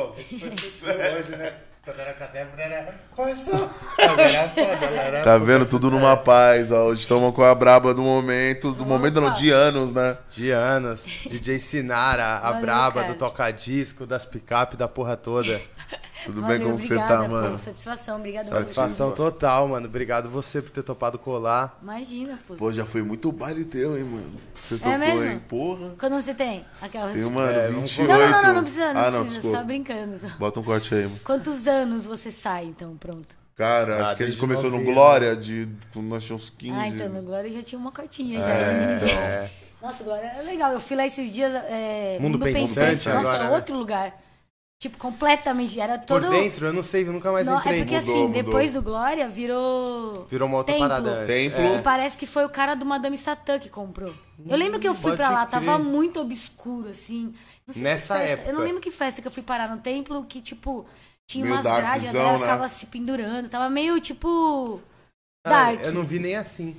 pô. 0.00 0.20
Esse 0.20 0.38
foi 0.38 0.50
sutil 0.50 0.88
hoje, 1.18 1.36
né? 1.36 1.52
Quando 1.82 1.98
era 1.98 2.12
caderno, 2.12 2.52
era. 2.58 2.94
Agora 3.98 4.22
era 4.22 4.48
foda, 4.50 4.86
era 4.86 5.22
Tá 5.22 5.38
vendo? 5.38 5.64
Tudo 5.66 5.90
numa 5.90 6.14
paz, 6.14 6.70
ó. 6.70 6.84
Hoje 6.84 7.00
estamos 7.00 7.34
com 7.34 7.42
a 7.42 7.54
braba 7.54 7.94
do 7.94 8.02
momento. 8.02 8.72
Do 8.72 8.84
momento 8.84 9.18
não, 9.20 9.32
de 9.32 9.50
anos, 9.50 9.90
né? 9.92 10.18
De 10.34 10.50
anos. 10.50 11.06
DJ 11.28 11.58
Sinara, 11.58 12.36
a 12.36 12.40
Valeu, 12.40 12.60
braba 12.60 13.00
cara. 13.00 13.12
do 13.12 13.18
toca-disco, 13.18 14.06
das 14.06 14.26
picape, 14.26 14.76
da 14.76 14.86
porra 14.86 15.16
toda. 15.16 15.60
Tudo 16.24 16.40
Valeu, 16.40 16.58
bem? 16.58 16.66
Como 16.68 16.82
você 16.82 16.96
tá, 16.96 17.22
pô, 17.22 17.28
mano? 17.28 17.58
satisfação, 17.58 18.16
obrigado. 18.18 18.44
Satisfação 18.46 19.12
total, 19.12 19.68
mano. 19.68 19.86
Obrigado 19.86 20.28
você 20.28 20.60
por 20.60 20.70
ter 20.70 20.82
topado 20.82 21.18
colar. 21.18 21.78
Imagina, 21.82 22.38
pô. 22.46 22.54
Pô, 22.54 22.72
já 22.72 22.84
foi 22.84 23.02
muito 23.02 23.30
baile 23.32 23.64
teu, 23.64 23.96
hein, 23.96 24.04
mano? 24.04 24.32
Você 24.54 24.74
É 24.74 24.78
tocou, 24.78 24.98
mesmo? 24.98 25.24
hein? 25.24 25.42
Porra. 25.48 25.94
Quando 25.98 26.16
você 26.22 26.34
tem? 26.34 26.64
Aquelas... 26.80 27.12
Tem, 27.14 27.22
mano, 27.24 27.50
É, 27.50 27.66
vamos 27.68 27.90
28. 27.96 28.08
Não, 28.08 28.18
não, 28.30 28.42
não, 28.42 28.54
não, 28.54 28.62
precisa, 28.62 28.92
não 28.94 29.00
Ah, 29.00 29.10
não, 29.10 29.20
precisa, 29.22 29.40
desculpa. 29.42 29.56
só 29.58 29.64
brincando. 29.64 30.18
só. 30.18 30.28
Bota 30.38 30.60
um 30.60 30.62
corte 30.62 30.94
aí, 30.94 31.02
mano. 31.04 31.20
Quantos 31.24 31.66
anos 31.66 32.04
você 32.06 32.30
sai, 32.30 32.64
então, 32.66 32.96
pronto? 32.96 33.38
Cara, 33.56 33.96
Ah, 33.98 34.06
acho 34.08 34.16
que 34.16 34.22
a 34.22 34.26
gente 34.26 34.38
começou 34.38 34.70
no 34.70 34.82
Glória, 34.82 35.36
de, 35.36 35.68
quando 35.92 36.06
nós 36.06 36.24
tínhamos 36.24 36.48
15. 36.50 36.78
Ah, 36.78 36.88
então, 36.88 37.08
no 37.10 37.22
Glória 37.22 37.52
já 37.52 37.62
tinha 37.62 37.78
uma 37.78 37.92
cotinha 37.92 38.40
já. 38.40 38.48
É, 38.48 38.96
então. 38.96 39.08
É. 39.18 39.50
Nossa, 39.82 40.04
Glória 40.04 40.26
é 40.38 40.42
legal. 40.42 40.72
Eu 40.72 40.80
fui 40.80 40.96
lá 40.96 41.06
esses 41.06 41.32
dias. 41.32 41.52
É, 41.68 42.18
Mundo 42.20 42.38
Pensante 42.38 43.08
Nossa, 43.08 43.10
agora, 43.18 43.44
né? 43.44 43.50
outro 43.50 43.76
lugar. 43.76 44.14
Tipo, 44.80 44.96
completamente. 44.96 45.78
Era 45.78 45.98
Por 45.98 46.06
todo. 46.22 46.30
dentro, 46.30 46.64
eu 46.66 46.72
não 46.72 46.82
sei, 46.82 47.06
eu 47.06 47.12
nunca 47.12 47.30
mais 47.30 47.46
Não, 47.46 47.58
entrei. 47.58 47.80
é 47.80 47.84
porque 47.84 47.96
Mudou, 48.00 48.14
assim, 48.14 48.26
mudou. 48.28 48.42
depois 48.42 48.72
do 48.72 48.80
Glória 48.80 49.28
virou. 49.28 50.24
Virou 50.24 50.48
uma 50.48 50.56
outra 50.56 50.72
Templo. 50.74 50.88
parada. 50.88 51.26
Templo. 51.26 51.60
É. 51.60 51.76
E 51.76 51.82
parece 51.82 52.16
que 52.16 52.24
foi 52.26 52.46
o 52.46 52.48
cara 52.48 52.74
do 52.74 52.86
Madame 52.86 53.18
Satã 53.18 53.58
que 53.58 53.68
comprou. 53.68 54.14
Eu 54.48 54.56
lembro 54.56 54.80
que 54.80 54.88
eu 54.88 54.94
fui 54.94 55.14
pra 55.14 55.28
lá, 55.28 55.44
crer. 55.46 55.60
tava 55.60 55.78
muito 55.78 56.18
obscuro, 56.18 56.88
assim. 56.88 57.34
Não 57.66 57.74
sei 57.74 57.74
que 57.74 57.80
Nessa 57.80 58.14
festa- 58.16 58.32
época. 58.32 58.48
Eu 58.48 58.54
não 58.54 58.62
lembro 58.62 58.80
que 58.80 58.90
festa 58.90 59.20
que 59.20 59.28
eu 59.28 59.32
fui 59.32 59.42
parar 59.42 59.68
no 59.68 59.82
templo, 59.82 60.24
que, 60.24 60.40
tipo, 60.40 60.86
tinha 61.28 61.44
Meio 61.44 61.56
umas 61.56 61.64
grades, 61.66 62.08
a 62.08 62.12
galera 62.14 62.32
né? 62.32 62.38
ficava 62.38 62.68
se 62.70 62.86
pendurando. 62.86 63.48
Tava 63.50 63.68
meio, 63.68 64.00
tipo. 64.00 64.80
Ah, 65.44 65.50
Dark. 65.50 65.80
eu 65.82 65.92
não 65.92 66.04
vi 66.04 66.18
nem 66.18 66.36
assim. 66.36 66.74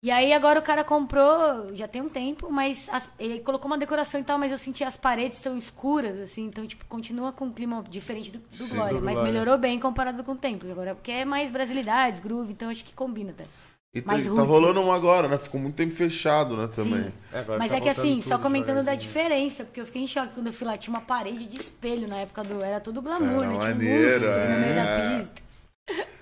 E 0.00 0.12
aí 0.12 0.32
agora 0.32 0.60
o 0.60 0.62
cara 0.62 0.84
comprou, 0.84 1.74
já 1.74 1.88
tem 1.88 2.00
um 2.00 2.08
tempo, 2.08 2.48
mas 2.52 2.88
as- 2.92 3.10
ele 3.18 3.40
colocou 3.40 3.66
uma 3.68 3.76
decoração 3.76 4.20
e 4.20 4.24
tal, 4.24 4.38
mas 4.38 4.52
eu 4.52 4.58
senti 4.58 4.84
as 4.84 4.96
paredes 4.96 5.40
tão 5.40 5.58
escuras, 5.58 6.20
assim, 6.20 6.44
então, 6.46 6.64
tipo, 6.66 6.84
continua 6.84 7.32
com 7.32 7.46
um 7.46 7.52
clima 7.52 7.82
diferente 7.90 8.30
do, 8.30 8.38
do 8.38 8.68
Glória, 8.68 8.98
do 9.00 9.04
mas 9.04 9.14
Glória. 9.14 9.32
melhorou 9.32 9.58
bem 9.58 9.80
comparado 9.80 10.22
com 10.22 10.32
o 10.32 10.36
templo 10.36 10.70
agora, 10.70 10.94
porque 10.94 11.10
é 11.10 11.24
mais 11.24 11.50
brasilidades, 11.50 12.20
groove, 12.20 12.52
então 12.52 12.70
acho 12.70 12.84
que 12.84 12.92
combina 12.94 13.32
até. 13.32 13.44
E 13.92 14.00
tá, 14.00 14.12
Mais 14.12 14.24
tá 14.24 14.30
roots. 14.30 14.46
rolando 14.46 14.80
um 14.82 14.92
agora, 14.92 15.26
né? 15.26 15.36
Ficou 15.38 15.60
muito 15.60 15.74
tempo 15.74 15.92
fechado, 15.96 16.56
né, 16.56 16.68
também. 16.68 17.04
Sim. 17.04 17.12
É, 17.32 17.38
agora 17.40 17.58
Mas 17.58 17.70
tá 17.72 17.78
é 17.78 17.80
que 17.80 17.88
assim, 17.88 18.20
só 18.22 18.38
comentando 18.38 18.84
da 18.84 18.94
diferença, 18.94 19.64
porque 19.64 19.80
eu 19.80 19.86
fiquei 19.86 20.02
em 20.02 20.06
choque 20.06 20.34
quando 20.34 20.46
eu 20.46 20.52
fui 20.52 20.66
lá, 20.66 20.76
tinha 20.76 20.94
uma 20.94 21.00
parede 21.00 21.44
de 21.46 21.56
espelho 21.56 22.06
na 22.06 22.18
época 22.18 22.44
do. 22.44 22.62
Era 22.62 22.78
todo 22.80 23.02
glamour, 23.02 23.42
Era 23.44 23.48
né? 23.52 23.58
Tinha 23.58 23.74
maneiro, 23.74 24.10
lustre 24.10 24.28
no 24.28 24.60
meio 24.60 24.72
é. 24.72 24.74
da 24.74 25.18
pista. 25.24 25.47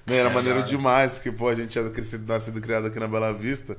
Não, 0.07 0.15
era 0.15 0.31
maneiro 0.31 0.63
demais, 0.63 1.19
que, 1.19 1.33
pô, 1.33 1.49
a 1.49 1.55
gente 1.55 1.77
era 1.79 1.91
crescido, 1.91 2.31
nascido 2.33 2.59
e 2.59 2.63
criado 2.63 2.87
aqui 2.87 3.01
na 3.01 3.09
Bela 3.09 3.33
Vista. 3.33 3.77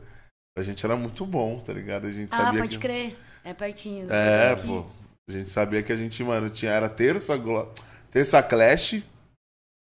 A 0.58 0.62
gente 0.62 0.86
era 0.86 0.96
muito 0.96 1.26
bom, 1.26 1.60
tá 1.60 1.72
ligado? 1.72 2.08
A 2.08 2.12
gente 2.12 2.34
Ah, 2.34 2.38
sabia 2.38 2.62
pode 2.62 2.78
que... 2.78 2.82
crer. 2.82 3.18
É 3.44 3.54
pertinho. 3.54 4.12
É, 4.12 4.52
Aqui. 4.52 4.68
pô. 4.68 4.86
A 5.30 5.32
gente 5.32 5.50
sabia 5.50 5.82
que 5.84 5.94
a 5.94 5.96
gente, 5.96 6.22
mano, 6.24 6.50
tinha... 6.50 6.72
Era 6.72 6.90
terça, 6.90 7.38
glo... 7.38 7.72
terça 8.12 8.42
Clash, 8.44 9.04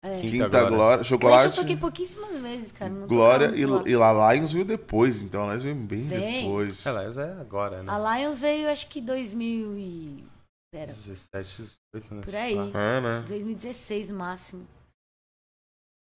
É. 0.01 0.15
Quinta 0.21 0.29
quinta, 0.45 0.47
Glória. 0.47 0.69
Glória, 0.69 0.97
Clash 0.97 1.07
chocolate, 1.07 1.57
eu 1.57 1.63
toquei 1.63 1.75
pouquíssimas 1.75 2.39
vezes, 2.39 2.71
cara. 2.71 2.89
não 2.89 3.05
Glória 3.05 3.51
e, 3.53 3.61
e 3.91 3.95
lá 3.97 4.33
Lions 4.33 4.53
veio 4.53 4.63
depois, 4.63 5.21
então 5.21 5.43
a 5.43 5.47
Lions 5.51 5.63
veio 5.63 5.75
bem 5.75 6.03
Vem. 6.03 6.43
depois. 6.43 6.85
É, 6.85 6.91
Lions 6.91 7.17
é 7.17 7.31
agora, 7.41 7.83
né? 7.83 7.91
A 7.91 8.17
Lions 8.17 8.39
veio, 8.39 8.69
acho 8.69 8.87
que 8.87 9.01
2000 9.01 9.77
e... 9.77 10.23
Pera, 10.71 10.87
17, 10.87 11.63
18, 11.93 12.15
né? 12.15 12.21
Por 12.23 12.35
aí. 12.35 12.55
É, 12.55 13.01
né? 13.01 13.23
2016 13.27 14.09
no 14.09 14.19
máximo. 14.19 14.65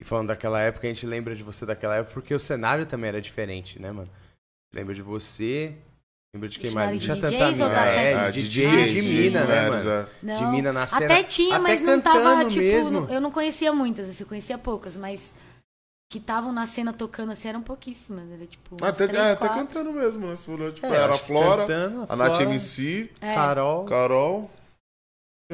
E 0.03 0.05
falando 0.05 0.27
daquela 0.27 0.59
época, 0.59 0.85
a 0.85 0.89
gente 0.89 1.07
lembra 1.07 1.33
de 1.33 1.43
você 1.43 1.65
daquela 1.65 1.95
época 1.95 2.13
porque 2.13 2.35
o 2.35 2.39
cenário 2.39 2.85
também 2.85 3.07
era 3.07 3.21
diferente, 3.21 3.81
né, 3.81 3.89
mano? 3.89 4.09
Lembra 4.73 4.93
de 4.93 5.01
você, 5.01 5.73
lembra 6.35 6.49
de 6.49 6.59
quem 6.59 6.71
mais? 6.71 7.01
Tinha 7.01 7.15
DJs 7.15 7.31
tanta 7.31 7.51
mina. 7.51 7.85
É, 7.85 8.13
Ah, 8.15 8.29
de 8.29 8.43
DJ, 8.43 8.67
DJ 8.67 8.85
de 8.87 9.01
mina, 9.01 9.45
né, 9.45 9.69
mano? 9.69 10.07
Não. 10.21 10.35
De 10.35 10.45
mina 10.47 10.73
na 10.73 10.85
cena. 10.87 11.05
Até 11.05 11.23
tinha, 11.23 11.55
até 11.55 11.63
mas 11.63 11.81
não 11.81 12.01
tava, 12.01 12.43
tipo... 12.43 12.61
mesmo. 12.61 13.07
eu 13.09 13.21
não 13.21 13.31
conhecia 13.31 13.71
muitas, 13.71 14.09
assim, 14.09 14.23
eu 14.23 14.27
conhecia 14.27 14.57
poucas, 14.57 14.97
mas... 14.97 15.33
Que 16.11 16.17
estavam 16.17 16.51
na 16.51 16.65
cena 16.65 16.91
tocando, 16.91 17.31
assim, 17.31 17.47
eram 17.47 17.61
pouquíssimas. 17.63 18.29
Era, 18.29 18.45
tipo, 18.45 18.75
umas 18.75 18.89
Até, 18.89 19.07
três, 19.07 19.23
é, 19.23 19.31
até 19.31 19.47
cantando 19.47 19.93
mesmo, 19.93 20.27
né? 20.27 20.35
Tipo, 20.71 20.85
É, 20.85 20.95
era 20.95 21.15
a 21.15 21.17
Flora, 21.17 21.61
cantando, 21.65 22.05
a 22.09 22.15
Nath 22.15 22.35
Flora, 22.35 22.43
MC, 22.43 23.09
É. 23.21 23.33
Carol. 23.33 23.85
Carol. 23.85 24.51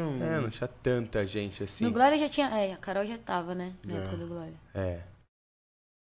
Hum, 0.01 0.19
É, 0.23 0.39
não 0.39 0.49
tinha 0.49 0.67
tanta 0.67 1.25
gente 1.27 1.63
assim. 1.63 1.83
No 1.83 1.91
Glória 1.91 2.17
já 2.17 2.29
tinha... 2.29 2.47
É, 2.49 2.73
a 2.73 2.77
Carol 2.77 3.05
já 3.05 3.17
tava, 3.17 3.53
né? 3.55 3.73
Na 3.85 3.95
É. 3.95 3.97
época 3.97 4.17
do 4.17 4.27
Glória. 4.27 4.53
É. 4.73 4.99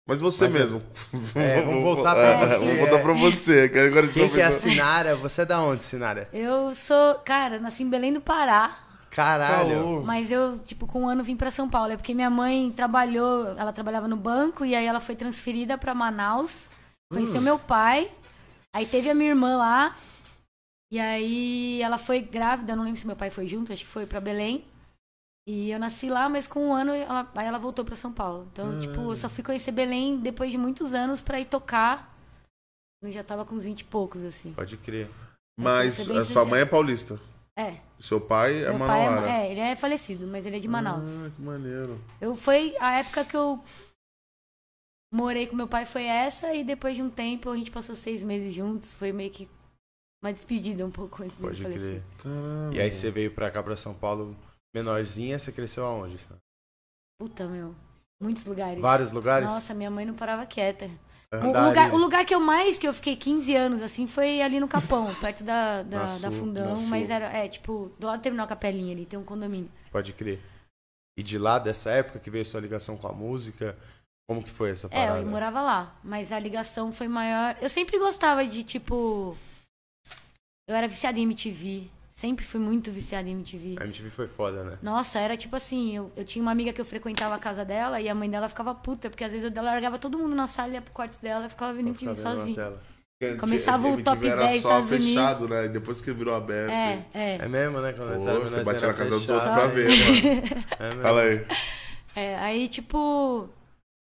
Mas 0.07 0.21
você 0.21 0.45
Mas 0.45 0.55
é- 0.55 0.59
mesmo. 0.59 0.81
É, 1.35 1.61
vamos 1.61 1.83
voltar 1.83 2.15
pra 2.15 2.23
É, 2.23 2.37
você. 2.47 2.57
Vamos 2.65 2.77
voltar 2.79 2.99
pra 3.03 3.13
você. 3.13 3.69
Que 3.69 3.77
agora 3.79 4.01
a 4.01 4.05
gente 4.07 4.13
Quem 4.19 4.29
que 4.29 4.41
é 4.41 4.45
a 4.45 4.51
Sinara? 4.51 5.15
Você 5.15 5.41
é 5.41 5.45
da 5.45 5.61
onde, 5.61 5.83
Sinara? 5.83 6.27
Eu 6.33 6.73
sou... 6.73 7.15
Cara, 7.25 7.59
nasci 7.59 7.83
em 7.83 7.89
Belém 7.89 8.11
do 8.13 8.19
Pará. 8.21 8.75
Caralho. 9.11 10.01
Mas 10.03 10.31
eu, 10.31 10.59
tipo, 10.59 10.85
com 10.87 11.01
um 11.03 11.07
ano 11.09 11.23
vim 11.23 11.35
pra 11.35 11.51
São 11.51 11.69
Paulo. 11.69 11.91
É 11.91 11.97
porque 11.97 12.13
minha 12.13 12.29
mãe 12.29 12.71
trabalhou, 12.71 13.55
ela 13.57 13.71
trabalhava 13.73 14.07
no 14.07 14.15
banco 14.15 14.63
e 14.65 14.75
aí 14.75 14.85
ela 14.85 14.99
foi 14.99 15.15
transferida 15.15 15.77
pra 15.77 15.93
Manaus. 15.95 16.67
Conheceu 17.11 17.41
meu 17.41 17.57
pai. 17.59 18.09
Aí 18.75 18.85
teve 18.85 19.09
a 19.09 19.15
minha 19.15 19.29
irmã 19.31 19.57
lá. 19.57 19.95
E 20.91 20.99
aí 20.99 21.81
ela 21.81 21.97
foi 21.97 22.21
grávida, 22.21 22.75
não 22.75 22.83
lembro 22.83 22.99
se 22.99 23.05
meu 23.05 23.15
pai 23.15 23.29
foi 23.29 23.45
junto, 23.45 23.71
acho 23.71 23.83
que 23.83 23.89
foi 23.89 24.05
pra 24.05 24.19
Belém. 24.19 24.65
E 25.47 25.71
eu 25.71 25.79
nasci 25.79 26.09
lá, 26.09 26.29
mas 26.29 26.45
com 26.45 26.67
um 26.67 26.73
ano 26.73 26.91
ela, 26.91 27.29
aí 27.35 27.47
ela 27.47 27.57
voltou 27.57 27.83
pra 27.83 27.95
São 27.95 28.11
Paulo. 28.11 28.47
Então, 28.51 28.79
tipo, 28.79 29.11
eu 29.11 29.15
só 29.15 29.27
fui 29.27 29.43
conhecer 29.43 29.71
Belém 29.71 30.19
depois 30.19 30.51
de 30.51 30.57
muitos 30.57 30.93
anos 30.93 31.21
pra 31.21 31.39
ir 31.39 31.45
tocar. 31.45 32.15
Eu 33.01 33.11
já 33.11 33.23
tava 33.23 33.45
com 33.45 33.55
uns 33.55 33.63
20 33.63 33.79
e 33.79 33.83
poucos, 33.85 34.23
assim. 34.23 34.53
Pode 34.53 34.77
crer. 34.77 35.09
Mas 35.59 35.99
é 35.99 36.05
bem 36.05 36.17
a 36.17 36.25
sua 36.25 36.45
mãe 36.45 36.61
é 36.61 36.65
paulista. 36.65 37.19
É. 37.57 37.77
Seu 37.99 38.21
pai 38.21 38.63
é 38.63 38.69
meu 38.69 38.87
pai 38.87 39.05
manauara. 39.05 39.29
é, 39.29 39.47
é, 39.47 39.51
ele 39.51 39.59
é 39.59 39.75
falecido, 39.75 40.25
mas 40.27 40.45
ele 40.45 40.57
é 40.57 40.59
de 40.59 40.67
Manaus. 40.67 41.09
Ah, 41.09 41.29
que 41.35 41.41
maneiro. 41.41 41.99
Eu 42.21 42.35
foi 42.35 42.75
a 42.79 42.99
época 42.99 43.25
que 43.25 43.35
eu 43.35 43.61
morei 45.13 45.47
com 45.47 45.55
meu 45.55 45.67
pai 45.67 45.85
foi 45.85 46.03
essa 46.03 46.53
e 46.53 46.63
depois 46.63 46.95
de 46.95 47.01
um 47.01 47.09
tempo 47.09 47.49
a 47.49 47.57
gente 47.57 47.71
passou 47.71 47.95
seis 47.95 48.23
meses 48.23 48.53
juntos. 48.53 48.93
Foi 48.93 49.11
meio 49.11 49.31
que 49.31 49.49
uma 50.21 50.33
despedida 50.33 50.85
um 50.85 50.91
pouco 50.91 51.23
antes 51.23 51.35
dele 51.37 51.47
Pode 51.49 51.61
falecer. 51.63 51.81
crer. 51.81 52.03
Caramba. 52.23 52.75
E 52.75 52.79
aí 52.81 52.91
você 52.91 53.09
veio 53.11 53.31
pra 53.31 53.49
cá, 53.51 53.63
pra 53.63 53.75
São 53.77 53.93
Paulo, 53.93 54.35
menorzinha, 54.75 55.39
você 55.39 55.51
cresceu 55.51 55.85
aonde? 55.85 56.17
Puta 57.19 57.47
meu, 57.47 57.75
muitos 58.21 58.45
lugares. 58.45 58.81
Vários 58.81 59.11
lugares? 59.11 59.47
Nossa, 59.49 59.73
minha 59.73 59.91
mãe 59.91 60.05
não 60.05 60.13
parava 60.13 60.45
quieta. 60.45 60.89
O 61.31 61.35
Andaria. 61.37 61.67
lugar, 61.69 61.93
o 61.93 61.97
lugar 61.97 62.25
que 62.25 62.33
eu 62.33 62.39
mais 62.39 62.79
que 62.79 62.87
eu 62.87 62.93
fiquei 62.93 63.15
15 63.15 63.55
anos 63.55 63.81
assim 63.83 64.07
foi 64.07 64.41
ali 64.41 64.59
no 64.59 64.67
Capão, 64.67 65.13
perto 65.21 65.43
da, 65.43 65.83
da, 65.83 65.97
Na 65.99 66.03
da 66.05 66.09
Sul, 66.09 66.31
Fundão, 66.31 66.75
Sul. 66.77 66.87
mas 66.87 67.09
era 67.09 67.25
é 67.27 67.47
tipo 67.47 67.91
do 67.99 68.07
lado 68.07 68.19
do 68.19 68.23
terminal 68.23 68.47
Capelinha 68.47 68.93
ali, 68.93 69.05
tem 69.05 69.19
um 69.19 69.23
condomínio. 69.23 69.71
Pode 69.91 70.11
crer. 70.13 70.39
E 71.17 71.21
de 71.21 71.37
lá, 71.37 71.59
dessa 71.59 71.91
época 71.91 72.17
que 72.19 72.31
veio 72.31 72.45
sua 72.45 72.59
ligação 72.61 72.97
com 72.97 73.07
a 73.07 73.11
música, 73.11 73.77
como 74.27 74.41
que 74.41 74.49
foi 74.49 74.71
essa 74.71 74.87
É, 74.87 74.89
parada? 74.89 75.19
eu 75.19 75.27
morava 75.27 75.61
lá, 75.61 75.99
mas 76.03 76.31
a 76.31 76.39
ligação 76.39 76.91
foi 76.91 77.07
maior. 77.07 77.55
Eu 77.61 77.69
sempre 77.69 77.99
gostava 77.99 78.43
de, 78.45 78.63
tipo. 78.63 79.37
Eu 80.69 80.75
era 80.75 80.87
viciada 80.87 81.17
em 81.19 81.23
MTV. 81.23 81.89
Sempre 82.11 82.45
fui 82.45 82.59
muito 82.59 82.91
viciada 82.91 83.27
em 83.27 83.31
MTV. 83.31 83.77
A 83.79 83.85
MTV 83.85 84.09
foi 84.11 84.27
foda, 84.27 84.63
né? 84.63 84.77
Nossa, 84.83 85.19
era 85.19 85.35
tipo 85.35 85.55
assim, 85.55 85.95
eu, 85.95 86.11
eu 86.15 86.23
tinha 86.23 86.43
uma 86.43 86.51
amiga 86.51 86.71
que 86.71 86.79
eu 86.79 86.85
frequentava 86.85 87.33
a 87.33 87.39
casa 87.39 87.65
dela 87.65 87.99
e 87.99 88.07
a 88.07 88.13
mãe 88.13 88.29
dela 88.29 88.47
ficava 88.47 88.75
puta, 88.75 89.09
porque 89.09 89.23
às 89.23 89.33
vezes 89.33 89.51
eu 89.51 89.63
largava 89.63 89.97
todo 89.97 90.15
mundo 90.19 90.35
na 90.35 90.47
sala, 90.47 90.73
ia 90.73 90.81
pro 90.81 90.93
quarto 90.93 91.19
dela 91.21 91.47
e 91.47 91.49
ficava 91.49 91.73
vendo 91.73 91.87
MTV 91.87 92.15
sozinha. 92.17 92.73
começava 93.39 93.87
o 93.87 94.03
top 94.03 94.27
era 94.27 94.45
10 94.47 94.61
só 94.61 94.79
Estados 94.79 94.89
fechado, 94.89 95.39
Unidos. 95.39 95.49
né? 95.49 95.65
E 95.65 95.69
depois 95.69 96.01
que 96.01 96.11
virou 96.11 96.35
aberto. 96.35 96.71
É, 96.71 97.05
é. 97.15 97.35
É 97.37 97.47
mesmo, 97.47 97.81
né? 97.81 97.93
Quando 97.93 98.09
Pô, 98.09 98.29
era 98.29 98.39
você 98.39 98.57
era 98.59 98.87
na 98.87 98.93
casa 98.93 99.17
dos 99.17 99.29
outros 99.29 99.49
pra 99.49 99.65
ver, 99.67 99.89
mano. 99.89 100.65
É 100.77 100.87
mesmo. 100.89 101.01
Fala 101.01 101.21
aí. 101.21 101.45
É, 102.15 102.35
aí, 102.35 102.67
tipo, 102.67 103.49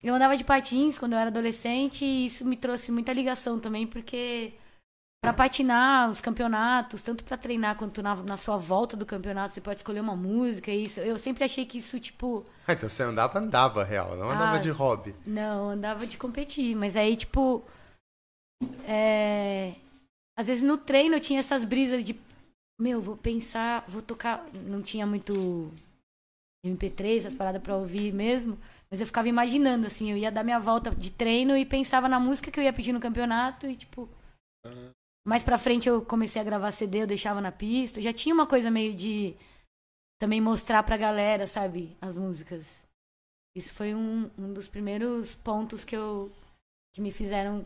eu 0.02 0.14
andava 0.14 0.36
de 0.36 0.42
patins 0.42 0.98
quando 0.98 1.12
eu 1.12 1.18
era 1.18 1.28
adolescente 1.28 2.04
e 2.04 2.26
isso 2.26 2.44
me 2.44 2.56
trouxe 2.56 2.90
muita 2.90 3.12
ligação 3.12 3.60
também, 3.60 3.86
porque 3.86 4.54
pra 5.20 5.32
patinar 5.34 6.08
os 6.08 6.20
campeonatos, 6.20 7.02
tanto 7.02 7.22
pra 7.24 7.36
treinar 7.36 7.76
quanto 7.76 8.02
na, 8.02 8.16
na 8.16 8.36
sua 8.38 8.56
volta 8.56 8.96
do 8.96 9.04
campeonato, 9.04 9.52
você 9.52 9.60
pode 9.60 9.80
escolher 9.80 10.00
uma 10.00 10.16
música 10.16 10.70
e 10.70 10.84
isso. 10.84 10.98
Eu 11.00 11.18
sempre 11.18 11.44
achei 11.44 11.66
que 11.66 11.78
isso, 11.78 12.00
tipo, 12.00 12.44
Ah, 12.66 12.72
então 12.72 12.88
você 12.88 13.02
andava, 13.02 13.38
andava 13.38 13.84
real, 13.84 14.16
não 14.16 14.30
andava 14.30 14.56
Ah. 14.56 14.58
de 14.60 14.70
hobby. 14.70 15.14
não, 15.26 15.70
andava 15.70 16.06
de 16.06 16.16
competir, 16.16 16.74
mas 16.74 16.96
aí, 16.96 17.16
tipo, 17.16 17.62
é, 18.86 19.74
às 20.38 20.46
vezes 20.46 20.62
no 20.62 20.78
treino 20.78 21.16
eu 21.16 21.20
tinha 21.20 21.40
essas 21.40 21.64
brisas 21.64 22.02
de, 22.02 22.18
meu, 22.80 23.00
vou 23.02 23.16
pensar, 23.16 23.84
vou 23.88 24.00
tocar, 24.00 24.46
não 24.66 24.80
tinha 24.80 25.06
muito 25.06 25.70
MP3, 26.66 27.18
essas 27.18 27.34
paradas 27.34 27.62
pra 27.62 27.76
ouvir 27.76 28.10
mesmo, 28.10 28.58
mas 28.90 29.00
eu 29.02 29.06
ficava 29.06 29.28
imaginando, 29.28 29.86
assim, 29.86 30.10
eu 30.10 30.16
ia 30.16 30.32
dar 30.32 30.42
minha 30.42 30.58
volta 30.58 30.90
de 30.90 31.10
treino 31.12 31.54
e 31.58 31.66
pensava 31.66 32.08
na 32.08 32.18
música 32.18 32.50
que 32.50 32.58
eu 32.58 32.64
ia 32.64 32.72
pedir 32.72 32.92
no 32.94 33.00
campeonato 33.00 33.66
e, 33.66 33.76
tipo, 33.76 34.08
mais 35.26 35.42
pra 35.42 35.58
frente 35.58 35.88
eu 35.88 36.04
comecei 36.04 36.40
a 36.40 36.44
gravar 36.44 36.70
CD, 36.72 37.02
eu 37.02 37.06
deixava 37.06 37.40
na 37.40 37.52
pista, 37.52 38.00
já 38.00 38.12
tinha 38.12 38.34
uma 38.34 38.46
coisa 38.46 38.70
meio 38.70 38.94
de 38.94 39.36
também 40.20 40.40
mostrar 40.40 40.82
pra 40.82 40.96
galera, 40.96 41.46
sabe, 41.46 41.96
as 42.00 42.16
músicas. 42.16 42.66
Isso 43.56 43.72
foi 43.74 43.94
um, 43.94 44.30
um 44.38 44.52
dos 44.52 44.68
primeiros 44.68 45.34
pontos 45.34 45.84
que 45.84 45.96
eu 45.96 46.30
que 46.94 47.00
me 47.00 47.10
fizeram 47.12 47.64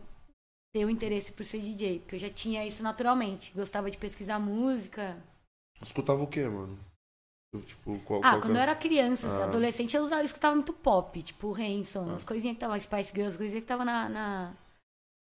ter 0.75 0.85
o 0.85 0.91
interesse 0.91 1.33
por 1.33 1.45
ser 1.47 1.61
DJ, 1.61 2.01
porque 2.01 2.17
eu 2.17 2.21
já 2.21 2.29
tinha 2.31 2.67
isso 2.67 2.83
naturalmente. 2.83 3.53
Gostava 3.55 3.91
de 3.91 3.97
pesquisar 3.97 4.39
música. 4.39 5.17
Escutava 5.81 6.23
o 6.23 6.27
quê, 6.27 6.49
mano? 6.49 6.79
Tipo, 7.65 7.99
qual, 8.01 8.21
Ah, 8.21 8.31
qual 8.31 8.41
quando 8.41 8.53
que 8.53 8.57
eu 8.57 8.61
é? 8.61 8.63
era 8.65 8.75
criança, 8.77 9.29
Ah. 9.29 9.45
adolescente, 9.45 9.97
eu, 9.97 10.03
usava, 10.03 10.21
eu 10.23 10.25
escutava 10.27 10.55
muito 10.55 10.73
pop, 10.73 11.23
tipo 11.23 11.55
Hanson, 11.55 12.09
Ah. 12.11 12.17
as 12.17 12.25
coisinhas 12.25 12.57
que 12.57 12.61
tava, 12.61 12.79
Spice 12.81 13.13
Girls, 13.15 13.29
as 13.35 13.37
coisinhas 13.37 13.63
que 13.63 13.69
tava 13.69 13.85
na. 13.85 14.09
na... 14.09 14.55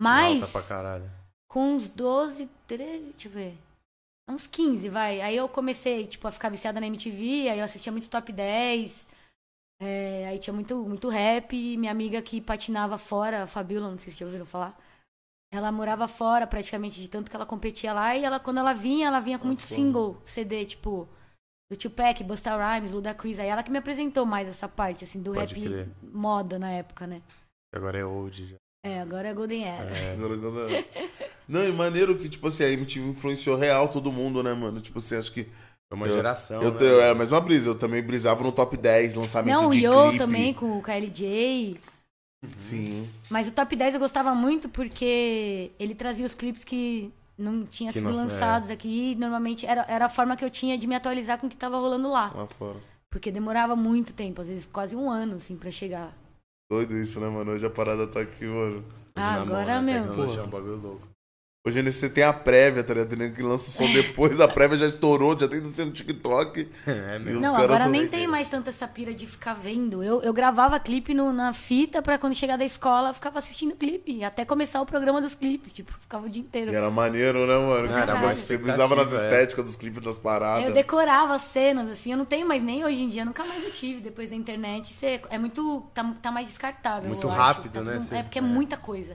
Mas, 0.00 0.40
Alta 0.42 0.52
pra 0.52 0.62
caralho. 0.62 1.10
Com 1.50 1.74
uns 1.74 1.88
12, 1.88 2.48
13, 2.66 3.10
deixa 3.10 3.28
eu 3.28 3.32
ver. 3.32 3.58
Uns 4.28 4.46
15, 4.46 4.88
vai. 4.88 5.20
Aí 5.20 5.36
eu 5.36 5.48
comecei, 5.48 6.06
tipo, 6.06 6.28
a 6.28 6.30
ficar 6.30 6.48
viciada 6.48 6.80
na 6.80 6.86
MTV, 6.86 7.48
aí 7.50 7.58
eu 7.58 7.64
assistia 7.64 7.90
muito 7.90 8.08
Top 8.08 8.32
10. 8.32 9.06
é, 9.82 10.28
aí 10.28 10.38
tinha 10.38 10.54
muito, 10.54 10.76
muito 10.84 11.08
rap. 11.08 11.56
E 11.56 11.76
minha 11.76 11.90
amiga 11.90 12.22
que 12.22 12.40
patinava 12.40 12.96
fora, 12.96 13.42
a 13.42 13.46
Fabiola, 13.46 13.90
não 13.90 13.98
sei 13.98 14.12
se 14.12 14.18
já 14.20 14.26
ouviram 14.26 14.46
falar. 14.46 14.78
Ela 15.52 15.72
morava 15.72 16.06
fora 16.06 16.46
praticamente, 16.46 17.00
de 17.00 17.08
tanto 17.08 17.28
que 17.28 17.34
ela 17.34 17.44
competia 17.46 17.92
lá. 17.92 18.16
E 18.16 18.22
ela, 18.24 18.38
quando 18.38 18.58
ela 18.58 18.72
vinha, 18.72 19.08
ela 19.08 19.18
vinha 19.18 19.36
com 19.38 19.44
Ah, 19.44 19.48
muito 19.48 19.62
foda. 19.62 19.74
single, 19.74 20.22
CD, 20.24 20.64
tipo, 20.64 21.08
do 21.68 21.76
Tupac, 21.76 22.22
Busta 22.22 22.56
Rhymes, 22.56 22.92
Ludacris. 22.92 23.40
Aí 23.40 23.48
ela 23.48 23.64
que 23.64 23.70
me 23.72 23.78
apresentou 23.78 24.24
mais 24.24 24.46
essa 24.46 24.68
parte, 24.68 25.02
assim, 25.02 25.20
do 25.20 25.32
Pode 25.32 25.54
rap 25.56 25.64
crer. 25.66 25.88
moda 26.04 26.56
na 26.56 26.70
época, 26.70 27.04
né? 27.08 27.20
Agora 27.74 27.98
é 27.98 28.04
old 28.04 28.46
já. 28.46 28.56
É, 28.82 29.00
agora 29.00 29.28
é 29.28 29.34
Golden 29.34 29.64
Era. 29.64 29.90
É. 29.90 30.12
Agora, 30.12 30.38
quando- 30.38 30.84
Não, 31.48 31.68
e 31.68 31.72
maneiro 31.72 32.16
que, 32.18 32.28
tipo 32.28 32.46
assim, 32.46 32.64
a 32.64 32.68
MTV 32.70 33.08
influenciou 33.10 33.56
real 33.56 33.88
todo 33.88 34.10
mundo, 34.12 34.42
né, 34.42 34.54
mano? 34.54 34.80
Tipo 34.80 34.98
assim, 34.98 35.16
acho 35.16 35.32
que. 35.32 35.44
Foi 35.44 35.96
uma 35.98 36.06
Eu- 36.06 36.12
geração. 36.14 36.62
Eu, 36.62 36.72
né? 36.72 36.78
te- 36.78 36.84
é 36.86 37.10
a 37.10 37.14
mesma 37.14 37.40
brisa, 37.40 37.68
eu 37.70 37.74
também 37.74 38.00
brisava 38.02 38.42
no 38.44 38.52
top 38.52 38.76
10, 38.76 39.14
lançamento 39.16 39.54
Não, 39.56 39.68
o 39.68 39.72
de 39.72 39.84
Yo 39.84 39.92
clipe. 40.04 40.18
também 40.18 40.54
com 40.54 40.78
o 40.78 40.82
KLJ. 40.82 41.76
Sim. 42.56 43.08
Mas 43.28 43.48
o 43.48 43.52
top 43.52 43.74
10 43.76 43.94
eu 43.94 44.00
gostava 44.00 44.34
muito 44.34 44.68
porque 44.68 45.72
ele 45.78 45.94
trazia 45.94 46.24
os 46.24 46.34
clipes 46.34 46.62
que 46.64 47.10
não 47.36 47.66
tinham 47.66 47.92
Que 47.92 47.98
sido 47.98 48.08
não- 48.08 48.16
lançados 48.18 48.70
aqui. 48.70 49.12
E 49.12 49.14
normalmente 49.16 49.66
era, 49.66 49.84
era 49.88 50.06
a 50.06 50.08
forma 50.08 50.36
que 50.36 50.44
eu 50.44 50.48
tinha 50.50 50.78
de 50.78 50.86
me 50.86 50.94
atualizar 50.94 51.38
com 51.38 51.48
o 51.48 51.50
que 51.50 51.56
tava 51.56 51.76
rolando 51.78 52.08
lá. 52.08 52.32
Lá 52.34 52.46
fora. 52.46 52.78
Porque 53.10 53.32
demorava 53.32 53.74
muito 53.74 54.12
tempo, 54.14 54.40
às 54.40 54.46
vezes 54.48 54.64
quase 54.72 54.94
um 54.94 55.10
ano, 55.10 55.36
assim, 55.36 55.56
pra 55.56 55.70
chegar. 55.72 56.16
Doido 56.70 56.96
isso, 56.96 57.18
né, 57.18 57.28
mano? 57.28 57.50
Hoje 57.50 57.66
a 57.66 57.70
parada 57.70 58.06
tá 58.06 58.20
aqui, 58.20 58.46
mano. 58.46 58.76
Hoje 58.78 58.84
Ah, 59.16 59.32
na 59.32 59.44
mão, 59.44 59.56
agora, 59.56 59.82
né? 59.82 59.92
meu. 59.98 60.08
Tecnologia 60.08 60.40
é 60.40 60.44
um 60.44 60.50
bagulho 60.50 60.76
louco. 60.76 61.08
Hoje 61.62 61.82
você 61.82 62.08
tem 62.08 62.24
a 62.24 62.32
prévia, 62.32 62.82
tá 62.82 62.94
ligado? 62.94 63.34
Que 63.34 63.42
lança 63.42 63.68
o 63.68 63.72
som 63.72 63.84
depois, 63.92 64.40
a 64.40 64.48
prévia 64.48 64.78
já 64.78 64.86
estourou, 64.86 65.38
já 65.38 65.46
tem 65.46 65.60
no 65.60 65.70
TikTok. 65.70 66.66
É 66.88 67.18
mesmo. 67.18 67.36
os 67.36 67.42
Não, 67.42 67.54
agora 67.54 67.86
nem 67.86 68.08
tem 68.08 68.26
mais 68.26 68.48
tanto 68.48 68.70
essa 68.70 68.88
pira 68.88 69.12
de 69.12 69.26
ficar 69.26 69.52
vendo. 69.52 70.02
Eu, 70.02 70.22
eu 70.22 70.32
gravava 70.32 70.80
clipe 70.80 71.12
no- 71.12 71.34
na 71.34 71.52
fita 71.52 72.00
pra 72.00 72.16
quando 72.16 72.34
chegar 72.34 72.56
da 72.56 72.64
escola 72.64 73.10
eu 73.10 73.14
ficava 73.14 73.38
assistindo 73.38 73.76
clipe. 73.76 74.24
Até 74.24 74.46
começar 74.46 74.80
o 74.80 74.86
programa 74.86 75.20
dos 75.20 75.34
clipes. 75.34 75.70
Tipo, 75.70 75.92
ficava 76.00 76.24
o 76.26 76.30
dia 76.30 76.40
inteiro. 76.40 76.72
E 76.72 76.74
era 76.74 76.90
maneiro, 76.90 77.46
né, 77.46 77.54
mano? 77.58 77.92
Era 77.94 78.06
tipo, 78.14 78.24
mais 78.24 78.38
você 78.38 78.56
brisava 78.56 78.96
nas 78.96 79.12
é. 79.12 79.16
estéticas 79.16 79.64
dos 79.66 79.76
clipes 79.76 80.00
das 80.02 80.16
paradas. 80.16 80.64
Eu 80.66 80.72
decorava 80.72 81.34
as 81.34 81.42
cenas, 81.42 81.90
assim, 81.90 82.12
eu 82.12 82.16
não 82.16 82.24
tenho 82.24 82.48
mais 82.48 82.62
nem 82.62 82.86
hoje 82.86 83.02
em 83.02 83.10
dia, 83.10 83.22
nunca 83.22 83.44
mais 83.44 83.62
eu 83.62 83.70
tive 83.70 84.00
depois 84.00 84.30
da 84.30 84.34
internet. 84.36 84.94
Você, 84.94 85.20
é 85.28 85.36
muito. 85.38 85.84
Tá, 85.92 86.10
tá 86.22 86.32
mais 86.32 86.46
descartável. 86.48 87.10
Muito 87.10 87.22
eu 87.26 87.30
acho. 87.30 87.38
rápido, 87.38 87.72
Tá 87.74 87.82
né? 87.82 87.98
tudo- 87.98 88.14
é 88.14 88.22
porque 88.22 88.38
é, 88.38 88.42
é. 88.42 88.44
muita 88.44 88.78
coisa. 88.78 89.14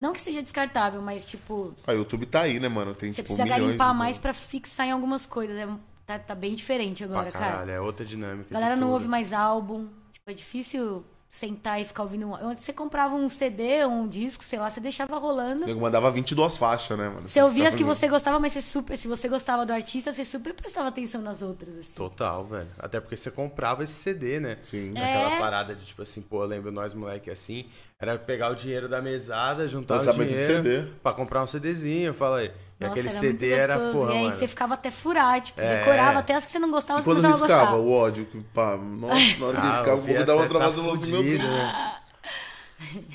Não 0.00 0.12
que 0.12 0.20
seja 0.20 0.42
descartável, 0.42 1.00
mas 1.00 1.24
tipo, 1.24 1.74
Ah, 1.86 1.92
o 1.92 1.96
YouTube 1.96 2.26
tá 2.26 2.42
aí, 2.42 2.58
né, 2.60 2.68
mano? 2.68 2.94
Tem, 2.94 3.10
você 3.12 3.22
tipo, 3.22 3.34
precisa 3.34 3.44
milhões 3.44 3.62
garimpar 3.62 3.92
de- 3.92 3.98
mais 3.98 4.18
pra 4.18 4.34
fixar 4.34 4.86
em 4.86 4.90
algumas 4.90 5.24
coisas. 5.24 5.56
É, 5.56 5.66
tá, 6.04 6.18
tá 6.18 6.34
bem 6.34 6.54
diferente 6.54 7.02
agora, 7.02 7.30
Pra 7.30 7.40
cara. 7.40 7.52
caralho, 7.52 7.70
é 7.70 7.80
outra 7.80 8.04
dinâmica. 8.04 8.48
A 8.50 8.54
galera 8.54 8.74
de 8.74 8.80
não 8.80 8.88
tudo. 8.88 8.94
ouve 8.94 9.08
mais 9.08 9.32
álbum. 9.32 9.88
Tipo, 10.12 10.30
é 10.30 10.34
difícil 10.34 11.04
sentar 11.34 11.80
e 11.80 11.84
ficar 11.84 12.04
ouvindo 12.04 12.28
um. 12.28 12.34
Antes 12.36 12.62
você 12.64 12.72
comprava 12.72 13.12
um 13.16 13.28
CD, 13.28 13.84
um 13.84 14.06
disco, 14.06 14.44
sei 14.44 14.56
lá, 14.58 14.70
você 14.70 14.78
deixava 14.78 15.18
rolando. 15.18 15.66
Nego 15.66 15.80
mandava 15.80 16.08
22 16.08 16.56
faixas, 16.56 16.96
né, 16.96 17.08
mano? 17.08 17.26
Você 17.28 17.42
ouvia 17.42 17.66
as 17.68 17.74
que 17.74 17.82
você 17.82 18.06
gostava, 18.06 18.38
mas 18.38 18.52
você 18.52 18.62
super. 18.62 18.96
Se 18.96 19.08
você 19.08 19.28
gostava 19.28 19.66
do 19.66 19.72
artista, 19.72 20.12
você 20.12 20.24
super 20.24 20.54
prestava 20.54 20.88
atenção 20.90 21.20
nas 21.20 21.42
outras. 21.42 21.76
Assim. 21.76 21.92
Total, 21.94 22.44
velho. 22.44 22.68
Até 22.78 23.00
porque 23.00 23.16
você 23.16 23.32
comprava 23.32 23.82
esse 23.82 23.94
CD, 23.94 24.38
né? 24.38 24.58
Sim. 24.62 24.90
Aquela 24.92 25.34
É. 25.34 25.38
parada 25.40 25.74
de 25.74 25.84
tipo 25.84 26.02
assim, 26.02 26.22
pô, 26.22 26.42
eu 26.44 26.46
lembro 26.46 26.70
nós 26.70 26.94
moleque 26.94 27.28
assim, 27.30 27.66
era 27.98 28.16
pegar 28.16 28.50
o 28.50 28.54
dinheiro 28.54 28.88
da 28.88 29.02
mesada, 29.02 29.66
juntar 29.68 29.94
o 29.94 29.96
Lançamento 29.98 30.28
de 30.28 30.34
dinheiro 30.40 30.62
CD. 30.62 30.82
pra 31.02 31.12
comprar 31.12 31.42
um 31.42 31.46
CDzinho, 31.48 32.14
fala 32.14 32.38
aí. 32.38 32.52
E 32.80 32.84
Nossa, 32.84 32.92
aquele 32.92 33.08
era 33.08 33.18
CD 33.18 33.50
era, 33.50 33.78
porra, 33.92 34.12
E 34.12 34.16
aí 34.16 34.24
mano. 34.24 34.36
você 34.36 34.48
ficava 34.48 34.74
até 34.74 34.90
furar, 34.90 35.40
tipo, 35.40 35.60
É. 35.60 35.78
decorava 35.78 36.18
até 36.18 36.34
as 36.34 36.44
que 36.44 36.50
você 36.52 36.58
não 36.58 36.70
gostava, 36.70 37.00
E 37.00 37.02
você 37.04 37.20
quando 37.20 37.32
riscava 37.32 37.76
o 37.76 37.92
ódio, 37.92 38.26
que, 38.26 38.40
pá, 38.52 38.76
nossa, 38.76 39.14
na 39.38 39.46
hora 39.46 39.60
que 39.60 39.66
Ah, 39.66 39.70
riscava, 39.76 40.02
pouco 40.02 40.24
dava 40.24 40.34
uma 40.40 40.48
Fiat 40.48 40.52
tá 40.52 40.58
travada 40.58 40.76
no 40.76 40.82
meu 40.82 41.22
Deus. 41.22 41.42
né? 41.42 41.96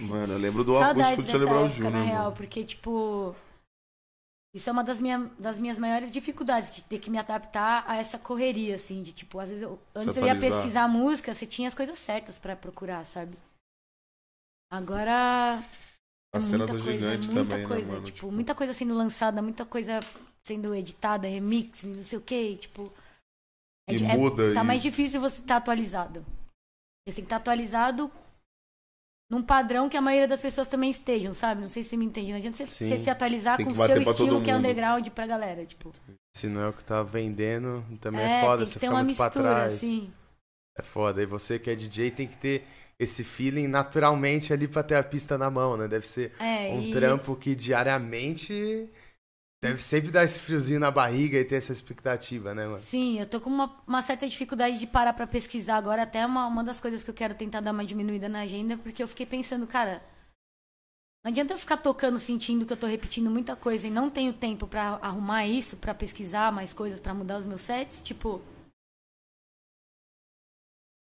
Mano, 0.02 0.34
eu 0.34 0.38
lembro 0.40 0.64
do 0.64 0.78
acústico 0.78 1.22
de 1.24 1.28
dessa 1.34 1.38
lembrar 1.38 1.62
o 1.62 1.70
Júnior. 1.70 1.92
na 1.94 2.04
real, 2.04 2.24
mano. 2.24 2.36
porque, 2.36 2.64
tipo... 2.64 3.36
Isso 4.56 4.68
é 4.68 4.74
uma 4.74 4.84
das, 4.84 5.00
minha, 5.00 5.30
das 5.38 5.60
minhas 5.60 5.78
maiores 5.78 6.10
dificuldades, 6.10 6.76
de 6.76 6.84
ter 6.86 6.98
que 6.98 7.10
me 7.12 7.20
adaptar 7.20 7.84
a 7.86 7.98
essa 7.98 8.18
correria, 8.18 8.76
assim, 8.76 9.04
de 9.04 9.12
tipo, 9.12 9.40
às 9.40 9.50
vezes 9.50 9.62
eu, 9.62 9.78
antes 9.94 10.18
eu 10.18 10.26
ia 10.26 10.36
pesquisar 10.36 10.88
música, 10.88 11.36
você 11.36 11.46
tinha 11.46 11.68
as 11.68 11.76
coisas 11.76 12.00
certas 12.00 12.40
pra 12.40 12.56
procurar, 12.56 13.06
sabe? 13.06 13.38
Agora 14.72 15.62
A 16.34 16.38
é 16.38 16.42
cena 16.42 16.60
muita 16.60 16.74
do 16.74 16.84
coisa, 16.84 16.92
gigante 17.00 17.32
muita 17.32 17.50
também, 17.50 17.68
coisa, 17.68 17.82
né, 17.86 17.92
mano? 17.92 18.06
Tipo, 18.06 18.16
Tipo, 18.18 18.32
muita 18.32 18.56
coisa 18.56 18.74
sendo 18.74 18.94
lançada, 18.94 19.42
muita 19.42 19.66
coisa 19.66 20.00
sendo 20.46 20.76
editada, 20.76 21.28
remix, 21.28 21.84
não 21.84 22.04
sei 22.04 22.18
o 22.20 22.22
que, 22.22 22.58
tipo. 22.58 22.92
E 23.90 23.96
é- 23.96 24.16
muda, 24.18 24.54
Tá 24.54 24.62
e- 24.62 24.66
mais 24.66 24.82
difícil 24.82 25.20
você 25.20 25.42
estar 25.42 25.58
atualizado. 25.58 26.22
Você 27.08 27.16
tem 27.16 27.16
que 27.16 27.22
estar 27.22 27.38
atualizado 27.38 28.12
num 29.32 29.42
padrão 29.44 29.90
que 29.90 29.98
a 29.98 30.02
maioria 30.02 30.28
das 30.28 30.42
pessoas 30.42 30.68
também 30.68 30.92
estejam, 30.92 31.34
sabe? 31.34 31.62
Não 31.62 31.70
sei 31.70 31.84
se 31.84 31.90
você 31.90 31.98
me 31.98 32.06
entende. 32.06 32.30
Não 32.32 32.38
adianta 32.38 32.58
você, 32.58 32.66
Sim. 32.70 32.90
você 32.90 32.98
se 32.98 33.10
atualizar 33.10 33.58
com 33.58 33.72
o 33.72 33.76
seu 33.76 33.86
pra 33.86 34.12
estilo 34.12 34.44
que 34.44 34.52
é 34.52 34.56
underground 34.56 35.08
pra 35.10 35.26
galera, 35.28 35.66
tipo. 35.66 35.92
Se 36.36 36.48
não 36.48 36.62
é 36.62 36.70
o 36.70 36.74
que 36.74 36.84
tá 36.84 37.02
vendendo, 37.02 37.84
também 38.00 38.22
é, 38.22 38.40
é, 38.40 38.42
foda, 38.42 38.58
tem 38.64 38.66
você 38.68 38.80
fica 38.80 38.92
uma 38.92 39.04
muito 39.04 39.18
pra 39.18 39.26
mistura, 39.26 39.50
trás. 39.50 39.74
assim. 39.74 40.14
É 40.78 40.84
foda. 40.84 41.22
E 41.22 41.26
você 41.26 41.58
que 41.60 41.70
é 41.70 41.76
DJ 41.76 42.12
tem 42.12 42.28
que 42.28 42.38
ter 42.38 42.68
esse 43.00 43.24
feeling 43.24 43.68
naturalmente 43.68 44.52
ali 44.52 44.68
pra 44.68 44.84
ter 44.84 44.96
a 44.96 45.04
pista 45.04 45.38
na 45.38 45.50
mão, 45.50 45.78
né? 45.78 45.88
Deve 45.88 46.06
ser 46.06 46.34
É, 46.40 46.70
um 46.74 46.82
e- 46.82 46.92
trampo 46.92 47.34
que 47.36 47.56
diariamente 47.56 48.90
deve 49.64 49.82
sempre 49.82 50.12
dar 50.12 50.26
esse 50.26 50.38
friozinho 50.40 50.80
na 50.82 50.92
barriga 50.92 51.40
e 51.40 51.46
ter 51.46 51.56
essa 51.56 51.72
expectativa, 51.72 52.54
né, 52.54 52.66
mano? 52.66 52.78
Sim, 52.80 53.18
eu 53.20 53.26
tô 53.26 53.40
com 53.40 53.50
uma, 53.50 53.82
uma 53.88 54.02
certa 54.02 54.28
dificuldade 54.28 54.78
de 54.78 54.86
parar 54.86 55.14
pra 55.14 55.26
pesquisar 55.26 55.78
agora. 55.78 56.04
Até 56.04 56.26
uma, 56.26 56.46
uma 56.46 56.64
das 56.64 56.82
coisas 56.82 57.02
que 57.04 57.10
eu 57.10 57.14
quero 57.14 57.34
tentar 57.34 57.62
dar 57.62 57.72
uma 57.72 57.86
diminuída 57.86 58.28
na 58.28 58.42
agenda, 58.42 58.78
porque 58.78 59.02
eu 59.02 59.08
fiquei 59.08 59.26
pensando, 59.26 59.66
cara. 59.66 60.04
Não 61.24 61.32
adianta 61.32 61.54
eu 61.54 61.58
ficar 61.58 61.78
tocando, 61.78 62.18
sentindo 62.20 62.66
que 62.66 62.72
eu 62.72 62.78
tô 62.78 62.88
repetindo 62.88 63.30
muita 63.30 63.54
coisa 63.56 63.88
e 63.88 63.92
não 63.92 64.10
tenho 64.10 64.32
tempo 64.32 64.66
pra 64.66 65.00
arrumar 65.02 65.46
isso, 65.46 65.76
pra 65.76 65.94
pesquisar 65.94 66.50
mais 66.52 66.72
coisas, 66.74 67.00
pra 67.00 67.14
mudar 67.14 67.38
os 67.40 67.46
meus 67.46 67.62
sets. 67.62 68.02
Tipo. 68.04 68.42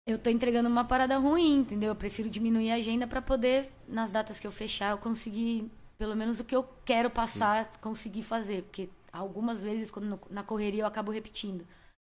Eu 0.06 0.18
tô 0.18 0.30
entregando 0.30 0.68
uma 0.68 0.84
parada 0.84 1.16
ruim, 1.18 1.58
entendeu? 1.60 1.90
Eu 1.90 1.96
prefiro 1.96 2.28
diminuir 2.30 2.70
a 2.70 2.76
agenda 2.76 3.06
pra 3.06 3.22
poder, 3.22 3.70
nas 3.86 4.10
datas 4.10 4.40
que 4.40 4.46
eu 4.46 4.52
fechar, 4.52 4.90
eu 4.90 4.98
conseguir, 4.98 5.70
pelo 5.98 6.16
menos 6.16 6.40
o 6.40 6.44
que 6.44 6.56
eu 6.56 6.66
quero 6.84 7.10
passar, 7.10 7.70
conseguir 7.80 8.22
fazer. 8.22 8.62
Porque 8.62 8.88
algumas 9.12 9.62
vezes, 9.62 9.90
quando 9.90 10.06
no- 10.08 10.20
na 10.30 10.42
correria, 10.42 10.82
eu 10.82 10.86
acabo 10.86 11.12
repetindo. 11.12 11.64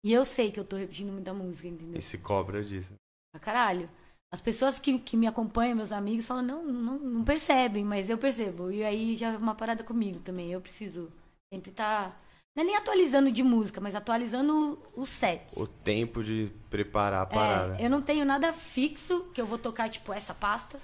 E 0.04 0.12
eu 0.12 0.24
sei 0.24 0.52
que 0.52 0.60
eu 0.60 0.64
tô 0.64 0.76
repetindo 0.76 1.12
muita 1.12 1.32
música, 1.32 1.68
entendeu? 1.68 1.98
E 1.98 2.02
se 2.02 2.18
cobra 2.18 2.62
disso. 2.62 2.92
Pra 3.32 3.40
caralho. 3.40 3.88
As 4.32 4.40
pessoas 4.40 4.78
que, 4.78 4.98
que 4.98 5.16
me 5.16 5.26
acompanham, 5.26 5.76
meus 5.76 5.92
amigos, 5.92 6.26
falam, 6.26 6.42
não, 6.42 6.64
não, 6.64 6.98
não 6.98 7.24
percebem, 7.24 7.84
mas 7.84 8.10
eu 8.10 8.18
percebo. 8.18 8.70
E 8.70 8.84
aí 8.84 9.16
já 9.16 9.32
é 9.32 9.36
uma 9.36 9.54
parada 9.54 9.82
comigo 9.82 10.18
também. 10.20 10.50
Eu 10.52 10.60
preciso 10.60 11.10
sempre 11.52 11.70
estar. 11.70 12.20
Não 12.56 12.62
é 12.62 12.66
nem 12.66 12.76
atualizando 12.76 13.30
de 13.30 13.42
música, 13.42 13.82
mas 13.82 13.94
atualizando 13.94 14.78
os 14.96 15.10
sets. 15.10 15.54
O 15.54 15.66
tempo 15.66 16.24
de 16.24 16.50
preparar 16.70 17.22
a 17.22 17.26
parada. 17.26 17.76
É, 17.78 17.84
eu 17.84 17.90
não 17.90 18.00
tenho 18.00 18.24
nada 18.24 18.50
fixo 18.50 19.26
que 19.34 19.40
eu 19.40 19.44
vou 19.44 19.58
tocar, 19.58 19.90
tipo, 19.90 20.10
essa 20.10 20.32
pasta. 20.32 20.80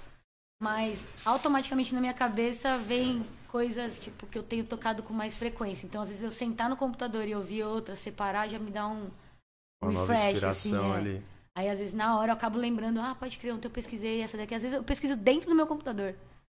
Mas 0.62 1.00
automaticamente 1.24 1.94
na 1.94 2.00
minha 2.00 2.12
cabeça 2.12 2.76
vem 2.76 3.24
coisas, 3.48 3.98
tipo, 3.98 4.26
que 4.26 4.38
eu 4.38 4.42
tenho 4.42 4.64
tocado 4.64 5.02
com 5.02 5.14
mais 5.14 5.36
frequência. 5.38 5.86
Então, 5.86 6.02
às 6.02 6.08
vezes, 6.08 6.22
eu 6.22 6.30
sentar 6.30 6.68
no 6.68 6.76
computador 6.76 7.26
e 7.26 7.34
ouvir 7.34 7.64
outra, 7.64 7.96
separar, 7.96 8.48
já 8.48 8.58
me 8.58 8.70
dá 8.70 8.86
um, 8.86 9.10
um 9.82 9.88
Uma 9.88 10.06
refresh, 10.06 10.44
assim, 10.44 10.76
é. 10.76 10.94
ali. 10.94 11.24
Aí, 11.54 11.70
às 11.70 11.78
vezes, 11.78 11.94
na 11.94 12.18
hora, 12.18 12.32
eu 12.32 12.34
acabo 12.34 12.58
lembrando, 12.58 13.00
ah, 13.00 13.16
pode 13.18 13.38
crer, 13.38 13.54
ontem 13.54 13.66
eu 13.66 13.72
pesquisei 13.72 14.20
essa 14.20 14.36
daqui. 14.36 14.54
Às 14.54 14.62
vezes, 14.62 14.76
eu 14.76 14.84
pesquiso 14.84 15.16
dentro 15.16 15.48
do 15.48 15.54
meu 15.54 15.66
computador. 15.66 16.14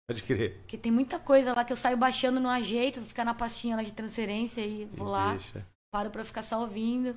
Pode 0.08 0.22
crer. 0.22 0.58
Porque 0.58 0.76
tem 0.76 0.92
muita 0.92 1.18
coisa 1.18 1.54
lá 1.54 1.64
que 1.64 1.72
eu 1.72 1.76
saio 1.76 1.96
baixando 1.96 2.38
no 2.40 2.48
ajeito, 2.48 3.00
ficar 3.02 3.24
na 3.24 3.32
pastinha 3.34 3.76
lá 3.76 3.82
de 3.82 3.92
transferência 3.92 4.60
e 4.60 4.84
vou 4.84 5.08
E 5.08 5.10
lá, 5.10 5.30
deixa. 5.34 5.66
paro 5.92 6.10
pra 6.10 6.24
ficar 6.24 6.42
só 6.42 6.60
ouvindo. 6.60 7.16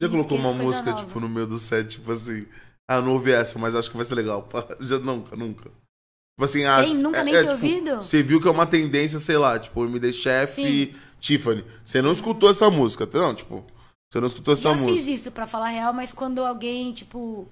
Já 0.00 0.08
E 0.08 0.10
colocou 0.10 0.36
uma 0.38 0.52
música, 0.52 0.90
nova. 0.90 1.04
tipo, 1.04 1.20
no 1.20 1.28
meio 1.28 1.46
do 1.46 1.58
set, 1.58 1.88
tipo 1.98 2.12
assim. 2.12 2.46
Ah, 2.88 3.00
não 3.00 3.12
ouvi 3.12 3.32
essa, 3.32 3.58
mas 3.58 3.74
acho 3.74 3.90
que 3.90 3.96
vai 3.96 4.04
ser 4.04 4.14
legal. 4.14 4.48
Já 4.80 4.98
nunca, 4.98 5.36
nunca. 5.36 5.64
Tipo 5.70 6.44
assim, 6.44 6.64
ah, 6.64 6.84
Sem 6.84 6.96
nunca 6.96 7.20
é- 7.20 7.24
nem 7.24 7.34
é, 7.34 7.42
ter 7.44 7.50
tipo, 7.50 7.64
ouvido? 7.66 7.96
Você 7.96 8.22
viu 8.22 8.40
que 8.40 8.48
é 8.48 8.50
uma 8.50 8.66
tendência, 8.66 9.18
sei 9.18 9.36
lá, 9.38 9.58
tipo, 9.58 9.84
MD 9.84 10.12
Chef 10.12 10.54
Sim. 10.56 10.94
Tiffany. 11.20 11.64
Você 11.84 12.00
não 12.02 12.12
escutou 12.12 12.50
essa 12.50 12.70
música, 12.70 13.06
não, 13.12 13.34
tipo. 13.34 13.64
Você 14.12 14.20
não 14.20 14.26
escutou 14.26 14.54
essa 14.54 14.70
Já 14.70 14.74
música. 14.74 14.96
fiz 14.96 15.20
isso, 15.20 15.30
pra 15.30 15.46
falar 15.46 15.68
real, 15.68 15.92
mas 15.94 16.12
quando 16.12 16.44
alguém, 16.44 16.92
tipo. 16.92 17.46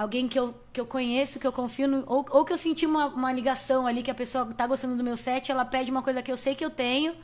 Alguém 0.00 0.26
que 0.26 0.38
eu, 0.38 0.54
que 0.72 0.80
eu 0.80 0.86
conheço, 0.86 1.38
que 1.38 1.46
eu 1.46 1.52
confio, 1.52 1.86
no, 1.86 2.04
ou, 2.06 2.24
ou 2.30 2.42
que 2.42 2.54
eu 2.54 2.56
senti 2.56 2.86
uma, 2.86 3.08
uma 3.08 3.30
ligação 3.30 3.86
ali, 3.86 4.02
que 4.02 4.10
a 4.10 4.14
pessoa 4.14 4.46
tá 4.46 4.66
gostando 4.66 4.96
do 4.96 5.04
meu 5.04 5.14
set, 5.14 5.52
ela 5.52 5.62
pede 5.62 5.90
uma 5.90 6.02
coisa 6.02 6.22
que 6.22 6.32
eu 6.32 6.38
sei 6.38 6.54
que 6.54 6.64
eu 6.64 6.70
tenho, 6.70 7.14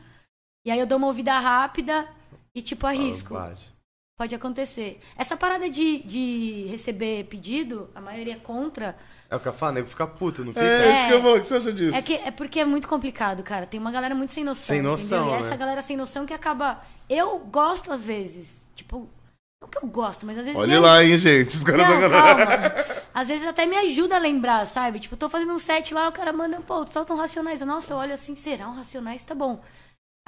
e 0.63 0.71
aí 0.71 0.79
eu 0.79 0.87
dou 0.87 0.99
uma 0.99 1.07
ouvida 1.07 1.39
rápida 1.39 2.07
e, 2.55 2.61
tipo, 2.61 2.87
arrisco. 2.87 3.35
Pode 4.19 4.35
acontecer. 4.35 5.01
Essa 5.17 5.39
parada 5.39 5.71
de, 5.71 6.03
de 6.03 6.67
receber 6.69 7.25
pedido, 7.25 7.89
a 7.95 8.01
maioria 8.03 8.35
é 8.35 8.39
contra. 8.39 8.95
É 9.31 9.37
o 9.37 9.41
que 9.41 9.49
eu 9.49 9.55
falo, 9.55 9.73
nego 9.73 9.89
fica 9.89 10.07
puto, 10.07 10.45
não 10.45 10.53
fica? 10.53 10.63
É, 10.63 10.93
isso 10.93 11.01
É. 11.01 11.09
que 11.09 11.15
eu 11.15 11.23
falo. 11.23 11.37
O 11.37 11.41
que 11.41 11.47
você 11.47 11.57
acha 11.57 11.73
disso? 11.73 11.97
É, 11.97 12.03
que, 12.03 12.15
é 12.15 12.31
porque 12.31 12.61
é 12.61 12.65
muito 12.67 12.87
complicado, 12.89 13.43
cara. 13.43 13.65
Tem 13.65 13.81
uma 13.81 13.91
galera 13.91 14.15
muito 14.15 14.35
sem 14.35 14.45
noção. 14.45 14.77
Sem 14.77 14.83
noção, 14.83 15.23
entendeu? 15.23 15.39
E 15.39 15.41
né? 15.41 15.47
essa 15.47 15.57
galera 15.57 15.81
sem 15.81 15.97
noção 15.97 16.27
que 16.27 16.35
acaba. 16.35 16.83
Eu 17.09 17.39
gosto 17.39 17.91
às 17.91 18.05
vezes. 18.05 18.63
Tipo, 18.75 19.09
não 19.67 19.71
que 19.71 19.79
eu 19.85 19.89
gosto, 19.89 20.25
mas 20.25 20.39
às 20.39 20.45
vezes. 20.45 20.59
Olha 20.61 20.81
lá, 20.81 21.03
hein, 21.05 21.19
gente. 21.19 21.49
Os 21.57 21.65
caras 21.65 21.89
Não, 21.89 22.11
calma. 22.11 22.97
Às 23.13 23.29
vezes 23.29 23.47
até 23.47 23.65
me 23.67 23.77
ajuda 23.77 24.17
a 24.17 24.19
lembrar, 24.19 24.67
sabe? 24.67 25.01
Tipo, 25.01 25.15
eu 25.15 25.19
tô 25.19 25.29
fazendo 25.29 25.53
um 25.53 25.59
set 25.59 25.93
lá, 25.95 26.09
o 26.09 26.13
cara 26.13 26.33
manda, 26.33 26.61
pô, 26.61 26.87
solta 26.93 27.13
um 27.13 27.17
Racionais. 27.17 27.61
Eu, 27.61 27.67
Nossa, 27.67 27.95
eu 27.95 27.99
olho 27.99 28.13
assim, 28.15 28.37
será 28.37 28.69
um 28.69 28.75
Racionais? 28.75 29.23
Tá 29.25 29.35
bom. 29.35 29.63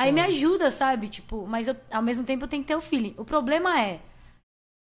Aí 0.01 0.13
me 0.13 0.21
ajuda, 0.21 0.71
sabe? 0.71 1.09
Tipo, 1.09 1.47
mas 1.47 1.69
eu- 1.69 1.77
ao 1.91 2.01
mesmo 2.03 2.25
tempo 2.25 2.45
eu 2.45 2.49
tenho 2.49 2.63
que 2.63 2.69
ter 2.69 2.77
o 2.77 2.81
feeling. 2.81 3.15
O 3.19 3.25
problema 3.25 3.81
é 3.81 4.01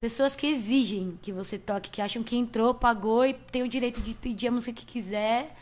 pessoas 0.02 0.36
que 0.36 0.48
exigem 0.48 1.20
que 1.22 1.32
você 1.32 1.60
toque, 1.60 1.90
que 1.92 2.02
acham 2.02 2.24
que 2.24 2.36
entrou, 2.36 2.74
pagou 2.74 3.26
e 3.26 3.34
tem 3.34 3.62
o 3.62 3.68
direito 3.68 4.02
de 4.02 4.14
pedir 4.14 4.48
a 4.48 4.52
música 4.52 4.74
que 4.80 4.86
quiser. 4.86 5.56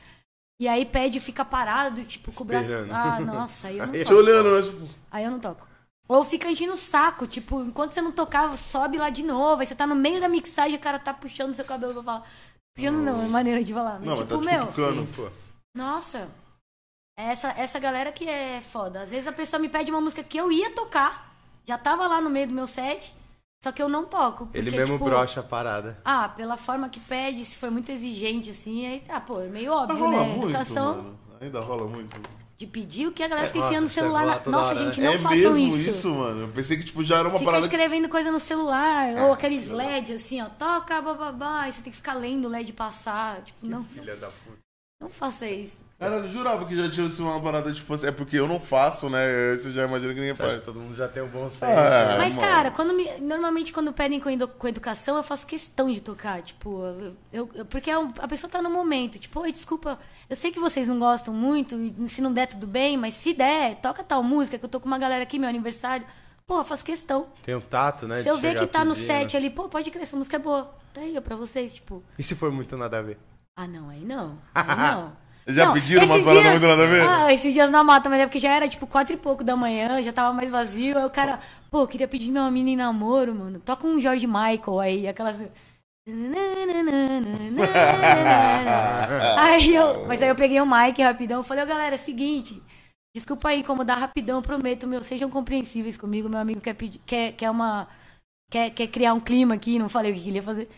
E 0.61 0.67
aí 0.67 0.85
pede 0.85 1.17
e 1.17 1.21
fica 1.21 1.43
parado, 1.43 2.03
tipo, 2.03 2.31
com 2.33 2.43
o 2.43 2.45
braço. 2.45 2.69
Ah, 2.91 3.19
nossa, 3.21 3.69
aí 3.69 3.77
eu 3.77 3.87
não 3.87 3.93
Te 3.93 4.03
toco. 4.03 4.15
olhando, 4.17 4.55
né? 4.55 4.61
Tipo, 4.61 4.89
Aí 5.09 5.23
eu 5.23 5.31
não 5.31 5.39
toco. 5.39 5.65
Ou 6.09 6.23
fica 6.23 6.49
enchendo 6.49 6.73
o 6.73 6.77
saco, 6.77 7.27
tipo, 7.27 7.61
enquanto 7.61 7.91
você 7.91 8.01
não 8.01 8.11
tocava, 8.11 8.57
sobe 8.57 8.97
lá 8.97 9.11
de 9.11 9.21
novo. 9.21 9.61
Aí 9.61 9.67
você 9.67 9.75
tá 9.75 9.85
no 9.85 9.95
meio 9.95 10.19
da 10.19 10.27
mixagem, 10.27 10.75
o 10.75 10.81
cara 10.81 10.97
tá 10.97 11.13
puxando 11.13 11.53
seu 11.55 11.63
cabelo 11.63 11.93
pra 11.93 12.01
falar. 12.01 12.27
Puxando 12.75 12.97
não, 12.97 13.23
é 13.23 13.27
maneira 13.27 13.63
de 13.63 13.71
falar. 13.71 13.99
Mas, 13.99 14.07
Não, 14.07 14.17
mas 14.17 14.27
tipo, 14.27 14.41
tá 14.41 14.51
meu, 14.51 14.65
cutucando. 14.65 15.07
Pô. 15.15 15.29
nossa. 15.75 16.27
Essa, 17.15 17.49
essa 17.49 17.77
galera 17.79 18.11
que 18.11 18.27
é 18.27 18.59
foda. 18.59 19.01
Às 19.01 19.11
vezes 19.11 19.27
a 19.27 19.31
pessoa 19.31 19.59
me 19.59 19.69
pede 19.69 19.91
uma 19.91 20.01
música 20.01 20.23
que 20.23 20.37
eu 20.37 20.51
ia 20.51 20.71
tocar, 20.71 21.31
já 21.67 21.77
tava 21.77 22.07
lá 22.07 22.19
no 22.19 22.29
meio 22.29 22.47
do 22.47 22.53
meu 22.53 22.65
set, 22.65 23.13
só 23.61 23.71
que 23.71 23.83
eu 23.83 23.89
não 23.89 24.05
toco. 24.05 24.45
Porque, 24.45 24.57
Ele 24.57 24.71
mesmo 24.71 24.95
tipo, 24.95 25.03
brocha 25.05 25.41
a 25.41 25.43
parada. 25.43 25.99
Ah, 26.03 26.29
pela 26.29 26.55
forma 26.55 26.87
que 26.89 26.99
pede, 27.01 27.43
se 27.45 27.57
for 27.57 27.69
muito 27.69 27.91
exigente, 27.91 28.49
assim, 28.49 28.85
aí, 28.87 29.03
ah, 29.09 29.19
pô, 29.19 29.41
é 29.41 29.47
meio 29.47 29.69
Mas 29.75 29.81
óbvio, 29.91 30.09
né? 30.09 30.23
muito, 30.23 30.45
Educação 30.45 30.95
mano. 30.95 31.19
Ainda 31.41 31.59
rola 31.59 31.87
muito. 31.87 32.17
De 32.59 32.67
pedir 32.67 33.07
o 33.07 33.11
que 33.13 33.23
a 33.23 33.27
galera 33.29 33.47
fica 33.47 33.59
nossa, 33.59 33.69
enfiando 33.69 33.83
no 33.83 33.89
você 33.89 33.99
celular. 34.01 34.25
na- 34.25 34.51
Nossa, 34.51 34.65
hora, 34.75 34.77
gente, 34.85 34.99
não 35.01 35.11
é 35.13 35.17
façam 35.17 35.37
mesmo 35.53 35.77
isso. 35.77 35.89
isso, 35.89 36.09
mano. 36.13 36.41
Eu 36.41 36.47
pensei 36.49 36.77
que 36.77 36.83
tipo, 36.83 37.01
já 37.01 37.19
era 37.19 37.29
uma 37.29 37.39
Fica 37.39 37.45
parada. 37.51 37.65
escrevendo 37.65 38.09
coisa 38.09 38.29
no 38.33 38.39
celular, 38.39 39.13
ou 39.23 39.31
aqueles 39.31 39.69
LED 39.69 40.13
assim, 40.13 40.41
ó, 40.41 40.49
toca, 40.49 41.01
bababá, 41.01 41.69
e 41.69 41.71
você 41.71 41.81
tem 41.81 41.89
que 41.89 41.95
ficar 41.95 42.15
lendo 42.15 42.45
o 42.45 42.49
LED 42.51 42.73
passar. 42.73 43.41
Tipo, 43.43 43.65
não, 43.65 43.85
Filha 43.85 44.13
da 44.17 44.27
puta. 44.27 44.57
não 45.01 45.09
faça 45.09 45.47
isso. 45.49 45.81
Cara, 45.99 46.15
eu 46.15 46.27
jurava 46.29 46.65
que 46.65 46.77
já 46.77 46.89
tinha 46.89 47.09
sido 47.09 47.25
uma 47.27 47.41
parada, 47.41 47.73
tipo 47.73 47.93
assim. 47.93 48.07
É 48.07 48.11
porque 48.11 48.37
eu 48.37 48.47
não 48.47 48.57
faço, 48.61 49.09
né? 49.09 49.53
Você 49.53 49.69
já 49.71 49.83
imagina 49.85 50.13
que 50.13 50.19
ninguém 50.21 50.33
Você 50.33 50.41
faz. 50.41 50.59
que 50.61 50.65
todo 50.65 50.79
mundo 50.79 50.95
já 50.95 51.09
tem 51.09 51.21
um 51.21 51.27
bom 51.27 51.49
senso. 51.49 51.65
Ah? 51.65 52.15
Mas, 52.17 52.33
mano. 52.37 52.47
cara, 52.47 52.71
quando 52.71 52.93
me- 52.93 53.17
normalmente 53.19 53.73
quando 53.73 53.91
pedem 53.91 54.17
com, 54.17 54.29
edu- 54.29 54.47
com 54.47 54.65
educação, 54.69 55.17
eu 55.17 55.23
faço 55.23 55.45
questão 55.45 55.91
de 55.91 55.99
tocar. 55.99 56.41
Tipo, 56.41 56.83
eu, 57.33 57.47
eu- 57.53 57.65
porque 57.65 57.91
é 57.91 57.99
um- 57.99 58.13
a 58.19 58.27
pessoa 58.29 58.49
tá 58.49 58.61
no 58.61 58.69
momento. 58.69 59.19
Tipo, 59.19 59.41
oi, 59.41 59.51
desculpa, 59.51 59.99
eu 60.29 60.37
sei 60.37 60.51
que 60.53 60.59
vocês 60.59 60.87
não 60.87 60.97
gostam 60.97 61.33
muito, 61.33 61.75
e 61.75 62.07
se 62.07 62.21
não 62.21 62.31
der, 62.31 62.47
tudo 62.47 62.65
bem, 62.65 62.95
mas 62.95 63.13
se 63.15 63.33
der, 63.33 63.75
toca 63.81 64.01
tal 64.01 64.23
música, 64.23 64.57
que 64.57 64.63
eu 64.63 64.69
tô 64.69 64.79
com 64.79 64.87
uma 64.87 64.97
galera 64.97 65.23
aqui, 65.23 65.37
meu 65.37 65.49
aniversário. 65.49 66.05
Pô, 66.47 66.59
eu 66.59 66.63
faço 66.63 66.85
questão. 66.85 67.27
Tem 67.43 67.55
um 67.55 67.61
tato, 67.61 68.07
né? 68.07 68.17
Se 68.17 68.23
de 68.23 68.29
eu 68.29 68.37
ver 68.37 68.57
que 68.57 68.65
tá 68.67 68.85
no 68.85 68.95
set 68.95 69.35
ali, 69.35 69.49
pô, 69.49 69.67
pode 69.67 69.91
crer, 69.91 70.03
essa 70.03 70.15
música 70.15 70.37
é 70.37 70.39
boa. 70.39 70.63
Tá 70.93 71.01
aí, 71.01 71.15
ó, 71.17 71.21
pra 71.21 71.35
vocês, 71.35 71.73
tipo. 71.73 72.01
E 72.17 72.23
se 72.23 72.35
for 72.35 72.51
muito 72.53 72.77
nada 72.77 72.99
a 72.99 73.01
ver? 73.01 73.19
Ah, 73.55 73.67
não, 73.67 73.89
aí 73.89 73.99
não. 74.05 74.37
Aí 74.55 74.65
não. 74.65 75.11
Já 75.49 75.65
Não, 75.65 75.73
pediram 75.73 76.05
umas 76.05 76.21
paradas 76.21 76.43
dias- 76.43 76.53
muito 76.59 76.67
nada 76.67 76.83
a 76.83 76.87
ver? 76.87 77.01
Ah, 77.01 77.33
esses 77.33 77.53
dias 77.53 77.71
na 77.71 77.83
mata, 77.83 78.09
mas 78.09 78.19
é 78.21 78.25
porque 78.25 78.39
já 78.39 78.53
era 78.55 78.67
tipo 78.67 78.85
quatro 78.87 79.13
e 79.13 79.17
pouco 79.17 79.43
da 79.43 79.55
manhã, 79.55 80.01
já 80.01 80.13
tava 80.13 80.33
mais 80.33 80.49
vazio. 80.49 80.97
Aí 80.97 81.05
o 81.05 81.09
cara, 81.09 81.39
pô, 81.71 81.87
queria 81.87 82.07
pedir 82.07 82.31
minha 82.31 82.49
mina 82.51 82.69
em 82.69 82.75
namoro, 82.75 83.33
mano. 83.33 83.59
Toca 83.59 83.87
um 83.87 83.99
George 83.99 84.27
Michael 84.27 84.79
aí, 84.79 85.07
aquelas. 85.07 85.37
aí 89.37 89.75
eu, 89.75 90.05
mas 90.07 90.21
aí 90.21 90.29
eu 90.29 90.35
peguei 90.35 90.59
o 90.61 90.65
mic 90.65 91.01
rapidão, 91.01 91.43
falei, 91.43 91.63
ô 91.63 91.67
galera, 91.67 91.95
é 91.95 91.97
o 91.97 92.01
seguinte, 92.01 92.61
desculpa 93.15 93.49
aí 93.49 93.59
incomodar 93.59 93.99
rapidão, 93.99 94.41
prometo, 94.41 94.87
meu, 94.87 95.03
sejam 95.03 95.29
compreensíveis 95.29 95.97
comigo, 95.97 96.29
meu 96.29 96.39
amigo 96.39 96.61
quer 96.61 96.73
pedir, 96.73 96.99
quer, 97.05 97.33
quer 97.33 97.49
uma, 97.51 97.87
quer, 98.51 98.69
quer 98.71 98.87
criar 98.87 99.13
um 99.13 99.19
clima 99.19 99.55
aqui, 99.55 99.77
não 99.77 99.89
falei 99.89 100.11
o 100.11 100.15
que 100.15 100.27
ele 100.27 100.37
ia 100.37 100.43
fazer. 100.43 100.69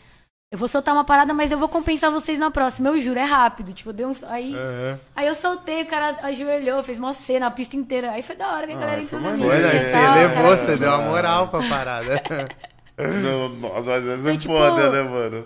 Eu 0.52 0.58
vou 0.58 0.68
soltar 0.68 0.94
uma 0.94 1.02
parada, 1.02 1.32
mas 1.32 1.50
eu 1.50 1.56
vou 1.56 1.66
compensar 1.68 2.10
vocês 2.10 2.38
na 2.38 2.50
próxima, 2.50 2.90
eu 2.90 3.00
juro, 3.00 3.18
é 3.18 3.24
rápido, 3.24 3.72
tipo, 3.72 3.90
deu 3.90 4.06
uns, 4.08 4.22
aí... 4.22 4.54
Aham. 4.54 5.00
Aí 5.16 5.26
eu 5.26 5.34
soltei, 5.34 5.82
o 5.82 5.86
cara 5.86 6.18
ajoelhou, 6.22 6.82
fez 6.82 6.98
uma 6.98 7.14
cena, 7.14 7.46
a 7.46 7.50
pista 7.50 7.74
inteira. 7.74 8.10
Aí 8.10 8.22
foi 8.22 8.36
da 8.36 8.52
hora 8.52 8.66
que 8.66 8.74
a 8.74 8.76
Ah, 8.76 8.80
galera 8.80 8.96
foi 9.06 9.18
entrou 9.18 9.20
na 9.22 9.30
minha. 9.32 9.48
né? 9.58 9.80
Você 9.80 9.96
levou, 9.96 10.42
cara. 10.44 10.56
você 10.58 10.76
deu 10.76 10.88
uma 10.90 10.98
moral 11.08 11.48
pra 11.48 11.60
parada. 11.66 12.22
Não, 13.22 13.48
nossa, 13.48 13.90
mas 13.92 14.06
essa 14.06 14.30
é 14.30 14.36
tipo, 14.36 14.52
foda, 14.54 14.90
né, 14.90 15.02
mano? 15.02 15.44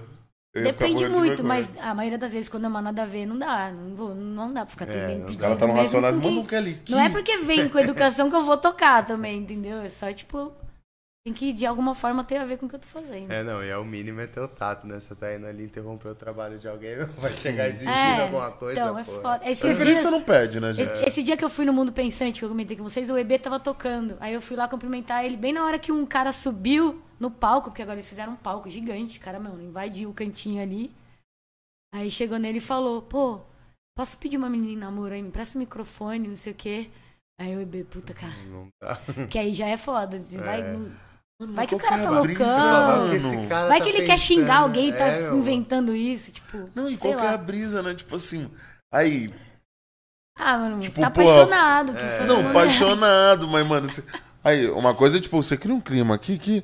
Depende 0.53 1.05
de 1.05 1.09
muito, 1.09 1.43
vergonha. 1.43 1.49
mas 1.49 1.71
a 1.81 1.95
maioria 1.95 2.19
das 2.19 2.33
vezes 2.33 2.49
quando 2.49 2.65
é 2.65 2.69
uma 2.69 2.83
nada 2.83 3.03
a 3.03 3.07
ver, 3.07 3.27
não 3.27 3.39
dá. 3.39 3.71
Não, 3.71 3.95
vou, 3.95 4.15
não 4.15 4.53
dá 4.53 4.63
pra 4.65 4.71
ficar 4.71 4.89
É, 4.89 4.91
atendendo 4.91 5.23
o 5.23 5.27
pedido. 5.27 5.41
cara 5.43 5.55
tá 5.57 5.67
no 5.67 5.75
mesmo 5.75 5.85
racionado, 6.01 6.29
um 6.29 6.45
Kelly 6.45 6.75
Key. 6.85 6.93
Não 6.93 7.01
é 7.01 7.09
porque 7.11 7.37
vem 7.39 7.69
com 7.69 7.79
educação 7.79 8.29
que 8.29 8.35
eu 8.37 8.43
vou 8.43 8.57
tocar 8.57 9.07
também, 9.07 9.39
entendeu? 9.39 9.81
É 9.83 9.89
só, 9.89 10.11
tipo, 10.13 10.51
tem 11.27 11.33
que 11.35 11.53
de 11.53 11.67
alguma 11.67 11.93
forma 11.93 12.23
ter 12.23 12.37
a 12.37 12.45
ver 12.45 12.57
com 12.57 12.67
o 12.67 12.69
que 12.69 12.77
eu 12.77 12.79
tô 12.79 12.87
fazendo. 12.87 13.33
É, 13.33 13.43
não, 13.43 13.61
e 13.61 13.69
é 13.69 13.77
o 13.77 13.85
mínimo 13.85 14.21
é 14.21 14.29
ter 14.29 14.39
o 14.39 14.47
tato, 14.47 14.87
né? 14.87 15.01
Você 15.01 15.13
tá 15.13 15.35
indo 15.35 15.45
ali 15.45 15.65
interromper 15.65 16.11
o 16.11 16.15
trabalho 16.15 16.57
de 16.57 16.69
alguém, 16.69 16.95
vai 17.19 17.33
chegar 17.33 17.67
exigindo 17.67 17.91
É, 17.91 18.23
alguma 18.23 18.53
coisa, 18.53 18.81
então, 18.81 18.97
é 18.97 19.03
foda. 19.03 19.41
Esse 19.51 19.75
dia, 19.75 20.11
não 20.13 20.23
pede, 20.23 20.61
né, 20.61 20.73
gente? 20.73 20.89
esse, 20.89 21.05
esse 21.05 21.23
dia 21.25 21.37
que 21.37 21.45
eu 21.45 21.51
fui 21.51 21.65
no 21.65 21.73
Mundo 21.73 21.91
Pensante, 21.93 22.39
que 22.39 22.45
eu 22.45 22.49
comentei 22.49 22.77
com 22.77 22.85
vocês, 22.85 23.11
o 23.11 23.19
EB 23.19 23.41
tava 23.41 23.59
tocando. 23.59 24.17
Aí 24.21 24.35
eu 24.35 24.41
fui 24.41 24.57
lá 24.57 24.69
cumprimentar 24.69 25.25
ele 25.25 25.37
bem 25.37 25.53
na 25.53 25.65
hora 25.65 25.81
que 25.81 25.91
um 25.91 26.07
cara 26.07 26.31
subiu 26.31 27.03
no 27.19 27.29
palco, 27.29 27.71
porque 27.71 27.83
agora 27.83 27.99
eles 27.99 28.09
fizeram 28.09 28.35
um 28.35 28.37
palco 28.37 28.71
gigante, 28.71 29.19
cara, 29.19 29.41
mano, 29.41 29.61
invadiu 29.61 30.11
o 30.11 30.15
cantinho 30.15 30.63
ali. 30.63 30.93
Aí 31.93 32.09
chegou 32.09 32.39
nele 32.39 32.59
e 32.59 32.61
falou, 32.61 33.03
pô, 33.03 33.41
posso 33.97 34.17
pedir 34.17 34.37
uma 34.37 34.49
menina 34.49 34.73
em 34.75 34.77
namoro 34.77 35.13
aí? 35.13 35.23
Me 35.23 35.33
presta 35.33 35.59
o 35.59 35.61
microfone, 35.61 36.29
não 36.29 36.37
sei 36.37 36.53
o 36.53 36.57
quê. 36.57 36.89
Aí 37.41 37.55
o 37.57 37.61
EB, 37.61 37.83
puta, 37.85 38.15
cara, 38.15 38.33
Não 38.49 38.69
dá. 38.81 38.97
que 39.29 39.39
aí 39.41 39.53
já 39.53 39.67
é 39.67 39.77
foda. 39.77 40.23
Vai, 40.31 40.61
É. 40.61 40.73
não- 40.73 41.06
vai 41.41 41.67
que 41.67 41.75
o 41.75 41.79
cara 41.79 41.97
é 41.97 42.03
tá 42.03 42.11
loucão. 42.11 42.37
Falar 42.47 43.11
que 43.11 43.47
cara 43.49 43.69
vai 43.69 43.79
tá 43.79 43.85
que 43.85 43.91
ele 43.91 44.07
quer 44.07 44.19
xingar 44.19 44.59
alguém 44.61 44.89
e 44.89 44.93
tá 44.93 45.05
É, 45.07 45.31
inventando 45.35 45.95
isso, 45.95 46.31
tipo. 46.33 46.71
Não, 46.75 46.85
e 46.89 46.97
sei 46.97 46.99
qual 46.99 47.15
que 47.15 47.21
é 47.21 47.29
lá. 47.31 47.35
a 47.35 47.39
brisa, 47.39 47.83
né? 47.83 47.95
Tipo 47.95 48.17
assim, 48.17 48.51
aí, 48.93 49.33
Ah, 50.39 50.59
mano, 50.59 50.81
Tipo, 50.81 51.01
tá 51.01 51.11
pô, 51.11 51.21
apaixonado. 51.23 51.93
que 51.93 51.99
é. 51.99 52.09
isso 52.09 52.27
não, 52.27 52.41
é- 52.41 52.51
apaixonado, 52.51 53.49
mas, 53.49 53.67
mano, 53.67 53.89
você... 53.89 54.03
aí, 54.45 54.69
uma 54.71 54.95
coisa 54.95 55.19
é, 55.19 55.21
tipo, 55.21 55.37
você 55.43 55.57
cria 55.57 55.75
um 55.75 55.81
clima 55.81 56.15
aqui 56.15 56.39
que 56.39 56.63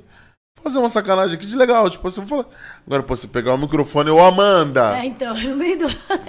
fazer 0.62 0.79
uma 0.79 0.88
sacanagem 0.88 1.37
aqui 1.37 1.47
de 1.47 1.57
legal, 1.57 1.88
tipo, 1.91 2.02
você 2.09 2.25
fala, 2.25 2.47
agora, 2.87 3.02
pô, 3.02 3.17
você 3.17 3.26
pegar 3.26 3.55
o 3.55 3.59
microfone, 3.59 4.11
ô 4.11 4.21
Amanda, 4.21 4.97
É, 4.99 5.05
então, 5.07 5.35
no 5.41 5.57
meio 5.57 5.79
do. 5.79 5.87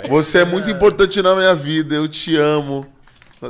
você 0.10 0.40
é 0.40 0.46
muito 0.46 0.70
importante 0.70 1.22
na 1.22 1.36
minha 1.36 1.54
vida, 1.54 1.96
eu 1.96 2.08
te 2.08 2.36
amo, 2.38 2.88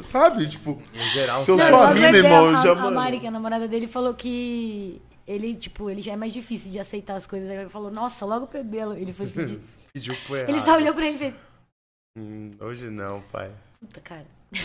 sabe, 0.02 0.48
tipo, 0.50 0.82
Em 0.94 1.10
geral, 1.12 1.44
Se 1.44 1.52
eu 1.52 1.58
Não, 1.58 1.68
sou 1.68 1.82
a 1.82 1.94
mina, 1.94 2.12
bebê, 2.12 2.18
irmão, 2.28 2.46
eu 2.52 2.58
já, 2.58 2.72
a. 2.72 2.92
Mari, 2.92 3.20
que 3.20 3.26
é 3.26 3.30
a 3.30 3.32
namorada 3.32 3.68
dele, 3.68 3.88
falou 3.88 4.14
que 4.14 5.02
ele, 5.28 5.56
tipo, 5.56 5.90
ele 5.90 6.02
já 6.02 6.14
é 6.14 6.16
mais 6.16 6.34
difícil 6.34 6.72
de 6.72 6.80
aceitar 6.80 7.16
as 7.16 7.26
coisas. 7.28 7.50
Ele 7.50 7.70
falou, 7.70 7.92
nossa, 7.92 8.26
logo 8.26 8.46
o 8.46 8.48
Pebelo. 8.48 8.94
Ele 8.96 9.14
foi 9.14 9.28
pedir. 9.28 9.60
pediu 9.94 10.16
pro 10.26 10.36
errado. 10.36 10.50
ele 10.50 10.60
só 10.60 10.76
olhou 10.76 10.94
pra 10.94 11.06
ele 11.06 11.16
e 11.16 11.20
fez, 11.20 11.34
Hum, 12.18 12.52
hoje 12.60 12.90
não, 12.90 13.22
pai. 13.32 13.52
puta, 13.80 14.00
cara. 14.02 14.26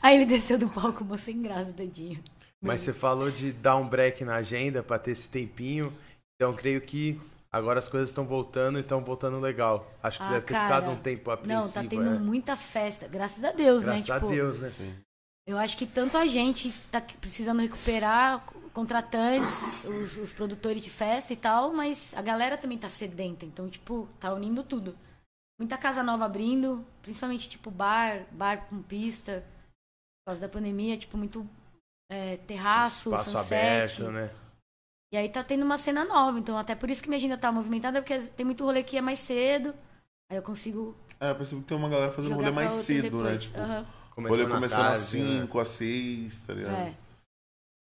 Aí 0.00 0.16
ele 0.16 0.26
desceu 0.26 0.56
do 0.58 0.68
palco, 0.68 1.04
moço 1.04 1.24
sem 1.24 1.42
graça, 1.42 1.72
tadinho. 1.72 2.22
Mas 2.60 2.82
você 2.82 2.92
falou 2.92 3.30
de 3.30 3.52
dar 3.52 3.76
um 3.76 3.86
break 3.88 4.24
na 4.24 4.36
agenda 4.36 4.82
pra 4.82 4.98
ter 4.98 5.12
esse 5.12 5.28
tempinho. 5.28 5.92
Então 6.36 6.54
creio 6.54 6.80
que 6.80 7.20
agora 7.52 7.78
as 7.78 7.88
coisas 7.88 8.08
estão 8.10 8.24
voltando 8.26 8.78
e 8.78 8.82
estão 8.82 9.02
voltando 9.02 9.38
legal. 9.40 9.90
Acho 10.02 10.18
que 10.18 10.24
você 10.24 10.30
Ah, 10.30 10.34
deve 10.34 10.46
ter 10.46 10.54
cara, 10.54 10.74
ficado 10.76 10.90
um 10.92 10.96
tempo 10.96 11.30
apreensivo. 11.30 11.64
Não, 11.76 11.82
tá 11.82 11.88
tendo 11.88 12.14
é. 12.14 12.18
muita 12.18 12.56
festa. 12.56 13.08
Graças 13.08 13.42
a 13.44 13.52
Deus, 13.52 13.84
Graças 13.84 14.08
né? 14.08 14.14
a 14.14 14.18
Tipo, 14.20 14.30
Deus, 14.30 14.58
né? 14.60 14.70
Eu 15.46 15.56
acho 15.56 15.78
que 15.78 15.86
tanto 15.86 16.16
a 16.18 16.26
gente 16.26 16.70
tá 16.90 17.00
precisando 17.00 17.60
recuperar 17.60 18.44
contratantes, 18.74 19.48
os, 19.84 20.16
os 20.18 20.32
produtores 20.34 20.82
de 20.82 20.90
festa 20.90 21.32
e 21.32 21.36
tal, 21.36 21.72
mas 21.72 22.12
a 22.14 22.20
galera 22.20 22.56
também 22.58 22.76
tá 22.78 22.88
sedenta. 22.90 23.46
Então, 23.46 23.68
tipo, 23.68 24.06
tá 24.20 24.32
unindo 24.32 24.62
tudo. 24.62 24.94
Muita 25.58 25.76
casa 25.78 26.02
nova 26.02 26.26
abrindo, 26.26 26.84
principalmente, 27.02 27.48
tipo, 27.48 27.70
bar, 27.70 28.26
bar 28.30 28.66
com 28.68 28.82
pista. 28.82 29.42
Por 30.22 30.32
causa 30.32 30.40
da 30.42 30.48
pandemia, 30.48 30.96
tipo, 30.98 31.16
muito 31.16 31.48
é, 32.12 32.36
terraço, 32.36 33.08
Espaço 33.08 33.30
sunset. 33.30 34.02
aberto, 34.02 34.10
né? 34.12 34.30
E 35.12 35.16
aí 35.16 35.28
tá 35.28 35.42
tendo 35.42 35.64
uma 35.64 35.78
cena 35.78 36.04
nova. 36.04 36.38
Então, 36.38 36.58
até 36.58 36.74
por 36.74 36.90
isso 36.90 37.02
que 37.02 37.08
minha 37.08 37.18
agenda 37.18 37.38
tá 37.38 37.50
movimentada, 37.50 38.02
porque 38.02 38.18
tem 38.18 38.44
muito 38.44 38.64
rolê 38.64 38.82
que 38.82 38.96
é 38.96 39.00
mais 39.00 39.20
cedo. 39.20 39.74
Aí 40.30 40.36
eu 40.36 40.42
consigo 40.42 40.94
é, 41.20 41.30
eu 41.30 41.34
percebo 41.34 41.62
que 41.62 41.68
tem 41.68 41.76
uma 41.76 41.88
galera 41.88 42.12
fazendo 42.12 42.34
rolê 42.34 42.50
mais 42.50 42.72
cedo, 42.74 43.02
depois. 43.02 43.24
né, 43.24 43.38
tipo, 43.38 43.58
Aham. 43.58 43.86
rolê 44.16 44.46
começando 44.46 44.64
às 44.64 45.10
tarde, 45.10 45.22
né? 45.22 45.40
5, 45.40 45.58
às 45.58 45.68
6, 45.68 46.38
tá 46.46 46.54
ligado? 46.54 46.74
É. 46.74 46.94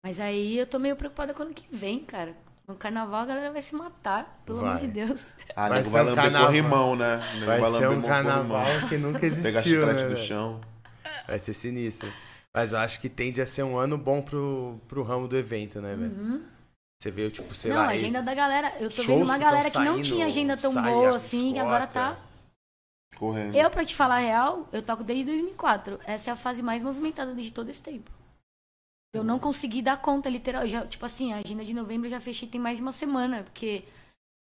Mas 0.03 0.19
aí 0.19 0.57
eu 0.57 0.65
tô 0.65 0.79
meio 0.79 0.95
preocupada 0.95 1.33
com 1.33 1.43
o 1.43 1.45
ano 1.45 1.53
que 1.53 1.65
vem, 1.71 1.99
cara. 1.99 2.35
No 2.67 2.75
carnaval 2.75 3.21
a 3.21 3.25
galera 3.25 3.51
vai 3.51 3.61
se 3.61 3.75
matar, 3.75 4.41
pelo 4.45 4.59
Vai. 4.59 4.69
amor 4.69 4.79
de 4.79 4.87
Deus. 4.87 5.27
Ah, 5.55 5.67
Vai 5.67 5.79
nego 5.79 5.89
ser 5.89 5.91
vai 5.91 6.03
um 6.03 6.15
lamber 6.15 6.41
corrimão, 6.41 6.95
né? 6.95 7.17
Nego 7.33 7.45
Vai 7.47 7.59
ser 7.59 7.67
lamber 7.67 7.91
um 7.91 8.01
carnaval 8.01 8.65
que 8.87 8.97
nunca 8.97 9.19
Pegar 9.19 9.35
existiu, 9.35 9.81
chiclete 9.81 10.03
né, 10.03 10.09
do 10.09 10.15
chão. 10.15 10.61
Vai 11.27 11.39
ser 11.39 11.53
sinistro. 11.53 12.09
Mas 12.53 12.71
eu 12.71 12.79
acho 12.79 13.01
que 13.01 13.09
tende 13.09 13.41
a 13.41 13.45
ser 13.45 13.63
um 13.63 13.77
ano 13.77 13.97
bom 13.97 14.21
pro, 14.21 14.79
pro 14.87 15.03
ramo 15.03 15.27
do 15.27 15.35
evento, 15.35 15.81
né, 15.81 15.95
velho? 15.95 16.11
Uhum. 16.11 16.43
Você 17.01 17.11
vê, 17.11 17.31
tipo, 17.31 17.55
sei 17.55 17.71
não, 17.71 17.77
lá. 17.77 17.85
a 17.85 17.89
agenda 17.91 18.21
da 18.21 18.33
galera. 18.33 18.75
Eu 18.77 18.89
tô 18.89 19.03
vendo 19.03 19.23
uma 19.23 19.35
que 19.35 19.39
galera 19.39 19.71
tão 19.71 19.81
que 19.81 19.87
não 19.87 19.93
saindo, 19.93 20.05
tinha 20.05 20.25
agenda 20.25 20.57
tão 20.57 20.73
saia, 20.73 20.93
boa 20.93 21.15
assim, 21.15 21.53
que 21.53 21.59
agora 21.59 21.87
tá. 21.87 22.19
Correndo. 23.15 23.55
Eu, 23.55 23.69
pra 23.69 23.85
te 23.85 23.95
falar 23.95 24.15
a 24.15 24.19
real, 24.19 24.67
eu 24.71 24.81
toco 24.81 25.03
desde 25.03 25.25
2004. 25.25 25.99
Essa 26.03 26.31
é 26.31 26.33
a 26.33 26.35
fase 26.35 26.61
mais 26.61 26.83
movimentada 26.83 27.33
de 27.33 27.51
todo 27.51 27.69
esse 27.69 27.81
tempo. 27.81 28.11
Eu 29.13 29.23
não 29.23 29.39
consegui 29.39 29.81
dar 29.81 30.01
conta, 30.01 30.29
literal. 30.29 30.67
Já, 30.67 30.85
tipo 30.85 31.05
assim, 31.05 31.31
a 31.31 31.37
agenda 31.37 31.63
de 31.63 31.73
novembro 31.73 32.07
eu 32.07 32.11
já 32.11 32.19
fechei 32.19 32.49
tem 32.49 32.59
mais 32.59 32.77
de 32.77 32.81
uma 32.81 32.91
semana, 32.91 33.43
porque 33.43 33.85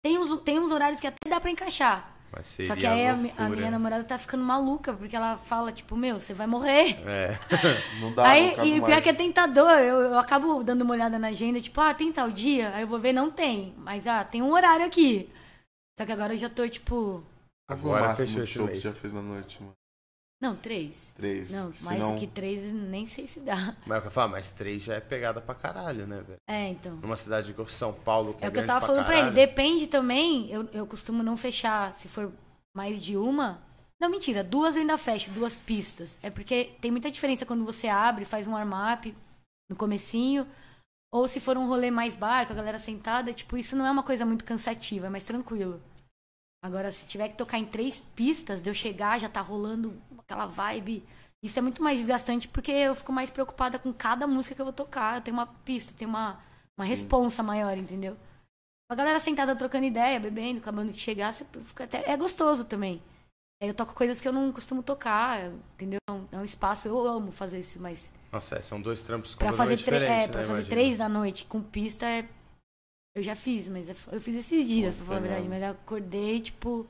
tem 0.03 0.19
uns, 0.19 0.41
tem 0.41 0.59
uns 0.59 0.71
horários 0.71 0.99
que 0.99 1.07
até 1.07 1.27
dá 1.27 1.41
pra 1.41 1.49
encaixar. 1.49 2.14
Mas 2.35 2.47
seria 2.47 2.67
Só 2.67 2.79
que 2.79 2.85
aí 2.85 3.07
a, 3.07 3.13
a 3.37 3.49
minha 3.49 3.71
namorada 3.71 4.03
tá 4.03 4.17
ficando 4.17 4.43
maluca, 4.43 4.93
porque 4.93 5.15
ela 5.15 5.37
fala, 5.37 5.71
tipo, 5.71 5.95
meu, 5.95 6.19
você 6.19 6.33
vai 6.33 6.45
morrer. 6.45 6.97
É. 7.07 7.39
Não 8.01 8.11
dá, 8.11 8.27
aí, 8.27 8.57
não 8.57 8.65
e 8.65 8.71
o 8.73 8.83
pior 8.83 8.89
mais. 8.89 9.03
que 9.03 9.09
é 9.09 9.13
tentador, 9.13 9.71
eu, 9.79 10.01
eu 10.01 10.19
acabo 10.19 10.61
dando 10.63 10.81
uma 10.81 10.93
olhada 10.93 11.17
na 11.17 11.29
agenda, 11.29 11.61
tipo, 11.61 11.79
ah, 11.79 11.93
tem 11.93 12.11
tal 12.11 12.29
dia? 12.29 12.75
Aí 12.75 12.81
eu 12.81 12.87
vou 12.87 12.99
ver, 12.99 13.13
não 13.13 13.31
tem. 13.31 13.73
Mas, 13.77 14.05
ah, 14.05 14.23
tem 14.23 14.41
um 14.41 14.51
horário 14.51 14.85
aqui. 14.85 15.29
Só 15.97 16.05
que 16.05 16.11
agora 16.11 16.33
eu 16.33 16.37
já 16.37 16.49
tô, 16.49 16.67
tipo, 16.67 16.95
o 16.95 17.23
Agora 17.73 18.09
máximo 18.09 18.27
fechou 18.27 18.37
de 18.37 18.43
esse 18.43 18.53
show 18.53 18.67
que 18.67 18.79
já 18.79 18.93
fez 18.93 19.13
na 19.13 19.21
noite, 19.21 19.61
mano? 19.61 19.73
Não, 20.41 20.55
três. 20.55 21.13
Três. 21.15 21.51
Não, 21.51 21.65
mais 21.65 21.79
Senão... 21.79 22.13
do 22.13 22.19
que 22.19 22.27
três, 22.27 22.61
nem 22.73 23.07
sei 23.07 23.25
se 23.25 23.39
dá. 23.39 23.75
Mas 23.85 24.03
é 24.03 24.07
eu 24.07 24.11
falo, 24.11 24.31
mas 24.33 24.51
três 24.51 24.83
já 24.83 24.95
é 24.95 24.99
pegada 24.99 25.41
pra 25.41 25.55
caralho, 25.55 26.05
né, 26.05 26.21
velho? 26.21 26.39
É, 26.47 26.69
então. 26.69 26.95
Numa 26.97 27.15
cidade 27.15 27.51
igual 27.51 27.67
São 27.67 27.93
Paulo, 27.93 28.33
que 28.33 28.43
é, 28.43 28.47
É 28.47 28.49
o 28.49 28.51
que 28.51 28.59
eu 28.59 28.65
tava 28.65 28.79
pra 28.79 28.87
falando 28.87 29.05
pra 29.05 29.13
ele. 29.13 29.21
caralho. 29.29 29.35
Depende 29.35 29.87
também. 29.87 30.51
Eu, 30.51 30.69
eu 30.73 30.85
costumo 30.85 31.23
não 31.23 31.37
fechar 31.37 31.95
se 31.95 32.07
for 32.07 32.31
mais 32.75 33.01
de 33.01 33.15
uma. 33.17 33.61
Não, 33.99 34.09
mentira. 34.09 34.43
Duas 34.43 34.75
eu 34.75 34.81
ainda 34.81 34.97
fecho, 34.97 35.31
duas 35.31 35.55
pistas. 35.55 36.19
É 36.21 36.29
porque 36.29 36.71
tem 36.81 36.91
muita 36.91 37.09
diferença 37.09 37.45
quando 37.45 37.63
você 37.63 37.87
abre, 37.87 38.25
faz 38.25 38.45
um 38.45 38.51
warm-up 38.51 39.15
no 39.69 39.75
comecinho. 39.75 40.45
Ou 41.13 41.29
se 41.29 41.39
for 41.39 41.57
um 41.57 41.65
rolê 41.65 41.89
mais 41.89 42.15
bar, 42.17 42.45
com 42.45 42.51
a 42.51 42.55
galera 42.57 42.77
sentada. 42.77 43.31
Tipo, 43.31 43.57
isso 43.57 43.73
não 43.75 43.85
é 43.85 43.91
uma 43.91 44.03
coisa 44.03 44.25
muito 44.25 44.43
cansativa, 44.43 45.07
é 45.07 45.09
mais 45.09 45.23
tranquilo. 45.23 45.81
Agora, 46.63 46.91
se 46.91 47.05
tiver 47.05 47.29
que 47.29 47.35
tocar 47.35 47.59
em 47.59 47.65
três 47.65 47.99
pistas, 48.15 48.61
de 48.61 48.69
eu 48.69 48.73
chegar, 48.73 49.19
já 49.19 49.29
tá 49.29 49.41
rolando 49.41 49.95
aquela 50.17 50.45
vibe. 50.45 51.03
Isso 51.43 51.59
é 51.59 51.61
muito 51.61 51.83
mais 51.83 51.99
desgastante 51.99 52.47
porque 52.47 52.71
eu 52.71 52.95
fico 52.95 53.13
mais 53.13 53.29
preocupada 53.29 53.77
com 53.77 53.93
cada 53.93 54.25
música 54.25 54.55
que 54.55 54.61
eu 54.61 54.65
vou 54.65 54.73
tocar. 54.73 55.17
Eu 55.17 55.21
tenho 55.21 55.37
uma 55.37 55.45
pista, 55.45 55.93
tenho 55.95 56.09
uma, 56.09 56.39
uma 56.77 56.83
Sim. 56.85 56.89
responsa 56.89 57.43
maior, 57.43 57.77
entendeu? 57.77 58.17
A 58.91 58.95
galera 58.95 59.19
sentada 59.19 59.55
trocando 59.55 59.85
ideia, 59.85 60.19
bebendo, 60.19 60.59
acabando 60.59 60.91
de 60.91 60.99
chegar, 60.99 61.33
você 61.33 61.45
fica 61.63 61.83
até, 61.83 62.09
é 62.09 62.17
gostoso 62.17 62.63
também. 62.65 63.01
Aí 63.61 63.69
eu 63.69 63.73
toco 63.73 63.93
coisas 63.93 64.19
que 64.19 64.27
eu 64.27 64.33
não 64.33 64.51
costumo 64.51 64.81
tocar, 64.83 65.51
entendeu? 65.75 65.99
É 66.07 66.11
um- 66.11 66.27
É 66.31 66.37
um 66.37 66.43
espaço, 66.43 66.87
eu 66.87 67.07
amo 67.07 67.31
fazer 67.31 67.59
isso, 67.59 67.79
mas 67.79 68.11
Nossa, 68.31 68.57
é, 68.57 68.61
são 68.61 68.81
dois 68.81 69.01
trampos 69.03 69.33
pra 69.35 69.47
completamente 69.47 69.83
fazer, 69.83 69.99
diferentes, 69.99 70.25
é, 70.25 70.27
pra 70.27 70.41
né, 70.41 70.47
fazer 70.47 70.59
imagina. 70.61 70.75
três 70.75 70.97
da 70.97 71.07
noite 71.07 71.45
com 71.45 71.61
pista 71.61 72.05
é. 72.07 72.27
Eu 73.15 73.23
já 73.23 73.35
fiz, 73.35 73.67
mas 73.69 73.89
é- 73.89 73.95
eu 74.15 74.19
fiz 74.19 74.35
esses 74.35 74.67
dias, 74.67 74.97
pra 74.97 75.05
falar 75.05 75.17
a 75.17 75.21
verdade. 75.21 75.47
Mas 75.47 75.63
eu 75.63 75.69
acordei, 75.69 76.41
tipo. 76.41 76.85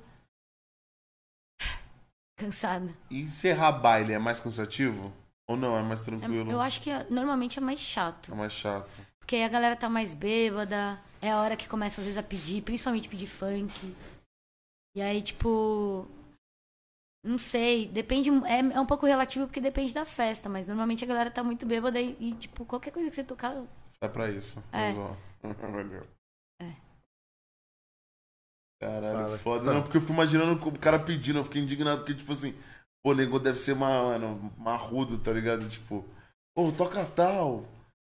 cansada. 2.37 2.93
E 3.09 3.21
encerrar 3.21 3.71
baile 3.71 4.11
é 4.13 4.19
mais 4.19 4.39
cansativo? 4.41 5.13
Ou 5.47 5.55
não? 5.55 5.77
É 5.77 5.81
mais 5.83 6.01
É- 6.01 6.05
tranquilo? 6.05 6.51
eu 6.51 6.59
acho 6.59 6.81
que 6.81 6.89
é- 6.89 7.05
normalmente 7.09 7.59
é 7.59 7.61
mais 7.61 7.79
chato. 7.79 8.31
É 8.31 8.35
mais 8.35 8.51
chato. 8.51 8.93
Porque 9.19 9.35
aí 9.37 9.43
a 9.43 9.47
galera 9.47 9.75
tá 9.75 9.87
mais 9.87 10.13
bêbada. 10.13 10.99
É 11.21 11.31
a 11.31 11.39
hora 11.39 11.55
que 11.55 11.67
começa 11.69 12.01
às 12.01 12.05
vezes 12.05 12.17
a 12.17 12.23
pedir, 12.23 12.61
principalmente 12.63 13.07
pedir 13.07 13.27
funk. 13.27 13.95
E 14.95 15.01
aí, 15.01 15.21
tipo. 15.21 16.07
Não 17.23 17.37
sei, 17.39 17.87
depende. 17.87 18.29
É, 18.45 18.59
é 18.59 18.79
um 18.79 18.85
pouco 18.85 19.05
relativo 19.05 19.45
porque 19.47 19.61
depende 19.61 19.93
da 19.93 20.05
festa, 20.05 20.47
mas 20.49 20.67
normalmente 20.67 21.03
a 21.03 21.07
galera 21.07 21.31
tá 21.31 21.43
muito 21.43 21.65
bêbada 21.65 21.99
e, 21.99 22.15
e, 22.19 22.33
tipo, 22.35 22.65
qualquer 22.65 22.91
coisa 22.91 23.09
que 23.09 23.15
você 23.15 23.23
tocar. 23.23 23.55
É 24.01 24.07
pra 24.07 24.29
isso. 24.29 24.61
É. 24.71 24.91
Valeu. 25.71 26.05
Caralho, 28.85 29.25
Fala. 29.25 29.37
foda. 29.37 29.73
Não, 29.73 29.81
porque 29.81 29.97
eu 29.97 30.01
fico 30.01 30.13
imaginando 30.13 30.53
o 30.67 30.79
cara 30.79 30.99
pedindo, 30.99 31.39
eu 31.39 31.43
fiquei 31.43 31.61
indignado, 31.61 31.99
porque, 31.99 32.13
tipo 32.13 32.31
assim, 32.31 32.53
pô, 33.03 33.11
o 33.11 33.15
nego 33.15 33.39
deve 33.39 33.57
ser 33.59 33.75
mano, 33.75 34.51
marrudo, 34.57 35.17
tá 35.17 35.31
ligado? 35.31 35.67
Tipo, 35.67 36.05
pô, 36.55 36.71
toca 36.71 37.03
tal. 37.05 37.65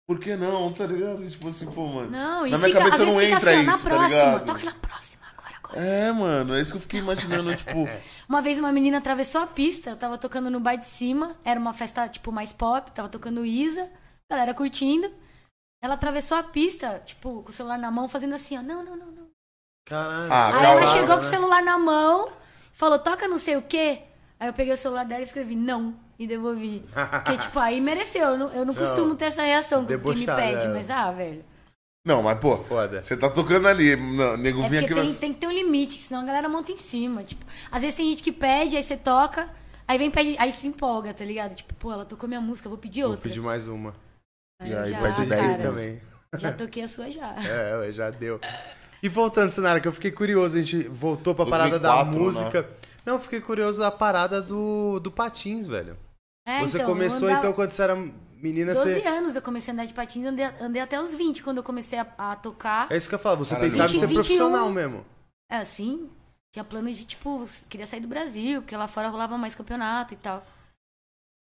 Por 0.08 0.20
que 0.20 0.36
não, 0.36 0.72
tá 0.72 0.86
ligado? 0.86 1.28
Tipo 1.28 1.48
assim, 1.48 1.66
pô, 1.70 1.86
mano. 1.86 2.10
Não, 2.10 2.42
Na 2.46 2.58
minha 2.58 2.68
fica, 2.68 2.78
cabeça 2.78 3.04
não 3.04 3.20
entra 3.20 3.50
assim, 3.50 3.68
isso, 3.68 3.82
tá 3.82 3.90
próxima, 3.90 4.06
ligado? 4.08 4.46
toca 4.46 4.64
na 4.64 4.74
próxima, 4.74 5.22
agora, 5.36 5.56
agora. 5.56 5.80
É, 5.80 6.12
mano, 6.12 6.54
é 6.54 6.60
isso 6.60 6.70
que 6.72 6.76
eu 6.76 6.82
fiquei 6.82 7.00
imaginando, 7.00 7.54
tipo. 7.56 7.88
Uma 8.28 8.42
vez 8.42 8.58
uma 8.58 8.72
menina 8.72 8.98
atravessou 8.98 9.40
a 9.40 9.46
pista, 9.46 9.90
eu 9.90 9.96
tava 9.96 10.18
tocando 10.18 10.50
no 10.50 10.58
bar 10.58 10.74
de 10.76 10.86
cima, 10.86 11.36
era 11.44 11.58
uma 11.60 11.72
festa, 11.72 12.08
tipo, 12.08 12.32
mais 12.32 12.52
pop, 12.52 12.90
tava 12.90 13.08
tocando 13.08 13.46
Isa, 13.46 13.88
galera 14.28 14.52
curtindo. 14.52 15.08
Ela 15.82 15.94
atravessou 15.94 16.36
a 16.36 16.42
pista, 16.42 17.00
tipo, 17.06 17.42
com 17.44 17.50
o 17.50 17.52
celular 17.52 17.78
na 17.78 17.88
mão, 17.90 18.08
fazendo 18.08 18.34
assim, 18.34 18.56
ó, 18.58 18.62
não, 18.62 18.84
não, 18.84 18.96
não, 18.96 19.06
não. 19.12 19.26
Caralho. 19.86 20.32
Ah, 20.32 20.46
Aí 20.46 20.52
calma, 20.52 20.66
ela 20.66 20.80
né? 20.80 20.86
chegou 20.88 21.16
com 21.16 21.22
o 21.22 21.24
celular 21.24 21.62
na 21.62 21.78
mão, 21.78 22.28
falou, 22.72 22.98
toca 22.98 23.28
não 23.28 23.38
sei 23.38 23.56
o 23.56 23.62
quê. 23.62 24.00
Aí 24.38 24.48
eu 24.48 24.52
peguei 24.52 24.74
o 24.74 24.76
celular 24.76 25.04
dela 25.04 25.20
e 25.20 25.24
escrevi 25.24 25.54
não 25.54 25.94
e 26.18 26.26
devolvi. 26.26 26.84
Porque, 26.92 27.38
tipo, 27.46 27.58
aí 27.58 27.80
mereceu. 27.80 28.30
Eu 28.30 28.38
não, 28.38 28.52
eu 28.52 28.64
não 28.66 28.74
costumo 28.74 29.14
ter 29.14 29.26
essa 29.26 29.42
reação 29.42 29.86
com 29.86 29.98
quem 29.98 30.16
me 30.16 30.26
pede, 30.26 30.66
é. 30.66 30.68
mas 30.68 30.90
ah, 30.90 31.10
velho. 31.12 31.44
Não, 32.04 32.22
mas, 32.22 32.38
pô, 32.38 32.56
Foda. 32.58 33.02
você 33.02 33.16
tá 33.16 33.28
tocando 33.28 33.66
ali, 33.66 33.96
não, 33.96 34.36
nego 34.36 34.62
É 34.62 34.68
vinha 34.68 34.80
aqui 34.80 34.94
tem, 34.94 35.04
mas... 35.04 35.18
tem 35.18 35.32
que 35.32 35.40
ter 35.40 35.46
um 35.48 35.52
limite, 35.52 35.98
senão 35.98 36.22
a 36.22 36.24
galera 36.24 36.48
monta 36.48 36.70
em 36.70 36.76
cima. 36.76 37.24
Tipo, 37.24 37.44
às 37.70 37.82
vezes 37.82 37.96
tem 37.96 38.08
gente 38.10 38.22
que 38.22 38.30
pede, 38.30 38.76
aí 38.76 38.82
você 38.82 38.96
toca, 38.96 39.48
aí 39.88 39.98
vem 39.98 40.10
pede, 40.10 40.36
aí 40.38 40.52
se 40.52 40.68
empolga, 40.68 41.12
tá 41.12 41.24
ligado? 41.24 41.54
Tipo, 41.54 41.74
pô, 41.74 41.92
ela 41.92 42.04
tocou 42.04 42.28
minha 42.28 42.40
música, 42.40 42.68
vou 42.68 42.78
pedir 42.78 43.02
Vou 43.02 43.10
outra. 43.12 43.28
pedir 43.28 43.40
mais 43.40 43.66
uma. 43.66 43.92
Aí 44.60 44.70
E 44.70 44.76
aí 44.76 44.90
já, 44.90 45.00
vai 45.00 45.10
ser 45.10 45.22
ah, 45.22 45.24
10 45.24 45.56
cara, 45.56 45.62
também. 45.62 46.00
Já 46.38 46.52
toquei 46.52 46.82
a 46.84 46.88
sua 46.88 47.10
já. 47.10 47.34
É, 47.42 47.92
já 47.92 48.10
deu. 48.10 48.40
E 49.06 49.08
voltando, 49.08 49.50
cenário, 49.50 49.80
que 49.80 49.86
eu 49.86 49.92
fiquei 49.92 50.10
curioso, 50.10 50.56
a 50.56 50.58
gente 50.60 50.88
voltou 50.88 51.32
pra 51.32 51.46
parada 51.46 51.78
da 51.78 52.02
2004, 52.02 52.20
música. 52.20 52.70
Não, 53.04 53.14
eu 53.14 53.20
fiquei 53.20 53.40
curioso 53.40 53.78
da 53.78 53.88
parada 53.88 54.42
do, 54.42 54.98
do 54.98 55.12
patins, 55.12 55.64
velho. 55.68 55.96
É, 56.44 56.60
você 56.60 56.78
então, 56.78 56.88
começou, 56.88 57.28
andava- 57.28 57.38
então, 57.38 57.52
quando 57.52 57.70
você 57.70 57.82
era 57.82 57.94
menina, 58.34 58.74
12 58.74 58.94
você. 59.00 59.06
anos 59.06 59.36
eu 59.36 59.42
comecei 59.42 59.70
a 59.70 59.74
andar 59.74 59.84
de 59.86 59.94
patins, 59.94 60.24
andei, 60.26 60.44
andei 60.60 60.82
até 60.82 61.00
os 61.00 61.14
20 61.14 61.40
quando 61.44 61.58
eu 61.58 61.62
comecei 61.62 62.00
a, 62.00 62.06
a 62.18 62.34
tocar. 62.34 62.88
É 62.90 62.96
isso 62.96 63.08
que 63.08 63.14
eu 63.14 63.18
falo, 63.20 63.44
você 63.44 63.54
Caralho, 63.54 63.70
pensava 63.70 63.90
em 63.90 63.92
20, 63.92 64.00
ser 64.00 64.06
21. 64.08 64.14
profissional 64.22 64.70
mesmo. 64.70 65.06
É 65.48 65.58
assim, 65.58 66.10
tinha 66.52 66.64
planos 66.64 66.96
de, 66.96 67.04
tipo, 67.04 67.48
queria 67.68 67.86
sair 67.86 68.00
do 68.00 68.08
Brasil, 68.08 68.60
porque 68.60 68.76
lá 68.76 68.88
fora 68.88 69.08
rolava 69.08 69.38
mais 69.38 69.54
campeonato 69.54 70.14
e 70.14 70.16
tal. 70.16 70.44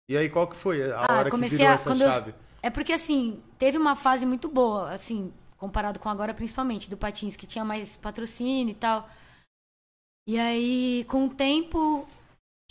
E 0.09 0.17
aí, 0.17 0.29
qual 0.29 0.47
que 0.47 0.55
foi 0.55 0.91
a 0.91 1.05
Ah, 1.07 1.19
hora 1.19 1.29
que 1.29 1.37
virou 1.37 1.67
a- 1.67 1.71
essa 1.73 1.89
quando 1.91 2.01
eu- 2.01 2.09
chave? 2.09 2.33
É 2.63 2.71
porque, 2.71 2.91
assim, 2.93 3.39
teve 3.59 3.77
uma 3.77 3.95
fase 3.95 4.25
muito 4.25 4.47
boa, 4.49 4.91
assim, 4.91 5.31
comparado 5.61 5.99
com 5.99 6.09
agora, 6.09 6.33
principalmente, 6.33 6.89
do 6.89 6.97
Patins, 6.97 7.35
que 7.35 7.45
tinha 7.45 7.63
mais 7.63 7.95
patrocínio 7.95 8.71
e 8.71 8.75
tal. 8.75 9.07
E 10.27 10.37
aí, 10.39 11.05
com 11.07 11.25
o 11.25 11.29
tempo. 11.29 12.05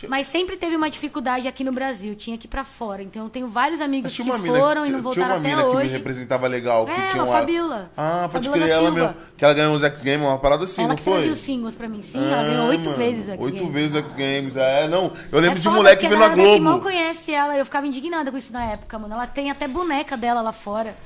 Mas 0.09 0.29
sempre 0.29 0.57
teve 0.57 0.75
uma 0.75 0.89
dificuldade 0.89 1.47
aqui 1.47 1.63
no 1.63 1.73
Brasil, 1.73 2.15
tinha 2.17 2.39
que 2.39 2.47
ir 2.47 2.49
pra 2.49 2.65
fora. 2.65 3.03
Então, 3.03 3.25
eu 3.25 3.29
tenho 3.31 3.47
vários 3.47 3.83
amigos 3.83 4.11
que 4.17 4.23
tinha 4.23 4.35
uma 4.35 4.39
mina, 4.43 4.59
foram 4.59 4.83
e 4.83 4.87
tinha- 4.87 4.97
não 4.99 5.11
tinha 5.11 5.27
voltaram 5.27 5.29
uma 5.35 5.41
até 5.41 5.49
mina 5.51 5.63
que 5.63 5.69
me 5.69 5.77
hoje. 5.77 5.89
representava 5.91 6.47
legal, 6.47 6.87
que 6.87 6.93
É, 6.93 7.07
tinha 7.09 7.23
uma... 7.23 7.33
Fabiola. 7.39 7.91
Ah, 7.95 8.27
pode 8.33 8.49
Fabiola 8.49 8.57
crer, 8.67 8.71
ela 8.79 8.91
mesmo. 8.91 9.15
Que 9.37 9.45
ela 9.45 9.53
ganhou 9.53 9.75
os 9.75 9.83
X 9.85 10.01
Games, 10.01 10.27
uma 10.27 10.39
parada 10.39 10.65
assim, 10.65 10.83
ela 10.85 10.95
não 10.95 10.97
foi? 10.97 11.13
trazia 11.13 11.33
os 11.33 11.39
singles 11.39 11.75
pra 11.77 11.87
mim, 11.87 12.01
sim. 12.01 12.17
ela 12.19 12.43
ganhou 12.45 12.65
Ah, 12.65 12.69
oito 12.71 12.91
vezes 12.93 13.29
o 13.29 13.31
X 13.33 13.41
Oito 13.45 13.57
Games. 13.59 13.73
vezes 13.75 13.95
o 13.95 13.99
X 13.99 14.13
Games, 14.15 14.57
é, 14.57 14.89
não. 14.89 15.13
Eu 15.31 15.39
lembro 15.39 15.59
É 15.59 15.61
de 15.61 15.69
um 15.69 15.73
moleque 15.75 16.09
vendo 16.09 16.23
a 16.23 16.27
a 16.27 16.29
galera 16.31 16.49
daqui 16.49 16.61
mal 16.63 16.73
Globo. 16.81 16.87
conhece 16.87 17.33
ela, 17.33 17.55
eu 17.59 17.65
ficava 17.67 17.87
indignada 17.87 18.31
com 18.33 18.39
isso 18.39 18.55
na 18.55 18.65
época, 18.65 18.99
mano. 18.99 19.13
Ela 19.13 19.27
tem 19.27 19.51
até 19.51 19.69
boneca 19.69 20.17
dela 20.17 20.41
lá 20.41 20.53
fora. 20.53 20.97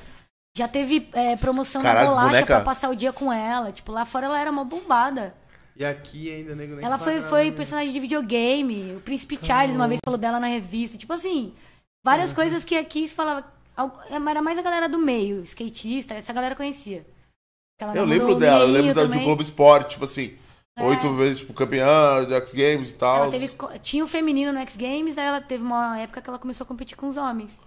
Já 0.57 0.67
teve 0.67 1.09
é, 1.13 1.35
promoção 1.35 1.81
Caralho, 1.81 2.05
na 2.07 2.11
bolacha 2.11 2.29
boneca? 2.29 2.55
pra 2.55 2.61
passar 2.63 2.89
o 2.89 2.95
dia 2.95 3.11
com 3.11 3.31
ela. 3.31 3.71
Tipo, 3.71 3.91
lá 3.91 4.05
fora 4.05 4.25
ela 4.27 4.39
era 4.39 4.49
uma 4.49 4.63
bombada. 4.63 5.35
E 5.75 5.83
aqui 5.83 6.33
ainda, 6.33 6.55
nego, 6.55 6.75
nem 6.75 6.85
Ela 6.85 6.97
foi, 6.97 7.17
fala 7.17 7.27
foi 7.29 7.43
nada. 7.45 7.57
personagem 7.57 7.91
de 7.91 7.99
videogame. 7.99 8.95
O 8.95 9.01
Príncipe 9.01 9.37
Charles 9.41 9.75
uma 9.75 9.87
vez 9.87 9.99
falou 10.05 10.17
dela 10.17 10.39
na 10.39 10.47
revista. 10.47 10.97
Tipo 10.97 11.11
assim, 11.11 11.53
várias 12.03 12.29
Uhum. 12.29 12.35
coisas 12.35 12.63
que 12.63 12.75
aqui 12.77 13.05
se 13.05 13.13
falava. 13.13 13.45
Al- 13.75 13.99
Era 14.09 14.41
mais 14.41 14.57
a 14.57 14.61
galera 14.61 14.87
do 14.87 14.97
meio, 14.97 15.43
skatista, 15.43 16.13
essa 16.13 16.31
galera 16.31 16.55
conhecia. 16.55 17.05
Ela 17.77 17.93
Eu 17.93 18.05
lembro 18.05 18.35
dela, 18.35 18.63
eu 18.63 18.67
lembro 18.71 18.93
da, 18.93 19.03
de. 19.05 19.19
Globo 19.19 19.41
Esporte, 19.41 19.89
tipo 19.91 20.05
assim, 20.05 20.37
É. 20.77 20.83
oito 20.85 21.11
vezes, 21.15 21.39
tipo, 21.39 21.53
campeã 21.53 22.23
de 22.25 22.33
X 22.35 22.53
Games 22.53 22.91
e 22.91 22.93
tal. 22.93 23.29
Teve, 23.29 23.51
tinha 23.83 24.01
o 24.05 24.07
feminino 24.07 24.53
no 24.53 24.59
X 24.59 24.77
Games, 24.77 25.13
daí 25.15 25.25
ela 25.25 25.41
teve 25.41 25.61
uma 25.61 25.99
época 25.99 26.21
que 26.21 26.29
ela 26.29 26.39
começou 26.39 26.63
a 26.63 26.67
competir 26.67 26.95
com 26.95 27.09
os 27.09 27.17
homens. 27.17 27.59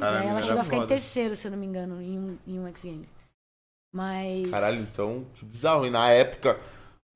Caralho, 0.00 0.28
ela 0.28 0.42
chegou 0.42 0.60
a 0.60 0.64
ficar 0.64 0.76
em 0.76 0.80
foda. 0.80 0.88
terceiro, 0.88 1.36
se 1.36 1.46
eu 1.46 1.50
não 1.50 1.58
me 1.58 1.66
engano, 1.66 2.00
em 2.02 2.18
um, 2.18 2.38
em 2.46 2.58
um 2.60 2.66
X 2.68 2.82
Games. 2.82 3.08
Mas. 3.92 4.50
Caralho, 4.50 4.80
então, 4.80 5.24
que 5.34 5.44
bizarro. 5.44 5.86
E 5.86 5.90
na 5.90 6.10
época, 6.10 6.60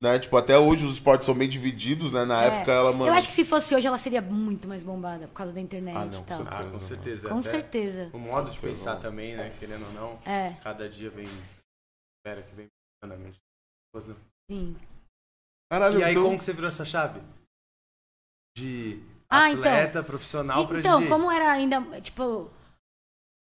Né? 0.01 0.17
Tipo, 0.17 0.37
até 0.37 0.57
hoje 0.57 0.85
os 0.85 0.93
esportes 0.93 1.25
são 1.25 1.35
bem 1.35 1.49
divididos, 1.49 2.13
né? 2.13 2.23
Na 2.23 2.41
É. 2.41 2.47
época 2.47 2.71
ela, 2.71 2.93
mano. 2.93 3.07
Eu 3.07 3.13
acho 3.15 3.27
que 3.27 3.33
se 3.33 3.43
fosse 3.43 3.75
hoje 3.75 3.85
ela 3.85 3.97
seria 3.97 4.21
muito 4.21 4.65
mais 4.65 4.81
bombada 4.81 5.27
por 5.27 5.33
causa 5.33 5.51
da 5.51 5.59
internet 5.59 5.93
Ah, 5.97 6.05
não, 6.05 6.19
e 6.21 6.23
tal. 6.23 6.37
com 6.45 6.49
Ah, 6.49 6.63
com 6.71 6.81
certeza. 6.81 7.27
Com 7.27 7.39
até 7.39 7.49
certeza. 7.49 8.09
O 8.13 8.17
modo 8.17 8.49
de 8.49 8.57
pensar 8.61 8.95
também, 9.01 9.35
né? 9.35 9.53
Querendo 9.59 9.85
ou 9.87 9.91
não, 9.91 10.19
É, 10.25 10.53
cada 10.63 10.87
dia 10.87 11.09
vem. 11.09 11.25
Espera 12.17 12.41
que 12.41 12.55
vem 12.55 12.67
na 13.03 13.17
mente. 13.17 13.37
né? 13.93 14.15
sim. 14.49 14.77
Caralho, 15.69 15.99
E 15.99 16.03
aí, 16.05 16.11
então- 16.11 16.23
como 16.23 16.37
que 16.37 16.45
você 16.45 16.53
virou 16.53 16.69
essa 16.69 16.85
chave? 16.85 17.19
De 18.57 19.01
Ah, 19.29 19.49
então. 19.51 19.59
atleta 19.63 20.01
profissional 20.01 20.65
pra 20.65 20.79
Então, 20.79 20.99
DJ. 20.99 21.09
como 21.11 21.29
era 21.29 21.51
ainda, 21.51 21.81
tipo, 22.01 22.49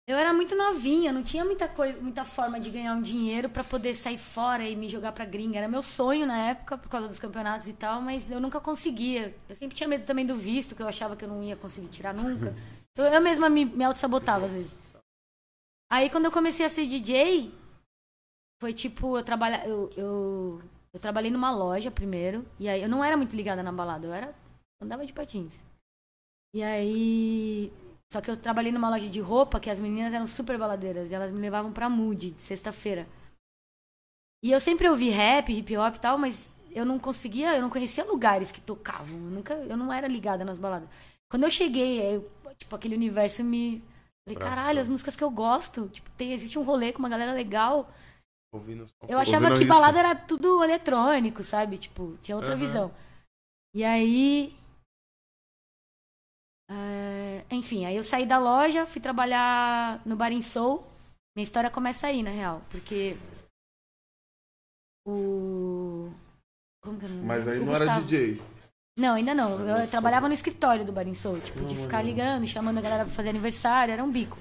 eu 0.07 0.17
era 0.17 0.33
muito 0.33 0.57
novinha, 0.57 1.13
não 1.13 1.23
tinha 1.23 1.45
muita 1.45 1.69
coisa, 1.69 2.01
muita 2.01 2.25
forma 2.25 2.59
de 2.59 2.71
ganhar 2.71 2.95
um 2.95 3.03
dinheiro 3.03 3.49
pra 3.49 3.63
poder 3.63 3.95
sair 3.95 4.19
fora 4.19 4.65
e 4.69 4.75
me 4.75 4.89
jogar 4.89 5.13
pra 5.13 5.25
gringa. 5.25 5.59
Era 5.59 5.69
meu 5.69 5.83
sonho 5.83 6.27
na 6.27 6.37
época, 6.49 6.77
por 6.77 6.89
causa 6.89 7.07
dos 7.07 7.21
campeonatos 7.21 7.69
e 7.69 7.73
tal, 7.73 8.01
mas 8.01 8.31
eu 8.31 8.41
nunca 8.41 8.61
conseguia. 8.61 9.37
Eu 9.49 9.55
sempre 9.55 9.77
tinha 9.77 9.89
medo 9.89 10.05
também 10.05 10.27
do 10.27 10.35
visto, 10.35 10.75
que 10.75 10.83
eu 10.83 10.89
achava 10.89 11.17
que 11.17 11.25
eu 11.25 11.29
não 11.29 11.43
ia 11.43 11.57
conseguir 11.57 11.89
tirar 11.89 12.15
nunca. 12.15 12.55
Eu, 12.97 13.05
eu 13.05 13.21
mesma 13.21 13.49
me, 13.49 13.65
me 13.65 13.85
auto-sabotava 13.85 14.47
às 14.47 14.53
vezes. 14.53 14.77
Aí 15.91 16.11
quando 16.11 16.25
eu 16.25 16.33
comecei 16.33 16.67
a 16.67 16.69
ser 16.69 16.87
DJ, 16.87 17.55
foi 18.61 18.75
tipo, 18.75 19.17
eu 19.17 19.23
trabalha, 19.23 19.65
eu, 19.67 19.89
eu, 19.97 20.63
eu 20.93 21.01
trabalhei 21.01 21.31
numa 21.31 21.51
loja 21.51 21.91
primeiro, 21.91 22.45
e 22.59 22.69
aí 22.69 22.83
eu 22.83 22.89
não 22.89 23.03
era 23.03 23.17
muito 23.17 23.35
ligada 23.35 23.63
na 23.63 23.73
balada, 23.73 24.07
eu 24.07 24.13
era 24.13 24.35
andava 24.83 25.07
de 25.07 25.13
patins. 25.13 25.63
E 26.55 26.63
aí. 26.63 27.73
Só 28.13 28.21
que 28.21 28.31
eu 28.31 28.37
trabalhei 28.37 28.73
numa 28.73 28.91
loja 28.91 29.09
de 29.09 29.21
roupa 29.21 29.61
que 29.61 29.71
as 29.71 29.79
meninas 29.79 30.13
eram 30.13 30.27
super 30.27 30.59
baladeiras. 30.59 31.11
E 31.11 31.15
elas 31.15 31.31
me 31.31 31.39
levavam 31.41 31.73
pra 31.73 31.89
Mood, 31.89 32.33
de 32.33 32.43
sexta-feira. 32.43 33.07
E 34.43 34.51
eu 34.51 34.59
sempre 34.59 34.89
ouvi 34.89 35.11
rap, 35.11 35.53
hip 35.53 35.77
hop 35.77 35.97
e 35.97 36.01
tal, 36.01 36.19
mas 36.19 36.53
eu 36.71 36.85
não 36.85 36.99
conseguia, 36.99 37.55
eu 37.55 37.63
não 37.63 37.71
conhecia 37.71 38.05
lugares 38.05 38.51
que 38.51 38.61
tocavam. 38.61 39.17
Eu, 39.17 39.31
nunca, 39.31 39.55
eu 39.55 39.77
não 39.77 39.93
era 39.93 40.09
ligada 40.09 40.45
nas 40.45 40.59
baladas. 40.59 40.89
Quando 41.31 41.45
eu 41.45 41.51
cheguei, 41.51 42.01
eu, 42.17 42.31
tipo, 42.57 42.75
aquele 42.75 42.97
universo 42.97 43.45
me. 43.45 43.83
Falei, 44.25 44.39
caralho, 44.39 44.81
as 44.81 44.89
músicas 44.89 45.15
que 45.15 45.23
eu 45.23 45.31
gosto. 45.31 45.89
Tipo, 45.89 46.11
tem, 46.13 46.33
existe 46.33 46.59
um 46.59 46.63
rolê 46.63 46.93
com 46.93 46.99
uma 46.99 47.09
galera 47.09 47.33
legal. 47.33 47.93
Ouvindo. 48.53 48.87
Eu 49.09 49.19
achava 49.19 49.45
Ouvindo 49.45 49.59
que 49.59 49.65
isso. 49.65 49.73
balada 49.73 49.99
era 50.01 50.15
tudo 50.17 50.65
eletrônico, 50.65 51.45
sabe? 51.45 51.79
Tipo, 51.79 52.19
tinha 52.23 52.37
outra 52.37 52.53
Aham. 52.53 52.61
visão. 52.61 52.95
E 53.73 53.85
aí. 53.85 54.57
É, 56.71 57.45
enfim, 57.51 57.85
aí 57.85 57.97
eu 57.97 58.05
saí 58.05 58.25
da 58.25 58.39
loja, 58.39 58.87
fui 58.87 59.01
trabalhar 59.01 60.01
no 60.07 60.15
Bar 60.15 60.31
Soul. 60.43 60.85
Minha 61.37 61.43
história 61.45 61.71
começa 61.71 62.07
aí, 62.07 62.23
na 62.23 62.31
real. 62.31 62.63
Porque. 62.71 63.17
O. 65.07 66.11
Como 66.83 66.99
que 66.99 67.07
é 67.07 67.09
o 67.09 67.13
nome? 67.13 67.27
Mas 67.27 67.49
aí 67.49 67.59
O 67.59 67.65
não 67.67 67.75
era 67.75 67.87
Gustavo. 67.87 68.07
DJ. 68.07 68.43
Não, 68.97 69.15
ainda 69.15 69.35
não. 69.35 69.57
Ah, 69.59 69.61
Eu 69.61 69.79
não, 69.79 69.87
trabalhava 69.87 70.29
no 70.29 70.35
escritório 70.35 70.85
do 70.85 70.93
Barin 70.93 71.15
Soul, 71.15 71.41
tipo, 71.41 71.65
de 71.65 71.77
ficar 71.77 72.03
ligando, 72.03 72.47
chamando 72.47 72.79
a 72.79 72.83
galera 72.83 73.05
pra 73.05 73.15
fazer 73.15 73.31
aniversário, 73.31 73.93
era 73.93 74.05
um 74.05 74.11
bico. 74.11 74.39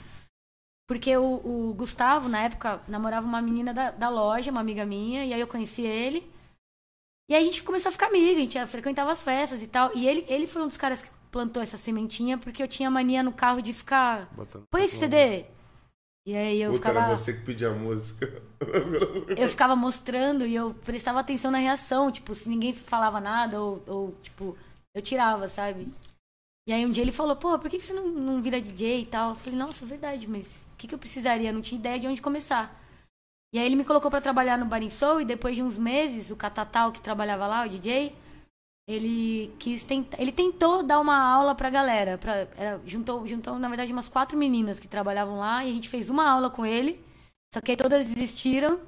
Porque 0.87 1.15
o, 1.15 1.69
o 1.69 1.73
Gustavo, 1.75 2.27
na 2.27 2.41
época, 2.41 2.81
namorava 2.87 3.25
uma 3.25 3.41
menina 3.41 3.73
da, 3.73 3.91
da 3.91 4.09
loja, 4.09 4.51
uma 4.51 4.61
amiga 4.61 4.85
minha, 4.85 5.23
e 5.23 5.33
aí 5.33 5.39
eu 5.39 5.47
conheci 5.47 5.83
ele. 5.83 6.29
E 7.29 7.35
aí 7.35 7.41
a 7.41 7.45
gente 7.45 7.63
começou 7.63 7.89
a 7.89 7.91
ficar 7.93 8.07
amiga, 8.07 8.39
a 8.39 8.43
gente 8.43 8.65
frequentava 8.67 9.11
as 9.11 9.21
festas 9.21 9.61
e 9.61 9.67
tal. 9.67 9.95
E 9.95 10.07
ele, 10.07 10.25
ele 10.27 10.47
foi 10.47 10.63
um 10.63 10.67
dos 10.67 10.77
caras 10.77 11.01
que 11.01 11.09
plantou 11.31 11.61
essa 11.61 11.77
sementinha, 11.77 12.37
porque 12.37 12.61
eu 12.61 12.67
tinha 12.67 12.89
mania 12.89 13.23
no 13.23 13.31
carro 13.31 13.61
de 13.61 13.73
ficar. 13.73 14.27
Botando 14.35 14.63
Põe 14.69 14.83
esse 14.83 14.97
CD! 14.97 15.45
E 16.25 16.35
aí 16.35 16.61
eu 16.61 16.71
Puta, 16.71 16.89
ficava. 16.89 17.05
era 17.05 17.15
você 17.15 17.33
que 17.33 17.41
pedia 17.41 17.69
a 17.69 17.73
música. 17.73 18.41
eu 19.35 19.47
ficava 19.47 19.75
mostrando 19.75 20.45
e 20.45 20.53
eu 20.53 20.73
prestava 20.73 21.19
atenção 21.19 21.49
na 21.49 21.57
reação, 21.57 22.11
tipo, 22.11 22.35
se 22.35 22.47
ninguém 22.47 22.73
falava 22.73 23.19
nada 23.19 23.59
ou, 23.59 23.83
ou, 23.87 24.11
tipo, 24.21 24.55
eu 24.93 25.01
tirava, 25.01 25.47
sabe? 25.47 25.87
E 26.67 26.73
aí 26.73 26.85
um 26.85 26.91
dia 26.91 27.03
ele 27.03 27.11
falou, 27.11 27.35
porra, 27.35 27.57
por 27.57 27.69
que, 27.69 27.79
que 27.79 27.85
você 27.85 27.93
não, 27.93 28.09
não 28.09 28.41
vira 28.43 28.61
DJ 28.61 29.01
e 29.01 29.05
tal? 29.05 29.29
Eu 29.29 29.35
falei, 29.35 29.57
nossa, 29.57 29.83
é 29.83 29.87
verdade, 29.87 30.27
mas 30.27 30.45
o 30.73 30.77
que, 30.77 30.87
que 30.87 30.93
eu 30.93 30.99
precisaria? 30.99 31.49
Eu 31.49 31.53
não 31.53 31.61
tinha 31.61 31.79
ideia 31.79 31.99
de 31.99 32.07
onde 32.07 32.21
começar. 32.21 32.79
E 33.51 33.57
aí 33.57 33.65
ele 33.65 33.75
me 33.75 33.83
colocou 33.83 34.11
pra 34.11 34.21
trabalhar 34.21 34.57
no 34.57 34.65
Bar 34.65 34.83
em 34.83 34.89
Soul 34.89 35.21
e 35.21 35.25
depois 35.25 35.55
de 35.55 35.63
uns 35.63 35.77
meses, 35.79 36.29
o 36.29 36.35
Catatal 36.35 36.91
que 36.91 37.01
trabalhava 37.01 37.47
lá, 37.47 37.65
o 37.65 37.69
DJ, 37.69 38.13
ele 38.89 39.53
quis 39.59 39.83
tentar, 39.83 40.19
ele 40.19 40.31
tentou 40.31 40.81
dar 40.81 40.99
uma 40.99 41.15
aula 41.15 41.53
pra 41.53 41.69
galera, 41.69 42.17
pra, 42.17 42.47
era, 42.57 42.81
juntou, 42.87 43.25
juntou, 43.27 43.59
na 43.59 43.67
verdade, 43.67 43.93
umas 43.93 44.09
quatro 44.09 44.35
meninas 44.35 44.79
que 44.79 44.87
trabalhavam 44.87 45.37
lá 45.37 45.63
e 45.63 45.69
a 45.69 45.73
gente 45.73 45.87
fez 45.87 46.09
uma 46.09 46.27
aula 46.27 46.49
com 46.49 46.65
ele. 46.65 46.99
Só 47.53 47.61
que 47.61 47.69
aí 47.71 47.77
todas 47.77 48.03
desistiram. 48.05 48.79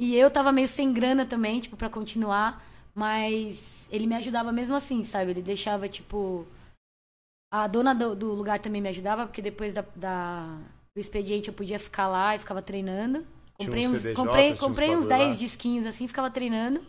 E 0.00 0.14
eu 0.14 0.30
tava 0.30 0.52
meio 0.52 0.68
sem 0.68 0.92
grana 0.92 1.26
também, 1.26 1.58
tipo, 1.60 1.76
pra 1.76 1.90
continuar. 1.90 2.64
Mas 2.94 3.88
ele 3.90 4.06
me 4.06 4.14
ajudava 4.14 4.52
mesmo 4.52 4.74
assim, 4.76 5.04
sabe? 5.04 5.32
Ele 5.32 5.42
deixava, 5.42 5.88
tipo. 5.88 6.46
A 7.52 7.66
dona 7.66 7.94
do, 7.94 8.14
do 8.14 8.32
lugar 8.34 8.60
também 8.60 8.80
me 8.80 8.88
ajudava, 8.88 9.26
porque 9.26 9.42
depois 9.42 9.72
da, 9.74 9.84
da- 9.96 10.58
do 10.94 11.00
expediente 11.00 11.48
eu 11.48 11.54
podia 11.54 11.78
ficar 11.78 12.06
lá 12.06 12.36
e 12.36 12.38
ficava 12.38 12.60
treinando. 12.62 13.26
Comprei 13.54 13.84
uns 13.86 13.96
CDJs, 13.96 14.16
comprei, 14.16 14.52
uns 14.52 14.60
comprei 14.60 14.90
uns 14.90 15.06
bagulho 15.06 15.18
lá. 15.20 15.26
10 15.26 15.38
disquinhos 15.38 15.86
assim, 15.86 16.06
ficava 16.06 16.30
treinando. 16.30 16.80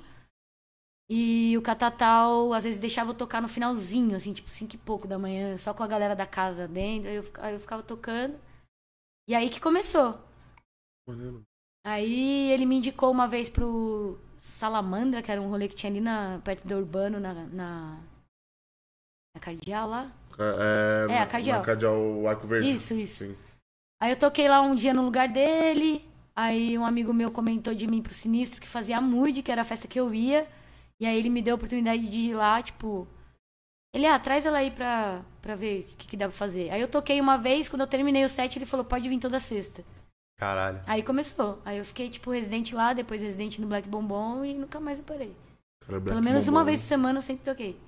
E 1.12 1.58
o 1.58 1.62
Catatal, 1.62 2.54
às 2.54 2.64
vezes, 2.64 2.80
deixava 2.80 3.10
eu 3.12 3.16
tocar 3.16 3.42
no 3.42 3.48
finalzinho, 3.48 4.16
assim, 4.16 4.32
tipo, 4.32 4.50
cinco 4.50 4.76
e 4.76 4.78
pouco 4.78 5.08
da 5.08 5.18
manhã, 5.18 5.58
só 5.58 5.74
com 5.74 5.82
a 5.84 5.88
galera 5.88 6.16
da 6.16 6.26
casa 6.28 6.68
dentro. 6.68 7.10
Aí 7.10 7.16
eu, 7.16 7.26
aí 7.40 7.54
eu 7.56 7.60
ficava 7.60 7.82
tocando. 7.82 8.40
E 9.28 9.34
aí 9.36 9.50
que 9.50 9.60
começou. 9.60 10.20
Maneiro. 11.08 11.42
Aí 11.86 12.52
ele 12.52 12.66
me 12.66 12.76
indicou 12.78 13.10
uma 13.12 13.28
vez 13.28 13.50
pro 13.50 14.20
Salamandra, 14.40 15.22
que 15.24 15.32
era 15.32 15.42
um 15.42 15.50
rolê 15.50 15.68
que 15.68 15.76
tinha 15.76 15.92
ali 15.92 16.00
na, 16.02 16.40
perto 16.44 16.68
do 16.68 16.76
Urbano, 16.76 17.20
na, 17.20 17.34
na, 17.34 18.00
na 19.36 19.40
Cardeal 19.42 19.90
lá. 19.90 20.12
É, 20.38 21.12
É, 21.14 21.18
a 21.18 21.22
na- 21.22 21.26
Cardeal. 21.28 21.60
Na 21.60 21.66
Cardeal 21.66 22.28
Arco 22.28 22.48
Verde. 22.48 22.70
Isso, 22.70 22.94
isso. 22.94 23.26
Sim. 23.26 23.36
Aí 24.02 24.12
eu 24.12 24.20
toquei 24.20 24.48
lá 24.48 24.62
um 24.62 24.76
dia 24.76 24.94
no 24.94 25.04
lugar 25.04 25.28
dele. 25.28 26.08
Aí 26.36 26.78
um 26.78 26.86
amigo 26.86 27.14
meu 27.14 27.32
comentou 27.32 27.74
de 27.74 27.88
mim 27.88 28.02
pro 28.02 28.14
Sinistro 28.14 28.62
que 28.62 28.68
fazia 28.68 28.98
a 28.98 29.02
Mood, 29.02 29.42
que 29.42 29.52
era 29.52 29.62
a 29.62 29.66
festa 29.66 29.88
que 29.88 30.00
eu 30.00 30.14
ia. 30.14 30.48
E 31.00 31.06
aí 31.06 31.18
ele 31.18 31.30
me 31.30 31.42
deu 31.42 31.54
a 31.54 31.58
oportunidade 31.58 32.08
de 32.08 32.18
ir 32.20 32.36
lá, 32.36 32.62
tipo. 32.62 33.08
Ele, 33.94 34.06
ah, 34.06 34.20
traz 34.20 34.46
ela 34.46 34.60
aí 34.60 34.70
pra, 34.70 35.24
pra 35.42 35.56
ver 35.56 35.82
o 35.82 35.84
que, 35.98 36.08
que 36.08 36.18
dá 36.18 36.28
pra 36.28 36.38
fazer. 36.38 36.70
Aí 36.70 36.80
eu 36.80 36.88
toquei 36.88 37.20
uma 37.20 37.38
vez, 37.38 37.68
quando 37.68 37.82
eu 37.82 37.88
terminei 37.88 38.24
o 38.24 38.30
set, 38.30 38.56
ele 38.58 38.66
falou, 38.66 38.86
pode 38.86 39.10
vir 39.10 39.18
toda 39.20 39.40
sexta. 39.40 39.84
Caralho. 40.38 40.82
Aí 40.86 41.02
começou. 41.02 41.60
Aí 41.66 41.78
eu 41.80 41.86
fiquei, 41.86 42.10
tipo, 42.10 42.30
residente 42.32 42.76
lá, 42.76 42.94
depois 42.94 43.22
residente 43.22 43.60
no 43.60 43.68
Black 43.68 43.88
Bombom 43.88 44.46
e 44.46 44.54
nunca 44.54 44.80
mais 44.80 45.00
eu 45.00 45.04
parei. 45.04 45.36
Cara, 45.86 46.00
Pelo 46.00 46.22
menos 46.22 46.46
Bombom. 46.46 46.58
uma 46.58 46.64
vez 46.64 46.80
por 46.80 46.86
semana 46.86 47.18
eu 47.18 47.22
sempre 47.24 47.44
toquei. 47.44 47.80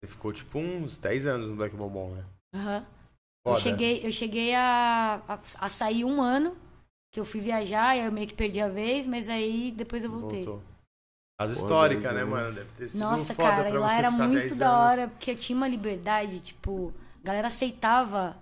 Você 0.00 0.12
ficou 0.12 0.32
tipo 0.32 0.58
uns 0.58 0.96
10 0.98 1.26
anos 1.26 1.48
no 1.48 1.56
Black 1.56 1.74
Bombom, 1.74 2.10
né? 2.14 2.24
Aham. 2.54 2.86
Eu 3.46 3.52
Foda. 3.52 3.60
cheguei, 3.60 4.00
eu 4.04 4.12
cheguei 4.12 4.54
a, 4.54 5.22
a, 5.26 5.38
a 5.60 5.68
sair 5.68 6.04
um 6.04 6.20
ano, 6.20 6.56
que 7.12 7.18
eu 7.18 7.24
fui 7.24 7.40
viajar, 7.40 7.96
e 7.96 8.00
aí 8.00 8.06
eu 8.06 8.12
meio 8.12 8.28
que 8.28 8.34
perdi 8.34 8.60
a 8.60 8.68
vez, 8.68 9.06
mas 9.06 9.28
aí 9.28 9.72
depois 9.72 10.04
eu 10.04 10.10
voltei. 10.10 10.42
Voltou. 10.42 10.62
As 11.40 11.52
históricas, 11.52 12.12
né, 12.14 12.24
mano? 12.24 12.52
Deve 12.52 12.72
ter 12.72 12.88
sido 12.88 13.00
Nossa, 13.00 13.32
foda 13.32 13.48
cara, 13.48 13.68
e 13.68 13.72
pra 13.72 13.80
lá 13.80 13.96
era 13.96 14.10
muito 14.10 14.32
10 14.32 14.58
da 14.58 14.76
hora, 14.78 15.08
porque 15.08 15.30
eu 15.30 15.38
tinha 15.38 15.56
uma 15.56 15.68
liberdade, 15.68 16.40
tipo, 16.40 16.92
a 17.22 17.26
galera 17.26 17.46
aceitava. 17.48 18.36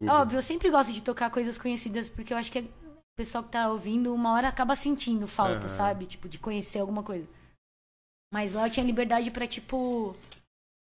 Tudo. 0.00 0.12
Óbvio, 0.12 0.38
eu 0.38 0.42
sempre 0.42 0.70
gosto 0.70 0.92
de 0.92 1.02
tocar 1.02 1.30
coisas 1.30 1.58
conhecidas, 1.58 2.08
porque 2.08 2.32
eu 2.32 2.36
acho 2.36 2.52
que 2.52 2.60
o 2.60 2.70
pessoal 3.18 3.42
que 3.42 3.50
tá 3.50 3.68
ouvindo, 3.68 4.14
uma 4.14 4.32
hora 4.34 4.46
acaba 4.46 4.76
sentindo 4.76 5.26
falta, 5.26 5.66
Aham. 5.66 5.76
sabe? 5.76 6.06
Tipo, 6.06 6.28
de 6.28 6.38
conhecer 6.38 6.78
alguma 6.78 7.02
coisa. 7.02 7.26
Mas 8.32 8.52
lá 8.52 8.68
eu 8.68 8.70
tinha 8.70 8.86
liberdade 8.86 9.32
pra, 9.32 9.46
tipo, 9.48 10.14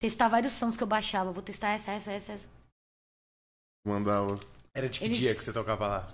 testar 0.02 0.30
vários 0.30 0.54
sons 0.54 0.76
que 0.76 0.82
eu 0.82 0.88
baixava. 0.88 1.32
Vou 1.32 1.44
testar 1.44 1.70
essa, 1.70 1.92
essa, 1.92 2.12
essa, 2.12 2.32
essa. 2.32 2.50
Mandava. 3.86 4.40
Era 4.74 4.90
de 4.90 4.98
que 5.00 5.06
Eles- 5.06 5.18
dia 5.20 5.36
que 5.36 5.44
você 5.44 5.54
tocava 5.54 5.86
lá? 5.88 6.14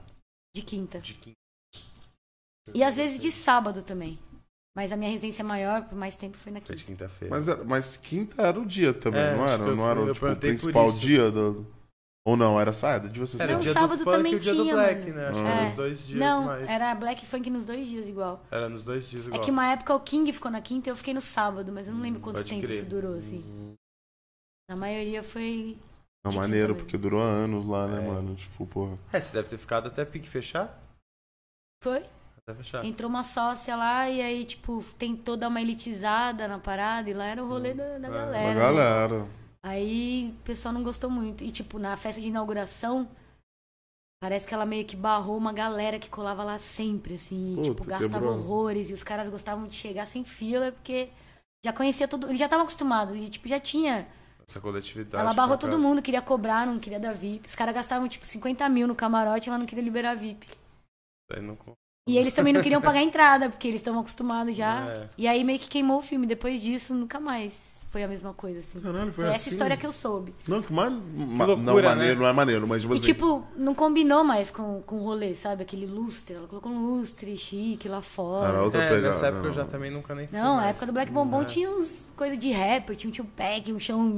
De 0.53 0.61
quinta. 0.63 0.99
De 0.99 1.13
quinta. 1.13 1.37
E 2.73 2.83
às 2.83 2.97
vezes 2.97 3.19
de 3.19 3.31
sábado 3.31 3.81
também. 3.81 4.19
Mas 4.79 4.93
a 4.93 4.95
minha 4.95 5.11
residência 5.11 5.43
maior, 5.43 5.83
por 5.83 5.97
mais 5.97 6.15
tempo, 6.15 6.37
foi 6.37 6.53
na 6.53 6.61
Foi 6.61 6.73
de 6.73 6.85
quinta. 6.85 7.03
quinta-feira. 7.05 7.35
Mas, 7.35 7.49
era- 7.49 7.63
mas 7.65 7.97
quinta 7.97 8.41
era 8.41 8.57
o 8.57 8.65
dia 8.65 8.93
também, 8.93 9.19
É, 9.19 9.35
não 9.35 9.43
acho 9.43 9.53
era? 9.55 9.63
que 9.65 9.69
eu 9.71 9.75
Não 9.75 9.83
fui- 9.83 9.91
era 9.91 9.99
eu 9.99 10.13
tipo, 10.13 10.25
o 10.25 10.29
perguntei 10.29 10.49
por 10.51 10.55
principal 10.57 10.87
isso. 10.89 10.99
dia 10.99 11.29
do... 11.31 11.67
Ou 12.25 12.37
não, 12.37 12.57
era 12.61 12.71
saída? 12.71 13.09
Devia 13.09 13.27
ser 13.27 13.41
Era 13.41 13.51
Não, 13.53 13.59
o 13.59 13.63
dia 13.63 13.73
sábado 13.73 13.97
do 13.97 14.03
funk 14.05 14.15
também 14.17 14.31
e 14.31 14.35
o 14.37 14.39
dia 14.39 14.55
do 14.55 14.61
tinha, 14.63 14.73
Black, 14.73 15.01
mano. 15.01 15.15
né? 15.15 15.27
Acho 15.27 15.33
que 15.41 15.45
É. 15.45 15.51
era 15.51 15.63
nos 15.65 15.73
dois 15.73 16.07
dias 16.07 16.19
Não, 16.21 16.45
mais. 16.45 16.69
era 16.69 16.95
Black 16.95 17.25
Funk 17.25 17.49
nos 17.49 17.65
dois 17.65 17.87
dias 17.87 18.07
igual. 18.07 18.45
Era 18.49 18.69
nos 18.69 18.85
dois 18.85 19.09
dias 19.09 19.25
É 19.25 19.27
igual. 19.27 19.41
que 19.41 19.51
uma 19.51 19.67
época 19.67 19.93
o 19.95 19.99
King 19.99 20.31
ficou 20.31 20.49
na 20.49 20.61
quinta 20.61 20.87
e 20.87 20.91
eu 20.91 20.95
fiquei 20.95 21.13
no 21.13 21.19
sábado, 21.21 21.73
mas 21.73 21.85
eu 21.87 21.93
não 21.93 22.01
lembro 22.01 22.21
quanto 22.21 22.37
Pode 22.37 22.49
tempo 22.49 22.61
crer. 22.61 22.75
isso 22.77 22.85
durou, 22.85 23.15
assim. 23.17 23.75
Na 24.69 24.77
maioria 24.77 25.21
foi. 25.23 25.77
Não, 26.23 26.31
de 26.31 26.37
maneiro, 26.37 26.73
quinta 26.73 26.83
porque 26.85 26.97
durou 26.97 27.19
anos 27.21 27.65
lá, 27.65 27.85
né, 27.85 27.97
É. 28.01 28.07
mano? 28.07 28.33
Tipo, 28.35 28.65
porra. 28.65 28.97
É, 29.11 29.19
você 29.19 29.33
deve 29.33 29.49
ter 29.49 29.57
ficado 29.57 29.87
até 29.87 30.05
pique 30.05 30.29
fechar? 30.29 30.79
Foi? 31.83 32.01
Entrou 32.85 33.09
uma 33.09 33.23
sócia 33.23 33.75
lá 33.75 34.09
e 34.09 34.21
aí, 34.21 34.45
tipo, 34.45 34.83
tentou 34.97 35.35
dar 35.37 35.47
uma 35.47 35.61
elitizada 35.61 36.47
na 36.47 36.59
parada 36.59 37.09
e 37.09 37.13
lá 37.13 37.25
era 37.25 37.43
o 37.43 37.47
rolê 37.47 37.73
da, 37.73 37.97
da 37.97 38.07
É. 38.07 38.11
galera. 38.11 38.51
A 38.51 38.53
galera. 38.53 39.27
Aí 39.63 40.33
o 40.39 40.43
pessoal 40.43 40.73
não 40.73 40.83
gostou 40.83 41.09
muito. 41.09 41.43
E, 41.43 41.51
tipo, 41.51 41.77
na 41.79 41.95
festa 41.97 42.21
de 42.21 42.27
inauguração, 42.27 43.07
Parece 44.21 44.45
que 44.45 44.53
ela 44.53 44.65
meio 44.65 44.83
que 44.83 44.97
barrou 44.97 45.37
uma 45.37 45.53
galera 45.53 45.97
que 45.97 46.09
colava 46.09 46.43
lá 46.43 46.59
sempre, 46.59 47.13
assim. 47.15 47.55
e, 47.57 47.61
tipo, 47.61 47.75
Puta, 47.75 47.91
gastava 47.91 48.13
quebrou. 48.15 48.33
horrores. 48.37 48.89
E 48.89 48.93
os 48.93 49.01
caras 49.01 49.29
gostavam 49.29 49.65
de 49.65 49.73
chegar 49.77 50.05
sem 50.05 50.25
fila, 50.25 50.73
porque 50.73 51.07
já 51.65 51.71
conhecia 51.71 52.05
todo. 52.05 52.27
Eles 52.27 52.37
já 52.37 52.43
estavam 52.43 52.65
acostumados. 52.65 53.15
E, 53.15 53.29
tipo, 53.29 53.47
já 53.47 53.61
tinha. 53.61 54.05
Essa 54.45 54.59
coletividade. 54.59 55.23
Ela 55.23 55.33
barrou 55.33 55.57
todo 55.57 55.79
mundo, 55.79 56.01
queria 56.01 56.21
cobrar, 56.21 56.67
não 56.67 56.79
queria 56.79 56.99
dar 56.99 57.13
VIP. 57.13 57.47
Os 57.47 57.55
caras 57.55 57.73
gastavam, 57.73 58.09
tipo, 58.09 58.25
50 58.25 58.67
mil 58.67 58.87
no 58.89 58.95
camarote 58.95 59.47
e 59.47 59.49
ela 59.49 59.57
não 59.57 59.65
queria 59.65 59.83
liberar 59.83 60.15
VIP. 60.15 60.49
Aí 61.31 61.41
não 61.41 61.55
E 62.09 62.17
eles 62.17 62.33
também 62.33 62.51
não 62.51 62.61
queriam 62.61 62.81
pagar 62.81 62.99
a 62.99 63.03
entrada, 63.03 63.49
porque 63.49 63.67
eles 63.67 63.81
estavam 63.81 64.01
acostumados 64.01 64.55
já. 64.55 64.79
É. 64.89 65.07
E 65.17 65.27
aí 65.27 65.43
meio 65.43 65.59
que 65.59 65.67
queimou 65.67 65.97
o 65.97 66.01
filme. 66.01 66.25
Depois 66.25 66.61
disso, 66.61 66.93
nunca 66.95 67.19
mais 67.19 67.78
foi 67.89 68.03
a 68.03 68.07
mesma 68.07 68.33
coisa, 68.33 68.59
assim. 68.59 68.79
Caralho, 68.79 69.11
foi 69.11 69.25
essa 69.25 69.33
assim? 69.33 69.49
história 69.51 69.75
que 69.75 69.85
eu 69.85 69.91
soube. 69.91 70.33
Não, 70.47 70.61
que 70.61 70.71
mais. 70.71 70.91
ma- 70.91 71.45
loucura, 71.45 71.65
não, 71.73 71.81
maneiro, 71.81 72.15
né? 72.15 72.21
não 72.21 72.27
é 72.27 72.33
maneiro, 72.33 72.67
mas 72.67 72.81
tipo 72.83 72.93
E 72.93 72.97
assim. 72.97 73.05
tipo, 73.05 73.43
não 73.57 73.73
combinou 73.73 74.23
mais 74.23 74.51
com, 74.51 74.81
com 74.85 74.97
o 74.97 75.03
rolê, 75.03 75.33
sabe? 75.35 75.63
Aquele 75.63 75.85
lustre.Ela 75.85 76.47
colocou 76.47 76.71
um 76.71 76.97
lustre 76.99 77.35
chique 77.35 77.87
lá 77.89 78.01
fora. 78.01 78.49
Era 78.49 78.63
outra 78.63 78.81
É, 78.83 78.87
pegada. 78.89 79.07
nessa 79.07 79.25
época 79.27 79.43
eu 79.43 79.47
não. 79.47 79.53
já 79.53 79.65
também 79.65 79.89
nunca 79.91 80.13
nem 80.15 80.27
fui 80.27 80.37
Não, 80.37 80.51
mais. 80.55 80.63
na 80.63 80.69
época 80.69 80.85
do 80.85 80.93
Black 80.93 81.11
Bombom 81.11 81.41
É. 81.41 81.45
tinha 81.45 81.69
uns 81.69 82.07
coisa 82.15 82.37
de 82.37 82.51
rapper, 82.51 82.95
tinha 82.95 83.09
um 83.09 83.13
tio 83.13 83.25
pack, 83.25 83.73
um 83.73 83.79
chão 83.79 84.15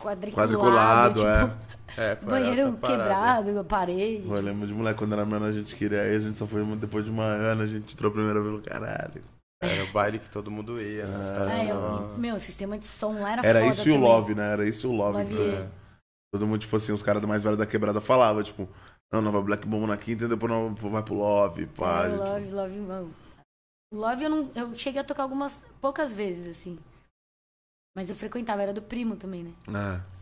quadriculado, 0.00 0.52
Quadriculado, 0.52 1.14
tipo, 1.20 1.26
é. 1.26 1.52
É, 1.98 2.14
banheiro 2.24 2.72
quebrado, 2.80 3.58
a 3.58 3.64
parede. 3.64 4.24
Eu 4.26 4.40
lembro 4.40 4.66
de 4.66 4.72
moleque 4.72 4.98
quando 4.98 5.12
era 5.12 5.26
menor, 5.26 5.48
a 5.48 5.52
gente 5.52 5.76
queria 5.76 6.06
ir, 6.06 6.16
a 6.16 6.18
gente 6.20 6.38
só 6.38 6.46
foi 6.46 6.64
depois 6.76 7.04
de 7.04 7.10
uma 7.10 7.24
ano, 7.24 7.62
a 7.62 7.66
gente 7.66 7.92
entrou 7.92 8.10
a 8.10 8.14
primeira 8.14 8.40
vez 8.40 8.54
no 8.54 8.62
caralho. 8.62 9.22
Era 9.62 9.84
o 9.84 9.92
baile 9.92 10.18
que 10.18 10.28
todo 10.28 10.50
mundo 10.50 10.80
ia, 10.82 11.06
né? 11.06 11.18
Os 11.20 11.28
É. 11.28 11.32
caras 11.32 11.52
É, 11.52 11.64
eu- 11.70 11.80
falavam- 11.80 12.18
meu, 12.18 12.34
o 12.36 12.40
sistema 12.40 12.76
de 12.76 12.84
som 12.84 13.20
lá 13.20 13.32
era, 13.32 13.46
Era 13.46 13.60
foda 13.60 13.70
isso 13.70 13.88
e 13.88 13.90
o 13.90 13.94
também. 13.94 14.08
Love, 14.08 14.34
né? 14.34 14.52
Era 14.52 14.68
isso 14.68 14.86
e 14.86 14.90
o 14.90 14.92
Love. 14.92 15.18
Love 15.18 15.32
então, 15.34 15.44
é. 15.46 15.70
Todo 16.34 16.46
mundo, 16.46 16.58
tipo 16.60 16.74
assim, 16.74 16.92
os 16.92 17.02
caras 17.02 17.22
mais 17.24 17.42
velhos 17.42 17.58
da 17.58 17.66
quebrada 17.66 18.00
falavam, 18.00 18.42
tipo, 18.42 18.68
não, 19.12 19.20
não, 19.22 19.30
vai 19.30 19.42
Black 19.42 19.66
Bomb 19.66 19.86
na 19.86 19.96
quinta 19.96 20.24
e 20.24 20.28
depois 20.28 20.50
não 20.50 20.74
vai 20.74 21.02
pro 21.02 21.14
Love, 21.14 21.66
pá. 21.68 22.06
É, 22.06 22.10
tipo, 22.10 22.22
Love, 22.24 22.50
Love, 22.50 22.74
mano. 22.80 23.14
O 23.92 23.96
Love 23.96 24.24
eu 24.24 24.30
não. 24.30 24.50
Eu 24.54 24.74
cheguei 24.74 25.00
a 25.00 25.04
tocar 25.04 25.22
algumas. 25.22 25.60
poucas 25.80 26.12
vezes, 26.12 26.48
assim. 26.48 26.78
Mas 27.96 28.08
eu 28.08 28.16
frequentava, 28.16 28.62
era 28.62 28.72
do 28.72 28.80
primo 28.82 29.16
também, 29.16 29.44
né? 29.44 29.52
É. 29.68 30.12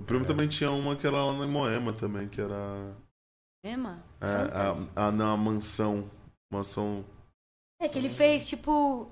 O 0.00 0.04
primo 0.04 0.24
também 0.26 0.46
tinha 0.48 0.70
uma 0.70 0.94
que 0.94 1.06
era 1.06 1.16
lá 1.24 1.32
em 1.32 1.48
Moema 1.48 1.92
também, 1.92 2.28
que 2.28 2.40
era. 2.40 2.94
Ema? 3.64 4.02
É, 4.20 4.96
a, 5.00 5.06
a, 5.06 5.12
não, 5.12 5.32
a 5.32 5.36
mansão. 5.36 6.10
Mansão. 6.52 7.04
É 7.82 7.88
que 7.88 7.98
ele 7.98 8.08
fez, 8.08 8.46
tipo. 8.48 9.10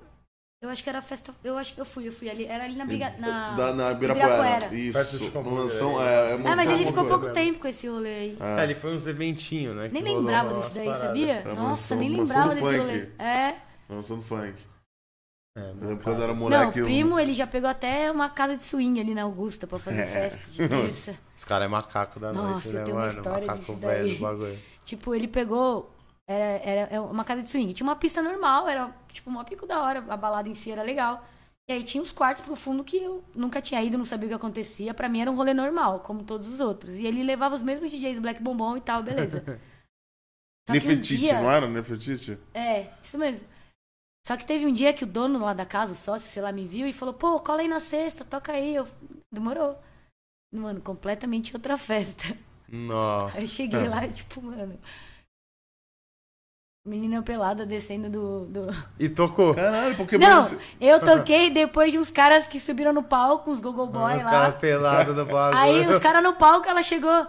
Eu 0.63 0.69
acho 0.69 0.83
que 0.83 0.89
era 0.89 1.01
festa. 1.01 1.33
Eu 1.43 1.57
acho 1.57 1.73
que 1.73 1.81
eu 1.81 1.85
fui, 1.85 2.07
eu 2.07 2.11
fui 2.11 2.29
ali. 2.29 2.45
Era 2.45 2.63
ali 2.65 2.75
na 2.75 2.85
Briga. 2.85 3.13
Na... 3.19 3.55
Da, 3.55 3.73
na 3.73 3.91
Ibirapuera. 3.91 4.67
Ibirapuera. 4.67 4.75
Isso. 4.75 5.41
Mansão, 5.43 5.95
Grande. 5.95 6.07
é, 6.09 6.13
é 6.13 6.33
Ah, 6.33 6.37
mansão 6.37 6.55
mas 6.55 6.69
ele 6.69 6.85
ficou 6.85 7.05
pouco 7.05 7.29
tempo 7.33 7.59
com 7.59 7.67
esse 7.67 7.87
rolê 7.87 8.09
aí. 8.13 8.37
É, 8.39 8.59
É. 8.61 8.63
ele 8.63 8.75
foi 8.75 8.95
uns 8.95 9.07
eventinhos, 9.07 9.75
né? 9.75 9.89
Nem 9.91 10.03
lembrava 10.03 10.53
desse 10.53 10.75
daí, 10.75 10.95
sabia? 10.95 11.33
É, 11.33 11.43
Nossa, 11.45 11.61
mansão- 11.61 11.97
nem 11.97 12.09
lembrava 12.15 12.49
desse 12.49 12.61
funk. 12.61 12.77
rolê. 12.77 13.09
É. 13.19 13.55
Mansão 13.89 14.17
do 14.17 14.23
funk. 14.23 14.53
É, 15.57 15.61
Eu 15.61 15.73
lembro 15.89 16.03
quando 16.03 16.21
era 16.23 16.27
Não, 16.33 16.39
moleque. 16.39 16.79
o 16.79 16.83
os- 16.85 16.89
primo, 16.91 17.19
ele 17.19 17.33
já 17.33 17.45
pegou 17.47 17.69
até 17.69 18.09
uma 18.11 18.29
casa 18.29 18.55
de 18.55 18.63
swing 18.63 19.01
ali 19.01 19.13
na 19.15 19.23
Augusta 19.23 19.65
pra 19.67 19.79
fazer 19.79 20.01
É. 20.03 20.05
festa 20.29 20.49
de 20.49 20.67
terça. 20.69 21.15
Os 21.35 21.43
caras 21.43 21.65
é 21.65 21.69
macaco 21.69 22.19
da 22.19 22.31
Nossa, 22.31 22.49
noite, 22.51 22.67
eu 22.67 22.73
né, 22.73 22.83
tenho 22.83 22.95
uma 22.97 23.05
mano? 23.07 23.17
história 23.17 23.47
Macaco 23.47 23.59
disso 23.59 23.75
velho 23.77 24.09
do 24.15 24.19
bagulho. 24.21 24.59
Tipo, 24.85 25.15
ele 25.15 25.27
pegou. 25.27 25.91
Era, 26.31 26.63
era, 26.63 26.81
era 26.93 27.01
uma 27.01 27.23
casa 27.23 27.41
de 27.43 27.49
swing. 27.49 27.73
Tinha 27.73 27.87
uma 27.87 27.95
pista 27.95 28.21
normal, 28.21 28.67
era 28.67 28.93
tipo 29.11 29.29
uma 29.29 29.43
pico 29.43 29.65
da 29.67 29.81
hora. 29.81 30.05
A 30.09 30.17
balada 30.17 30.47
em 30.49 30.55
si 30.55 30.71
era 30.71 30.81
legal. 30.83 31.25
E 31.69 31.73
aí 31.73 31.83
tinha 31.83 32.01
uns 32.03 32.11
quartos 32.11 32.43
pro 32.43 32.55
fundo 32.55 32.83
que 32.83 32.97
eu 32.97 33.23
nunca 33.35 33.61
tinha 33.61 33.81
ido, 33.83 33.97
não 33.97 34.05
sabia 34.05 34.27
o 34.27 34.29
que 34.29 34.35
acontecia. 34.35 34.93
Pra 34.93 35.07
mim 35.07 35.21
era 35.21 35.31
um 35.31 35.35
rolê 35.35 35.53
normal, 35.53 35.99
como 36.01 36.23
todos 36.23 36.47
os 36.47 36.59
outros. 36.59 36.93
E 36.95 37.05
ele 37.05 37.23
levava 37.23 37.55
os 37.55 37.61
mesmos 37.61 37.89
DJs 37.89 38.19
Black 38.19 38.41
Bombom 38.41 38.77
e 38.77 38.81
tal, 38.81 39.03
beleza. 39.03 39.43
Que 40.67 40.73
um 40.73 40.75
Nefertiti, 40.75 41.17
dia- 41.17 41.41
não 41.41 41.51
era 41.51 41.67
Nefertiti? 41.67 42.37
É, 42.53 42.93
isso 43.01 43.17
mesmo. 43.17 43.43
Só 44.25 44.37
que 44.37 44.45
teve 44.45 44.65
um 44.67 44.73
dia 44.73 44.93
que 44.93 45.03
o 45.03 45.07
dono 45.07 45.39
lá 45.39 45.53
da 45.53 45.65
casa, 45.65 45.93
o 45.93 45.95
sócio, 45.95 46.29
sei 46.29 46.41
lá, 46.41 46.51
me 46.51 46.67
viu 46.67 46.87
e 46.87 46.93
falou, 46.93 47.13
pô, 47.15 47.39
cola 47.39 47.61
aí 47.61 47.67
na 47.67 47.79
sexta, 47.79 48.23
toca 48.23 48.51
aí. 48.51 48.75
Eu... 48.75 48.87
Demorou. 49.33 49.75
Mano, 50.53 50.79
completamente 50.81 51.55
outra 51.55 51.77
festa. 51.77 52.37
Nossa. 52.69 53.37
Aí 53.37 53.43
eu 53.43 53.47
cheguei 53.47 53.87
lá 53.89 54.05
e, 54.05 54.13
tipo, 54.13 54.41
mano. 54.41 54.79
Menina 56.83 57.21
pelada 57.21 57.63
descendo 57.63 58.09
do. 58.09 58.45
do... 58.45 58.75
E 58.99 59.07
tocou. 59.07 59.53
Caralho, 59.53 59.95
porque 59.95 60.17
Não, 60.17 60.43
você- 60.43 60.57
eu 60.79 60.99
toquei 60.99 61.51
depois 61.51 61.91
de 61.91 61.99
uns 61.99 62.09
caras 62.09 62.47
que 62.47 62.59
subiram 62.59 62.91
no 62.91 63.03
palco, 63.03 63.51
uns 63.51 63.59
gogo 63.59 63.85
boy 63.85 64.15
Os 64.15 64.23
lá. 64.23 64.29
caras 64.31 64.55
pelados 64.55 65.15
no 65.15 65.25
bagulho. 65.25 65.61
Aí 65.61 65.87
os 65.87 65.99
caras 65.99 66.23
no 66.23 66.33
palco, 66.33 66.67
ela 66.67 66.81
chegou. 66.81 67.27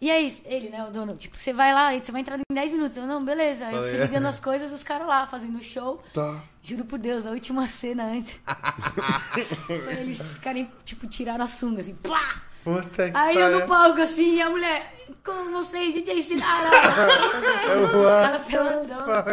E 0.00 0.08
aí, 0.08 0.32
ele, 0.44 0.68
né, 0.68 0.84
o 0.84 0.90
dono, 0.92 1.16
tipo, 1.16 1.36
você 1.36 1.52
vai 1.52 1.72
lá, 1.74 1.92
você 1.92 2.12
vai 2.12 2.20
entrar 2.20 2.38
em 2.38 2.42
10 2.54 2.70
minutos. 2.72 2.96
Eu, 2.96 3.06
não, 3.06 3.24
beleza. 3.24 3.66
Aí 3.66 3.74
eu 3.74 3.82
fui 3.82 3.98
ligando 3.98 4.26
as 4.26 4.38
coisas, 4.38 4.70
os 4.72 4.84
caras 4.84 5.06
lá 5.06 5.26
fazendo 5.26 5.60
show. 5.60 6.00
Tá. 6.12 6.40
Juro 6.62 6.84
por 6.84 6.98
Deus, 6.98 7.26
a 7.26 7.30
última 7.30 7.66
cena 7.66 8.04
antes. 8.04 8.38
foi 9.66 9.94
eles 9.94 10.20
ficarem, 10.22 10.70
tipo, 10.84 11.08
tiraram 11.08 11.44
a 11.44 11.48
sunga, 11.48 11.80
assim, 11.80 11.94
plá! 11.94 12.40
Puta 12.64 13.10
que 13.10 13.16
Aí 13.16 13.36
eu 13.36 13.60
no 13.60 13.66
palco, 13.66 14.00
assim, 14.00 14.36
e 14.36 14.42
a 14.42 14.48
mulher, 14.48 14.94
com 15.24 15.50
vocês, 15.52 15.92
DJ 15.94 16.22
Sinara! 16.22 16.70
Eu 17.72 17.88
vou- 17.88 18.40
peladão 18.46 19.00
no 19.00 19.04
palco, 19.04 19.24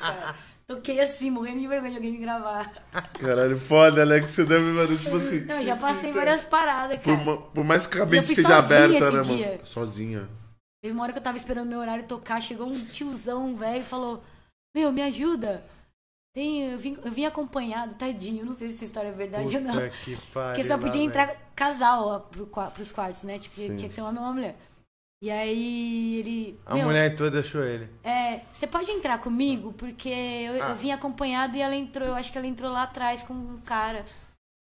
cara. 0.00 0.34
Toquei 0.66 0.98
assim, 1.00 1.30
morrendo 1.30 1.60
de 1.60 1.66
vergonha 1.68 1.90
de 1.90 1.96
alguém 1.96 2.12
me 2.12 2.18
gravar. 2.18 2.72
Caralho, 3.20 3.58
foda, 3.60 4.00
Alex. 4.00 4.30
Você 4.30 4.44
deve, 4.44 4.64
mano, 4.64 4.96
tipo 4.96 5.16
assim. 5.16 5.40
Não, 5.44 5.56
eu 5.56 5.64
já 5.64 5.76
passei 5.76 6.10
várias 6.10 6.42
paradas, 6.44 6.96
Por, 7.00 7.12
cara. 7.16 7.24
ma- 7.24 7.36
por 7.36 7.64
mais 7.64 7.86
que 7.86 7.98
a 7.98 8.00
eu 8.00 8.06
mente 8.06 8.26
fui 8.26 8.34
seja 8.36 8.48
sozinha 8.48 8.58
aberta, 8.78 8.96
esse 9.08 9.16
né, 9.16 9.22
dia. 9.22 9.46
mano? 9.48 9.60
Sozinha. 9.66 10.28
Teve 10.82 10.94
uma 10.94 11.02
hora 11.02 11.12
que 11.12 11.18
eu 11.18 11.22
tava 11.22 11.36
esperando 11.36 11.68
meu 11.68 11.80
horário 11.80 12.04
tocar, 12.04 12.40
chegou 12.40 12.66
um 12.66 12.82
tiozão 12.86 13.54
velho 13.54 13.80
e 13.82 13.84
falou: 13.84 14.24
Meu, 14.74 14.90
me 14.90 15.02
ajuda. 15.02 15.62
Tem, 16.34 16.72
eu, 16.72 16.78
vim, 16.78 16.98
eu 17.04 17.12
vim 17.12 17.24
acompanhado, 17.24 17.94
tadinho. 17.94 18.44
Não 18.44 18.52
sei 18.54 18.68
se 18.68 18.74
essa 18.74 18.84
história 18.86 19.08
é 19.08 19.12
verdade 19.12 19.54
ou 19.56 19.62
não. 19.62 19.74
Puta 19.74 19.90
que. 20.04 20.16
Porque 20.32 20.64
só 20.64 20.76
podia 20.76 21.00
lá, 21.00 21.06
entrar 21.06 21.26
velho. 21.26 21.38
casal 21.54 22.08
ó, 22.08 22.18
pro, 22.18 22.46
pros 22.46 22.90
quartos, 22.90 23.22
né? 23.22 23.38
Tipo, 23.38 23.54
Sim. 23.54 23.76
tinha 23.76 23.88
que 23.88 23.94
ser 23.94 24.02
um 24.02 24.06
homem 24.06 24.18
ou 24.18 24.26
uma 24.26 24.32
mulher. 24.34 24.56
E 25.22 25.30
aí 25.30 26.16
ele. 26.18 26.60
A 26.66 26.74
meu, 26.74 26.86
mulher 26.86 27.14
toda 27.14 27.38
achou 27.38 27.62
ele. 27.62 27.88
É, 28.02 28.40
você 28.52 28.66
pode 28.66 28.90
entrar 28.90 29.18
comigo? 29.18 29.72
Porque 29.74 30.08
eu, 30.08 30.60
Ah. 30.62 30.70
eu 30.70 30.76
vim 30.76 30.90
acompanhado 30.90 31.56
e 31.56 31.60
ela 31.62 31.76
entrou, 31.76 32.06
eu 32.08 32.14
acho 32.16 32.32
que 32.32 32.36
ela 32.36 32.46
entrou 32.48 32.70
lá 32.70 32.82
atrás 32.82 33.22
com 33.22 33.32
um 33.32 33.60
cara. 33.64 34.04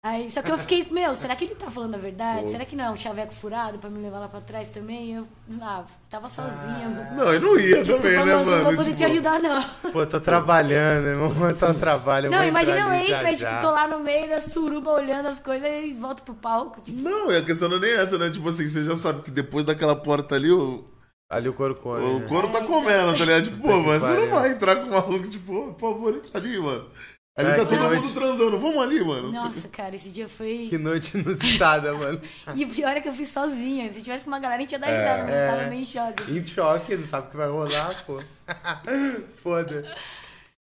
Aí, 0.04 0.30
só 0.30 0.42
que 0.42 0.52
eu 0.52 0.58
fiquei, 0.58 0.86
meu, 0.92 1.14
será 1.16 1.34
que 1.34 1.46
ele 1.46 1.54
tá 1.54 1.70
falando 1.70 1.94
a 1.94 1.98
verdade? 1.98 2.42
Pô. 2.42 2.48
Será 2.48 2.66
que 2.66 2.76
não 2.76 2.84
é 2.84 2.90
um 2.90 2.96
chaveco 2.96 3.32
furado 3.32 3.78
pra 3.78 3.88
me 3.88 3.98
levar 4.02 4.18
lá 4.18 4.28
pra 4.28 4.42
trás 4.42 4.68
também? 4.68 5.14
Eu, 5.14 5.26
ah, 5.62 5.82
tava 6.10 6.28
sozinha, 6.28 6.88
mano. 6.90 7.16
Não, 7.16 7.32
eu 7.32 7.40
não 7.40 7.58
ia 7.58 7.82
Desculpa, 7.82 8.02
também, 8.02 8.26
né, 8.26 8.36
moço, 8.36 8.50
não 8.50 8.56
vou 8.56 8.64
mano? 8.64 8.76
poder 8.76 8.84
Tipo, 8.90 8.96
te 8.98 9.04
ajudar, 9.04 9.40
não. 9.40 9.62
Pô, 9.92 10.06
tô 10.06 10.20
trabalhando, 10.20 11.06
irmão. 11.06 11.34
Montar 11.34 11.70
um 11.70 11.74
trabalho. 11.80 12.30
Não, 12.30 12.44
imagina 12.44 12.80
eu 12.80 13.06
já, 13.06 13.16
entro, 13.16 13.26
aí, 13.28 13.36
tipo, 13.36 13.60
tô 13.62 13.70
lá 13.70 13.88
no 13.88 14.00
meio 14.00 14.28
da 14.28 14.40
suruba 14.42 14.90
olhando 14.90 15.28
as 15.28 15.40
coisas 15.40 15.68
e 15.68 15.94
volto 15.94 16.22
pro 16.22 16.34
palco. 16.34 16.82
Tipo, 16.82 17.00
Não, 17.00 17.30
a 17.30 17.42
questão 17.42 17.70
não 17.70 17.78
é 17.78 17.80
nem 17.80 17.92
essa, 17.94 18.18
né? 18.18 18.30
Tipo 18.30 18.48
assim, 18.50 18.68
você 18.68 18.82
já 18.84 18.96
sabe 18.96 19.22
que 19.22 19.30
depois 19.30 19.64
daquela 19.64 19.96
porta 19.96 20.34
ali, 20.34 20.50
o, 20.50 20.84
Ali 21.30 21.48
o 21.48 21.54
couro 21.54 21.74
come. 21.76 22.04
o 22.04 22.18
né? 22.20 22.26
couro 22.28 22.48
tá 22.50 22.58
É, 22.58 22.64
comendo, 22.64 23.12
tá 23.18 23.24
ligado? 23.24 23.44
Tipo, 23.44 23.56
pô, 23.62 23.80
mas 23.80 24.02
você 24.02 24.12
não 24.14 24.30
vai 24.30 24.50
entrar 24.52 24.76
com 24.76 24.86
o 24.86 24.90
maluco, 24.90 25.28
tipo, 25.28 25.74
por 25.74 25.94
favor, 25.94 26.14
entra 26.14 26.38
ali, 26.38 26.58
mano. 26.60 26.90
Ali 27.36 27.48
É, 27.48 27.56
tá 27.56 27.64
que 27.64 27.70
todo 27.70 27.78
noite. 27.82 28.02
mundo 28.02 28.14
transando, 28.14 28.58
vamos 28.60 28.80
ali, 28.82 29.02
mano. 29.02 29.32
nossa, 29.32 29.66
cara, 29.68 29.96
esse 29.96 30.08
dia 30.08 30.28
foi. 30.28 30.68
Que 30.70 30.78
noite 30.78 31.18
inusitada, 31.18 31.92
mano. 31.94 32.20
E 32.54 32.64
o 32.64 32.68
pior 32.68 32.96
é 32.96 33.00
que 33.00 33.08
eu 33.08 33.12
fui 33.12 33.26
sozinha. 33.26 33.92
Se 33.92 34.00
tivesse 34.02 34.24
com 34.24 34.30
uma 34.30 34.38
galera, 34.38 34.58
a 34.58 34.60
gente 34.62 34.70
ia 34.72 34.78
dar 34.78 34.88
É. 34.88 34.98
risada, 34.98 35.22
mas 35.24 35.32
eu 35.32 35.36
É. 35.40 35.50
tava 35.50 35.70
meio 35.70 35.82
em 35.82 35.84
choque. 35.84 36.30
Em 36.30 36.44
choque, 36.46 36.96
não 36.96 37.04
sabe 37.06 37.26
o 37.26 37.30
que 37.32 37.36
vai 37.36 37.48
rolar, 37.48 38.04
pô. 38.06 38.22
Foda. 39.42 39.96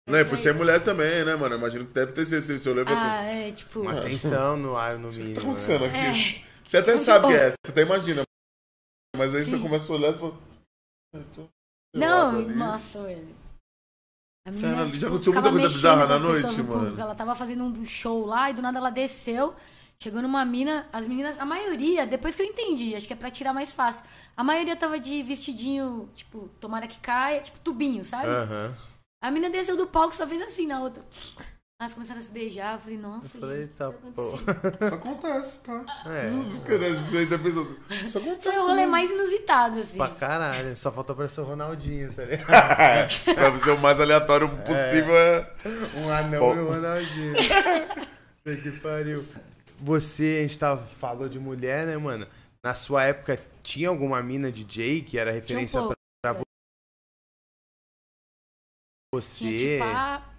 Não, 0.08 0.20
e 0.20 0.26
por 0.26 0.38
ser 0.38 0.54
mulher 0.54 0.82
também, 0.82 1.24
né, 1.26 1.36
mano? 1.36 1.56
Imagino 1.56 1.86
que 1.86 1.94
deve 1.94 2.12
ter 2.14 2.26
sido 2.26 2.38
esse 2.40 2.60
seu 2.60 2.74
lembro 2.74 2.94
assim. 2.94 3.06
Ah, 3.08 3.24
é, 3.26 3.52
tipo. 3.52 3.82
Uma 3.82 4.00
tensão 4.02 4.56
no 4.58 4.78
ar, 4.78 4.98
no 4.98 5.08
O 5.10 5.12
que 5.12 5.20
mínimo. 5.20 5.36
tá 5.36 5.42
acontecendo 5.42 5.88
né? 5.88 6.10
aqui? 6.10 6.40
É. 6.40 6.54
Você 6.66 6.78
até 6.78 6.98
sabe 6.98 7.28
que 7.28 7.34
é, 7.34 7.50
você 7.50 7.58
até 7.72 7.82
imagina. 7.82 8.24
Mas 9.18 9.36
aí 9.36 9.44
você 9.44 9.52
Sim. 9.52 9.62
começa 9.62 9.92
a 9.92 9.96
olhar 9.96 10.12
e 10.12 10.18
fala. 10.18 10.34
"Ah, 11.16 11.20
eu 11.38 11.50
Não, 11.94 12.28
abro 12.30 12.40
ali." 12.46 12.56
nossa, 12.56 13.04
velho. 13.04 13.43
A 14.46 14.52
menina, 14.52 14.76
Cara, 14.76 14.94
já 14.94 15.08
aconteceu 15.08 15.34
muita 15.34 15.50
coisa 15.50 15.70
bizarra 15.70 16.06
na 16.06 16.20
noite, 16.20 16.58
no 16.58 16.66
público. 16.66 16.76
mano. 16.76 17.00
Ela 17.00 17.16
tava 17.16 17.34
fazendo 17.34 17.64
um 17.64 17.86
show 17.86 18.26
lá 18.26 18.50
e 18.50 18.54
do 18.54 18.62
nada 18.62 18.78
ela 18.78 18.90
desceu. 18.90 19.56
Chegou 19.98 20.22
numa 20.22 20.44
mina, 20.44 20.86
as 20.92 21.06
meninas, 21.06 21.40
a 21.40 21.46
maioria, 21.46 22.06
depois 22.06 22.36
que 22.36 22.42
eu 22.42 22.46
entendi, 22.46 22.94
acho 22.94 23.08
que 23.08 23.14
é 23.14 23.16
pra 23.16 23.32
tirar 23.32 23.54
mais 23.54 23.72
fácil. 23.72 24.04
A 24.36 24.44
maioria 24.44 24.76
tava 24.76 25.00
de 25.00 25.24
vestidinho, 25.24 26.10
tipo, 26.14 26.50
tomara 26.60 26.88
que 26.88 27.00
caia, 27.00 27.40
tipo 27.40 27.58
tubinho, 27.60 28.04
sabe? 28.04 28.28
Aham. 28.28 28.76
A 29.22 29.32
mina 29.32 29.50
desceu 29.50 29.78
do 29.78 29.88
palco 29.88 30.14
só 30.14 30.28
fez 30.28 30.42
assim 30.42 30.68
na 30.68 30.82
outra. 30.82 31.02
Começaram 31.92 32.20
a 32.20 32.24
se 32.24 32.30
beijar, 32.30 32.76
eu 32.76 32.80
falei, 32.80 32.98
nossa, 32.98 33.36
eu 33.36 33.42
falei, 33.42 33.62
gente, 33.64 33.74
tá, 33.74 33.92
pô. 33.92 34.36
Isso 34.36 34.96
acontece, 34.96 35.64
tá? 35.64 35.86
É. 36.06 36.28
Isso 36.28 36.62
acontece. 36.62 36.94
Né? 37.12 37.24
Então, 38.04 38.22
né? 38.22 38.38
Foi 38.42 38.54
o 38.54 38.56
né? 38.56 38.62
rolê 38.62 38.86
mais 38.86 39.10
inusitado, 39.10 39.80
assim. 39.80 39.98
Pra 39.98 40.10
caralho, 40.10 40.78
só 40.78 40.92
faltou 40.92 41.16
pra 41.16 41.28
ser 41.28 41.42
o 41.42 41.46
Ronaldinho, 41.46 42.14
tá 42.14 42.24
ligado? 42.24 42.46
pra 43.36 43.58
ser 43.58 43.72
o 43.72 43.80
mais 43.80 44.00
aleatório 44.00 44.48
é. 44.48 44.62
possível. 44.62 45.16
É. 45.16 45.52
Um 45.98 46.10
anão 46.10 46.56
e 46.56 46.60
o 46.60 46.70
Ronaldinho. 46.70 47.34
que 48.44 48.72
pariu. 48.80 49.26
Você, 49.80 50.38
a 50.40 50.42
gente 50.44 50.60
tava, 50.60 50.86
falou 51.00 51.28
de 51.28 51.40
mulher, 51.40 51.86
né, 51.86 51.98
mano? 51.98 52.28
Na 52.64 52.74
sua 52.74 53.04
época, 53.04 53.38
tinha 53.62 53.90
alguma 53.90 54.22
mina 54.24 54.52
DJ 54.52 55.02
que 55.02 55.18
era 55.18 55.32
referência 55.32 55.82
um 55.82 55.88
pra, 55.88 56.34
pra 56.34 56.44
você? 59.14 59.46
Tinha, 59.46 59.78
tipo, 59.78 59.84
a... 59.84 60.33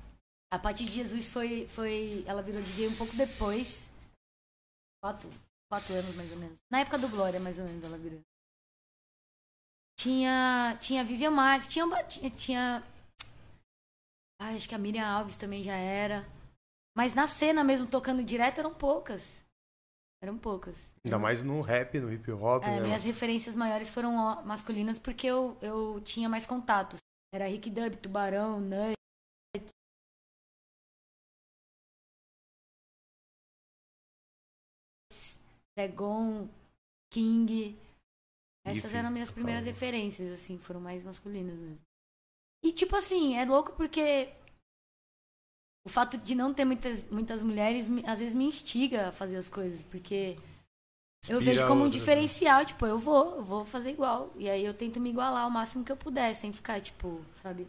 A 0.54 0.58
Paty 0.58 0.84
de 0.84 0.92
Jesus 0.92 1.28
foi, 1.28 1.66
foi. 1.66 2.22
Ela 2.28 2.40
virou 2.40 2.62
DJ 2.62 2.86
um 2.86 2.94
pouco 2.94 3.16
depois. 3.16 3.90
Quatro, 5.02 5.28
quatro 5.68 5.92
anos 5.94 6.14
mais 6.14 6.30
ou 6.30 6.38
menos. 6.38 6.56
Na 6.70 6.78
época 6.78 6.96
do 6.96 7.08
Glória, 7.08 7.40
mais 7.40 7.58
ou 7.58 7.64
menos, 7.64 7.82
ela 7.82 7.98
virou. 7.98 8.20
Tinha. 9.98 10.78
Tinha 10.80 11.00
a 11.00 11.04
Vivian 11.04 11.32
Marques, 11.32 11.68
tinha. 11.68 11.86
Tinha. 12.04 12.30
tinha 12.30 12.84
ai, 14.40 14.56
acho 14.56 14.68
que 14.68 14.76
a 14.76 14.78
Miriam 14.78 15.04
Alves 15.04 15.34
também 15.34 15.64
já 15.64 15.74
era. 15.74 16.24
Mas 16.96 17.14
na 17.14 17.26
cena 17.26 17.64
mesmo, 17.64 17.88
tocando 17.88 18.22
direto, 18.22 18.60
eram 18.60 18.72
poucas. 18.72 19.42
Eram 20.22 20.38
poucas. 20.38 20.88
Ainda 21.04 21.18
mais 21.18 21.42
no 21.42 21.60
rap, 21.62 21.98
no 21.98 22.12
hip 22.12 22.30
hop, 22.30 22.62
É, 22.62 22.76
né? 22.76 22.80
minhas 22.80 23.02
referências 23.02 23.56
maiores 23.56 23.88
foram 23.88 24.40
masculinas 24.44 25.00
porque 25.00 25.26
eu, 25.26 25.58
eu 25.60 26.00
tinha 26.04 26.28
mais 26.28 26.46
contatos. 26.46 27.00
Era 27.34 27.48
Rick 27.48 27.68
Dub, 27.70 27.96
Tubarão, 27.96 28.60
Nuts. 28.60 29.03
Dragon, 35.76 36.48
King. 37.12 37.76
Essas 38.64 38.94
eram 38.94 39.10
minhas 39.10 39.30
primeiras 39.30 39.64
calma. 39.64 39.72
referências, 39.72 40.32
assim, 40.32 40.58
foram 40.58 40.80
mais 40.80 41.02
masculinas 41.04 41.58
mesmo. 41.58 41.80
E 42.64 42.72
tipo 42.72 42.96
assim, 42.96 43.36
é 43.36 43.44
louco 43.44 43.72
porque 43.72 44.32
o 45.86 45.90
fato 45.90 46.16
de 46.16 46.34
não 46.34 46.54
ter 46.54 46.64
muitas, 46.64 47.04
muitas 47.10 47.42
mulheres 47.42 47.86
às 48.06 48.20
vezes 48.20 48.34
me 48.34 48.44
instiga 48.44 49.08
a 49.08 49.12
fazer 49.12 49.36
as 49.36 49.50
coisas, 49.50 49.82
porque 49.84 50.36
eu 51.28 51.38
Inspira 51.38 51.56
vejo 51.56 51.66
como 51.66 51.82
um 51.82 51.86
né? 51.86 51.90
diferencial, 51.90 52.64
tipo, 52.64 52.86
eu 52.86 52.98
vou, 52.98 53.36
eu 53.36 53.44
vou 53.44 53.64
fazer 53.64 53.90
igual. 53.90 54.32
E 54.36 54.48
aí 54.48 54.64
eu 54.64 54.74
tento 54.74 55.00
me 55.00 55.10
igualar 55.10 55.44
ao 55.44 55.50
máximo 55.50 55.84
que 55.84 55.92
eu 55.92 55.96
puder, 55.96 56.34
sem 56.34 56.52
ficar, 56.52 56.80
tipo, 56.80 57.22
sabe? 57.34 57.66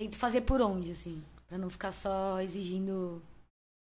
Tento 0.00 0.16
fazer 0.16 0.42
por 0.42 0.60
onde, 0.60 0.92
assim, 0.92 1.24
pra 1.48 1.58
não 1.58 1.68
ficar 1.68 1.92
só 1.92 2.40
exigindo 2.40 3.20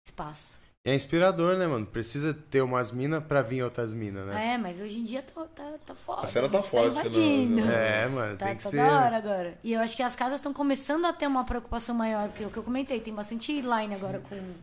espaço. 0.05 0.60
É 0.83 0.95
inspirador, 0.95 1.57
né, 1.57 1.67
mano? 1.67 1.85
Precisa 1.85 2.33
ter 2.33 2.61
umas 2.63 2.91
minas 2.91 3.23
pra 3.23 3.43
vir 3.43 3.61
outras 3.63 3.93
minas, 3.93 4.25
né? 4.25 4.53
É, 4.53 4.57
mas 4.57 4.79
hoje 4.79 4.97
em 4.97 5.05
dia 5.05 5.21
tá, 5.21 5.45
tá, 5.45 5.77
tá 5.85 5.93
foda. 5.95 6.21
A 6.23 6.25
cena 6.25 6.49
tá 6.49 6.59
gente 6.59 6.69
forte, 6.71 6.95
né? 6.95 7.01
invadindo. 7.01 7.71
É, 7.71 8.07
mano, 8.07 8.35
Tá 8.37 8.45
tem 8.47 8.55
que 8.57 8.63
toda 8.63 8.75
ser. 8.77 8.91
hora 8.91 9.17
agora. 9.17 9.59
E 9.63 9.73
eu 9.73 9.79
acho 9.79 9.95
que 9.95 10.01
as 10.01 10.15
casas 10.15 10.39
estão 10.39 10.51
começando 10.51 11.05
a 11.05 11.13
ter 11.13 11.27
uma 11.27 11.45
preocupação 11.45 11.93
maior, 11.93 12.29
porque 12.29 12.43
o 12.45 12.49
que 12.49 12.57
eu 12.57 12.63
comentei, 12.63 12.99
tem 12.99 13.13
bastante 13.13 13.51
line 13.61 13.93
agora 13.93 14.19
com, 14.21 14.53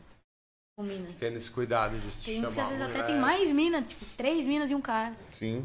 com 0.77 0.83
mina. 0.83 1.09
Tendo 1.21 1.39
esse 1.39 1.53
cuidado 1.53 1.97
de 1.97 2.13
se 2.13 2.25
Tem 2.25 2.45
uns 2.45 2.53
que 2.53 2.61
às 2.61 2.69
vezes 2.69 2.83
até 2.83 3.03
tem 3.05 3.21
mais 3.21 3.53
mina, 3.53 3.81
tipo, 3.83 4.05
três 4.17 4.45
minas 4.45 4.69
e 4.73 4.75
um 4.75 4.81
cara. 4.81 5.15
Sim. 5.31 5.65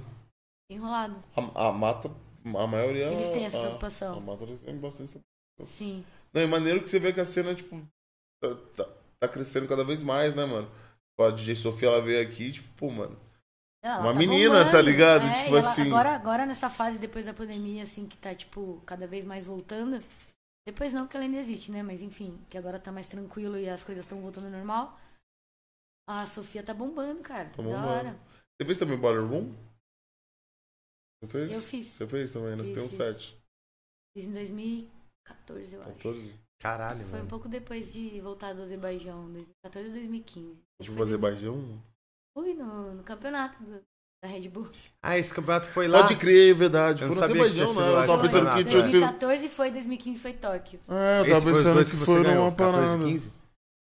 Enrolado. 0.70 1.16
A, 1.36 1.70
a 1.70 1.72
mata, 1.72 2.12
a 2.46 2.68
maioria. 2.68 3.06
Eles 3.12 3.30
têm 3.32 3.46
essa 3.46 3.58
a- 3.58 3.62
preocupação. 3.62 4.18
A, 4.18 4.20
mata 4.22 4.46
têm 4.46 4.78
bastante 4.78 5.18
essa 5.18 5.66
Sim. 5.66 6.06
Não, 6.32 6.42
é 6.44 6.46
maneiro 6.46 6.82
que 6.84 6.89
você 6.92 7.00
vê 7.00 7.12
que 7.12 7.20
a 7.20 7.26
cena, 7.26 7.56
tipo, 7.56 7.82
tá, 8.39 8.56
tá, 8.76 8.88
tá 9.27 9.33
crescendo 9.33 9.67
cada 9.67 9.83
vez 9.83 10.01
mais, 10.03 10.36
né, 10.36 10.45
mano? 10.45 10.69
A 11.19 11.29
DJ 11.29 11.55
Sofia, 11.55 11.88
ela 11.89 12.01
veio 12.01 12.21
aqui, 12.25 12.51
tipo, 12.51 12.67
pô, 12.75 12.89
mano. 12.89 13.17
Ela 13.83 13.99
Uma 13.99 14.13
tá 14.13 14.19
menina, 14.19 14.55
bombando. 14.57 14.71
tá 14.71 14.81
ligado? 14.81 15.25
É, 15.25 15.33
Tipo 15.43 15.57
ela- 15.57 15.59
assim. 15.59 15.88
Agora, 15.88 16.15
agora 16.15 16.45
nessa 16.45 16.69
fase 16.69 16.97
depois 16.97 17.25
da 17.25 17.33
pandemia, 17.33 17.83
assim, 17.83 18.07
que 18.07 18.17
tá, 18.17 18.33
tipo, 18.33 18.81
cada 18.86 19.05
vez 19.05 19.25
mais 19.25 19.45
voltando. 19.45 19.99
Depois 20.65 20.93
não, 20.93 21.03
porque 21.05 21.17
ela 21.17 21.25
ainda 21.25 21.38
existe, 21.39 21.69
né? 21.71 21.83
Mas 21.83 22.01
enfim, 22.01 22.39
que 22.49 22.57
agora 22.57 22.79
tá 22.79 22.91
mais 22.91 23.07
tranquilo 23.07 23.57
e 23.57 23.69
as 23.69 23.83
coisas 23.83 24.05
estão 24.05 24.21
voltando 24.21 24.45
ao 24.45 24.51
normal. 24.51 24.97
A 26.07 26.25
Sofia 26.25 26.63
tá 26.63 26.73
bombando, 26.73 27.21
cara. 27.21 27.49
Tá 27.49 27.57
da 27.57 27.63
bombando. 27.63 27.88
hora. 27.88 28.19
Você 28.59 28.65
fez 28.65 28.77
também 28.77 28.97
Boiler 28.97 29.25
Room? 29.29 29.53
Você 31.21 31.27
fez? 31.27 31.51
Eu 31.51 31.62
fiz. 31.62 31.86
Você 31.88 32.07
fez 32.07 32.31
também, 32.31 32.51
né? 32.51 32.57
Você 32.57 32.73
Fiz, 32.73 32.73
tem 32.73 32.83
um 32.83 32.89
set. 32.89 33.38
Fiz 34.17 34.25
em 34.25 34.33
2014, 34.33 35.73
eu 35.75 35.81
acho. 35.81 35.91
14. 35.91 36.42
Caralho, 36.63 36.99
Foi 37.06 37.15
um 37.15 37.17
mano. 37.17 37.28
pouco 37.30 37.49
depois 37.49 37.91
de 37.91 38.19
voltar 38.21 38.54
do 38.54 38.63
Azerbaijão, 38.63 39.26
2014 39.26 39.89
e 39.89 39.91
2015. 39.91 40.47
Acho 40.49 40.58
que 40.80 40.88
Vou 40.88 40.97
foi 40.97 41.06
fazer 41.06 41.17
2000. 41.17 41.52
Azerbaijão? 41.52 41.84
Fui 42.38 42.54
no, 42.54 42.93
no 42.95 43.04
campeonato 43.04 43.62
do- 43.63 43.82
da 44.23 44.30
Red 44.30 44.47
Bull. 44.47 44.69
Ah, 45.04 45.17
esse 45.17 45.34
campeonato 45.34 45.67
foi 45.67 45.89
lá. 45.89 46.02
Pode 46.04 46.15
crer, 46.15 46.52
é 46.52 46.54
verdade. 46.54 47.02
Eu 47.04 47.10
não 47.10 47.15
Foi 47.15 47.21
no 47.23 47.28
sabia 47.28 47.43
que 47.43 47.52
tinha 47.52 47.65
Azerbaijão, 47.65 47.93
né? 47.95 48.02
Eu 48.04 48.08
tava 48.08 48.26
esse 48.26 48.36
pensando 48.36 48.56
que 48.56 48.63
campeonato, 48.63 48.69
tinha 48.69 48.84
é. 48.84 48.88
sido. 48.88 48.99
2014 49.02 49.49
foi, 49.49 49.71
2015 49.71 50.19
foi 50.21 50.34
Tóquio. 50.34 50.80
Ah, 50.88 51.17
eu 51.19 51.21
Esse 51.26 51.30
tava 51.34 51.41
foi 51.41 51.52
os 51.52 51.58
pensando 51.58 51.73
dois 51.73 51.91
que, 51.91 51.97
que 51.97 52.06
você 52.06 52.12
foi 52.13 52.23
ganhou, 52.23 52.45
numa 52.45 52.56
14 52.56 52.88
parada. 52.88 53.04
e 53.10 53.12
15? 53.13 53.32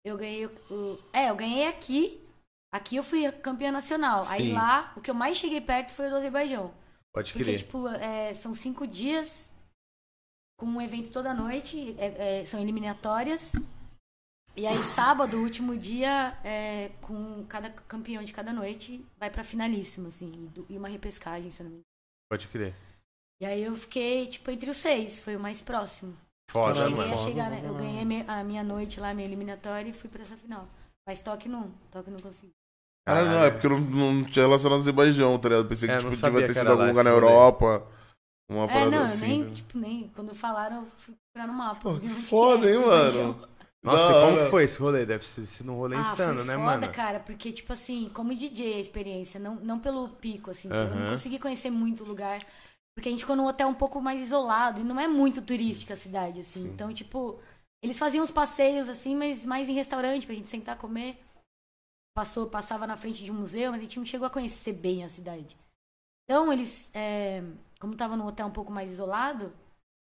Eu 0.04 0.16
ganhei 0.16 0.46
o, 0.46 0.50
o- 0.74 0.98
É, 1.12 1.30
eu 1.30 1.36
ganhei 1.36 1.66
aqui. 1.68 2.20
Aqui 2.74 2.96
eu 2.96 3.04
fui 3.04 3.30
campeã 3.30 3.70
nacional. 3.70 4.24
Aí 4.26 4.46
Sim. 4.46 4.52
lá, 4.54 4.92
o 4.96 5.00
que 5.00 5.08
eu 5.10 5.14
mais 5.14 5.36
cheguei 5.36 5.60
perto 5.60 5.92
foi 5.92 6.06
o 6.08 6.10
do 6.10 6.16
Azerbaijão. 6.16 6.72
Pode 7.14 7.30
Porque, 7.32 7.44
crer. 7.44 7.58
tipo, 7.58 7.86
é, 7.86 8.34
são 8.34 8.54
cinco 8.54 8.86
dias 8.86 9.48
com 10.62 10.66
um 10.68 10.80
evento 10.80 11.10
toda 11.10 11.34
noite. 11.34 11.96
é- 11.98 12.40
é, 12.40 12.44
são 12.44 12.60
eliminatórias. 12.60 13.50
E 14.54 14.64
aí, 14.64 14.80
sábado, 14.84 15.38
último 15.38 15.76
dia, 15.76 16.38
é, 16.44 16.90
com 17.00 17.44
cada 17.48 17.68
campeão 17.70 18.22
de 18.22 18.32
cada 18.32 18.52
noite, 18.52 19.04
vai 19.18 19.28
pra 19.30 19.42
finalíssima, 19.42 20.08
assim. 20.08 20.48
e 20.68 20.78
uma 20.78 20.88
repescagem, 20.88 21.50
se 21.50 21.60
eu 21.60 21.64
não 21.64 21.70
me 21.70 21.76
engano. 21.78 21.84
Pode 22.30 22.46
crer. 22.48 22.74
E 23.40 23.46
aí 23.46 23.64
eu 23.64 23.74
fiquei, 23.74 24.26
tipo, 24.28 24.50
entre 24.52 24.70
os 24.70 24.76
seis. 24.76 25.18
Foi 25.20 25.34
o 25.34 25.40
mais 25.40 25.60
próximo. 25.60 26.14
Foda, 26.50 26.80
eu 26.80 26.90
mano. 26.92 27.18
chegar, 27.18 27.50
né? 27.50 27.60
Eu 27.64 27.74
ganhei 27.74 28.02
a 28.28 28.44
minha- 28.44 28.62
noite 28.62 29.00
lá, 29.00 29.12
minha 29.12 29.26
eliminatória, 29.26 29.88
e 29.88 29.92
fui 29.92 30.08
pra 30.08 30.22
essa 30.22 30.36
final. 30.36 30.68
Mas 31.08 31.20
toque 31.20 31.48
não. 31.48 31.72
Toque 31.90 32.10
não 32.10 32.20
consegui. 32.20 32.52
Caralho, 33.04 33.28
não, 33.30 33.44
é 33.44 33.50
porque 33.50 33.66
eu 33.66 33.70
não, 33.70 33.80
não 33.80 34.24
tinha 34.24 34.44
relacionado 34.46 34.78
Azerbaijão, 34.80 35.36
tá 35.38 35.48
ligado? 35.48 35.66
Pensei 35.66 35.88
que 35.88 35.94
É, 35.94 35.98
tipo, 35.98 36.10
devia 36.14 36.46
ter 36.46 36.54
sido 36.54 36.70
algum 36.70 36.86
lugar 36.86 37.02
na 37.04 37.10
rolê. 37.10 37.26
Uma 38.52 38.70
É, 38.70 38.86
não, 38.90 38.98
eu 38.98 39.04
assim. 39.04 39.26
nem, 39.26 39.44
tá? 39.44 39.54
tipo, 39.54 39.78
nem. 39.78 40.10
Quando 40.14 40.34
falaram, 40.34 40.76
eu 40.82 40.86
fui 40.96 41.14
procurar 41.32 41.52
no 41.52 41.58
mapa. 41.58 41.80
Pô, 41.80 41.98
que 41.98 42.08
foda, 42.10 42.68
é, 42.68 42.74
hein, 42.74 42.78
mano? 42.78 43.48
Nossa, 43.82 44.12
e 44.12 44.14
como 44.14 44.38
que 44.38 44.50
foi 44.50 44.62
esse 44.64 44.78
rolê? 44.78 45.04
Deve 45.04 45.24
ter 45.24 45.44
sido 45.44 45.72
um 45.72 45.76
rolê 45.76 45.96
Ah, 45.96 46.00
insano, 46.02 46.44
né, 46.44 46.54
foda, 46.54 46.64
mano? 46.80 46.92
cara, 46.92 47.18
porque, 47.18 47.50
tipo 47.50 47.72
assim, 47.72 48.08
como 48.14 48.32
DJ 48.34 48.74
a 48.74 48.80
experiência, 48.80 49.40
não, 49.40 49.56
não 49.56 49.80
pelo 49.80 50.08
pico, 50.08 50.52
assim, 50.52 50.68
eu 50.68 50.94
não 50.94 51.10
consegui 51.10 51.38
conhecer 51.40 51.68
muito 51.70 52.04
o 52.04 52.06
lugar, 52.06 52.46
porque 52.94 53.08
a 53.08 53.12
gente 53.12 53.22
ficou 53.22 53.34
num 53.34 53.46
hotel 53.46 53.66
um 53.66 53.74
pouco 53.74 54.00
mais 54.00 54.20
isolado, 54.20 54.80
e 54.80 54.84
não 54.84 55.00
é 55.00 55.08
muito 55.08 55.42
turística 55.42 55.94
a 55.94 55.96
cidade, 55.96 56.40
assim, 56.42 56.62
Sim. 56.62 56.68
então, 56.68 56.94
tipo, 56.94 57.40
eles 57.82 57.98
faziam 57.98 58.22
uns 58.22 58.30
passeios, 58.30 58.88
assim, 58.88 59.16
mas 59.16 59.44
mais 59.44 59.68
em 59.68 59.72
restaurante, 59.74 60.26
pra 60.26 60.34
gente 60.36 60.48
sentar 60.48 60.78
comer, 60.78 61.18
passou, 62.16 62.46
passava 62.46 62.86
na 62.86 62.96
frente 62.96 63.24
de 63.24 63.32
um 63.32 63.34
museu, 63.34 63.72
mas 63.72 63.80
a 63.80 63.82
gente 63.82 63.98
não 63.98 64.06
chegou 64.06 64.26
a 64.28 64.30
conhecer 64.30 64.74
bem 64.74 65.02
a 65.02 65.08
cidade. 65.08 65.56
Então, 66.24 66.52
eles, 66.52 66.88
é, 66.94 67.42
como 67.82 67.96
tava 67.96 68.16
num 68.16 68.24
hotel 68.28 68.46
um 68.46 68.52
pouco 68.52 68.70
mais 68.70 68.92
isolado, 68.92 69.52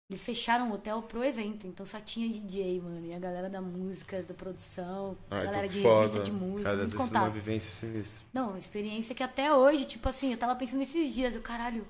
eles 0.08 0.22
fecharam 0.24 0.70
o 0.70 0.74
hotel 0.74 1.02
pro 1.02 1.24
evento, 1.24 1.66
então 1.66 1.84
só 1.84 2.00
tinha 2.00 2.28
DJ, 2.28 2.80
mano, 2.80 3.04
e 3.04 3.12
a 3.12 3.18
galera 3.18 3.50
da 3.50 3.60
música, 3.60 4.22
da 4.22 4.34
produção, 4.34 5.18
Ah, 5.28 5.40
então 5.40 5.46
galera 5.46 5.68
de 5.68 5.82
foda. 5.82 6.06
revista 6.06 6.24
de 6.24 6.30
música, 6.30 6.62
Cara, 6.70 6.76
muito 6.76 6.90
ser 6.92 6.96
uma 6.96 7.06
contato. 7.08 7.32
vivência 7.32 7.72
sinistra. 7.72 8.22
Não, 8.32 8.50
uma 8.50 8.58
experiência 8.58 9.16
que 9.16 9.22
até 9.24 9.52
hoje, 9.52 9.84
tipo 9.84 10.08
assim, 10.08 10.30
eu 10.30 10.38
tava 10.38 10.54
pensando 10.54 10.80
esses 10.84 11.12
dias, 11.12 11.34
eu, 11.34 11.42
caralho. 11.42 11.84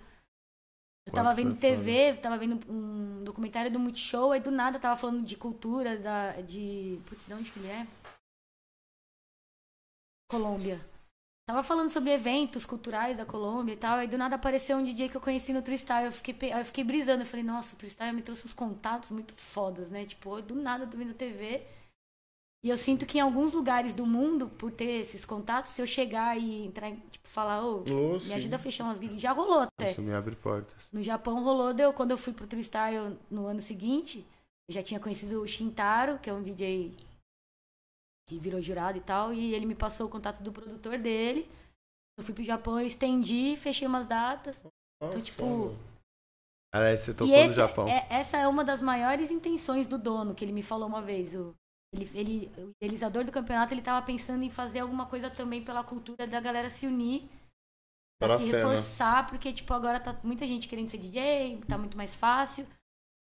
Eu 1.06 1.12
tava 1.12 1.28
Quanto 1.28 1.36
vendo 1.36 1.50
foi 1.50 1.58
TV, 1.60 2.14
tava 2.14 2.38
vendo 2.38 2.58
um 2.72 3.22
documentário 3.22 3.70
do 3.70 3.78
Multishow, 3.78 4.32
aí 4.32 4.40
do 4.40 4.50
nada 4.50 4.78
tava 4.80 4.96
falando 4.98 5.22
de 5.26 5.36
cultura, 5.36 5.98
da, 5.98 6.40
de. 6.40 6.98
Putz, 7.06 7.26
de 7.26 7.34
onde 7.34 7.50
que 7.50 7.58
ele 7.58 7.68
é? 7.68 7.86
Colômbia. 10.30 10.80
Tava 11.48 11.62
falando 11.62 11.90
sobre 11.90 12.10
eventos 12.12 12.66
culturais 12.66 13.16
da 13.16 13.24
Colômbia 13.24 13.74
e 13.74 13.76
tal, 13.76 13.98
aí 13.98 14.08
do 14.08 14.18
nada 14.18 14.34
apareceu 14.34 14.76
um 14.76 14.82
DJ 14.82 15.08
que 15.08 15.16
eu 15.16 15.20
conheci 15.20 15.52
no 15.52 15.62
Tristar. 15.62 16.04
Eu 16.04 16.10
fiquei, 16.10 16.52
eu 16.52 16.64
fiquei 16.64 16.82
brisando, 16.82 17.22
eu 17.22 17.26
falei, 17.26 17.44
nossa, 17.44 17.76
o 17.76 17.78
Tristar 17.78 18.12
me 18.12 18.20
trouxe 18.20 18.44
uns 18.44 18.52
contatos 18.52 19.12
muito 19.12 19.32
fodas, 19.32 19.88
né? 19.88 20.04
Tipo, 20.04 20.42
do 20.42 20.56
nada 20.56 20.82
eu 20.84 20.90
tô 20.90 20.96
vendo 20.96 21.14
TV. 21.14 21.62
E 22.64 22.68
eu 22.68 22.76
sinto 22.76 23.06
que 23.06 23.18
em 23.18 23.20
alguns 23.20 23.52
lugares 23.52 23.94
do 23.94 24.04
mundo, 24.04 24.48
por 24.48 24.72
ter 24.72 25.00
esses 25.00 25.24
contatos, 25.24 25.70
se 25.70 25.80
eu 25.80 25.86
chegar 25.86 26.36
e 26.36 26.66
entrar, 26.66 26.90
tipo, 26.90 27.28
falar, 27.28 27.64
ô, 27.64 27.84
Ô, 27.84 28.12
me 28.14 28.20
sim. 28.20 28.34
ajuda 28.34 28.56
a 28.56 28.58
fechar 28.58 28.82
umas 28.82 28.98
gigs, 28.98 29.20
já 29.20 29.30
rolou 29.30 29.60
até. 29.60 29.92
Isso 29.92 30.02
me 30.02 30.12
abre 30.12 30.34
portas. 30.34 30.88
No 30.92 31.00
Japão 31.00 31.44
rolou, 31.44 31.72
deu 31.72 31.92
quando 31.92 32.10
eu 32.10 32.18
fui 32.18 32.32
pro 32.32 32.48
Tristar 32.48 32.90
no 33.30 33.46
ano 33.46 33.62
seguinte, 33.62 34.26
eu 34.68 34.74
já 34.74 34.82
tinha 34.82 34.98
conhecido 34.98 35.40
o 35.40 35.46
Shintaro, 35.46 36.18
que 36.18 36.28
é 36.28 36.32
um 36.32 36.42
DJ 36.42 36.92
que 38.28 38.38
virou 38.38 38.60
jurado 38.60 38.98
e 38.98 39.00
tal, 39.00 39.32
e 39.32 39.54
ele 39.54 39.66
me 39.66 39.74
passou 39.74 40.06
o 40.06 40.10
contato 40.10 40.42
do 40.42 40.52
produtor 40.52 40.98
dele. 40.98 41.48
Eu 42.18 42.24
fui 42.24 42.34
pro 42.34 42.42
Japão, 42.42 42.80
eu 42.80 42.86
estendi, 42.86 43.56
fechei 43.56 43.86
umas 43.86 44.06
datas. 44.06 44.64
Ah, 44.66 45.06
então, 45.08 45.22
tipo. 45.22 45.74
Cara, 46.72 46.88
aí 46.88 46.98
você 46.98 47.12
tocou 47.14 47.28
e 47.34 47.38
no 47.38 47.44
esse 47.44 47.54
Japão. 47.54 47.88
É, 47.88 48.06
essa 48.10 48.36
é 48.38 48.48
uma 48.48 48.64
das 48.64 48.80
maiores 48.80 49.30
intenções 49.30 49.86
do 49.86 49.98
dono, 49.98 50.34
que 50.34 50.44
ele 50.44 50.52
me 50.52 50.62
falou 50.62 50.88
uma 50.88 51.00
vez. 51.02 51.34
O, 51.34 51.54
ele, 51.94 52.10
ele, 52.14 52.52
o 52.58 52.70
idealizador 52.82 53.24
do 53.24 53.30
campeonato, 53.32 53.72
ele 53.72 53.82
tava 53.82 54.04
pensando 54.04 54.42
em 54.42 54.50
fazer 54.50 54.80
alguma 54.80 55.06
coisa 55.06 55.30
também 55.30 55.62
pela 55.62 55.84
cultura 55.84 56.26
da 56.26 56.40
galera 56.40 56.68
se 56.70 56.86
unir. 56.86 57.28
Pra 58.18 58.28
Pra 58.28 58.38
se 58.40 58.46
cena. 58.50 58.58
reforçar, 58.70 59.26
porque, 59.28 59.52
tipo, 59.52 59.72
agora 59.74 60.00
tá 60.00 60.18
muita 60.24 60.46
gente 60.46 60.68
querendo 60.68 60.88
ser 60.88 60.96
DJ, 60.98 61.60
tá 61.68 61.76
muito 61.76 61.96
mais 61.98 62.14
fácil. 62.14 62.66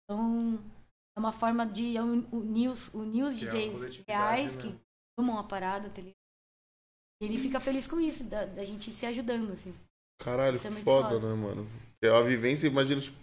Então, 0.06 0.60
é 1.18 1.20
uma 1.20 1.32
forma 1.32 1.66
de 1.66 2.00
un- 2.00 2.28
unir 2.32 2.70
os, 2.70 2.94
unir 2.94 3.24
os 3.24 3.36
DJs 3.36 4.04
reais 4.08 4.56
né? 4.56 4.62
que 4.62 4.80
amam 5.20 5.38
a 5.40 5.44
parada, 5.44 5.90
tá 5.90 5.98
ligado? 6.02 6.14
E 7.22 7.26
ele 7.26 7.38
fica 7.38 7.60
feliz 7.60 7.88
com 7.88 8.00
isso, 8.00 8.24
da, 8.24 8.46
da 8.46 8.66
gente 8.66 8.92
se 8.92 9.06
ajudando, 9.06 9.54
assim. 9.54 9.74
Caralho, 10.20 10.56
Isso 10.56 10.68
é 10.68 10.72
foda, 10.72 11.10
foda. 11.20 11.28
né, 11.30 11.34
mano? 11.36 11.68
É 12.02 12.12
uma 12.12 12.24
vivência, 12.24 12.68
imagina, 12.68 13.00
tipo, 13.02 13.18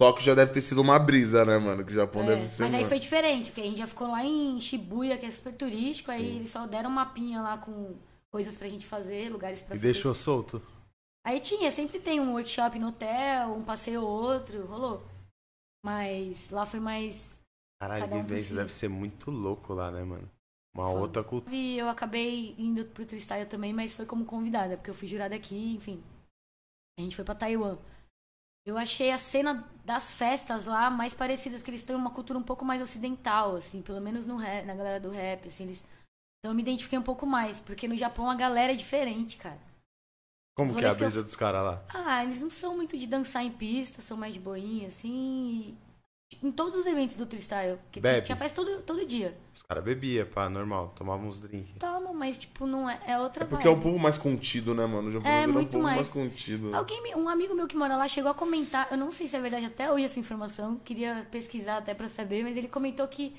Tóquio 0.00 0.22
já 0.22 0.34
deve 0.34 0.52
ter 0.52 0.60
sido 0.60 0.80
uma 0.80 0.98
brisa, 0.98 1.44
né, 1.44 1.58
mano? 1.58 1.84
Que 1.84 1.90
o 1.90 1.94
Japão 1.94 2.22
É, 2.22 2.26
deve 2.26 2.46
ser. 2.46 2.62
mas 2.64 2.74
aí 2.74 2.80
mano. 2.80 2.88
foi 2.88 2.98
diferente, 2.98 3.50
porque 3.50 3.60
a 3.60 3.64
gente 3.64 3.78
já 3.78 3.86
ficou 3.86 4.08
lá 4.08 4.22
em 4.24 4.60
Shibuya, 4.60 5.18
que 5.18 5.26
é 5.26 5.30
super 5.30 5.54
turístico, 5.54 6.10
aí 6.10 6.30
Sim. 6.30 6.36
eles 6.36 6.50
só 6.50 6.66
deram 6.66 6.90
um 6.90 6.92
mapinha 6.92 7.40
lá 7.42 7.58
com 7.58 7.96
coisas 8.30 8.56
pra 8.56 8.68
gente 8.68 8.86
fazer, 8.86 9.30
lugares 9.30 9.60
pra 9.60 9.74
E 9.74 9.78
fazer. 9.78 9.92
deixou 9.92 10.14
solto. 10.14 10.62
Aí 11.26 11.40
tinha, 11.40 11.70
sempre 11.70 11.98
tem 11.98 12.20
um 12.20 12.32
workshop 12.32 12.78
no 12.78 12.88
hotel, 12.88 13.54
um 13.54 13.64
passeio 13.64 14.02
ou 14.02 14.08
outro, 14.08 14.64
rolou. 14.66 15.02
Mas 15.84 16.50
lá 16.50 16.64
foi 16.66 16.80
mais. 16.80 17.38
Caralho, 17.80 18.04
um 18.06 18.22
vivência 18.22 18.54
deve 18.56 18.72
ser 18.72 18.88
muito 18.88 19.30
louco 19.30 19.72
lá, 19.74 19.90
né, 19.90 20.02
mano? 20.04 20.28
Uma 20.74 20.86
Foda. 20.88 21.00
outra 21.00 21.24
cultura. 21.24 21.54
E 21.54 21.78
eu 21.78 21.88
acabei 21.88 22.54
indo 22.58 22.84
pro 22.86 23.06
freestyle 23.06 23.46
também, 23.48 23.72
mas 23.72 23.94
foi 23.94 24.06
como 24.06 24.24
convidada, 24.24 24.76
porque 24.76 24.90
eu 24.90 24.94
fui 24.94 25.08
jurada 25.08 25.34
aqui, 25.34 25.74
enfim. 25.74 26.02
A 26.98 27.02
gente 27.02 27.16
foi 27.16 27.24
pra 27.24 27.34
Taiwan. 27.34 27.78
Eu 28.66 28.76
achei 28.76 29.10
a 29.10 29.18
cena 29.18 29.66
das 29.84 30.10
festas 30.10 30.66
lá 30.66 30.90
mais 30.90 31.14
parecida, 31.14 31.56
porque 31.56 31.70
eles 31.70 31.82
têm 31.84 31.96
uma 31.96 32.10
cultura 32.10 32.38
um 32.38 32.42
pouco 32.42 32.64
mais 32.64 32.82
ocidental, 32.82 33.56
assim, 33.56 33.80
pelo 33.80 34.00
menos 34.00 34.26
no 34.26 34.36
rap, 34.36 34.66
na 34.66 34.74
galera 34.74 35.00
do 35.00 35.10
rap, 35.10 35.48
assim, 35.48 35.64
eles. 35.64 35.78
Então 36.40 36.52
eu 36.52 36.54
me 36.54 36.62
identifiquei 36.62 36.98
um 36.98 37.02
pouco 37.02 37.26
mais, 37.26 37.58
porque 37.60 37.88
no 37.88 37.96
Japão 37.96 38.30
a 38.30 38.34
galera 38.34 38.72
é 38.72 38.76
diferente, 38.76 39.36
cara. 39.38 39.58
Como 40.56 40.74
que 40.74 40.84
é 40.84 40.88
a 40.88 40.90
que 40.94 40.96
eu- 41.02 41.06
brisa 41.06 41.22
dos 41.22 41.34
caras 41.36 41.62
lá? 41.64 41.84
Ah, 41.94 42.22
eles 42.24 42.42
não 42.42 42.50
são 42.50 42.76
muito 42.76 42.96
de 42.98 43.06
dançar 43.06 43.42
em 43.44 43.50
pista, 43.52 44.02
são 44.02 44.16
mais 44.16 44.34
de 44.34 44.40
boinha, 44.40 44.88
assim. 44.88 45.08
e 45.74 45.87
Em 46.42 46.52
todos 46.52 46.80
os 46.80 46.86
eventos 46.86 47.16
do 47.16 47.26
freestyle, 47.26 47.78
que 47.90 48.00
Bebe. 48.00 48.26
tinha 48.26 48.36
festa 48.36 48.62
todo, 48.62 48.82
todo 48.82 49.04
dia. 49.04 49.36
Os 49.54 49.62
caras 49.62 49.82
bebiam, 49.82 50.26
pá, 50.26 50.48
normal. 50.48 50.92
Tomavam 50.94 51.26
uns 51.26 51.40
drinks. 51.40 51.72
Toma, 51.78 52.12
mas 52.12 52.38
tipo, 52.38 52.66
não 52.66 52.88
é, 52.88 53.00
é 53.06 53.18
outra 53.18 53.44
É 53.44 53.46
porque 53.46 53.66
é 53.66 53.70
um 53.70 53.74
vibe. 53.74 53.84
povo 53.84 53.98
mais 53.98 54.18
contido, 54.18 54.74
né, 54.74 54.86
mano? 54.86 55.08
O 55.08 55.10
japonês 55.10 55.44
é, 55.44 55.48
um 55.48 55.52
muito 55.52 55.72
povo 55.72 55.82
mais, 55.82 55.96
mais. 55.96 56.08
contido. 56.08 56.74
Alguém, 56.76 57.14
um 57.16 57.28
amigo 57.28 57.54
meu 57.54 57.66
que 57.66 57.76
mora 57.76 57.96
lá 57.96 58.06
chegou 58.06 58.30
a 58.30 58.34
comentar, 58.34 58.86
eu 58.90 58.96
não 58.96 59.10
sei 59.10 59.26
se 59.26 59.36
é 59.36 59.40
verdade 59.40 59.66
até 59.66 59.90
hoje 59.90 60.04
essa 60.04 60.20
informação, 60.20 60.76
queria 60.76 61.26
pesquisar 61.30 61.78
até 61.78 61.92
pra 61.94 62.08
saber, 62.08 62.44
mas 62.44 62.56
ele 62.56 62.68
comentou 62.68 63.08
que 63.08 63.34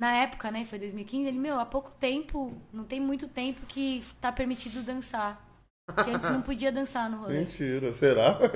na 0.00 0.14
época, 0.18 0.50
né, 0.52 0.64
foi 0.64 0.78
2015, 0.78 1.26
ele, 1.26 1.38
meu, 1.38 1.58
há 1.58 1.66
pouco 1.66 1.90
tempo, 1.98 2.52
não 2.72 2.84
tem 2.84 3.00
muito 3.00 3.26
tempo 3.26 3.66
que 3.66 4.04
tá 4.20 4.30
permitido 4.30 4.82
dançar. 4.84 5.44
Porque 5.92 6.10
antes 6.10 6.30
não 6.30 6.42
podia 6.42 6.70
dançar 6.70 7.10
no 7.10 7.22
rolê. 7.22 7.40
Mentira, 7.40 7.90
será? 7.92 8.38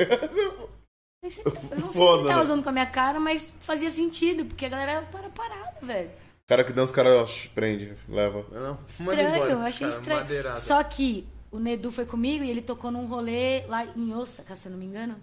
Eu 1.23 1.79
não 1.79 1.93
sei 1.93 2.03
se 2.03 2.25
tava 2.25 2.35
né? 2.37 2.43
usando 2.43 2.62
com 2.64 2.68
a 2.68 2.73
minha 2.73 2.87
cara, 2.87 3.20
mas 3.20 3.53
fazia 3.61 3.91
sentido, 3.91 4.45
porque 4.45 4.66
a 4.66 4.68
galera 4.68 5.03
para 5.03 5.29
parada, 5.29 5.79
velho. 5.81 6.11
O 6.11 6.49
cara 6.49 6.64
que 6.64 6.73
dança, 6.73 6.87
os 6.87 6.93
caras 6.93 7.47
prende, 7.49 7.97
leva. 8.09 8.45
Não, 8.51 8.79
Estranho, 8.91 9.45
eu 9.45 9.61
achei 9.61 9.89
estranho. 9.89 10.57
Só 10.57 10.83
que 10.83 11.27
o 11.51 11.61
Nedu 11.61 11.93
foi 11.93 12.05
comigo 12.05 12.43
e 12.43 12.51
ele 12.51 12.61
tocou 12.61 12.91
num 12.91 13.07
rolê 13.07 13.64
lá 13.66 13.85
em 13.85 14.12
Osaka, 14.12 14.57
se 14.57 14.66
eu 14.66 14.73
não 14.73 14.79
me 14.79 14.85
engano. 14.85 15.16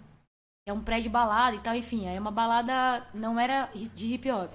É 0.66 0.72
um 0.72 0.80
prédio 0.82 1.10
balada 1.10 1.56
e 1.56 1.60
tal, 1.60 1.74
enfim. 1.74 2.08
Aí 2.08 2.16
é 2.16 2.20
uma 2.20 2.30
balada, 2.30 3.06
não 3.12 3.38
era 3.38 3.68
de 3.94 4.06
hip 4.14 4.30
hop. 4.30 4.50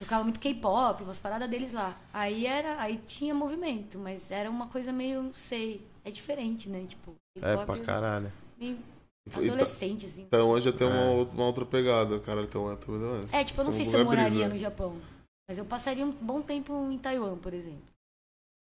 Tocava 0.00 0.22
muito 0.22 0.38
K-pop, 0.38 1.02
umas 1.02 1.18
paradas 1.18 1.48
deles 1.50 1.72
lá. 1.72 1.98
Aí 2.12 2.46
era, 2.46 2.80
aí 2.80 2.98
tinha 3.08 3.34
movimento, 3.34 3.98
mas 3.98 4.30
era 4.30 4.48
uma 4.48 4.68
coisa 4.68 4.92
meio, 4.92 5.22
não 5.22 5.34
sei, 5.34 5.84
é 6.04 6.10
diferente, 6.10 6.68
né? 6.68 6.84
Tipo, 6.86 7.14
É 7.40 7.56
pra 7.56 7.78
caralho. 7.78 8.30
meio 8.58 8.76
tá- 8.76 8.95
adolescente, 9.34 10.06
assim. 10.06 10.22
Então 10.22 10.48
hoje 10.50 10.70
já 10.70 10.76
tem 10.76 10.86
uma, 10.86 10.96
É. 10.96 11.10
outra- 11.16 11.34
uma 11.34 11.46
outra 11.46 11.66
pegada, 11.66 12.20
cara. 12.20 12.42
Então 12.42 12.70
é 12.70 12.76
também 12.76 13.00
não 13.00 13.24
É, 13.32 13.44
tipo, 13.44 13.60
eu 13.60 13.64
não 13.64 13.72
sei 13.72 13.84
se 13.84 13.94
eu 13.96 14.04
moraria 14.04 14.30
brisa. 14.32 14.48
no 14.48 14.58
Japão. 14.58 15.00
Mas 15.48 15.58
eu 15.58 15.64
passaria 15.64 16.04
um 16.04 16.12
bom 16.12 16.42
tempo 16.42 16.72
em 16.90 16.98
Taiwan, 16.98 17.38
por 17.38 17.54
exemplo. 17.54 17.86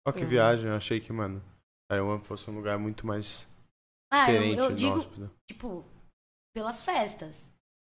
Ó 0.07 0.11
que 0.11 0.23
Uhum. 0.23 0.29
viagem, 0.29 0.67
eu 0.69 0.75
achei 0.75 0.99
que, 0.99 1.13
mano, 1.13 1.41
Taiwan 1.89 2.19
fosse 2.21 2.49
um 2.49 2.55
lugar 2.55 2.77
muito 2.79 3.05
mais 3.05 3.47
Ah, 4.11 4.31
eu, 4.31 4.41
diferente, 4.41 4.59
eu 4.59 4.75
digo, 4.75 4.91
inóspito. 4.95 5.31
tipo, 5.49 5.85
pelas 6.55 6.83
festas. 6.83 7.35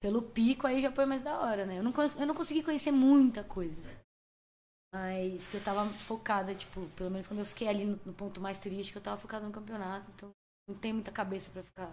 Pelo 0.02 0.20
pico, 0.20 0.66
aí 0.66 0.78
o 0.78 0.82
Japão 0.82 1.04
é 1.04 1.06
mais 1.06 1.22
da 1.22 1.38
hora, 1.40 1.64
né? 1.64 1.78
Eu 1.78 1.82
não, 1.84 1.92
eu 2.18 2.26
não 2.26 2.34
consegui 2.34 2.62
conhecer 2.62 2.90
muita 2.90 3.44
coisa. 3.44 3.80
Mas 4.94 5.46
que 5.46 5.56
eu 5.56 5.62
tava 5.64 5.86
focada, 5.90 6.54
tipo, 6.54 6.86
pelo 6.96 7.10
menos 7.10 7.26
quando 7.26 7.38
eu 7.40 7.46
fiquei 7.46 7.68
ali 7.68 7.84
no, 7.84 7.98
no 8.04 8.12
ponto 8.12 8.40
mais 8.40 8.58
turístico, 8.58 8.98
eu 8.98 9.02
tava 9.02 9.16
focada 9.16 9.46
no 9.46 9.52
campeonato. 9.52 10.10
Então 10.14 10.30
não 10.68 10.76
tem 10.76 10.92
muita 10.92 11.10
cabeça 11.12 11.50
pra 11.50 11.62
ficar 11.62 11.90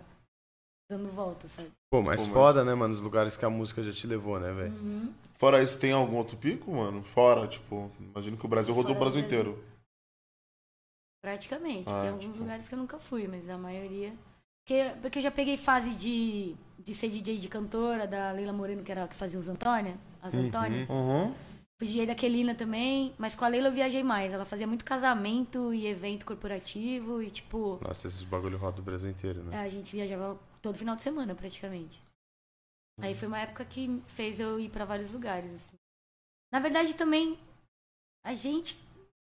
dando 0.90 1.08
volta, 1.10 1.48
sabe? 1.48 1.70
Pô, 1.92 2.02
mas 2.02 2.22
Pô, 2.22 2.28
mas- 2.28 2.34
foda, 2.34 2.66
né, 2.66 2.74
mano? 2.74 2.94
Os 2.94 3.00
lugares 3.02 3.38
que 3.38 3.46
a 3.46 3.50
música 3.50 3.84
já 3.84 3.92
te 3.94 4.08
levou, 4.08 4.40
né, 4.40 4.52
velho? 4.52 4.74
Uhum. 4.74 5.14
Fora 5.36 5.62
isso, 5.62 5.80
tem 5.80 5.92
algum 5.92 6.16
outro 6.18 6.36
pico, 6.36 6.72
mano? 6.72 7.04
Fora, 7.04 7.48
tipo, 7.48 7.92
imagino 8.00 8.36
que 8.36 8.46
o 8.46 8.50
Brasil 8.50 8.74
rodou 8.74 8.92
o 8.92 8.98
Fora 8.98 9.10
do 9.10 9.12
Brasil 9.14 9.22
Brasil. 9.30 9.40
inteiro. 9.54 9.64
Praticamente. 11.22 11.88
Ah, 11.90 12.02
tem 12.02 12.10
alguns 12.10 12.26
tipo- 12.26 12.38
lugares 12.40 12.68
que 12.68 12.74
eu 12.74 12.80
nunca 12.80 12.98
fui, 12.98 13.28
mas 13.28 13.48
a 13.50 13.58
maioria. 13.58 14.14
Porque, 14.66 14.92
porque 15.02 15.20
eu 15.20 15.24
já 15.24 15.32
peguei 15.32 15.58
fase 15.58 15.94
de, 15.94 16.56
de 16.78 16.94
ser 16.94 17.10
DJ 17.10 17.38
de 17.38 17.48
cantora, 17.48 18.08
da 18.08 18.32
Leila 18.32 18.54
Moreno, 18.54 18.84
que 18.84 18.92
era 18.92 19.04
a 19.04 19.08
que 19.08 19.16
fazia 19.16 19.40
os 19.40 19.48
Antônia. 19.48 19.98
As 20.22 20.34
Uhum. 20.34 20.48
Antônia. 20.48 20.88
Uhum. 20.90 21.34
Fui 21.78 21.88
DJ 21.88 22.06
da 22.06 22.16
Kelina 22.16 22.54
também, 22.56 23.14
mas 23.18 23.36
com 23.36 23.46
a 23.46 23.48
Leila 23.48 23.70
eu 23.70 23.72
viajei 23.74 24.04
mais. 24.04 24.32
Ela 24.34 24.44
fazia 24.46 24.68
muito 24.68 24.84
casamento 24.84 25.74
e 25.74 25.88
evento 25.88 26.26
corporativo 26.26 27.22
e, 27.22 27.30
tipo, 27.32 27.80
Nossa, 27.82 28.08
esses 28.08 28.24
bagulho 28.24 28.58
roda 28.58 28.80
o 28.82 28.84
Brasil 28.84 29.10
inteiro, 29.10 29.44
né? 29.44 29.58
a 29.60 29.70
gente 29.70 29.96
viajava 29.96 30.38
todo 30.62 30.78
final 30.78 30.96
de 30.96 31.02
semana, 31.02 31.36
praticamente. 31.36 32.02
Aí 33.02 33.16
foi 33.16 33.28
uma 33.28 33.40
época 33.40 33.64
que 33.64 34.02
fez 34.08 34.40
eu 34.40 34.60
ir 34.60 34.70
pra 34.70 34.86
vários 34.86 35.12
lugares, 35.12 35.54
assim. 35.54 35.78
Na 36.52 36.60
verdade, 36.60 36.94
também, 36.96 37.40
a 38.26 38.34
gente, 38.34 38.78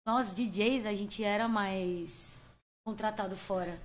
nós 0.07 0.33
DJs, 0.33 0.87
a 0.87 0.95
gente 0.95 1.23
era 1.23 1.47
mais 1.49 2.43
contratado 2.87 3.37
fora. 3.37 3.79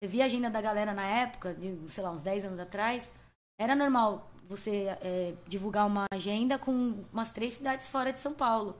Você 0.00 0.08
via 0.08 0.24
a 0.24 0.26
agenda 0.26 0.50
da 0.50 0.60
galera 0.60 0.94
na 0.94 1.04
época, 1.04 1.52
de, 1.54 1.90
sei 1.90 2.02
lá, 2.02 2.10
uns 2.10 2.22
10 2.22 2.46
anos 2.46 2.60
atrás, 2.60 3.10
era 3.58 3.76
normal 3.76 4.30
você 4.46 4.86
é, 5.00 5.34
divulgar 5.46 5.86
uma 5.86 6.06
agenda 6.12 6.58
com 6.58 7.04
umas 7.12 7.32
três 7.32 7.54
cidades 7.54 7.88
fora 7.88 8.12
de 8.12 8.18
São 8.18 8.34
Paulo. 8.34 8.76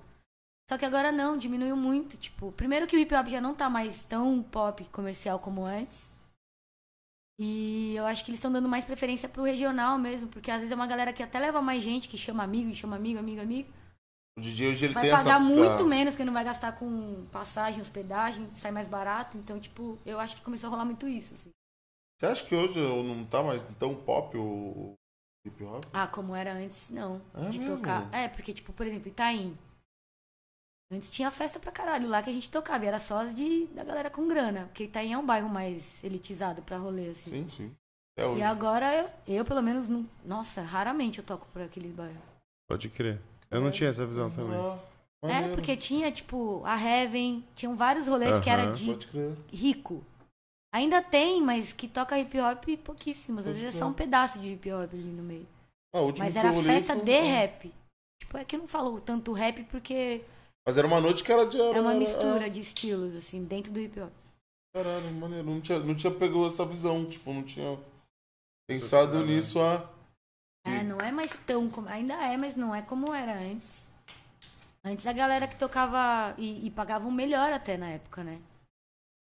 Só 0.68 0.78
que 0.78 0.85
agora 0.85 1.12
não, 1.12 1.37
diminuiu 1.37 1.76
muito. 1.76 2.16
Tipo, 2.16 2.53
primeiro 2.53 2.87
que 2.87 2.97
o 2.97 2.99
hip 2.99 3.14
hop 3.14 3.28
já 3.28 3.41
não 3.41 3.55
tá 3.55 3.68
mais 3.68 4.03
tão 4.05 4.43
pop 4.43 4.85
comercial 4.87 5.39
como 5.39 5.64
antes. 5.64 6.09
E 7.39 7.95
eu 7.97 8.07
acho 8.07 8.24
que 8.24 8.30
eles 8.30 8.39
estão 8.39 8.53
dando 8.53 8.68
mais 8.68 8.85
preferência 8.85 9.28
pro 9.28 9.43
regional 9.43 9.99
mesmo, 9.99 10.28
porque 10.28 10.51
às 10.51 10.59
vezes 10.59 10.70
é 10.70 10.74
uma 10.74 10.87
galera 10.87 11.12
que 11.12 11.22
até 11.22 11.39
leva 11.41 11.61
mais 11.61 11.82
gente, 11.82 12.09
que 12.09 12.16
chama 12.16 12.45
amigo, 12.45 12.70
e 12.70 12.76
chama 12.76 12.95
amigo, 12.97 13.18
amigo, 13.18 13.41
amigo. 13.41 13.68
O 14.39 14.41
DJ 14.41 14.68
hoje 14.68 14.85
ele 14.87 14.95
Vai 14.95 15.03
tem 15.05 15.12
pagar 15.12 15.30
essa. 15.30 15.41
muito 15.41 15.85
menos, 15.85 16.14
porque 16.14 16.24
não 16.24 16.32
vai 16.32 16.45
gastar 16.45 16.72
com 16.72 17.24
passagem, 17.32 17.80
hospedagem, 17.80 18.49
sai 18.55 18.70
mais 18.70 18.89
barato. 18.89 19.37
Então, 19.37 19.59
tipo, 19.61 19.99
eu 20.05 20.18
acho 20.20 20.37
que 20.37 20.43
começou 20.43 20.68
a 20.68 20.70
rolar 20.70 20.85
muito 20.85 21.09
isso, 21.09 21.35
assim. 21.35 21.51
Você 22.18 22.26
acha 22.26 22.45
que 22.45 22.55
hoje 22.55 22.78
não 22.80 23.24
tá 23.24 23.43
mais 23.43 23.62
tão 23.78 23.95
pop 23.95 24.37
o 24.37 24.95
hip 25.47 25.62
hop? 25.64 25.85
Ah, 25.93 26.07
como 26.07 26.35
era 26.35 26.53
antes, 26.53 26.89
não. 26.91 27.20
É 27.35 27.49
de 27.51 27.59
mesmo? 27.59 27.76
tocar. 27.76 28.12
É, 28.12 28.28
porque, 28.28 28.53
tipo, 28.53 28.72
por 28.72 28.87
exemplo, 28.87 29.09
Itaim. 29.09 29.57
Antes 30.95 31.11
tinha 31.11 31.30
festa 31.30 31.59
pra 31.59 31.72
caralho 31.72 32.09
lá 32.09 32.22
que 32.22 32.30
a 32.30 32.32
gente 32.32 32.49
tocava. 32.51 32.84
E 32.84 32.88
era 32.88 32.99
só 32.99 33.20
as 33.20 33.34
de, 33.34 33.66
da 33.74 33.82
galera 33.84 34.11
com 34.11 34.28
grana. 34.28 34.66
Porque 34.66 34.84
Itaim 34.84 35.12
é 35.12 35.18
um 35.18 35.24
bairro 35.26 35.49
mais 35.49 36.03
elitizado 36.05 36.62
pra 36.62 36.76
rolê, 36.78 37.09
assim. 37.11 37.30
Sim, 37.30 37.49
sim. 37.51 37.76
É 38.16 38.24
hoje. 38.24 38.40
E 38.40 38.42
agora 38.42 38.95
eu, 39.26 39.34
eu 39.38 39.45
pelo 39.45 39.61
menos, 39.62 39.88
não, 39.88 40.07
nossa, 40.24 40.62
raramente 40.62 41.18
eu 41.18 41.24
toco 41.24 41.47
por 41.53 41.61
aquele 41.62 41.88
bairro. 41.88 42.20
Pode 42.68 42.88
crer. 42.88 43.20
Eu 43.51 43.61
não 43.61 43.70
tinha 43.70 43.90
essa 43.90 44.07
visão 44.07 44.30
também. 44.30 44.57
Ah, 44.59 44.78
É, 45.24 45.26
maneiro. 45.32 45.55
porque 45.55 45.76
tinha, 45.76 46.12
tipo, 46.12 46.62
a 46.64 46.80
Heaven, 46.80 47.45
tinham 47.57 47.74
vários 47.74 48.07
rolês 48.07 48.38
que 48.40 48.49
era 48.51 48.64
Aham. 48.64 48.72
de 48.72 48.86
Pode 48.86 49.07
crer. 49.09 49.36
rico. 49.53 50.05
Ainda 50.72 51.01
tem, 51.03 51.40
mas 51.42 51.72
que 51.72 51.86
toca 51.88 52.18
hip 52.18 52.38
hop 52.40 52.64
pouquíssimos. 52.84 53.40
Às 53.40 53.47
Pode 53.47 53.59
vezes 53.59 53.74
é 53.74 53.78
crer. 53.78 53.78
só 53.78 53.88
um 53.88 53.92
pedaço 53.92 54.38
de 54.38 54.49
hip 54.53 54.72
hop 54.72 54.92
ali 54.92 55.03
no 55.03 55.22
meio. 55.22 55.47
Ah, 55.95 56.01
o 56.01 56.07
último 56.07 56.24
Mas 56.24 56.34
que 56.34 56.38
era 56.38 56.49
eu 56.49 56.55
olhei 56.59 56.64
festa 56.64 56.95
foi- 56.97 57.05
de 57.05 57.20
rap. 57.20 57.72
Tipo, 58.20 58.38
é 58.38 58.45
que 58.45 58.57
eu 58.57 58.61
não 58.61 58.66
falo 58.68 59.01
tanto 59.01 59.32
rap 59.32 59.62
porque 59.64 60.22
Mas 60.67 60.79
era 60.79 60.87
uma 60.87 61.01
noite 61.01 61.23
que 61.23 61.31
era 61.33 61.47
de. 61.47 61.59
é 61.61 61.81
uma 61.81 61.91
era- 61.91 61.99
mistura 61.99 62.47
ah, 62.47 62.49
de 62.49 62.61
estilos, 62.61 63.15
assim, 63.17 63.45
dentro 63.45 63.71
do 63.73 63.81
hip 63.81 64.01
hop. 64.01 64.11
Caralho, 64.75 65.12
maneiro. 65.12 65.45
Não 65.47 65.61
tinha, 65.61 65.79
não 65.79 65.95
tinha 65.95 66.12
pegado 66.12 66.47
essa 66.47 66.65
visão. 66.65 67.05
Tipo, 67.05 67.33
não 67.33 67.43
tinha 67.43 67.79
pensado 68.67 69.07
Sociedade, 69.12 69.31
né? 69.31 69.37
nisso 69.37 69.61
a. 69.61 69.89
É, 70.67 70.83
não 70.83 70.99
é 71.01 71.12
mais 71.12 71.31
tão 71.47 71.69
como. 71.69 71.89
Ainda 71.89 72.15
é, 72.15 72.37
mas 72.37 72.57
não 72.57 72.75
é 72.75 72.81
como 72.83 73.12
era 73.12 73.35
antes. 73.39 73.85
Antes 74.83 75.07
a 75.07 75.12
galera 75.12 75.47
que 75.47 75.57
tocava 75.57 76.35
e, 76.39 76.67
e 76.67 76.71
pagavam 76.71 77.11
melhor 77.11 77.53
até 77.53 77.77
na 77.77 77.89
época, 77.91 78.23
né? 78.25 78.39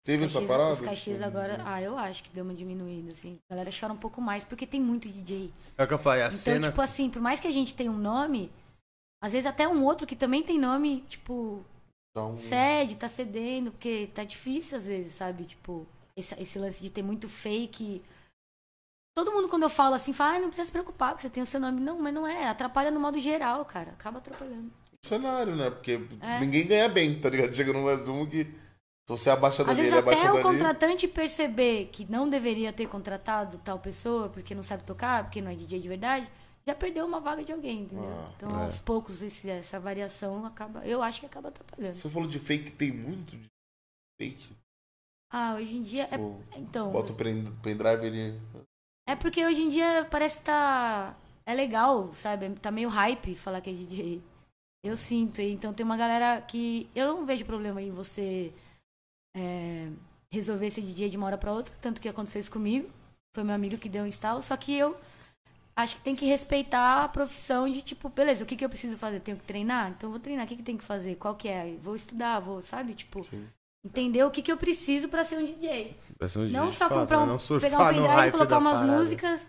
Teve 0.05 0.25
essa 0.25 0.41
parada? 0.41 0.71
Os 0.71 0.81
cachês 0.81 1.21
agora, 1.21 1.61
ah, 1.65 1.81
eu 1.81 1.97
acho 1.97 2.23
que 2.23 2.29
deu 2.29 2.43
uma 2.43 2.53
diminuída, 2.53 3.11
assim. 3.11 3.37
A 3.49 3.53
galera 3.53 3.69
chora 3.77 3.91
um 3.93 3.97
pouco 3.97 4.21
mais 4.21 4.43
porque 4.43 4.65
tem 4.65 4.79
muito 4.81 5.09
DJ. 5.09 5.51
É 5.77 5.83
o 5.83 5.87
que 5.87 5.93
eu 5.93 5.99
falei, 5.99 6.23
a 6.23 6.27
Então, 6.27 6.37
cena. 6.37 6.69
tipo 6.69 6.81
assim, 6.81 7.09
por 7.09 7.21
mais 7.21 7.39
que 7.39 7.47
a 7.47 7.51
gente 7.51 7.75
tenha 7.75 7.91
um 7.91 7.97
nome, 7.97 8.49
às 9.21 9.31
vezes 9.33 9.45
até 9.45 9.67
um 9.67 9.83
outro 9.83 10.07
que 10.07 10.15
também 10.15 10.41
tem 10.43 10.57
nome, 10.59 11.01
tipo, 11.09 11.63
um- 12.17 12.37
cede, 12.37 12.95
tá 12.95 13.07
cedendo, 13.07 13.71
porque 13.71 14.09
tá 14.13 14.23
difícil 14.23 14.77
às 14.77 14.85
vezes, 14.85 15.13
sabe? 15.13 15.43
Tipo, 15.45 15.85
esse, 16.15 16.33
esse 16.41 16.59
lance 16.59 16.81
de 16.81 16.89
ter 16.89 17.01
muito 17.03 17.27
fake. 17.29 18.01
Todo 19.17 19.31
mundo, 19.31 19.49
quando 19.49 19.63
eu 19.63 19.69
falo 19.69 19.95
assim, 19.95 20.13
fala, 20.13 20.35
ah, 20.37 20.39
não 20.39 20.47
precisa 20.47 20.65
se 20.67 20.71
preocupar, 20.71 21.09
porque 21.11 21.23
você 21.23 21.29
tem 21.29 21.43
o 21.43 21.45
seu 21.45 21.59
nome. 21.59 21.81
Não, 21.81 21.99
mas 21.99 22.13
não 22.13 22.25
é. 22.25 22.47
Atrapalha 22.47 22.89
no 22.91 22.99
modo 22.99 23.19
geral, 23.19 23.65
cara. 23.65 23.91
Acaba 23.91 24.19
atrapalhando. 24.19 24.71
cenário, 25.05 25.55
né? 25.55 25.69
Porque 25.69 25.99
É. 26.21 26.39
ninguém 26.41 26.67
ganha 26.67 26.89
bem, 26.89 27.19
tá 27.19 27.29
ligado? 27.29 27.53
Chega 27.53 27.71
num 27.71 27.85
resumo 27.85 28.27
que 28.27 28.43
Se 28.43 28.53
você 29.17 29.29
é 29.29 29.33
abaixa 29.33 29.63
dali, 29.63 29.79
ele 29.81 29.97
abaixa 29.97 30.29
até 30.29 30.39
o 30.39 30.43
contratante 30.43 31.07
perceber 31.07 31.85
que 31.91 32.05
não 32.11 32.29
deveria 32.29 32.71
ter 32.73 32.85
contratado 32.87 33.57
tal 33.63 33.79
pessoa 33.79 34.29
porque 34.29 34.53
não 34.53 34.61
sabe 34.61 34.83
tocar, 34.83 35.23
porque 35.23 35.41
não 35.41 35.49
é 35.49 35.55
DJ 35.55 35.79
de 35.79 35.87
verdade, 35.87 36.29
já 36.69 36.75
perdeu 36.75 37.05
uma 37.05 37.19
vaga 37.19 37.43
de 37.43 37.51
alguém, 37.51 37.81
entendeu? 37.83 38.09
Ah, 38.09 38.31
então, 38.35 38.59
é. 38.61 38.65
aos 38.65 38.79
poucos, 38.79 39.21
esse- 39.21 39.49
essa 39.49 39.79
variação 39.79 40.45
acaba. 40.45 40.85
Eu 40.85 41.01
acho 41.01 41.19
que 41.19 41.25
acaba 41.25 41.49
atrapalhando. 41.49 41.95
Você 41.95 42.09
falou 42.09 42.27
de 42.27 42.39
fake, 42.39 42.71
tem 42.71 42.91
muito 42.91 43.35
de 43.37 43.47
fake. 44.19 44.55
Ah, 45.31 45.55
hoje 45.55 45.75
em 45.75 45.83
dia. 45.83 46.05
Tipo, 46.07 46.43
É, 46.51 46.59
então. 46.59 46.91
Bota 46.91 47.11
o 47.13 47.15
pen- 47.15 47.51
pendrive 47.61 48.05
ele. 48.05 48.39
É 49.07 49.15
porque 49.15 49.45
hoje 49.45 49.61
em 49.61 49.69
dia 49.69 50.07
parece 50.09 50.37
que 50.37 50.43
tá. 50.45 51.15
É 51.45 51.53
legal, 51.53 52.13
sabe? 52.13 52.49
Tá 52.59 52.69
meio 52.71 52.89
hype 52.89 53.35
falar 53.35 53.59
que 53.61 53.69
é 53.69 53.73
DJ. 53.73 54.21
Eu 54.83 54.95
sinto. 54.95 55.41
Então 55.41 55.73
tem 55.73 55.83
uma 55.85 55.97
galera 55.97 56.41
que. 56.41 56.89
Eu 56.95 57.07
não 57.15 57.25
vejo 57.25 57.43
problema 57.45 57.81
em 57.81 57.91
você 57.91 58.53
é, 59.35 59.89
resolver 60.31 60.69
ser 60.69 60.81
DJ 60.81 61.09
de 61.09 61.17
uma 61.17 61.27
hora 61.27 61.37
pra 61.37 61.51
outra. 61.53 61.73
Tanto 61.81 61.99
que 62.01 62.07
aconteceu 62.09 62.39
isso 62.39 62.51
comigo. 62.51 62.89
Foi 63.35 63.43
meu 63.43 63.53
amigo 63.55 63.77
que 63.77 63.89
deu 63.89 64.03
um 64.03 64.07
instalo. 64.07 64.41
Só 64.41 64.55
que 64.57 64.73
eu 64.75 64.95
acho 65.81 65.95
que 65.95 66.01
tem 66.01 66.15
que 66.15 66.25
respeitar 66.25 67.03
a 67.03 67.07
profissão 67.07 67.69
de 67.69 67.81
tipo, 67.81 68.09
beleza, 68.09 68.43
o 68.43 68.47
que, 68.47 68.55
que 68.55 68.65
eu 68.65 68.69
preciso 68.69 68.97
fazer? 68.97 69.19
Tenho 69.19 69.37
que 69.37 69.45
treinar? 69.45 69.89
Então 69.89 70.07
eu 70.07 70.11
vou 70.11 70.19
treinar. 70.19 70.45
O 70.45 70.47
que, 70.47 70.55
que 70.55 70.63
tem 70.63 70.77
que 70.77 70.83
fazer? 70.83 71.15
Qual 71.15 71.35
que 71.35 71.47
é? 71.47 71.75
Vou 71.81 71.95
estudar, 71.95 72.39
vou, 72.39 72.61
sabe? 72.61 72.93
Tipo, 72.93 73.23
Sim. 73.23 73.47
entender 73.85 74.23
o 74.23 74.31
que, 74.31 74.41
que 74.41 74.51
eu 74.51 74.57
preciso 74.57 75.07
pra 75.07 75.23
ser 75.23 75.37
um 75.37 75.45
DJ. 75.45 75.97
Vai 76.19 76.29
ser 76.29 76.39
um 76.39 76.49
Não 76.49 76.65
DJ 76.65 76.77
só 76.77 76.85
de 76.85 76.89
fato, 76.89 76.99
comprar 76.99 77.17
né? 77.17 77.23
um, 77.23 77.27
não 77.27 77.39
surfar 77.39 77.69
pegar 77.69 77.83
um 77.83 77.85
no 77.85 77.93
pendrive, 77.93 78.15
hype 78.15 78.31
colocar 78.33 78.57
umas 78.57 78.79
parada. 78.79 78.97
músicas, 78.97 79.47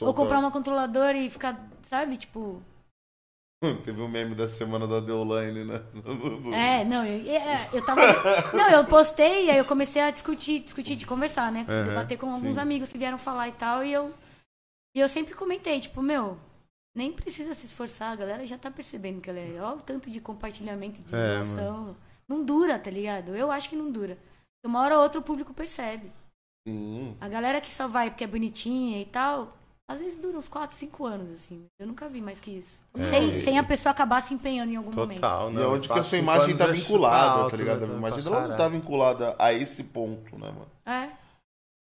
ou 0.00 0.14
comprar 0.14 0.38
uma 0.38 0.50
controladora 0.50 1.18
e 1.18 1.28
ficar, 1.28 1.68
sabe, 1.82 2.16
tipo... 2.16 2.62
Teve 3.82 4.00
um 4.00 4.06
meme 4.06 4.36
da 4.36 4.46
semana 4.46 4.86
da 4.86 5.00
Deoline, 5.00 5.64
né? 5.64 5.82
É, 6.54 6.84
não, 6.84 7.04
eu, 7.04 7.28
é, 7.28 7.68
eu 7.72 7.84
tava... 7.84 8.02
Não, 8.56 8.70
eu 8.70 8.84
postei 8.84 9.46
e 9.46 9.50
aí 9.50 9.58
eu 9.58 9.64
comecei 9.64 10.00
a 10.00 10.12
discutir, 10.12 10.60
discutir, 10.60 10.94
de 10.94 11.04
conversar, 11.04 11.50
né? 11.50 11.66
Debater 11.84 12.16
com 12.16 12.30
alguns 12.30 12.54
sim. 12.54 12.60
amigos 12.60 12.88
que 12.88 12.96
vieram 12.96 13.18
falar 13.18 13.48
e 13.48 13.52
tal, 13.52 13.84
e 13.84 13.92
eu... 13.92 14.14
E 14.96 15.00
eu 15.00 15.08
sempre 15.08 15.34
comentei, 15.34 15.80
tipo, 15.80 16.02
meu, 16.02 16.36
nem 16.96 17.12
precisa 17.12 17.54
se 17.54 17.66
esforçar, 17.66 18.12
a 18.12 18.16
galera 18.16 18.46
já 18.46 18.58
tá 18.58 18.70
percebendo 18.70 19.20
que 19.20 19.30
ela 19.30 19.38
é... 19.38 19.60
Olha 19.60 19.76
o 19.76 19.80
tanto 19.82 20.10
de 20.10 20.20
compartilhamento, 20.20 21.00
de 21.02 21.14
É, 21.14 21.40
divulgação. 21.40 21.96
não 22.28 22.44
dura, 22.44 22.78
tá 22.78 22.90
ligado? 22.90 23.36
Eu 23.36 23.50
acho 23.50 23.68
que 23.68 23.76
não 23.76 23.90
dura. 23.90 24.18
Uma 24.64 24.80
hora 24.80 24.96
ou 24.96 25.02
outra 25.02 25.20
o 25.20 25.24
público 25.24 25.54
percebe. 25.54 26.10
Sim. 26.66 27.16
A 27.20 27.28
galera 27.28 27.60
que 27.60 27.72
só 27.72 27.86
vai 27.86 28.10
porque 28.10 28.24
é 28.24 28.26
bonitinha 28.26 29.00
e 29.00 29.06
tal, 29.06 29.56
às 29.88 30.00
vezes 30.00 30.18
dura 30.18 30.36
uns 30.36 30.48
4, 30.48 30.76
5 30.76 31.06
anos, 31.06 31.30
assim. 31.30 31.64
Eu 31.80 31.86
nunca 31.86 32.08
vi 32.08 32.20
mais 32.20 32.40
que 32.40 32.50
isso. 32.50 32.78
É. 32.94 33.08
Sem, 33.10 33.38
sem 33.44 33.58
a 33.58 33.62
pessoa 33.64 33.92
acabar 33.92 34.20
se 34.20 34.34
empenhando 34.34 34.72
em 34.72 34.76
algum 34.76 34.90
momento. 34.94 35.20
Total, 35.20 35.50
E 35.50 35.54
não. 35.54 35.62
é 35.62 35.66
onde 35.68 35.88
que 35.88 35.98
a 35.98 36.02
sua 36.02 36.18
imagem 36.18 36.56
tá 36.56 36.64
é 36.64 36.72
vinculada, 36.72 37.24
chutar 37.28 37.38
alto, 37.42 37.50
tá 37.52 37.56
ligado? 37.56 37.86
né? 37.86 37.94
A 37.94 37.98
imagem 37.98 38.24
dela 38.24 38.48
não 38.48 38.56
tá 38.56 38.68
vinculada 38.68 39.36
a 39.38 39.52
esse 39.52 39.84
ponto, 39.84 40.36
né, 40.38 40.50
mano? 40.50 40.68
É. 40.84 41.06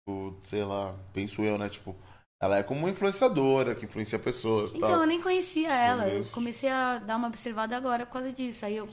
Tipo, 0.09 0.35
sei 0.45 0.65
lá, 0.65 0.95
penso 1.15 1.43
eu, 1.43 1.57
né? 1.57 1.69
Tipo, 1.69 1.95
ela 2.41 2.59
é 2.59 2.63
como 2.63 2.81
uma 2.81 2.91
influenciadora 2.91 3.75
que 3.75 3.87
influencia 3.87 4.19
pessoas 4.19 4.73
Então, 4.75 4.89
tal. 4.89 5.01
eu 5.01 5.07
nem 5.07 5.21
conhecia 5.23 5.73
ela. 5.73 6.07
Eu 6.09 6.25
comecei 6.27 6.69
a 6.69 6.99
dar 6.99 7.17
uma 7.17 7.29
observada 7.29 7.77
agora 7.77 8.05
por 8.05 8.13
causa 8.13 8.31
disso. 8.33 8.65
Aí 8.67 8.77
eu, 8.77 8.89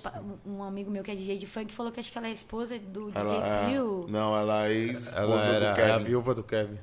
um 0.46 0.64
amigo 0.64 0.90
meu 0.90 1.04
que 1.04 1.12
é 1.12 1.16
DJ 1.16 1.38
de 1.38 1.46
funk 1.46 1.74
falou 1.74 1.92
que 1.92 2.00
acho 2.00 2.12
que 2.12 2.18
ela 2.18 2.28
é 2.28 2.32
esposa 2.32 2.80
do 2.80 3.08
DJ 3.12 3.22
Ela 3.22 3.46
é... 3.48 3.66
Pio. 3.70 4.06
Não, 4.10 4.36
ela 4.36 4.68
é 4.68 4.72
ex-esposa 4.74 5.20
Ela 5.22 5.44
era 5.44 5.74
do 5.74 5.80
é 5.80 5.84
a 5.84 5.94
Kevin. 5.98 6.04
viúva 6.06 6.34
do 6.34 6.44
Kevin. 6.44 6.80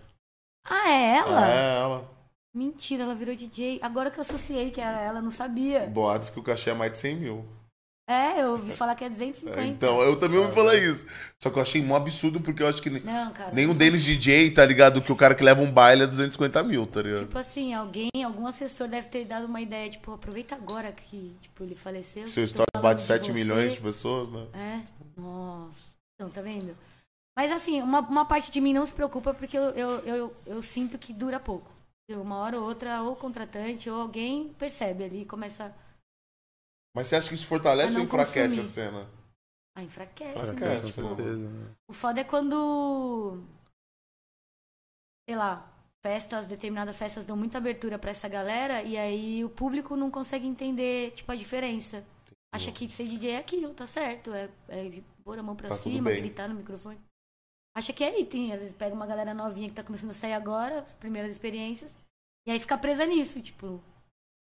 Ah, 0.64 0.90
é 0.90 1.16
ela? 1.16 1.48
É, 1.50 1.78
ela. 1.80 2.10
Mentira, 2.54 3.04
ela 3.04 3.14
virou 3.14 3.34
DJ. 3.34 3.78
Agora 3.80 4.10
que 4.10 4.18
eu 4.18 4.22
associei 4.22 4.70
que 4.70 4.80
era 4.80 5.00
ela, 5.00 5.22
não 5.22 5.30
sabia. 5.30 5.86
Boatos 5.86 6.30
que 6.30 6.38
o 6.40 6.42
cachê 6.42 6.70
é 6.70 6.74
mais 6.74 6.92
de 6.92 6.98
100 6.98 7.16
mil. 7.16 7.44
É, 8.10 8.42
eu 8.42 8.50
ouvi 8.50 8.72
falar 8.72 8.96
que 8.96 9.04
é 9.04 9.08
250. 9.08 9.60
É, 9.60 9.66
então, 9.66 10.02
eu 10.02 10.16
também 10.16 10.40
ouvi 10.40 10.52
falar 10.52 10.74
isso. 10.74 11.06
Só 11.40 11.48
que 11.48 11.56
eu 11.56 11.62
achei 11.62 11.80
um 11.80 11.94
absurdo 11.94 12.40
porque 12.40 12.60
eu 12.60 12.66
acho 12.66 12.82
que 12.82 12.90
Não, 12.90 13.32
cara. 13.32 13.52
nenhum 13.52 13.72
deles 13.72 14.02
DJ, 14.02 14.50
tá 14.50 14.66
ligado? 14.66 15.00
Que 15.00 15.12
o 15.12 15.16
cara 15.16 15.32
que 15.32 15.44
leva 15.44 15.62
um 15.62 15.70
baile 15.70 16.02
é 16.02 16.06
250 16.08 16.60
mil, 16.64 16.84
tá 16.88 17.02
ligado? 17.02 17.20
Tipo 17.20 17.38
assim, 17.38 17.72
alguém, 17.72 18.10
algum 18.24 18.48
assessor 18.48 18.88
deve 18.88 19.06
ter 19.06 19.24
dado 19.26 19.46
uma 19.46 19.60
ideia, 19.60 19.88
tipo, 19.88 20.12
aproveita 20.12 20.56
agora 20.56 20.90
que, 20.90 21.36
tipo, 21.40 21.62
ele 21.62 21.76
faleceu. 21.76 22.26
Seu 22.26 22.48
falando 22.48 22.82
bate 22.82 22.96
de 22.96 23.02
7 23.06 23.26
você. 23.26 23.32
milhões 23.32 23.74
de 23.74 23.80
pessoas, 23.80 24.28
né? 24.28 24.44
É, 24.54 24.80
nossa. 25.16 25.94
Então, 26.16 26.28
tá 26.30 26.42
vendo? 26.42 26.76
Mas 27.38 27.52
assim, 27.52 27.80
uma, 27.80 28.00
uma 28.00 28.24
parte 28.24 28.50
de 28.50 28.60
mim 28.60 28.72
não 28.72 28.84
se 28.84 28.92
preocupa 28.92 29.32
porque 29.32 29.56
eu, 29.56 29.70
eu, 29.70 29.90
eu, 30.00 30.36
eu 30.46 30.62
sinto 30.62 30.98
que 30.98 31.12
dura 31.12 31.38
pouco. 31.38 31.70
Uma 32.10 32.38
hora 32.38 32.58
ou 32.58 32.66
outra, 32.66 33.02
ou 33.02 33.12
o 33.12 33.16
contratante, 33.16 33.88
ou 33.88 34.00
alguém 34.00 34.48
percebe 34.58 35.04
ali 35.04 35.22
e 35.22 35.24
começa 35.24 35.72
Mas 36.94 37.06
você 37.06 37.16
acha 37.16 37.28
que 37.28 37.34
isso 37.34 37.46
fortalece 37.46 37.94
É 37.94 37.98
ou 37.98 38.04
enfraquece 38.04 38.56
consumir. 38.56 38.60
a 38.60 38.64
cena? 38.64 39.10
a 39.76 39.82
enfraquece. 39.82 40.36
Enfraquece. 40.36 41.00
né? 41.00 41.08
Com 41.08 41.16
certeza. 41.16 41.48
né? 41.48 41.74
O 41.88 41.92
foda 41.92 42.20
é 42.20 42.24
quando. 42.24 43.42
Sei 45.28 45.36
lá, 45.36 45.72
festas, 46.04 46.46
determinadas 46.48 46.96
festas 46.96 47.24
dão 47.24 47.36
muita 47.36 47.58
abertura 47.58 47.98
pra 47.98 48.10
essa 48.10 48.28
galera 48.28 48.82
e 48.82 48.96
aí 48.96 49.44
o 49.44 49.48
público 49.50 49.94
não 49.96 50.10
consegue 50.10 50.46
entender, 50.46 51.12
tipo, 51.12 51.30
a 51.30 51.36
diferença. 51.36 52.04
Acha 52.52 52.72
que 52.72 52.88
ser 52.88 53.06
DJ 53.06 53.30
é 53.32 53.36
aquilo, 53.38 53.72
tá 53.72 53.86
certo. 53.86 54.34
É, 54.34 54.50
é 54.68 55.02
pôr 55.22 55.38
a 55.38 55.42
mão 55.42 55.54
pra 55.54 55.68
Tá 55.68 55.76
cima, 55.76 56.10
gritar 56.10 56.48
no 56.48 56.56
microfone. 56.56 56.98
Acha 57.76 57.92
que 57.92 58.02
é 58.02 58.20
item. 58.20 58.52
Às 58.52 58.58
vezes 58.60 58.74
pega 58.74 58.92
uma 58.92 59.06
galera 59.06 59.32
novinha 59.32 59.68
que 59.68 59.74
tá 59.76 59.84
começando 59.84 60.10
a 60.10 60.14
sair 60.14 60.32
agora, 60.32 60.82
primeiras 60.98 61.30
experiências, 61.30 61.92
e 62.44 62.50
aí 62.50 62.58
fica 62.58 62.76
presa 62.76 63.06
nisso, 63.06 63.40
tipo. 63.40 63.80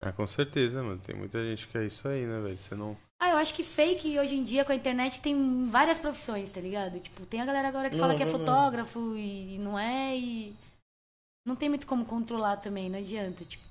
Ah, 0.02 0.12
com 0.12 0.26
certeza, 0.26 0.82
mano. 0.82 1.00
Tem 1.04 1.16
muita 1.16 1.42
gente 1.44 1.66
que 1.66 1.78
é 1.78 1.86
isso 1.86 2.06
aí, 2.08 2.26
né, 2.26 2.40
velho? 2.40 2.58
Você 2.58 2.74
não. 2.74 2.96
Ah, 3.20 3.30
eu 3.30 3.36
acho 3.38 3.54
que 3.54 3.62
fake 3.62 4.18
hoje 4.18 4.34
em 4.34 4.44
dia 4.44 4.64
com 4.64 4.72
a 4.72 4.74
internet 4.74 5.20
tem 5.20 5.68
várias 5.70 5.98
profissões, 5.98 6.52
tá 6.52 6.60
ligado? 6.60 7.00
Tipo, 7.00 7.24
tem 7.24 7.40
a 7.40 7.46
galera 7.46 7.68
agora 7.68 7.88
que 7.88 7.96
Não, 7.96 8.00
fala 8.02 8.14
que 8.16 8.22
é 8.22 8.26
não, 8.26 8.32
não. 8.32 8.38
fotógrafo 8.38 9.16
e 9.16 9.56
não 9.58 9.78
é 9.78 10.16
e 10.16 10.54
não 11.46 11.56
tem 11.56 11.68
muito 11.68 11.86
como 11.86 12.04
controlar 12.04 12.58
também, 12.58 12.90
não 12.90 12.98
adianta, 12.98 13.44
tipo. 13.44 13.64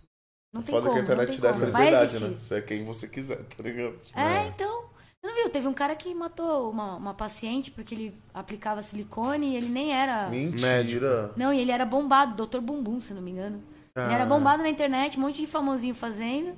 Não 0.53 0.61
tem 0.61 0.74
Foda 0.74 0.88
como, 0.88 0.93
que 0.95 0.99
a 1.01 1.03
internet 1.03 1.36
te 1.36 1.41
dá 1.41 1.49
essa 1.49 1.65
liberdade, 1.65 2.19
né? 2.19 2.30
Você 2.38 2.55
é 2.55 2.61
quem 2.61 2.84
você 2.84 3.07
quiser, 3.07 3.43
tá 3.43 3.63
ligado? 3.63 3.95
Tipo, 3.97 4.19
É, 4.19 4.47
então. 4.47 4.84
Você 5.21 5.28
não 5.28 5.36
viu? 5.36 5.49
Teve 5.49 5.67
um 5.67 5.74
cara 5.74 5.95
que 5.95 6.13
matou 6.13 6.69
uma, 6.69 6.95
uma 6.97 7.13
paciente 7.13 7.71
porque 7.71 7.95
ele 7.95 8.13
aplicava 8.34 8.84
silicone 8.84 9.53
e 9.53 9.55
ele 9.55 9.69
nem 9.69 9.93
era. 9.93 10.30
Mentira. 10.30 11.32
Não, 11.38 11.53
e 11.53 11.59
ele 11.59 11.71
era 11.71 11.86
bombado, 11.86 12.45
Dr. 12.45 12.59
Bumbum, 12.59 12.99
se 12.99 13.13
não 13.13 13.21
me 13.21 13.32
engano. 13.32 13.63
Ele 13.96 14.14
era 14.14 14.26
bombado 14.26 14.64
na 14.64 14.70
internet, 14.70 15.18
um 15.18 15.22
monte 15.22 15.38
de 15.41 15.48
famosinho 15.48 15.94
fazendo. 15.94 16.56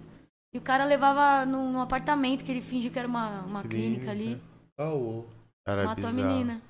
E 0.54 0.58
o 0.58 0.62
cara 0.62 0.86
levava 0.86 1.46
num, 1.46 1.72
num 1.74 1.82
apartamento 1.82 2.44
que 2.46 2.52
ele 2.52 2.62
fingiu 2.62 2.90
que 2.92 2.98
era 2.98 3.08
uma, 3.08 3.42
uma 3.42 3.64
clínica, 3.64 4.12
ali. 4.12 4.42
Caô. 4.78 5.26
Cara, 5.66 5.82
é 5.82 5.86
matou 5.86 6.06
a 6.06 6.08
bizarro. 6.12 6.28
menina. 6.30 6.62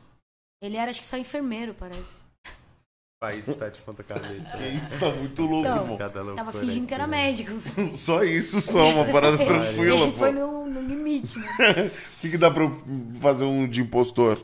Ele 0.62 0.76
era, 0.78 0.90
acho 0.90 1.02
que 1.02 1.08
só 1.08 1.18
enfermeiro, 1.18 1.76
parece. 1.76 2.02
O 2.02 3.20
país 3.22 3.46
tá 3.46 3.70
de 3.70 3.80
ponta 3.82 4.04
cabeça. 4.04 4.58
Que 4.58 4.64
isso, 4.64 5.00
tá 5.00 5.10
muito 5.12 5.42
louco, 5.44 5.68
Então, 5.68 5.96
irmão. 6.14 6.36
Tava 6.36 6.52
fingindo 6.52 6.88
que 6.88 6.94
era 6.94 7.06
né? 7.08 7.18
médico. 7.18 7.52
Só 7.96 8.24
isso, 8.24 8.60
só, 8.62 8.90
uma 8.90 9.06
parada 9.06 9.38
tranquila, 9.46 9.96
Ele 10.04 10.12
pô. 10.12 10.18
foi 10.18 10.32
no, 10.32 10.68
no 10.68 10.82
limite, 10.82 11.38
né? 11.40 11.48
O 11.88 11.92
que, 12.22 12.32
que 12.32 12.38
dá 12.38 12.50
pra 12.52 12.64
eu 12.64 12.82
fazer 13.22 13.44
um 13.46 13.68
de 13.68 13.82
impostor? 13.82 14.44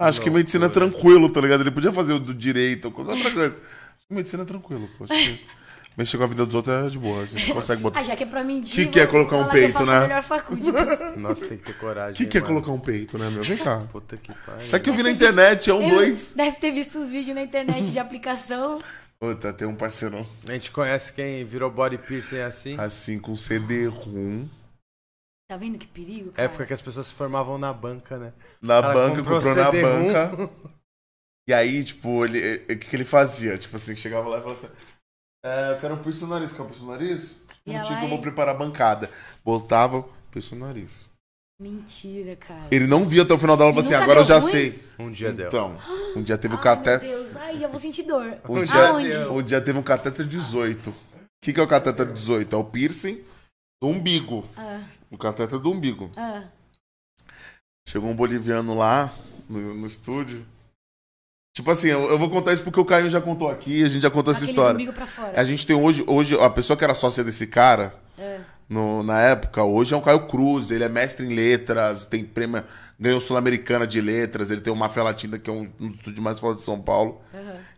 Acho 0.00 0.20
que 0.20 0.30
medicina 0.30 0.66
é 0.66 0.70
tranquilo, 0.70 1.28
tá 1.30 1.40
ligado? 1.40 1.60
Ele 1.60 1.70
podia 1.70 1.92
fazer 1.92 2.12
o 2.14 2.20
do 2.20 2.34
direito 2.34 2.86
ou 2.86 2.92
qualquer 2.92 3.12
outra 3.16 3.32
coisa. 3.32 3.56
Acho 3.56 4.06
que 4.08 4.14
medicina 4.14 4.42
é 4.42 4.46
tranquilo, 4.46 4.88
pô. 4.96 5.04
Que 5.98 6.02
mexer 6.02 6.16
com 6.16 6.22
a 6.22 6.26
vida 6.28 6.46
dos 6.46 6.54
outros 6.54 6.86
é 6.86 6.88
de 6.90 6.98
boa. 6.98 7.22
A 7.22 7.26
gente 7.26 7.50
consegue 7.52 7.82
botar. 7.82 7.98
Ah, 7.98 8.02
já 8.04 8.14
que 8.14 8.22
é 8.22 8.26
pra 8.26 8.44
mentir. 8.44 8.72
Que 8.72 8.86
que 8.86 9.00
é 9.00 9.06
colocar 9.06 9.36
um 9.36 9.46
que 9.46 9.50
peito, 9.50 9.84
né? 9.84 9.96
a 9.96 10.00
melhor 10.02 10.22
faculdade. 10.22 11.18
Nossa, 11.18 11.46
tem 11.48 11.58
que 11.58 11.64
ter 11.64 11.76
coragem. 11.76 12.12
O 12.12 12.16
que, 12.16 12.26
que 12.26 12.38
é 12.38 12.40
colocar 12.40 12.70
um 12.70 12.78
peito, 12.78 13.18
né, 13.18 13.28
meu? 13.28 13.42
Vem 13.42 13.58
cá. 13.58 13.78
Puta 13.90 14.16
que 14.16 14.32
pariu. 14.32 14.62
Isso 14.64 14.76
aqui 14.76 14.90
eu 14.90 14.94
vi 14.94 15.02
na 15.02 15.10
internet, 15.10 15.68
é 15.68 15.74
um 15.74 15.82
Eu- 15.82 15.88
dois. 15.96 16.34
Deve 16.34 16.56
ter 16.58 16.70
visto 16.70 17.00
uns 17.00 17.08
vídeos 17.10 17.34
na 17.34 17.42
internet 17.42 17.90
de 17.90 17.98
aplicação. 17.98 18.80
Puta, 19.18 19.52
tem 19.52 19.66
um 19.66 19.74
parceirão 19.74 20.24
A 20.48 20.52
gente 20.52 20.70
conhece 20.70 21.12
quem 21.12 21.44
virou 21.44 21.68
body 21.68 21.98
piercing 21.98 22.38
assim? 22.38 22.76
assim 22.78 23.18
com 23.18 23.34
CD-ROM 23.34 24.46
Tá 25.50 25.56
vendo 25.56 25.76
que 25.78 25.88
perigo, 25.88 26.30
cara? 26.30 26.46
Época 26.46 26.66
que 26.66 26.72
as 26.74 26.80
pessoas 26.80 27.08
se 27.08 27.14
formavam 27.14 27.58
na 27.58 27.72
banca, 27.72 28.16
né? 28.16 28.32
na 28.62 28.80
Cara, 28.80 28.94
banca, 28.94 29.16
comprou 29.16 29.40
comprou 29.40 29.54
na 29.56 29.72
banca. 29.72 30.50
E 31.48 31.52
aí, 31.52 31.82
tipo, 31.82 32.24
ele, 32.24 32.56
o 32.72 32.78
que, 32.78 32.88
que 32.88 32.94
ele 32.94 33.04
fazia? 33.04 33.58
Tipo 33.58 33.74
assim, 33.74 33.96
chegava 33.96 34.28
lá 34.28 34.38
e 34.38 34.42
falava 34.42 34.58
assim: 34.60 34.72
é, 35.44 35.72
Eu 35.72 35.80
quero 35.80 35.94
um 35.94 36.02
piercing 36.02 36.24
no 36.24 36.30
nariz, 36.30 36.52
quer 36.52 36.62
um 36.62 36.66
piercing 36.66 36.84
no 36.84 36.90
nariz? 36.92 37.40
Ia 37.66 37.78
Não 37.78 37.84
tinha 37.86 37.98
que 37.98 38.04
eu 38.04 38.08
vou 38.08 38.18
e- 38.18 38.22
preparar 38.22 38.54
a 38.54 38.58
bancada. 38.58 39.10
Botava 39.44 40.04
piercing 40.30 40.56
no 40.56 40.66
nariz. 40.66 41.10
Mentira, 41.60 42.36
cara. 42.36 42.68
Ele 42.70 42.86
não 42.86 43.02
via 43.02 43.22
até 43.22 43.34
o 43.34 43.38
final 43.38 43.56
da 43.56 43.64
aula 43.64 43.76
e 43.76 43.80
E 43.80 43.82
falava 43.82 43.96
assim: 43.96 44.04
Agora 44.04 44.20
eu 44.20 44.24
já 44.24 44.38
ruim? 44.38 44.50
sei. 44.50 44.84
Um 44.98 45.10
dia 45.10 45.32
deu. 45.32 45.48
Então, 45.48 45.76
um 46.14 46.22
dia 46.22 46.38
teve 46.38 46.54
o 46.54 46.56
Ai, 46.58 46.62
catéter. 46.62 47.08
meu 47.08 47.24
Deus. 47.24 47.36
Ai, 47.36 47.58
já 47.58 47.68
vou 47.68 47.80
sentir 47.80 48.02
dor. 48.04 48.38
Um 48.48 48.58
Um 48.58 48.64
dia, 48.64 48.88
Aonde? 48.88 49.16
um 49.30 49.42
dia 49.42 49.60
teve 49.60 49.78
um 49.78 49.82
catéter 49.82 50.24
18. 50.26 50.90
O 50.90 50.94
que, 51.42 51.52
que 51.52 51.58
é 51.60 51.62
o 51.62 51.66
catéter 51.68 52.12
18? 52.12 52.54
É 52.54 52.58
o 52.58 52.64
piercing 52.64 53.24
do 53.82 53.88
umbigo. 53.88 54.48
Ah, 54.56 54.82
O 55.10 55.18
catéter 55.18 55.58
do 55.58 55.70
umbigo. 55.72 56.10
ah. 56.16 56.44
Chegou 57.88 58.10
um 58.10 58.14
boliviano 58.14 58.76
lá 58.76 59.12
no, 59.48 59.74
no 59.74 59.86
estúdio. 59.86 60.46
Tipo 61.58 61.72
assim, 61.72 61.88
eu, 61.88 62.08
eu 62.08 62.16
vou 62.16 62.30
contar 62.30 62.52
isso 62.52 62.62
porque 62.62 62.78
o 62.78 62.84
Caio 62.84 63.10
já 63.10 63.20
contou 63.20 63.50
aqui, 63.50 63.82
a 63.82 63.88
gente 63.88 64.00
já 64.02 64.10
contou 64.10 64.30
essa 64.30 64.44
Aquele 64.44 64.52
história. 64.52 64.74
umbigo 64.76 64.92
pra 64.92 65.08
fora. 65.08 65.32
A 65.34 65.42
gente 65.42 65.66
tem 65.66 65.74
hoje, 65.74 66.04
hoje, 66.06 66.38
a 66.40 66.48
pessoa 66.48 66.76
que 66.76 66.84
era 66.84 66.94
sócia 66.94 67.24
desse 67.24 67.48
cara, 67.48 67.96
É. 68.16 68.38
no- 68.68 69.02
na 69.02 69.20
época. 69.20 69.64
Hoje 69.64 69.92
é 69.92 69.96
um 69.96 70.00
Caio 70.00 70.28
Cruz, 70.28 70.70
ele 70.70 70.84
é 70.84 70.88
mestre 70.88 71.26
em 71.26 71.34
letras, 71.34 72.06
tem 72.06 72.22
prêmio, 72.22 72.62
ganhou 72.96 73.20
Sul-Americana 73.20 73.88
de 73.88 74.00
Letras, 74.00 74.52
ele 74.52 74.60
tem 74.60 74.72
o 74.72 74.76
Mafia 74.76 75.02
Latina, 75.02 75.36
que 75.36 75.50
é 75.50 75.52
um, 75.52 75.68
um 75.80 75.88
dos 75.88 75.96
estúdios 75.96 76.20
mais 76.22 76.38
foda 76.38 76.54
de 76.54 76.62
São 76.62 76.80
Paulo. 76.80 77.20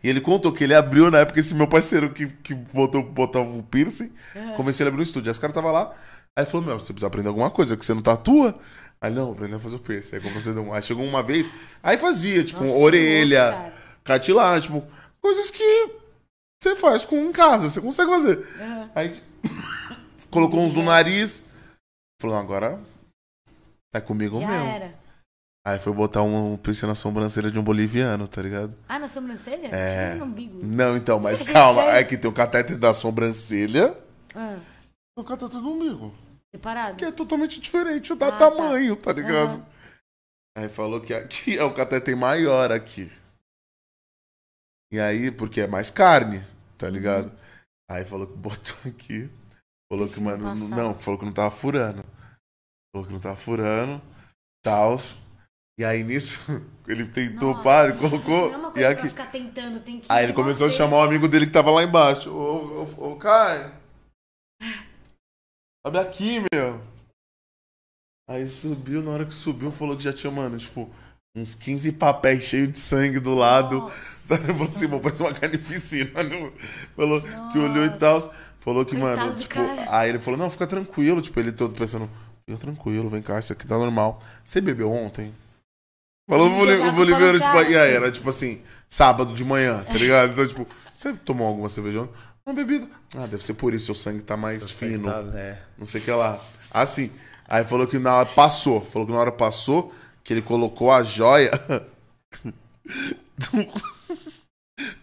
E 0.03 0.07
ele 0.07 0.21
contou 0.21 0.51
que 0.51 0.63
ele 0.63 0.75
abriu 0.75 1.09
na 1.09 1.17
época 1.17 1.39
esse 1.39 1.55
meu 1.55 1.67
parceiro 1.67 2.11
que, 2.11 2.27
que 2.27 2.53
botou, 2.53 3.01
botava 3.01 3.49
o 3.49 3.63
piercing, 3.63 4.11
convenceu 4.55 4.83
ele 4.83 4.89
a 4.89 4.91
abrir 4.93 5.01
um 5.01 5.03
estúdio. 5.03 5.29
Aí 5.29 5.31
os 5.31 5.39
caras 5.39 5.55
tava 5.55 5.71
lá, 5.71 5.91
aí 6.35 6.43
ele 6.43 6.45
falou: 6.45 6.67
Meu, 6.67 6.79
você 6.79 6.93
precisa 6.93 7.07
aprender 7.07 7.29
alguma 7.29 7.49
coisa, 7.49 7.75
que 7.75 7.83
você 7.83 7.95
não 7.95 8.01
tatua. 8.03 8.53
Aí 9.03 9.11
não, 9.11 9.31
aprendeu 9.31 9.57
a 9.57 9.59
fazer 9.59 9.75
o 9.77 9.79
piercing. 9.79 10.17
Aí, 10.17 10.21
aí 10.73 10.83
chegou 10.83 11.03
uma 11.03 11.23
vez, 11.23 11.49
aí 11.81 11.97
fazia, 11.97 12.43
tipo, 12.43 12.63
Nossa, 12.63 12.77
orelha, 12.77 13.43
louco, 13.45 13.57
cara. 13.57 13.73
cartilagem, 14.03 14.61
tipo, 14.71 14.87
coisas 15.19 15.49
que 15.49 15.89
você 16.61 16.75
faz 16.75 17.03
com 17.03 17.15
em 17.17 17.31
casa, 17.31 17.69
você 17.69 17.81
consegue 17.81 18.11
fazer. 18.11 18.47
Aham. 18.59 18.91
Aí 18.93 19.19
colocou 20.29 20.59
uns 20.59 20.73
no 20.73 20.83
nariz, 20.83 21.43
falou: 22.21 22.37
Agora 22.37 22.79
é 23.93 23.99
comigo 23.99 24.39
Já 24.39 24.47
mesmo. 24.47 24.67
era. 24.67 25.01
Aí 25.65 25.77
foi 25.77 25.93
botar 25.93 26.23
um 26.23 26.57
piercing 26.57 26.87
na 26.87 26.95
sobrancelha 26.95 27.51
de 27.51 27.59
um 27.59 27.63
boliviano, 27.63 28.27
tá 28.27 28.41
ligado? 28.41 28.75
Ah, 28.89 28.97
na 28.97 29.07
sobrancelha? 29.07 29.67
É. 29.67 30.13
Tinha 30.13 30.15
no 30.15 30.31
umbigo. 30.31 30.59
Não, 30.63 30.97
então, 30.97 31.19
mas 31.19 31.43
calma. 31.49 31.83
É 31.83 32.03
que 32.03 32.17
tem 32.17 32.29
o 32.29 32.33
catéter 32.33 32.77
da 32.77 32.93
sobrancelha 32.93 33.95
Ah, 34.33 34.57
e 35.17 35.21
o 35.21 35.23
catéter 35.23 35.59
do 35.59 35.69
umbigo. 35.69 36.13
Separado? 36.53 36.97
Que 36.97 37.05
é 37.05 37.11
totalmente 37.11 37.59
diferente 37.59 38.13
da 38.15 38.27
Ah, 38.27 38.31
tá. 38.31 38.37
tamanho, 38.51 38.95
tá, 38.95 39.11
ligado? 39.13 39.53
Aham. 39.55 39.65
Aí 40.57 40.69
falou 40.69 40.99
que 40.99 41.13
aqui 41.13 41.57
é 41.57 41.63
o 41.63 41.73
catéter 41.73 42.15
maior 42.15 42.71
aqui. 42.71 43.09
E 44.91 44.99
aí, 44.99 45.31
porque 45.31 45.61
é 45.61 45.67
mais 45.67 45.89
carne, 45.89 46.45
tá 46.77 46.87
Uhum. 46.87 46.91
ligado? 46.91 47.31
Aí 47.89 48.03
falou 48.03 48.27
que 48.27 48.33
botou 48.37 48.75
aqui. 48.85 49.29
Falou 49.89 50.05
que, 50.05 50.13
Isso 50.13 50.21
não 50.21 50.37
mano, 50.37 50.67
não, 50.69 50.99
falou 50.99 51.19
que 51.19 51.25
não 51.25 51.33
tava 51.33 51.51
furando. 51.51 52.03
Falou 52.93 53.07
que 53.07 53.13
não 53.13 53.19
tava 53.19 53.35
furando, 53.37 54.01
tals. 54.63 55.17
E 55.79 55.85
aí 55.85 56.03
nisso, 56.03 56.39
ele 56.87 57.07
tentou, 57.07 57.51
Nossa, 57.51 57.63
para, 57.63 57.89
e 57.95 57.97
colocou. 57.97 58.49
Não 58.51 58.53
é 58.53 58.57
uma 58.57 58.79
E 58.79 58.85
aqui. 58.85 59.09
ficar 59.09 59.31
tentando, 59.31 59.79
tem 59.81 59.99
que 60.01 60.07
Aí 60.11 60.25
ele 60.25 60.33
começou 60.33 60.67
a 60.67 60.69
chamar 60.69 60.97
o 60.97 61.03
amigo 61.03 61.27
dele 61.27 61.45
que 61.45 61.51
tava 61.53 61.71
lá 61.71 61.81
embaixo. 61.83 62.29
Ô, 62.29 62.83
ô, 62.83 63.11
ô, 63.11 63.15
Caio. 63.15 63.71
Sobe 65.85 65.97
aqui, 65.97 66.39
meu. 66.53 66.79
Aí 68.29 68.47
subiu, 68.47 69.01
na 69.01 69.11
hora 69.11 69.25
que 69.25 69.33
subiu, 69.33 69.71
falou 69.71 69.97
que 69.97 70.03
já 70.03 70.13
tinha, 70.13 70.31
mano, 70.31 70.57
tipo, 70.57 70.89
uns 71.35 71.55
15 71.55 71.93
papéis 71.93 72.43
cheios 72.43 72.71
de 72.71 72.79
sangue 72.79 73.19
do 73.19 73.33
lado. 73.33 73.79
Nossa. 73.79 73.95
Ele 74.31 74.53
falou 74.53 74.69
assim, 74.69 74.87
mano, 74.87 75.01
parece 75.01 75.21
uma 75.23 75.33
carnificina. 75.33 76.11
Falou 76.95 77.21
que 77.21 77.59
olhou 77.59 77.85
e 77.85 77.89
tal. 77.97 78.33
Falou 78.59 78.85
que, 78.85 78.95
Coitado 78.95 79.25
mano, 79.25 79.35
tipo. 79.39 79.55
cara. 79.55 79.85
Aí 79.89 80.09
ele 80.09 80.19
falou, 80.19 80.37
não, 80.37 80.49
fica 80.49 80.67
tranquilo. 80.67 81.19
Tipo, 81.21 81.39
ele 81.39 81.51
todo 81.51 81.75
pensando, 81.75 82.07
fica 82.45 82.57
tranquilo, 82.59 83.09
vem 83.09 83.21
cá, 83.21 83.39
isso 83.39 83.51
aqui 83.51 83.65
tá 83.65 83.77
normal. 83.77 84.21
Você 84.43 84.61
bebeu 84.61 84.89
ontem? 84.91 85.33
Falou 86.29 86.47
o 86.47 86.91
boliviano, 86.93 87.39
tipo, 87.39 87.57
e 87.69 87.75
aí, 87.75 87.93
era 87.93 88.09
tipo 88.09 88.29
assim, 88.29 88.61
sábado 88.87 89.33
de 89.33 89.43
manhã, 89.43 89.83
tá 89.83 89.95
ligado? 89.95 90.31
Então, 90.31 90.47
tipo, 90.47 90.67
você 90.93 91.11
tomou 91.11 91.47
alguma 91.47 91.67
cerveja 91.67 92.03
ontem? 92.03 92.13
Não, 92.51 92.55
bebida. 92.55 92.85
Ah, 93.15 93.25
deve 93.27 93.43
ser 93.45 93.53
por 93.53 93.73
isso, 93.73 93.85
seu 93.85 93.95
sangue 93.95 94.21
tá 94.21 94.35
mais 94.35 94.69
fino. 94.69 95.09
É. 95.33 95.57
Não 95.77 95.85
sei 95.85 96.01
o 96.01 96.03
que 96.03 96.11
lá. 96.11 96.37
Assim. 96.69 97.09
Aí 97.47 97.63
falou 97.63 97.87
que 97.87 97.97
na 97.97 98.13
hora 98.13 98.25
passou. 98.27 98.81
Falou 98.85 99.05
que 99.07 99.13
na 99.13 99.19
hora 99.19 99.31
passou, 99.31 99.93
que 100.21 100.33
ele 100.33 100.41
colocou 100.41 100.91
a 100.91 101.01
joia. 101.01 101.51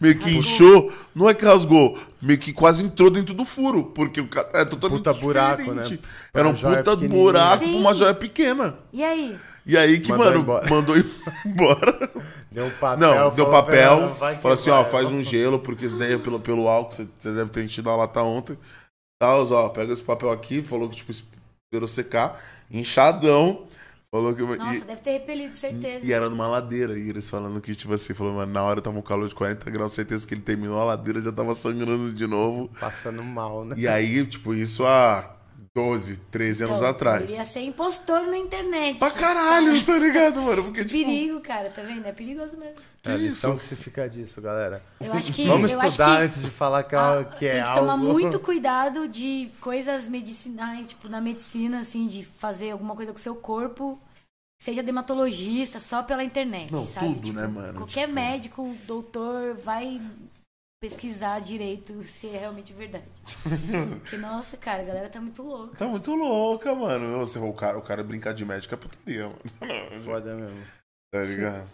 meio 0.01 0.19
que 0.19 0.25
Rasgou. 0.25 0.39
inchou. 0.39 0.93
Não 1.15 1.29
é 1.29 1.33
que 1.35 1.45
rasgou. 1.45 1.99
Meio 2.21 2.39
que 2.39 2.53
quase 2.53 2.85
entrou 2.85 3.11
dentro 3.11 3.33
do 3.35 3.45
furo. 3.47 3.85
Porque 3.85 4.21
o 4.21 4.29
cara 4.29 4.49
é 4.53 4.65
totalmente 4.67 4.99
Puta 5.05 5.15
buraco, 5.15 5.63
diferente. 5.63 5.95
né? 5.95 5.99
Era 6.35 6.49
Uma 6.49 6.55
um 6.55 6.77
puta 6.77 6.97
buraco 6.97 7.65
pra 7.65 7.77
uma 7.77 7.95
joia 7.95 8.15
pequena. 8.15 8.79
E 8.93 9.03
aí? 9.03 9.39
E 9.69 9.77
aí 9.77 10.01
que, 10.01 10.11
Mandou 10.11 10.25
mano, 10.27 10.41
embora. 10.41 10.71
mandou 10.71 10.97
ir 10.97 11.07
embora. 11.45 12.11
Deu 12.51 12.65
um 12.65 12.71
papel. 12.71 12.99
Não, 12.99 13.35
deu 13.35 13.45
falou, 13.45 13.63
papel. 13.63 14.01
"Não, 14.01 14.15
vai 14.15 14.37
que 14.37 14.41
Falou 14.41 14.55
assim, 14.55 14.71
ó, 14.71 14.83
vai." 14.83 14.91
faz 14.91 15.13
um 15.13 15.23
gelo, 15.23 15.59
porque 15.59 15.85
isso 15.85 15.99
daí 15.99 16.15
é 16.15 16.19
pelo, 16.19 16.41
pelo 16.41 16.67
álcool, 16.67 16.93
você 16.95 17.07
você 17.19 17.33
deve 17.33 17.51
ter 17.51 17.63
enchido 17.63 17.91
a 17.91 17.97
lata 17.97 18.23
ontem. 18.23 18.57
Tal, 19.21 19.47
ó, 19.53 19.69
pega 19.69 19.93
esse 19.93 20.03
papel 20.03 20.31
aqui, 20.31 20.63
falou 20.63 20.89
que, 20.89 20.97
tipo, 20.97 21.13
esperou 21.13 21.87
secar, 21.87 22.43
inchadão. 22.71 23.67
Falou 24.11 24.35
que. 24.35 24.43
Nossa, 24.43 24.79
e, 24.79 24.81
deve 24.81 25.01
ter 25.03 25.11
repelido, 25.11 25.55
certeza. 25.55 26.07
e 26.07 26.13
era 26.15 26.31
numa 26.31 26.49
ladeira, 26.49 26.99
e 26.99 27.11
eles 27.11 27.29
falando 27.29 27.61
que, 27.61 27.75
tipo 27.75 27.93
assim, 27.93 28.15
falou, 28.15 28.33
mano, 28.33 28.51
na 28.51 28.63
hora 28.63 28.81
tava 28.81 28.99
um 28.99 29.03
calor 29.03 29.29
de 29.29 29.35
40 29.35 29.71
graus, 29.71 29.93
certeza 29.93 30.27
que 30.27 30.33
ele 30.33 30.41
terminou 30.41 30.81
a 30.81 30.85
ladeira, 30.85 31.21
já 31.21 31.31
tava 31.31 31.55
sangrando 31.55 32.11
de 32.11 32.27
novo. 32.27 32.71
Passando 32.81 33.23
mal, 33.23 33.67
né? 33.67 33.75
E 33.77 33.87
aí, 33.87 34.25
tipo, 34.25 34.55
isso 34.55 34.87
há 34.87 35.38
12, 35.75 36.17
13 36.31 36.65
anos 36.65 36.77
Então, 36.79 36.89
atrás. 36.89 37.31
Ia 37.31 37.45
ser 37.45 37.61
impostor 37.61 38.23
na 38.27 38.37
internet. 38.37 38.99
Pra 38.99 39.11
caralho, 39.11 39.85
tá 39.85 39.97
ligado, 39.99 40.43
mano? 40.43 40.65
Porque, 40.65 40.83
tipo. 40.87 41.05
Perigo, 41.05 41.41
cara, 41.41 41.71
tá 41.71 41.83
vendo? 41.83 42.05
É 42.07 42.13
perigoso 42.13 42.57
mesmo. 42.57 42.75
É 43.05 43.13
a 43.13 43.17
lição 43.17 43.51
isso? 43.53 43.61
que 43.61 43.65
se 43.67 43.77
fica 43.77 44.09
disso, 44.09 44.41
galera. 44.41 44.83
Eu 45.01 45.13
acho 45.13 45.33
que. 45.33 45.47
Vamos 45.47 45.73
eu 45.73 45.79
acho 45.79 45.89
estudar 45.89 46.17
que- 46.19 46.23
antes 46.25 46.43
de 46.43 46.51
falar 46.51 46.83
que, 46.83 46.95
é- 46.95 46.99
Ah, 46.99 47.25
que 47.39 47.47
é 47.47 47.53
tem 47.53 47.63
que 47.63 47.69
algo. 47.69 47.81
tomar 47.81 47.97
muito 47.97 48.39
cuidado 48.41 49.07
de 49.09 49.51
coisas 49.61 50.07
medicinais, 50.09 50.87
tipo, 50.87 51.09
na 51.09 51.21
medicina, 51.21 51.81
assim, 51.81 52.07
de 52.09 52.25
fazer 52.39 52.71
alguma 52.73 52.97
coisa 52.97 53.13
com 53.13 53.19
o 53.19 53.23
seu 53.23 53.37
corpo, 53.37 53.99
seja 54.61 54.83
dermatologista, 54.83 55.79
só 55.79 56.03
pela 56.03 56.25
internet, 56.25 56.73
Não, 56.73 56.87
sabe? 56.89 57.07
tudo, 57.07 57.21
Tipo, 57.27 57.39
né, 57.41 57.47
mano? 57.47 57.75
Qualquer 57.75 58.03
Tipo- 58.09 58.15
médico, 58.15 58.77
doutor, 58.87 59.55
vai 59.65 60.01
pesquisar 60.81 61.41
direito 61.41 62.05
se 62.05 62.29
é 62.29 62.39
realmente 62.39 62.73
verdade. 62.73 63.05
Porque, 64.01 64.17
nossa, 64.17 64.57
cara, 64.57 64.83
a 64.83 64.87
galera 64.87 65.09
tá 65.09 65.21
muito 65.21 65.43
louca. 65.43 65.77
Tá 65.77 65.87
muito 65.87 66.15
louca, 66.15 66.75
mano. 66.75 67.19
Você, 67.19 67.39
o, 67.39 67.53
cara, 67.53 67.79
o 67.79 67.83
cara 67.83 68.03
brincar 68.05 68.33
de 68.33 68.45
médico 68.45 68.75
é 68.75 68.77
putaria, 68.77 69.25
mano. 69.25 70.01
Foda 70.05 70.35
mesmo. 70.35 70.63
Tá 71.13 71.23
ligado? 71.23 71.69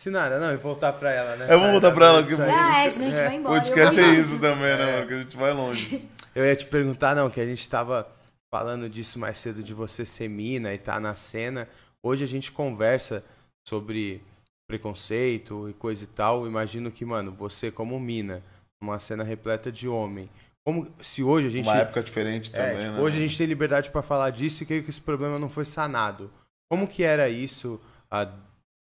Sinara, 0.00 0.38
não, 0.38 0.52
e 0.52 0.56
voltar 0.56 0.92
pra 0.92 1.10
ela, 1.10 1.36
né? 1.36 1.46
Eu 1.52 1.58
vou 1.58 1.70
voltar 1.70 1.92
pra 1.92 2.06
ela, 2.06 2.22
que-. 2.22 2.34
Ah, 2.34 2.84
é, 2.84 2.90
senão 2.90 3.06
a 3.06 3.10
gente 3.10 3.22
vai 3.22 3.34
embora. 3.36 3.54
Podcast 3.60 3.98
Eu 3.98 4.04
é 4.04 4.14
isso 4.14 4.38
também, 4.40 4.76
né, 4.76 4.82
É. 4.82 4.92
mano? 4.96 5.06
Que 5.08 5.14
a 5.14 5.18
gente 5.22 5.36
vai 5.36 5.52
longe. 5.54 6.08
Eu 6.34 6.44
ia 6.44 6.54
te 6.54 6.66
perguntar, 6.66 7.14
não, 7.14 7.30
que 7.30 7.40
a 7.40 7.46
gente 7.46 7.68
tava 7.68 8.06
falando 8.52 8.90
disso 8.90 9.18
mais 9.18 9.38
cedo, 9.38 9.62
de 9.62 9.72
você 9.72 10.04
ser 10.04 10.28
mina 10.28 10.74
e 10.74 10.78
tá 10.78 11.00
na 11.00 11.16
cena. 11.16 11.66
Hoje 12.02 12.24
a 12.24 12.26
gente 12.26 12.52
conversa 12.52 13.24
sobre 13.66 14.22
preconceito 14.66 15.68
e 15.68 15.72
coisa 15.72 16.04
e 16.04 16.06
tal. 16.06 16.46
Imagino 16.46 16.90
que, 16.90 17.04
mano, 17.04 17.32
você 17.32 17.70
como 17.70 17.98
mina, 17.98 18.42
uma 18.80 18.98
cena 18.98 19.24
repleta 19.24 19.70
de 19.70 19.88
homem. 19.88 20.28
Como 20.64 20.86
se 21.00 21.22
hoje 21.22 21.46
a 21.46 21.50
gente. 21.50 21.66
Uma 21.66 21.76
época 21.76 22.02
diferente 22.02 22.50
É, 22.52 22.56
também, 22.70 22.84
tipo, 22.86 22.96
né? 22.96 23.00
hoje 23.00 23.16
a 23.16 23.20
gente 23.20 23.38
tem 23.38 23.46
liberdade 23.46 23.90
pra 23.90 24.02
falar 24.02 24.30
disso 24.30 24.62
e 24.62 24.66
creio 24.66 24.82
que 24.82 24.90
esse 24.90 25.00
problema 25.00 25.38
não 25.38 25.48
foi 25.48 25.64
sanado. 25.64 26.30
Como 26.68 26.88
que 26.88 27.04
era 27.04 27.28
isso 27.28 27.80
há 28.10 28.28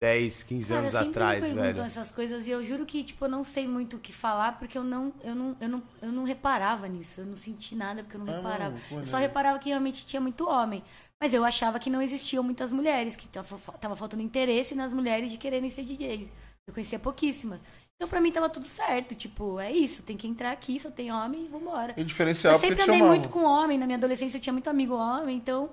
10, 0.02 0.44
15 0.44 0.70
Cara, 0.70 0.80
anos 0.80 0.92
sempre 0.92 1.10
atrás, 1.10 1.36
me 1.36 1.42
perguntam 1.50 1.74
velho? 1.74 1.82
essas 1.86 2.12
coisas 2.12 2.48
e 2.48 2.52
eu 2.52 2.64
juro 2.66 2.86
que, 2.86 3.04
tipo, 3.04 3.26
eu 3.26 3.30
não 3.30 3.44
sei 3.44 3.68
muito 3.68 3.98
o 3.98 4.00
que 4.00 4.12
falar 4.12 4.58
porque 4.58 4.76
eu 4.78 4.84
não, 4.84 5.14
eu 5.24 5.36
não, 5.36 5.58
eu 5.60 5.70
não, 5.70 5.84
eu 6.02 6.12
não 6.12 6.24
reparava 6.24 6.88
nisso. 6.88 7.22
Eu 7.22 7.26
não 7.28 7.36
senti 7.36 7.76
nada 7.76 8.04
porque 8.04 8.16
eu 8.18 8.24
não 8.26 8.34
Ah, 8.34 8.38
reparava. 8.38 8.76
pô, 8.90 8.98
eu 9.00 9.06
só 9.06 9.18
né? 9.18 9.24
reparava 9.24 9.60
que 9.60 9.70
realmente 9.70 10.06
tinha 10.06 10.20
muito 10.22 10.48
homem. 10.50 10.84
Mas 11.22 11.34
eu 11.34 11.44
achava 11.44 11.80
que 11.80 11.90
não 11.90 12.02
existiam 12.02 12.44
muitas 12.44 12.72
mulheres, 12.72 13.16
que 13.16 13.28
tava, 13.28 13.96
faltando 13.96 14.22
interesse 14.22 14.76
nas 14.76 14.92
mulheres 14.92 15.32
de 15.32 15.38
quererem 15.38 15.70
ser 15.70 15.84
DJs. 15.84 16.32
Eu 16.68 16.74
conhecia 16.74 17.00
pouquíssimas. 17.00 17.60
Então 17.96 18.08
pra 18.08 18.22
mim 18.22 18.32
tava 18.32 18.50
tudo 18.50 18.68
certo. 18.68 19.16
Tipo, 19.16 19.60
é 19.60 19.72
isso, 19.72 20.04
tem 20.04 20.16
que 20.16 20.28
entrar 20.28 20.52
aqui, 20.52 20.80
só 20.80 20.92
tem 20.92 21.12
homem 21.12 21.46
e 21.46 21.48
vambora. 21.48 21.94
E 21.98 22.04
diferencial 22.04 22.54
Eu 22.54 22.60
sempre 22.60 22.84
andei 22.84 23.02
muito 23.02 23.30
com 23.30 23.44
homem. 23.44 23.78
Na 23.78 23.86
minha 23.86 23.98
adolescência 23.98 24.38
eu 24.38 24.42
tinha 24.42 24.54
muito 24.54 24.70
amigo 24.70 24.94
homem, 24.96 25.38
então 25.38 25.72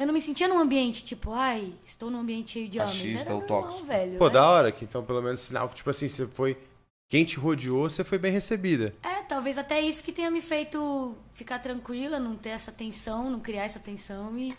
eu 0.00 0.06
não 0.06 0.14
me 0.14 0.20
sentia 0.20 0.48
num 0.48 0.58
ambiente 0.58 1.04
tipo, 1.04 1.32
ai, 1.32 1.72
estou 1.84 2.10
num 2.10 2.20
ambiente 2.20 2.52
cheio 2.52 2.68
de 2.68 2.78
homens. 2.78 2.94
Machista 2.94 3.28
Era 3.30 3.34
ou 3.34 3.40
normal, 3.40 3.62
tóxico. 3.62 3.86
velho. 3.86 4.18
Pô, 4.18 4.26
é. 4.26 4.30
da 4.30 4.48
hora 4.48 4.72
que 4.72 4.84
então 4.84 5.04
pelo 5.04 5.22
menos 5.22 5.40
sinal 5.40 5.68
que, 5.68 5.76
tipo 5.76 5.90
assim, 5.90 6.08
você 6.08 6.26
foi. 6.26 6.56
Quem 7.08 7.24
te 7.24 7.38
rodeou, 7.38 7.88
você 7.88 8.04
foi 8.04 8.18
bem 8.18 8.30
recebida. 8.30 8.94
É, 9.02 9.22
talvez 9.22 9.56
até 9.56 9.80
isso 9.80 10.02
que 10.02 10.12
tenha 10.12 10.30
me 10.30 10.42
feito 10.42 11.16
ficar 11.32 11.58
tranquila, 11.58 12.20
não 12.20 12.36
ter 12.36 12.50
essa 12.50 12.70
tensão, 12.70 13.30
não 13.30 13.40
criar 13.40 13.64
essa 13.64 13.80
tensão 13.80 14.38
e. 14.38 14.54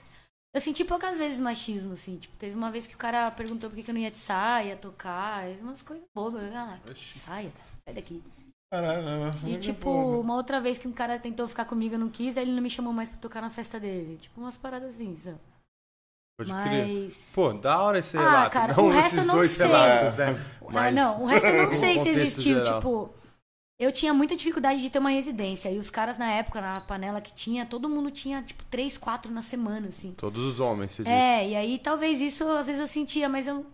Eu 0.52 0.60
senti 0.60 0.84
poucas 0.84 1.20
vezes 1.20 1.38
machismo, 1.38 1.94
assim. 1.94 2.18
Tipo, 2.18 2.36
teve 2.38 2.56
uma 2.56 2.72
vez 2.72 2.88
que 2.88 2.96
o 2.96 2.98
cara 2.98 3.30
perguntou 3.30 3.70
por 3.70 3.76
que 3.76 3.84
que 3.84 3.92
eu 3.92 3.94
não 3.94 4.02
ia 4.02 4.10
de 4.10 4.18
saia, 4.18 4.76
tocar, 4.76 5.48
umas 5.62 5.84
coisas 5.84 6.04
bobas. 6.16 6.42
Ah, 6.52 6.80
saia, 6.96 7.52
cara, 7.52 7.70
sai 7.86 7.94
daqui. 7.94 8.24
Caralho, 8.72 9.04
né? 9.04 9.34
E, 9.46 9.58
tipo, 9.58 9.90
uma 9.90 10.36
outra 10.36 10.60
vez 10.60 10.80
que 10.80 10.88
um 10.88 10.92
cara 10.92 11.20
tentou 11.20 11.48
ficar 11.48 11.66
comigo, 11.66 11.94
eu 11.94 12.00
não 12.00 12.10
quis, 12.10 12.36
aí 12.36 12.44
ele 12.44 12.56
não 12.56 12.64
me 12.64 12.70
chamou 12.70 12.92
mais 12.92 13.10
pra 13.10 13.20
tocar 13.20 13.42
na 13.42 13.52
festa 13.52 13.80
dele. 13.80 14.18
Tipo, 14.18 14.42
umas 14.42 14.58
paradas 14.58 14.96
assim, 14.96 15.16
sabe? 15.24 15.38
Pode 16.46 16.64
crer. 16.64 16.88
Mas. 16.88 17.14
Pô, 17.34 17.54
da 17.54 17.82
hora 17.82 18.00
esse 18.00 18.18
Ah, 18.18 18.22
relato. 18.22 18.52
cara, 18.52 18.74
não 18.76 18.86
o 18.86 18.90
resto 18.90 19.16
esses 19.16 19.26
não 19.28 19.36
dois 19.36 19.52
sei. 19.52 19.68
relatos, 19.68 20.16
né? 20.16 20.46
Ah, 20.74 20.92
não, 20.92 21.24
o 21.24 21.26
resto 21.26 21.46
eu 21.48 21.64
não 21.64 21.72
sei 21.80 22.00
se 22.00 22.10
existiu. 22.10 22.56
geral. 22.56 22.80
Tipo, 22.80 23.14
eu 23.80 23.92
tinha 23.92 24.14
muita 24.14 24.36
dificuldade 24.36 24.82
de 24.82 24.90
ter 24.90 25.00
uma 25.00 25.10
residência. 25.10 25.70
E 25.72 25.78
os 25.80 25.90
caras 25.90 26.18
na 26.18 26.32
época, 26.32 26.60
na 26.62 26.82
panela 26.82 27.22
que 27.22 27.34
tinha, 27.34 27.66
todo 27.66 27.88
mundo 27.90 28.10
tinha, 28.12 28.42
tipo, 28.44 28.64
três, 28.66 28.98
quatro 28.98 29.32
na 29.32 29.42
semana, 29.42 29.88
assim. 29.90 30.14
Todos 30.14 30.44
os 30.44 30.60
homens, 30.60 30.94
você 30.94 31.04
disse. 31.04 31.14
É, 31.16 31.50
e 31.50 31.56
aí 31.56 31.80
talvez 31.80 32.20
isso 32.22 32.48
às 32.50 32.66
vezes 32.68 32.80
eu 32.82 32.88
sentia, 32.88 33.28
mas 33.30 33.48
eu. 33.48 33.66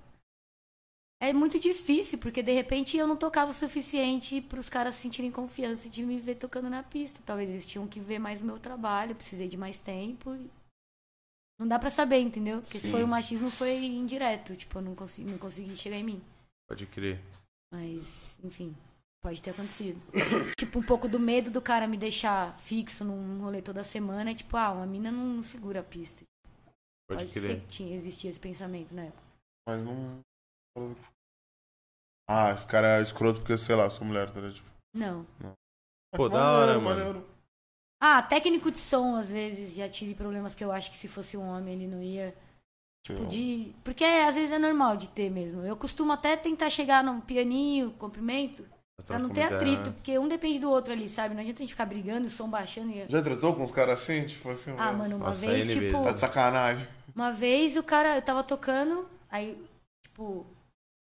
é 1.22 1.34
muito 1.34 1.60
difícil, 1.60 2.18
porque 2.20 2.44
de 2.44 2.52
repente 2.52 2.98
eu 2.98 3.08
não 3.08 3.16
tocava 3.16 3.50
o 3.52 3.54
suficiente 3.54 4.42
para 4.42 4.60
os 4.60 4.70
caras 4.70 4.96
sentirem 4.96 5.32
confiança 5.32 5.90
de 5.90 6.04
me 6.04 6.20
ver 6.20 6.36
tocando 6.36 6.70
na 6.70 6.84
pista. 6.84 7.20
Talvez 7.26 7.50
eles 7.50 7.66
tinham 7.66 7.88
que 7.88 8.00
ver 8.00 8.20
mais 8.20 8.42
o 8.42 8.46
meu 8.46 8.60
trabalho, 8.60 9.16
precisei 9.16 9.48
de 9.48 9.58
mais 9.58 9.80
tempo. 9.80 10.38
Não 11.58 11.68
dá 11.68 11.80
para 11.80 11.90
saber, 11.90 12.20
entendeu? 12.20 12.62
Porque 12.62 12.80
se 12.80 12.92
foi 12.92 13.04
o 13.04 13.08
machismo, 13.08 13.50
foi 13.50 13.78
indireto. 13.78 14.56
Tipo, 14.56 14.80
eu 14.80 14.82
não 14.82 14.96
consegui, 14.96 15.32
não 15.32 15.38
consegui 15.38 15.76
chegar 15.78 15.98
em 15.98 16.04
mim. 16.04 16.22
Pode 16.68 16.86
crer. 16.86 17.22
Mas, 17.72 18.38
enfim, 18.44 18.76
pode 19.22 19.42
ter 19.42 19.52
acontecido. 19.52 20.02
tipo, 20.60 20.80
um 20.80 20.84
pouco 20.84 21.08
do 21.08 21.20
medo 21.20 21.50
do 21.50 21.62
cara 21.62 21.88
me 21.88 21.98
deixar 21.98 22.58
fixo 22.58 23.06
num 23.06 23.42
rolê 23.42 23.62
toda 23.62 23.84
semana. 23.84 24.32
É 24.32 24.36
tipo, 24.36 24.58
ah, 24.58 24.72
uma 24.72 24.86
mina 24.86 25.12
não 25.12 25.42
segura 25.42 25.80
a 25.80 25.84
pista. 25.84 26.24
Pode, 27.08 27.22
Pode, 27.24 27.32
crer. 27.40 27.52
ser 27.52 27.62
que 27.62 27.68
tinha, 27.68 27.96
existia 27.96 28.30
esse 28.30 28.40
pensamento 28.40 28.94
na 28.94 29.04
época. 29.04 29.24
Mas 29.68 29.84
não. 29.84 30.20
Ah, 32.28 32.52
esse 32.52 32.68
cara 32.68 33.00
é 33.00 33.02
escroto 33.02 33.40
porque, 33.40 33.58
sei 33.58 33.76
lá, 33.76 33.90
sou 33.90 34.06
mulher, 34.06 34.28
tá 34.32 34.42
ligado? 34.42 34.56
Tipo, 34.56 34.70
Não. 34.94 35.26
Pô, 36.12 36.28
da 36.28 36.38
maneiro, 36.38 36.72
hora, 36.72 36.80
mano. 37.14 37.35
Ah, 38.02 38.22
técnico 38.22 38.70
de 38.70 38.78
som, 38.78 39.16
às 39.16 39.32
vezes, 39.32 39.74
já 39.76 39.88
tive 39.90 40.14
problemas 40.14 40.54
que 40.54 40.64
eu 40.64 40.72
acho 40.72 40.90
que 40.92 40.98
se 40.98 41.08
fosse 41.08 41.38
um 41.38 41.48
homem 41.48 41.74
ele 41.76 41.88
não 41.88 42.02
ia. 42.04 42.36
Tipo, 43.06 43.26
de... 43.28 43.74
Porque 43.84 44.04
às 44.04 44.36
vezes 44.36 44.52
é 44.52 44.58
normal 44.60 44.98
de 44.98 45.08
ter 45.10 45.30
mesmo. 45.30 45.62
Eu 45.64 45.78
costumo 45.78 46.12
até 46.12 46.36
tentar 46.36 46.70
chegar 46.70 47.04
num 47.04 47.22
pianinho, 47.22 47.92
comprimento, 47.92 48.66
pra 49.06 49.20
não 49.20 49.30
ter 49.30 49.44
atrito, 49.44 49.82
ideia. 49.82 49.92
porque 49.94 50.18
um 50.20 50.28
depende 50.28 50.60
do 50.60 50.70
outro 50.70 50.92
ali, 50.92 51.08
sabe? 51.08 51.36
Não 51.36 51.42
adianta 51.42 51.60
a 51.60 51.64
gente 51.64 51.72
ficar 51.74 51.86
brigando, 51.86 52.28
o 52.28 52.32
som 52.32 52.50
baixando 52.50 52.92
e. 52.92 53.06
Já 53.08 53.22
tratou 53.22 53.56
com 53.56 53.64
os 53.64 53.72
caras 53.72 54.02
assim? 54.02 54.26
Tipo 54.26 54.50
assim, 54.50 54.72
Ah, 54.72 54.92
mas- 54.92 54.98
mano, 54.98 55.18
uma 55.18 55.28
Nossa, 55.28 55.46
vez, 55.48 55.68
tipo. 55.68 55.80
vezes. 55.80 56.04
Tá 56.04 56.12
de 56.12 56.20
sacanagem. 56.20 56.88
Uma 57.16 57.32
vez 57.32 57.78
o 57.78 57.84
cara, 57.84 58.16
eu 58.16 58.22
tava 58.22 58.44
tocando, 58.44 59.08
aí, 59.30 59.56
tipo, 60.04 60.46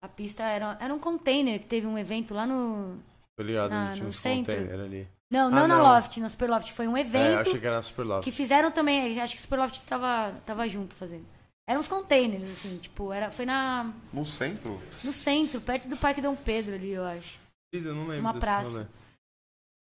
a 0.04 0.08
pista 0.10 0.44
era, 0.44 0.78
era 0.82 0.94
um 0.94 1.00
container 1.00 1.60
que 1.60 1.66
teve 1.68 1.88
um 1.88 1.98
evento 1.98 2.34
lá 2.34 2.46
no. 2.46 2.98
Tô 3.38 3.44
ligado, 3.44 3.72
na- 3.72 3.94
tinha 3.94 4.04
no 4.04 4.10
uns 4.10 4.18
centro. 4.18 4.54
container 4.54 4.80
ali. 4.84 5.08
Não, 5.30 5.48
Ah, 5.48 5.52
não 5.52 5.68
na 5.68 5.78
não. 5.78 5.84
Loft, 5.84 6.18
na 6.20 6.30
Super 6.30 6.50
Loft. 6.50 6.72
Foi 6.72 6.88
um 6.88 6.96
É, 6.96 7.02
evento 7.02 7.40
achei 7.42 7.60
que 7.60 7.66
era 7.68 7.76
na 7.78 7.82
Super 7.82 8.04
Love. 8.06 8.24
que 8.24 8.32
fizeram 8.32 8.72
também. 8.72 9.20
Acho 9.20 9.34
que 9.34 9.40
o 9.40 9.42
Super 9.42 9.60
Loft 9.60 9.82
tava, 9.82 10.34
tava 10.46 10.68
junto 10.70 10.96
fazendo. 10.96 11.26
Eram 11.70 11.82
uns 11.82 11.88
containers, 11.88 12.50
assim, 12.50 12.78
tipo, 12.78 13.12
era, 13.12 13.30
foi 13.30 13.46
na, 13.46 13.92
No 14.14 14.26
centro? 14.26 14.82
no 15.04 15.12
centro, 15.12 15.60
perto 15.60 15.90
do 15.90 15.98
Parque 15.98 16.22
Dom 16.22 16.34
Pedro 16.34 16.76
ali, 16.76 16.92
eu 16.92 17.04
acho. 17.06 17.38
Eu 17.74 17.94
não 17.94 18.04
lembro 18.06 18.22
uma 18.22 18.32
desse 18.32 18.46
praça. 18.46 18.70
rolê. 18.70 18.86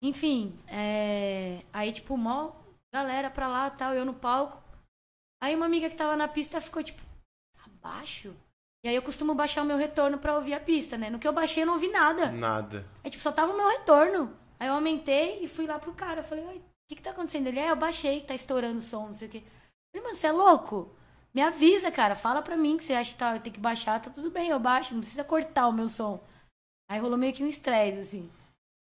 Enfim, 0.01 0.55
é... 0.67 1.61
aí, 1.71 1.91
tipo, 1.91 2.17
mó 2.17 2.51
galera 2.91 3.29
pra 3.29 3.47
lá 3.47 3.69
tal, 3.69 3.93
eu 3.93 4.03
no 4.03 4.13
palco. 4.15 4.59
Aí 5.43 5.53
uma 5.55 5.67
amiga 5.67 5.89
que 5.89 5.95
tava 5.95 6.15
na 6.15 6.27
pista 6.27 6.59
ficou, 6.59 6.81
tipo, 6.81 7.01
abaixo. 7.63 8.33
E 8.83 8.89
aí 8.89 8.95
eu 8.95 9.01
costumo 9.03 9.35
baixar 9.35 9.61
o 9.61 9.65
meu 9.65 9.77
retorno 9.77 10.17
pra 10.17 10.35
ouvir 10.35 10.53
a 10.55 10.59
pista, 10.59 10.97
né? 10.97 11.09
No 11.11 11.19
que 11.19 11.27
eu 11.27 11.33
baixei 11.33 11.61
eu 11.63 11.67
não 11.67 11.73
ouvi 11.73 11.89
nada. 11.89 12.31
Nada. 12.31 12.85
Aí, 13.03 13.11
tipo, 13.11 13.21
só 13.21 13.31
tava 13.31 13.51
o 13.53 13.57
meu 13.57 13.67
retorno. 13.69 14.33
Aí 14.59 14.67
eu 14.67 14.73
aumentei 14.73 15.43
e 15.43 15.47
fui 15.47 15.65
lá 15.65 15.79
pro 15.79 15.93
cara. 15.93 16.19
Eu 16.21 16.23
falei, 16.23 16.45
"Oi, 16.45 16.57
o 16.57 16.61
que 16.89 16.95
que 16.95 17.01
tá 17.01 17.11
acontecendo? 17.11 17.47
Ele, 17.47 17.59
é, 17.59 17.71
eu 17.71 17.75
baixei, 17.75 18.21
tá 18.21 18.35
estourando 18.35 18.79
o 18.79 18.81
som, 18.81 19.07
não 19.07 19.15
sei 19.15 19.27
o 19.27 19.31
quê. 19.31 19.37
Eu 19.37 20.01
falei, 20.01 20.03
mano, 20.07 20.15
você 20.15 20.27
é 20.27 20.31
louco? 20.31 20.89
Me 21.33 21.41
avisa, 21.41 21.91
cara. 21.91 22.15
Fala 22.15 22.41
pra 22.41 22.57
mim 22.57 22.77
que 22.77 22.83
você 22.83 22.93
acha 22.93 23.11
que 23.11 23.17
tá, 23.17 23.39
tem 23.39 23.53
que 23.53 23.59
baixar, 23.59 24.01
tá 24.01 24.09
tudo 24.09 24.31
bem, 24.31 24.49
eu 24.49 24.59
baixo. 24.59 24.93
Não 24.93 25.01
precisa 25.01 25.23
cortar 25.23 25.67
o 25.67 25.73
meu 25.73 25.87
som. 25.87 26.19
Aí 26.89 26.99
rolou 26.99 27.17
meio 27.17 27.33
que 27.33 27.43
um 27.43 27.47
estresse, 27.47 27.99
assim. 27.99 28.29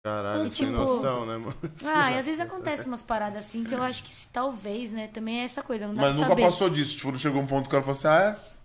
Caralho, 0.05 0.45
E, 0.45 0.51
sem 0.53 0.67
tipo, 0.67 0.71
noção, 0.71 1.25
né, 1.25 1.37
mano? 1.37 1.57
Ah, 1.83 2.11
e 2.11 2.17
às 2.19 2.25
vezes 2.27 2.39
acontece 2.39 2.85
umas 2.85 3.01
paradas 3.01 3.45
assim 3.45 3.63
que 3.63 3.73
eu 3.73 3.81
acho 3.81 4.03
que 4.03 4.11
talvez, 4.31 4.91
né? 4.91 5.07
Também 5.07 5.41
é 5.41 5.43
essa 5.43 5.61
coisa, 5.61 5.87
não 5.87 5.95
dá 5.95 6.03
Mas 6.03 6.15
nunca 6.15 6.29
saber. 6.29 6.43
passou 6.43 6.69
disso. 6.69 6.95
Tipo, 6.95 7.11
não 7.11 7.19
chegou 7.19 7.41
um 7.41 7.47
ponto 7.47 7.63
que 7.63 7.69
o 7.69 7.71
cara 7.71 7.83
falou 7.83 7.97
assim, 7.97 8.07
ah, 8.07 8.37
é? 8.39 8.57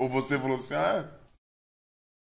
Ou 0.00 0.08
você 0.08 0.38
falou 0.38 0.56
assim, 0.56 0.74
ah, 0.74 1.08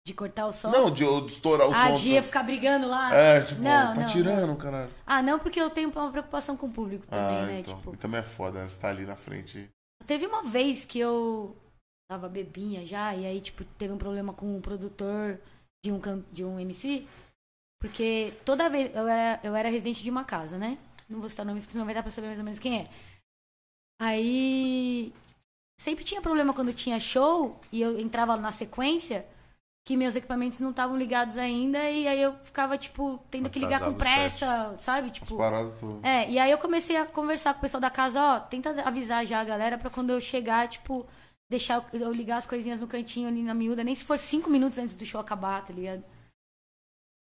De 0.07 0.13
cortar 0.13 0.47
o 0.47 0.53
som? 0.53 0.69
Não, 0.71 0.89
de, 0.89 1.03
de 1.03 1.31
estourar 1.33 1.67
o 1.67 1.73
ah, 1.73 1.87
som. 1.89 1.95
de 1.95 2.11
ia 2.11 2.23
ficar 2.23 2.41
brigando 2.41 2.87
lá? 2.87 3.13
É, 3.13 3.41
tipo, 3.41 3.61
Não, 3.61 3.93
tá 3.93 3.99
não, 3.99 4.07
tirando, 4.07 4.55
caralho. 4.55 4.89
Ah, 5.05 5.21
não, 5.21 5.37
porque 5.37 5.59
eu 5.59 5.69
tenho 5.69 5.89
uma 5.89 6.09
preocupação 6.09 6.55
com 6.55 6.67
o 6.67 6.71
público 6.71 7.05
também, 7.05 7.39
Ah, 7.39 7.45
né? 7.45 7.59
então. 7.59 7.75
Tipo, 7.75 7.93
E 7.93 7.97
também 7.97 8.21
é 8.21 8.23
foda, 8.23 8.61
né? 8.61 8.67
Você 8.69 8.79
tá 8.79 8.87
ali 8.87 9.05
na 9.05 9.17
frente. 9.17 9.67
Teve 10.05 10.25
uma 10.25 10.43
vez 10.43 10.85
que 10.85 10.97
eu 10.97 11.53
tava 12.09 12.29
bebinha 12.29 12.85
já, 12.85 13.13
e 13.13 13.25
aí, 13.25 13.41
tipo, 13.41 13.65
teve 13.77 13.91
um 13.93 13.97
problema 13.97 14.31
com 14.31 14.55
o 14.57 14.61
produtor 14.61 15.37
de 15.85 15.91
um, 15.91 15.99
can- 15.99 16.23
de 16.31 16.45
um 16.45 16.57
MC. 16.57 17.05
Porque 17.81 18.33
toda 18.45 18.69
vez. 18.69 18.95
Eu 18.95 19.09
era, 19.09 19.41
eu 19.43 19.53
era 19.57 19.67
residente 19.69 20.01
de 20.01 20.09
uma 20.09 20.23
casa, 20.23 20.57
né? 20.57 20.77
Não 21.09 21.19
vou 21.19 21.29
citar 21.29 21.45
nomes, 21.45 21.63
porque 21.65 21.73
senão 21.73 21.85
vai 21.85 21.93
dar 21.93 22.01
pra 22.01 22.13
saber 22.13 22.27
mais 22.27 22.39
ou 22.39 22.45
menos 22.45 22.59
quem 22.59 22.79
é. 22.79 22.87
Aí. 23.99 25.11
Sempre 25.81 26.05
tinha 26.05 26.21
problema 26.21 26.53
quando 26.53 26.73
tinha 26.73 26.97
show 26.97 27.59
e 27.73 27.81
eu 27.81 27.99
entrava 27.99 28.37
na 28.37 28.53
sequência 28.53 29.25
que 29.88 29.95
meus 29.95 30.17
equipamentos 30.17 30.59
não 30.59 30.71
estavam 30.71 30.97
ligados 30.97 31.38
ainda 31.38 31.89
e 31.89 32.05
aí 32.09 32.21
eu 32.21 32.33
ficava, 32.43 32.77
tipo, 32.77 33.17
tendo 33.31 33.49
que 33.49 33.57
ligar 33.57 33.79
com 33.79 33.97
pressa, 33.97 34.75
sabe? 34.79 35.11
Tipo. 35.11 35.25
É, 36.03 36.29
e 36.29 36.38
aí 36.38 36.51
eu 36.51 36.57
comecei 36.57 36.97
a 36.97 37.05
conversar 37.05 37.53
com 37.53 37.59
o 37.59 37.61
pessoal 37.61 37.79
da 37.79 37.89
casa, 37.89 38.21
ó, 38.21 38.38
tenta 38.41 38.81
avisar 38.81 39.25
já 39.25 39.39
a 39.39 39.45
galera 39.45 39.77
pra 39.77 39.89
quando 39.89 40.09
eu 40.09 40.19
chegar, 40.19 40.67
tipo, 40.67 41.07
deixar 41.49 41.88
eu 41.93 42.01
eu 42.01 42.11
ligar 42.11 42.35
as 42.35 42.45
coisinhas 42.45 42.81
no 42.81 42.88
cantinho 42.88 43.29
ali 43.29 43.41
na 43.41 43.53
miúda, 43.53 43.81
nem 43.81 43.95
se 43.95 44.03
for 44.03 44.17
cinco 44.17 44.49
minutos 44.49 44.77
antes 44.77 44.93
do 44.93 45.05
show 45.05 45.21
acabar, 45.21 45.63
tá 45.65 45.71
ligado? 45.71 46.03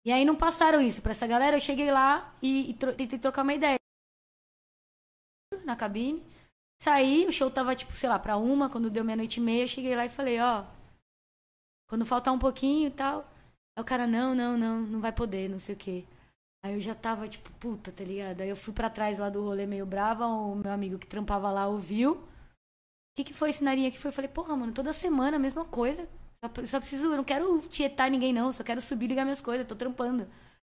E 0.06 0.12
aí 0.12 0.24
não 0.24 0.36
passaram 0.36 0.80
isso 0.80 1.02
pra 1.02 1.10
essa 1.10 1.26
galera, 1.26 1.56
eu 1.56 1.60
cheguei 1.60 1.90
lá 1.90 2.32
e, 2.40 2.70
e 2.70 2.74
tro- 2.74 2.94
tentei 2.94 3.18
trocar 3.18 3.42
uma 3.42 3.54
ideia. 3.54 3.78
Na 5.64 5.74
cabine. 5.74 6.22
Saí, 6.80 7.26
o 7.26 7.32
show 7.32 7.50
tava, 7.50 7.74
tipo, 7.74 7.92
sei 7.94 8.08
lá, 8.08 8.18
pra 8.18 8.36
uma, 8.36 8.68
quando 8.70 8.90
deu 8.90 9.04
meia-noite 9.04 9.40
e 9.40 9.42
meia, 9.42 9.64
eu 9.64 9.68
cheguei 9.68 9.96
lá 9.96 10.04
e 10.06 10.08
falei, 10.10 10.38
ó, 10.40 10.64
quando 11.88 12.04
faltar 12.06 12.32
um 12.32 12.38
pouquinho 12.38 12.88
e 12.88 12.90
tal. 12.90 13.20
Aí 13.76 13.82
o 13.82 13.84
cara, 13.84 14.06
não, 14.06 14.34
não, 14.34 14.56
não, 14.56 14.80
não 14.80 15.00
vai 15.00 15.12
poder, 15.12 15.48
não 15.48 15.58
sei 15.58 15.74
o 15.74 15.78
quê. 15.78 16.04
Aí 16.64 16.74
eu 16.74 16.80
já 16.80 16.94
tava, 16.94 17.28
tipo, 17.28 17.50
puta, 17.60 17.92
tá 17.92 18.02
ligado? 18.02 18.40
Aí 18.40 18.48
eu 18.48 18.56
fui 18.56 18.72
pra 18.72 18.88
trás 18.88 19.18
lá 19.18 19.28
do 19.28 19.42
rolê 19.42 19.66
meio 19.66 19.84
brava, 19.84 20.26
o 20.26 20.54
meu 20.54 20.72
amigo 20.72 20.98
que 20.98 21.06
trampava 21.06 21.50
lá 21.50 21.66
ouviu. 21.66 22.12
O 22.12 23.16
que, 23.16 23.24
que 23.24 23.34
foi 23.34 23.50
esse 23.50 23.62
narinha 23.62 23.90
que 23.90 23.98
foi? 23.98 24.08
Eu 24.08 24.12
falei, 24.14 24.30
porra, 24.30 24.56
mano, 24.56 24.72
toda 24.72 24.92
semana 24.92 25.36
a 25.36 25.40
mesma 25.40 25.64
coisa. 25.64 26.08
Só, 26.44 26.64
só 26.66 26.80
preciso, 26.80 27.04
eu 27.06 27.16
não 27.16 27.24
quero 27.24 27.60
tietar 27.68 28.10
ninguém, 28.10 28.32
não. 28.32 28.50
Só 28.52 28.64
quero 28.64 28.80
subir 28.80 29.04
e 29.06 29.08
ligar 29.08 29.24
minhas 29.24 29.40
coisas, 29.40 29.66
tô 29.66 29.74
trampando. 29.76 30.22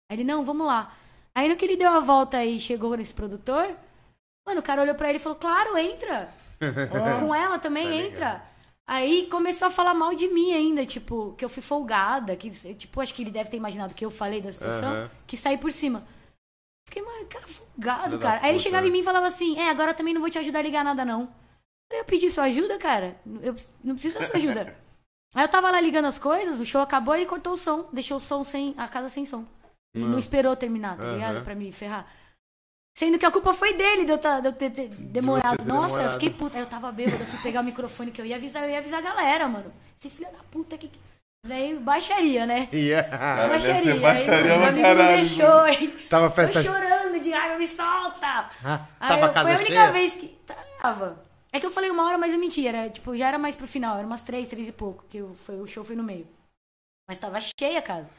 Aí 0.10 0.18
ele, 0.18 0.24
não, 0.24 0.44
vamos 0.44 0.66
lá. 0.68 0.96
Aí 1.36 1.48
no 1.50 1.56
que 1.56 1.66
ele 1.66 1.78
deu 1.78 1.90
a 1.90 2.00
volta 2.00 2.44
e 2.44 2.60
chegou 2.60 2.96
nesse 2.96 3.14
produtor, 3.14 3.76
mano, 4.48 4.60
o 4.60 4.64
cara 4.64 4.82
olhou 4.82 4.96
pra 4.96 5.10
ele 5.10 5.18
e 5.18 5.22
falou, 5.22 5.38
claro, 5.38 5.78
entra. 5.78 6.30
Com 7.20 7.34
ela 7.34 7.58
também, 7.58 7.88
Tá 7.88 7.96
entra. 7.96 8.44
Aí 8.92 9.28
começou 9.28 9.68
a 9.68 9.72
falar 9.72 9.94
mal 9.94 10.16
de 10.16 10.28
mim 10.30 10.52
ainda, 10.52 10.84
tipo, 10.84 11.36
que 11.38 11.46
eu 11.46 11.50
fui 11.50 11.62
folgada, 11.62 12.36
que, 12.36 12.50
tipo, 12.74 13.00
acho 13.00 13.14
que 13.14 13.22
ele 13.22 13.30
deve 13.30 13.48
ter 13.48 13.58
imaginado 13.58 13.94
que 13.94 14.04
eu 14.04 14.10
falei 14.10 14.42
da 14.42 14.52
situação, 14.52 14.92
Aham. 14.92 15.12
que 15.28 15.38
saí 15.38 15.60
por 15.60 15.72
cima. 15.72 16.08
Fiquei, 16.88 17.04
mano, 17.04 17.28
cara, 17.28 17.48
folgado, 17.48 18.18
cara. 18.18 18.40
Aí 18.42 18.50
ele 18.50 18.58
puta, 18.58 18.64
chegava 18.64 18.82
né? 18.82 18.90
em 18.90 18.92
mim 18.92 19.00
e 19.02 19.04
falava 19.04 19.28
assim, 19.28 19.60
é, 19.60 19.70
agora 19.70 19.94
também 19.94 20.12
não 20.12 20.22
vou 20.22 20.30
te 20.32 20.40
ajudar 20.40 20.58
a 20.58 20.64
ligar 20.64 20.84
nada, 20.84 21.06
não. 21.06 21.32
Aí 21.92 22.00
eu 22.00 22.06
pedi 22.06 22.32
sua 22.32 22.46
ajuda, 22.46 22.80
cara. 22.80 23.16
Eu 23.44 23.56
não 23.84 23.94
preciso 23.94 24.18
da 24.18 24.26
sua 24.26 24.38
ajuda. 24.38 24.76
Aí 25.36 25.44
eu 25.44 25.50
tava 25.50 25.70
lá 25.70 25.80
ligando 25.80 26.06
as 26.06 26.18
coisas, 26.18 26.60
o 26.60 26.66
show 26.66 26.82
acabou 26.82 27.14
ele 27.14 27.28
cortou 27.28 27.54
o 27.54 27.58
som, 27.58 27.88
deixou 27.94 28.18
o 28.18 28.20
som 28.20 28.44
sem. 28.44 28.74
a 28.76 28.88
casa 28.88 29.08
sem 29.08 29.24
som. 29.24 29.46
E 29.94 30.00
não 30.00 30.10
Não. 30.10 30.18
esperou 30.20 30.56
terminar, 30.56 30.98
tá 30.98 31.14
ligado? 31.14 31.44
Pra 31.44 31.54
me 31.54 31.72
ferrar. 31.72 32.08
Sendo 33.00 33.18
que 33.18 33.26
a 33.26 33.32
culpa 33.32 33.54
foi 33.54 33.72
dele 33.76 34.04
de 34.04 34.12
eu, 34.12 34.18
tá- 34.18 34.42
de 34.42 34.50
eu 34.50 34.52
ter, 34.52 34.70
ter 34.72 34.90
demorado. 34.90 35.56
ter 35.56 35.64
Nossa, 35.66 35.88
eu 35.88 35.98
demorado. 36.00 36.14
fiquei 36.20 36.30
puta. 36.32 36.58
Aí 36.58 36.64
eu 36.64 36.68
tava 36.68 36.92
bêbada, 36.92 37.24
eu 37.24 37.28
fui 37.28 37.40
pegar 37.40 37.62
o 37.62 37.64
microfone 37.64 38.12
que 38.12 38.20
eu 38.20 38.26
ia 38.26 38.36
avisar, 38.36 38.64
eu 38.66 38.70
ia 38.72 38.80
avisar 38.80 39.00
a 39.00 39.02
galera, 39.02 39.48
mano. 39.48 39.72
Esse 39.98 40.10
filho 40.10 40.30
da 40.34 40.44
puta 40.52 40.78
que. 40.78 40.92
Mas 41.46 41.54
aí 41.54 41.76
baixaria, 41.80 42.46
né? 42.46 42.68
Yeah. 42.74 43.58
Ser 43.82 43.94
Aí, 43.94 44.00
baixaria 44.02 44.44
meu 44.44 44.58
pra 44.60 44.68
amigo 44.68 44.82
caralho, 44.86 45.12
me 45.12 45.16
deixou, 45.16 45.60
aí. 45.62 45.88
Tava 46.10 46.30
festa. 46.30 46.60
Eu 46.60 46.64
chorando 46.66 47.22
de 47.22 47.30
raiva, 47.32 47.58
me 47.58 47.66
solta! 47.68 48.50
Ah, 48.66 48.86
Aí 49.00 49.08
tava 49.10 49.28
eu- 49.28 49.32
casa 49.32 49.46
foi 49.48 49.54
a 49.56 49.60
única 49.60 49.72
cheia? 49.76 49.92
vez 49.94 50.12
que. 50.16 50.38
Tava. 50.82 51.24
É 51.54 51.60
que 51.62 51.66
eu 51.66 51.72
falei 51.72 51.90
uma 51.90 52.06
hora, 52.06 52.18
mas 52.18 52.34
eu 52.34 52.38
menti. 52.40 52.68
Era, 52.68 52.90
tipo, 52.90 53.16
já 53.16 53.30
era 53.30 53.40
mais 53.40 53.56
pro 53.56 53.66
final, 53.66 53.98
era 53.98 54.06
umas 54.06 54.24
três, 54.24 54.50
três 54.50 54.68
e 54.68 54.74
pouco, 54.74 55.06
que 55.10 55.22
o, 55.22 55.34
foi, 55.36 55.56
o 55.62 55.66
show 55.66 55.86
foi 55.86 55.96
no 55.96 56.04
meio. 56.04 56.28
Mas 57.10 57.18
tava 57.18 57.40
cheia 57.58 57.80
a 57.80 57.82
casa. 57.82 58.10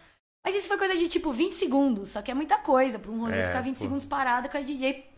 Mas 0.45 0.55
isso 0.55 0.69
foi 0.69 0.79
coisa 0.79 0.97
de 0.97 1.09
tipo 1.09 1.33
20 1.33 1.53
segundos, 1.55 2.11
só 2.11 2.23
que 2.23 2.31
é 2.31 2.35
muita 2.35 2.57
coisa 2.59 2.99
pra 2.99 3.11
um 3.11 3.21
rolê 3.21 3.39
É, 3.39 3.47
ficar 3.47 3.61
20 3.61 3.77
pô. 3.77 3.83
segundos 3.83 4.05
parado 4.07 4.49
com 4.49 4.57
a 4.57 4.61
DJ 4.63 5.11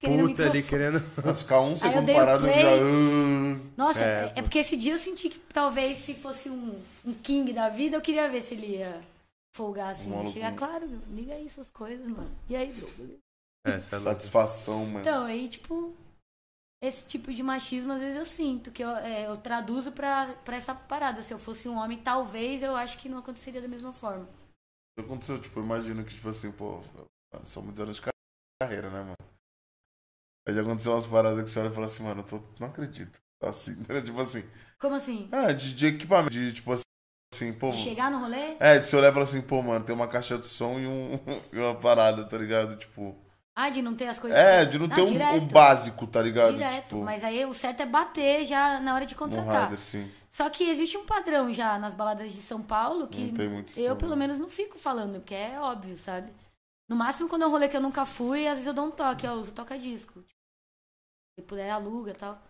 querendo 0.00 0.28
Puta 0.28 0.46
ali 0.46 0.62
querendo. 0.62 1.02
Mas 1.24 1.42
ficar 1.42 1.60
um 1.60 1.76
segundo 1.76 2.12
parado 2.12 2.44
play. 2.44 2.62
já. 2.62 2.70
ah. 2.70 3.60
Nossa, 3.76 4.00
É, 4.00 4.04
é, 4.04 4.32
é 4.36 4.42
porque 4.42 4.58
esse 4.58 4.76
dia 4.76 4.92
eu 4.94 4.98
senti 4.98 5.28
que 5.28 5.38
talvez 5.38 5.98
se 5.98 6.14
fosse 6.14 6.50
um, 6.50 6.80
um 7.04 7.14
king 7.14 7.52
da 7.52 7.68
vida, 7.68 7.96
eu 7.96 8.00
queria 8.00 8.28
ver 8.28 8.40
se 8.40 8.54
ele 8.54 8.78
ia 8.78 9.00
folgar 9.54 9.92
assim. 9.92 10.10
Um 10.10 10.16
maluco. 10.16 10.32
Chegar, 10.32 10.54
claro, 10.54 10.88
liga 11.10 11.34
aí 11.34 11.48
suas 11.48 11.70
coisas, 11.70 12.06
mano. 12.06 12.30
E 12.48 12.56
aí, 12.56 12.72
bro, 12.72 12.88
beleza? 12.96 13.18
É, 13.66 13.74
é. 13.74 13.80
Satisfação, 13.80 14.86
mano. 14.86 15.00
Então, 15.00 15.24
aí, 15.24 15.48
tipo, 15.48 15.94
esse 16.82 17.06
tipo 17.06 17.32
de 17.32 17.42
machismo, 17.42 17.92
às 17.92 18.00
vezes 18.00 18.16
eu 18.16 18.24
sinto, 18.24 18.72
que 18.72 18.82
eu, 18.82 18.90
é, 18.96 19.26
eu 19.28 19.36
traduzo 19.36 19.92
pra, 19.92 20.34
pra 20.44 20.56
essa 20.56 20.74
parada. 20.74 21.22
Se 21.22 21.32
eu 21.32 21.38
fosse 21.38 21.68
um 21.68 21.76
homem, 21.76 21.98
talvez 21.98 22.60
eu 22.62 22.74
acho 22.74 22.98
que 22.98 23.08
não 23.08 23.18
aconteceria 23.18 23.60
da 23.60 23.68
mesma 23.68 23.92
forma. 23.92 24.26
Aconteceu, 24.98 25.40
tipo, 25.40 25.58
eu 25.58 25.64
imagino 25.64 26.04
que, 26.04 26.14
tipo 26.14 26.28
assim, 26.28 26.52
pô, 26.52 26.80
mano, 27.32 27.46
são 27.46 27.62
muitos 27.62 27.80
anos 27.80 27.96
de 27.96 28.02
carreira, 28.60 28.90
né, 28.90 29.00
mano? 29.00 29.16
Aí 30.46 30.54
já 30.54 30.60
aconteceu 30.62 30.92
umas 30.92 31.06
paradas 31.06 31.42
que 31.44 31.50
você 31.50 31.60
olha 31.60 31.70
e 31.70 31.74
fala 31.74 31.86
assim, 31.86 32.02
mano, 32.02 32.20
eu 32.20 32.26
tô, 32.26 32.40
não 32.58 32.68
acredito. 32.68 33.20
Tá 33.38 33.48
assim, 33.50 33.76
né? 33.88 34.00
Tipo 34.02 34.20
assim, 34.20 34.44
Como 34.78 34.94
assim? 34.94 35.28
ah, 35.32 35.52
de, 35.52 35.74
de 35.74 35.86
equipamento, 35.86 36.30
de, 36.30 36.52
tipo 36.52 36.72
assim, 36.72 36.82
assim, 37.32 37.52
pô. 37.52 37.70
De 37.70 37.76
chegar 37.76 38.10
no 38.10 38.18
rolê? 38.18 38.56
É, 38.60 38.78
de 38.78 38.86
você 38.86 38.96
olhar 38.96 39.08
e 39.08 39.12
falar 39.12 39.24
assim, 39.24 39.40
pô, 39.40 39.62
mano, 39.62 39.84
tem 39.84 39.94
uma 39.94 40.08
caixa 40.08 40.38
de 40.38 40.46
som 40.46 40.78
e, 40.78 40.86
um, 40.86 41.18
e 41.52 41.58
uma 41.58 41.74
parada, 41.74 42.24
tá 42.24 42.36
ligado? 42.36 42.76
Tipo. 42.76 43.16
Ah, 43.54 43.68
de 43.68 43.82
não 43.82 43.94
ter 43.94 44.08
as 44.08 44.18
coisas. 44.18 44.38
É, 44.38 44.64
de 44.64 44.78
não 44.78 44.88
ter 44.88 45.02
um, 45.02 45.34
um 45.36 45.46
básico, 45.46 46.06
tá 46.06 46.22
ligado? 46.22 46.54
Direto, 46.54 46.82
tipo, 46.82 47.02
mas 47.02 47.22
aí 47.22 47.44
o 47.44 47.52
certo 47.52 47.82
é 47.82 47.86
bater 47.86 48.44
já 48.46 48.80
na 48.80 48.94
hora 48.94 49.04
de 49.04 49.14
no 49.14 49.18
contratar. 49.18 49.64
rider, 49.64 49.80
sim. 49.80 50.10
Só 50.34 50.48
que 50.48 50.64
existe 50.64 50.96
um 50.96 51.04
padrão 51.04 51.52
já 51.52 51.78
nas 51.78 51.94
baladas 51.94 52.32
de 52.32 52.40
São 52.40 52.62
Paulo 52.62 53.06
que 53.06 53.32
eu, 53.76 53.94
pelo 53.96 54.16
menos, 54.16 54.38
não 54.38 54.48
fico 54.48 54.78
falando, 54.78 55.20
porque 55.20 55.34
é 55.34 55.60
óbvio, 55.60 55.96
sabe? 55.96 56.32
No 56.88 56.96
máximo, 56.96 57.28
quando 57.28 57.42
é 57.42 57.46
um 57.46 57.50
rolê 57.50 57.68
que 57.68 57.76
eu 57.76 57.80
nunca 57.82 58.06
fui, 58.06 58.46
às 58.46 58.54
vezes 58.54 58.66
eu 58.66 58.74
dou 58.74 58.86
um 58.86 58.90
toque, 58.90 59.26
ó, 59.26 59.34
uso 59.34 59.52
toca-disco. 59.52 60.24
Se 61.38 61.44
puder, 61.46 61.70
aluga 61.70 62.10
e 62.12 62.14
tal. 62.14 62.40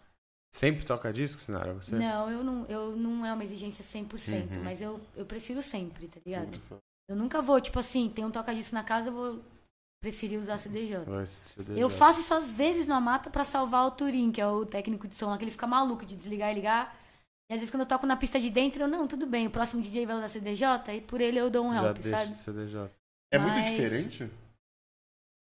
Sempre 0.55 0.85
toca 0.85 1.13
disco, 1.13 1.41
Sinara? 1.41 1.73
Você? 1.75 1.97
Não, 1.97 2.31
eu 2.31 2.45
não, 2.45 2.67
eu 2.67 2.97
não 2.97 3.25
é 3.27 3.33
uma 3.33 3.43
exigência 3.45 3.83
100%, 3.85 4.57
Uhum. 4.57 4.63
mas 4.65 4.81
eu, 4.83 5.01
eu 5.17 5.25
prefiro 5.25 5.63
sempre, 5.63 6.09
tá 6.09 6.21
ligado? 6.25 6.53
Sempre. 6.55 6.61
Eu 7.09 7.17
nunca 7.17 7.41
vou, 7.43 7.61
tipo 7.61 7.79
assim, 7.79 8.09
tem 8.09 8.25
um 8.25 8.31
toca-disco 8.31 8.75
na 8.75 8.85
casa, 8.85 9.09
eu 9.09 9.13
vou 9.13 9.41
preferir 10.01 10.39
usar 10.39 10.59
CDJ. 10.59 10.99
CDJ. 11.47 11.81
Eu 11.81 11.89
faço 11.89 12.21
isso 12.21 12.35
às 12.35 12.51
vezes 12.51 12.87
no 12.87 12.95
Amata 12.95 13.31
pra 13.31 13.45
salvar 13.45 13.87
o 13.87 13.91
Turim, 13.93 14.31
que 14.31 14.41
é 14.41 14.47
o 14.47 14.67
técnico 14.67 15.09
de 15.09 15.15
som 15.15 15.31
lá, 15.31 15.39
que 15.39 15.45
ele 15.45 15.51
fica 15.51 15.67
maluco 15.67 16.05
de 16.05 16.15
desligar 16.17 16.51
e 16.51 16.55
ligar. 16.55 16.97
E 17.53 17.55
às 17.55 17.61
vezes 17.61 17.71
quando 17.71 17.83
eu 17.83 17.87
toco 17.87 18.07
na 18.07 18.17
pista 18.17 18.41
de 18.41 18.49
dentro, 18.49 18.83
eu, 18.85 18.89
não, 18.89 19.07
tudo 19.07 19.27
bem, 19.27 19.47
o 19.47 19.51
próximo 19.51 19.83
DJ 19.83 20.07
vai 20.07 20.17
usar 20.17 20.29
CDJ, 20.31 20.65
e 20.97 21.01
por 21.03 21.21
ele 21.21 21.39
eu 21.39 21.51
dou 21.51 21.67
um 21.67 21.75
Já 21.75 21.85
help, 21.85 21.99
deixa 21.99 22.19
sabe? 22.19 22.31
de 22.33 22.39
CDJ. 22.39 22.91
É 23.31 23.39
muito 23.39 23.55
Mas- 23.57 23.71
diferente? 23.71 24.31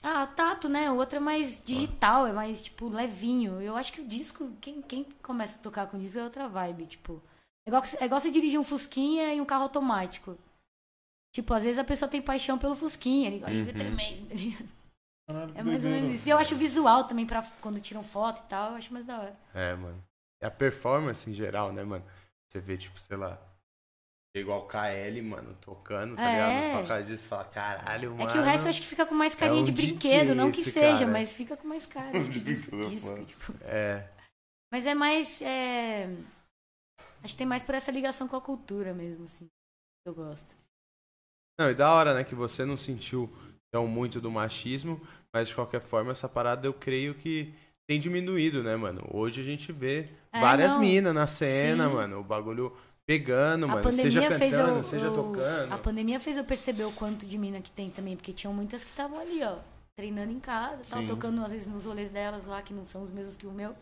Ah, 0.02 0.26
tato, 0.26 0.68
né? 0.68 0.90
O 0.90 0.96
outro 0.96 1.16
é 1.16 1.20
mais 1.20 1.62
digital, 1.64 2.26
é 2.26 2.32
mais, 2.32 2.60
tipo, 2.62 2.86
levinho. 2.88 3.62
Eu 3.62 3.76
acho 3.76 3.92
que 3.94 4.00
o 4.02 4.06
disco, 4.06 4.50
quem, 4.60 4.82
quem 4.82 5.04
começa 5.22 5.58
a 5.58 5.62
tocar 5.62 5.86
com 5.86 5.98
disco 5.98 6.18
é 6.18 6.24
outra 6.24 6.48
vibe, 6.48 6.86
tipo. 6.86 7.22
É 7.66 7.70
igual, 7.70 7.82
é 7.98 8.04
igual 8.04 8.20
você 8.20 8.30
dirigir 8.30 8.58
um 8.60 8.64
Fusquinha 8.64 9.32
e 9.32 9.40
um 9.40 9.44
carro 9.46 9.62
automático. 9.62 10.36
Tipo, 11.34 11.54
às 11.54 11.62
vezes 11.62 11.78
a 11.78 11.84
pessoa 11.84 12.08
tem 12.10 12.20
paixão 12.20 12.58
pelo 12.58 12.74
Fusquinha, 12.74 13.28
ele 13.28 13.38
gosta 13.38 13.54
de 13.54 13.62
ver 13.62 13.70
Uhum. 13.70 13.76
tremendo. 13.78 14.28
tá 14.28 14.34
ligado? 14.34 14.68
Caralho, 15.28 15.52
É 15.56 15.62
mais 15.62 15.84
ou 15.84 15.90
menos 15.90 16.10
isso. 16.10 16.28
E 16.28 16.30
eu 16.30 16.36
acho 16.36 16.54
o 16.54 16.58
visual 16.58 17.04
também, 17.04 17.24
pra 17.24 17.42
quando 17.62 17.80
tiram 17.80 18.02
foto 18.02 18.42
e 18.44 18.48
tal, 18.48 18.72
eu 18.72 18.76
acho 18.76 18.92
mais 18.92 19.06
da 19.06 19.18
hora. 19.18 19.38
É, 19.54 19.74
mano. 19.76 20.02
É 20.42 20.46
a 20.46 20.50
performance 20.50 21.30
em 21.30 21.34
geral, 21.34 21.72
né, 21.72 21.84
mano? 21.84 22.04
Você 22.50 22.60
vê, 22.60 22.76
tipo, 22.76 22.98
sei 23.00 23.16
lá. 23.16 23.40
Igual 24.34 24.64
o 24.64 24.66
KL, 24.66 25.20
mano, 25.22 25.54
tocando, 25.60 26.16
tá 26.16 26.22
É. 26.22 26.32
ligado? 26.32 26.64
Nos 26.74 26.82
tocadiscos 26.82 27.24
e 27.24 27.28
fala, 27.28 27.44
caralho, 27.44 28.10
mano. 28.16 28.28
É 28.28 28.32
que 28.32 28.38
o 28.38 28.42
resto 28.42 28.64
eu 28.64 28.70
acho 28.70 28.80
que 28.80 28.86
fica 28.86 29.04
com 29.04 29.14
mais 29.14 29.34
carinha 29.34 29.60
é 29.60 29.62
um 29.62 29.64
de 29.66 29.72
brinquedo, 29.72 30.34
não 30.34 30.50
que 30.50 30.60
esse 30.62 30.72
seja, 30.72 31.00
cara. 31.00 31.10
mas 31.10 31.32
fica 31.34 31.54
com 31.56 31.68
mais 31.68 31.84
cara 31.86 32.18
de 32.18 32.40
disco, 32.40 32.70
Disco, 32.88 33.24
tipo. 33.26 33.54
É. 33.62 34.08
Mas 34.72 34.86
é 34.86 34.94
mais. 34.94 35.40
é, 35.42 36.08
Acho 37.22 37.34
que 37.34 37.38
tem 37.38 37.46
mais 37.46 37.62
por 37.62 37.74
essa 37.74 37.90
ligação 37.92 38.26
com 38.26 38.34
a 38.36 38.40
cultura 38.40 38.92
mesmo, 38.94 39.26
assim. 39.26 39.44
que 39.46 40.08
Eu 40.08 40.14
gosto. 40.14 40.46
Não, 41.60 41.70
e 41.70 41.74
da 41.74 41.92
hora, 41.92 42.14
né, 42.14 42.24
que 42.24 42.34
você 42.34 42.64
não 42.64 42.76
sentiu 42.78 43.30
tão 43.70 43.86
muito 43.86 44.18
do 44.20 44.30
machismo, 44.30 45.00
mas 45.32 45.48
de 45.48 45.54
qualquer 45.54 45.82
forma, 45.82 46.10
essa 46.10 46.28
parada 46.28 46.66
eu 46.66 46.72
creio 46.74 47.14
que 47.14 47.54
tem 47.86 47.98
diminuído, 47.98 48.62
né, 48.62 48.76
mano? 48.76 49.06
Hoje 49.12 49.40
a 49.40 49.44
gente 49.44 49.72
vê 49.72 50.08
É, 50.32 50.40
várias 50.40 50.76
minas 50.78 51.14
na 51.14 51.26
cena, 51.26 51.88
Sim. 51.88 51.94
mano. 51.94 52.20
O 52.20 52.24
bagulho 52.24 52.72
pegando, 53.06 53.64
a 53.64 53.68
mano. 53.68 53.92
Seja 53.92 54.28
cantando, 54.28 54.76
eu, 54.78 54.82
seja 54.82 55.06
eu- 55.06 55.12
tocando. 55.12 55.72
A 55.72 55.78
pandemia 55.78 56.20
fez 56.20 56.36
eu 56.36 56.44
perceber 56.44 56.84
o 56.84 56.92
quanto 56.92 57.26
de 57.26 57.36
mina 57.36 57.60
que 57.60 57.70
tem 57.70 57.90
também, 57.90 58.16
porque 58.16 58.32
tinham 58.32 58.54
muitas 58.54 58.84
que 58.84 58.90
estavam 58.90 59.18
ali, 59.20 59.42
ó, 59.42 59.56
treinando 59.96 60.32
em 60.32 60.40
casa, 60.40 60.82
tal, 60.88 61.02
tocando 61.06 61.42
às 61.44 61.50
vezes 61.50 61.66
nos 61.66 61.84
rolês 61.84 62.10
delas 62.10 62.46
lá, 62.46 62.62
que 62.62 62.72
não 62.72 62.86
são 62.86 63.02
os 63.02 63.10
mesmos 63.10 63.36
que 63.36 63.46
o 63.46 63.52
meu. 63.52 63.74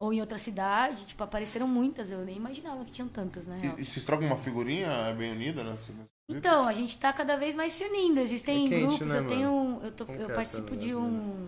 Ou 0.00 0.12
em 0.12 0.20
outra 0.20 0.38
cidade, 0.38 1.04
tipo, 1.06 1.22
apareceram 1.22 1.68
muitas, 1.68 2.10
eu 2.10 2.18
nem 2.24 2.36
imaginava 2.36 2.84
que 2.84 2.90
tinham 2.92 3.08
tantas, 3.08 3.46
real. 3.46 3.58
E, 3.78 3.80
e 3.80 3.84
vocês 3.84 4.04
trocam 4.04 4.26
uma 4.26 4.36
figurinha 4.36 4.88
é 4.88 5.14
bem 5.14 5.30
unida 5.32 5.62
nessa? 5.62 5.92
nessa 5.92 6.10
Então, 6.28 6.66
a 6.66 6.72
gente 6.72 6.98
tá 6.98 7.12
cada 7.12 7.36
vez 7.36 7.54
mais 7.54 7.72
se 7.72 7.84
unindo. 7.84 8.18
Existem 8.18 8.66
É 8.66 8.68
quente, 8.68 8.86
grupos, 8.88 9.06
né, 9.06 9.18
eu 9.18 9.26
tenho. 9.26 9.80
Eu, 9.82 9.92
tô- 9.92 10.04
eu 10.12 10.28
é 10.30 10.34
participo 10.34 10.74
essa 10.74 10.76
de 10.76 10.94
um, 10.94 11.46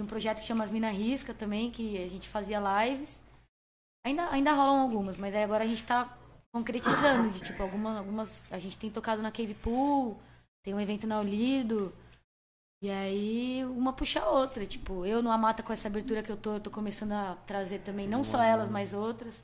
de 0.00 0.04
um 0.04 0.06
projeto 0.06 0.40
que 0.40 0.46
chama 0.46 0.64
As 0.64 0.70
Mina 0.70 0.90
Risca 0.90 1.34
também, 1.34 1.70
que 1.70 2.02
a 2.02 2.08
gente 2.08 2.26
fazia 2.26 2.58
lives. 2.58 3.20
Ainda, 4.06 4.30
ainda 4.30 4.52
rolam 4.52 4.80
algumas, 4.80 5.18
mas 5.18 5.34
aí 5.34 5.44
agora 5.44 5.62
a 5.62 5.66
gente 5.66 5.84
tá 5.84 6.16
concretizando, 6.50 7.28
de 7.28 7.40
tipo, 7.40 7.62
algumas, 7.62 7.98
algumas. 7.98 8.42
A 8.50 8.58
gente 8.58 8.78
tem 8.78 8.90
tocado 8.90 9.20
na 9.20 9.30
Cave 9.30 9.52
Pool, 9.54 10.18
tem 10.64 10.72
um 10.72 10.80
evento 10.80 11.06
na 11.06 11.20
Olido. 11.20 11.92
E 12.82 12.90
aí 12.90 13.62
uma 13.66 13.92
puxa 13.92 14.20
a 14.20 14.30
outra. 14.30 14.64
Tipo, 14.64 15.04
eu 15.04 15.22
no 15.22 15.30
Amata 15.30 15.62
com 15.62 15.70
essa 15.72 15.88
abertura 15.88 16.22
que 16.22 16.32
eu 16.32 16.36
tô, 16.36 16.54
eu 16.54 16.60
tô 16.60 16.70
começando 16.70 17.12
a 17.12 17.36
trazer 17.46 17.80
também, 17.80 18.08
não 18.08 18.24
só 18.24 18.42
elas, 18.42 18.70
mas 18.70 18.94
outras. 18.94 19.34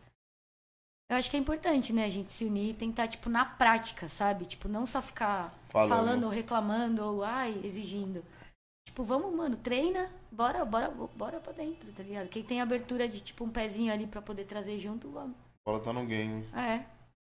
Eu 1.10 1.18
acho 1.18 1.30
que 1.30 1.36
é 1.36 1.40
importante, 1.40 1.92
né, 1.92 2.04
a 2.04 2.08
gente 2.08 2.32
se 2.32 2.44
unir 2.44 2.70
e 2.70 2.74
tentar, 2.74 3.06
tipo, 3.06 3.28
na 3.28 3.44
prática, 3.44 4.08
sabe? 4.08 4.44
Tipo, 4.46 4.68
não 4.68 4.86
só 4.86 5.00
ficar 5.00 5.54
Falando. 5.68 5.88
falando, 5.88 6.24
ou 6.24 6.30
reclamando 6.30 7.04
ou, 7.04 7.22
ai, 7.22 7.60
exigindo. 7.62 8.24
Tipo, 8.96 9.04
vamos, 9.04 9.34
mano, 9.36 9.58
treina, 9.58 10.10
bora, 10.32 10.64
bora, 10.64 10.88
bora 11.14 11.38
pra 11.38 11.52
dentro, 11.52 11.92
tá 11.92 12.02
ligado? 12.02 12.28
Quem 12.30 12.42
tem 12.42 12.62
abertura 12.62 13.06
de, 13.06 13.20
tipo, 13.20 13.44
um 13.44 13.50
pezinho 13.50 13.92
ali 13.92 14.06
pra 14.06 14.22
poder 14.22 14.46
trazer 14.46 14.78
junto, 14.78 15.10
vamos. 15.10 15.36
Bola 15.66 15.80
tá 15.80 15.92
no 15.92 16.06
game. 16.06 16.46
É. 16.54 16.80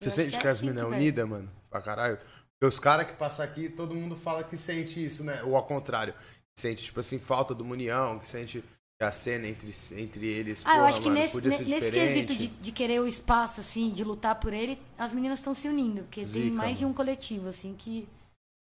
Você 0.01 0.09
sente 0.13 0.39
que, 0.39 0.47
é 0.47 0.51
as 0.51 0.59
assim 0.59 0.67
minas 0.67 0.85
é 0.85 0.87
unida, 0.87 1.27
mano? 1.27 1.51
Pra 1.69 1.83
caralho? 1.83 2.17
Porque 2.17 2.67
os 2.73 2.79
caras 2.79 3.09
que 3.09 3.15
passam 3.15 3.45
aqui, 3.45 3.69
todo 3.69 3.93
mundo 3.93 4.15
fala 4.15 4.45
que 4.45 4.57
sente 4.57 5.05
isso, 5.05 5.25
né? 5.25 5.43
Ou 5.43 5.57
ao 5.57 5.65
contrário. 5.65 6.15
Que 6.15 6.61
sente, 6.61 6.85
tipo 6.85 7.01
assim, 7.01 7.19
falta 7.19 7.57
de 7.57 7.61
uma 7.61 7.73
união, 7.73 8.21
que 8.21 8.27
sente 8.27 8.63
a 9.03 9.11
cena 9.11 9.49
entre, 9.49 9.73
entre 9.97 10.29
eles, 10.29 10.63
Ah, 10.65 10.71
eu 10.71 10.77
porra, 10.77 10.89
acho 10.91 11.01
que 11.01 11.09
mano, 11.09 11.21
nesse, 11.23 11.33
podia 11.33 11.51
ne- 11.51 11.57
ser 11.57 11.65
nesse 11.65 11.75
diferente. 11.87 12.15
quesito 12.27 12.37
de, 12.37 12.47
de 12.47 12.71
querer 12.73 13.01
o 13.01 13.07
espaço, 13.09 13.61
assim, 13.61 13.91
de 13.91 14.05
lutar 14.05 14.39
por 14.39 14.53
ele, 14.53 14.81
as 14.97 15.13
meninas 15.13 15.41
estão 15.41 15.55
se 15.55 15.67
unindo, 15.69 16.03
porque 16.03 16.21
tem 16.21 16.43
Zica, 16.45 16.55
mais 16.55 16.79
de 16.79 16.85
mano. 16.85 16.93
um 16.93 16.97
coletivo, 16.97 17.49
assim, 17.49 17.75
que 17.77 18.09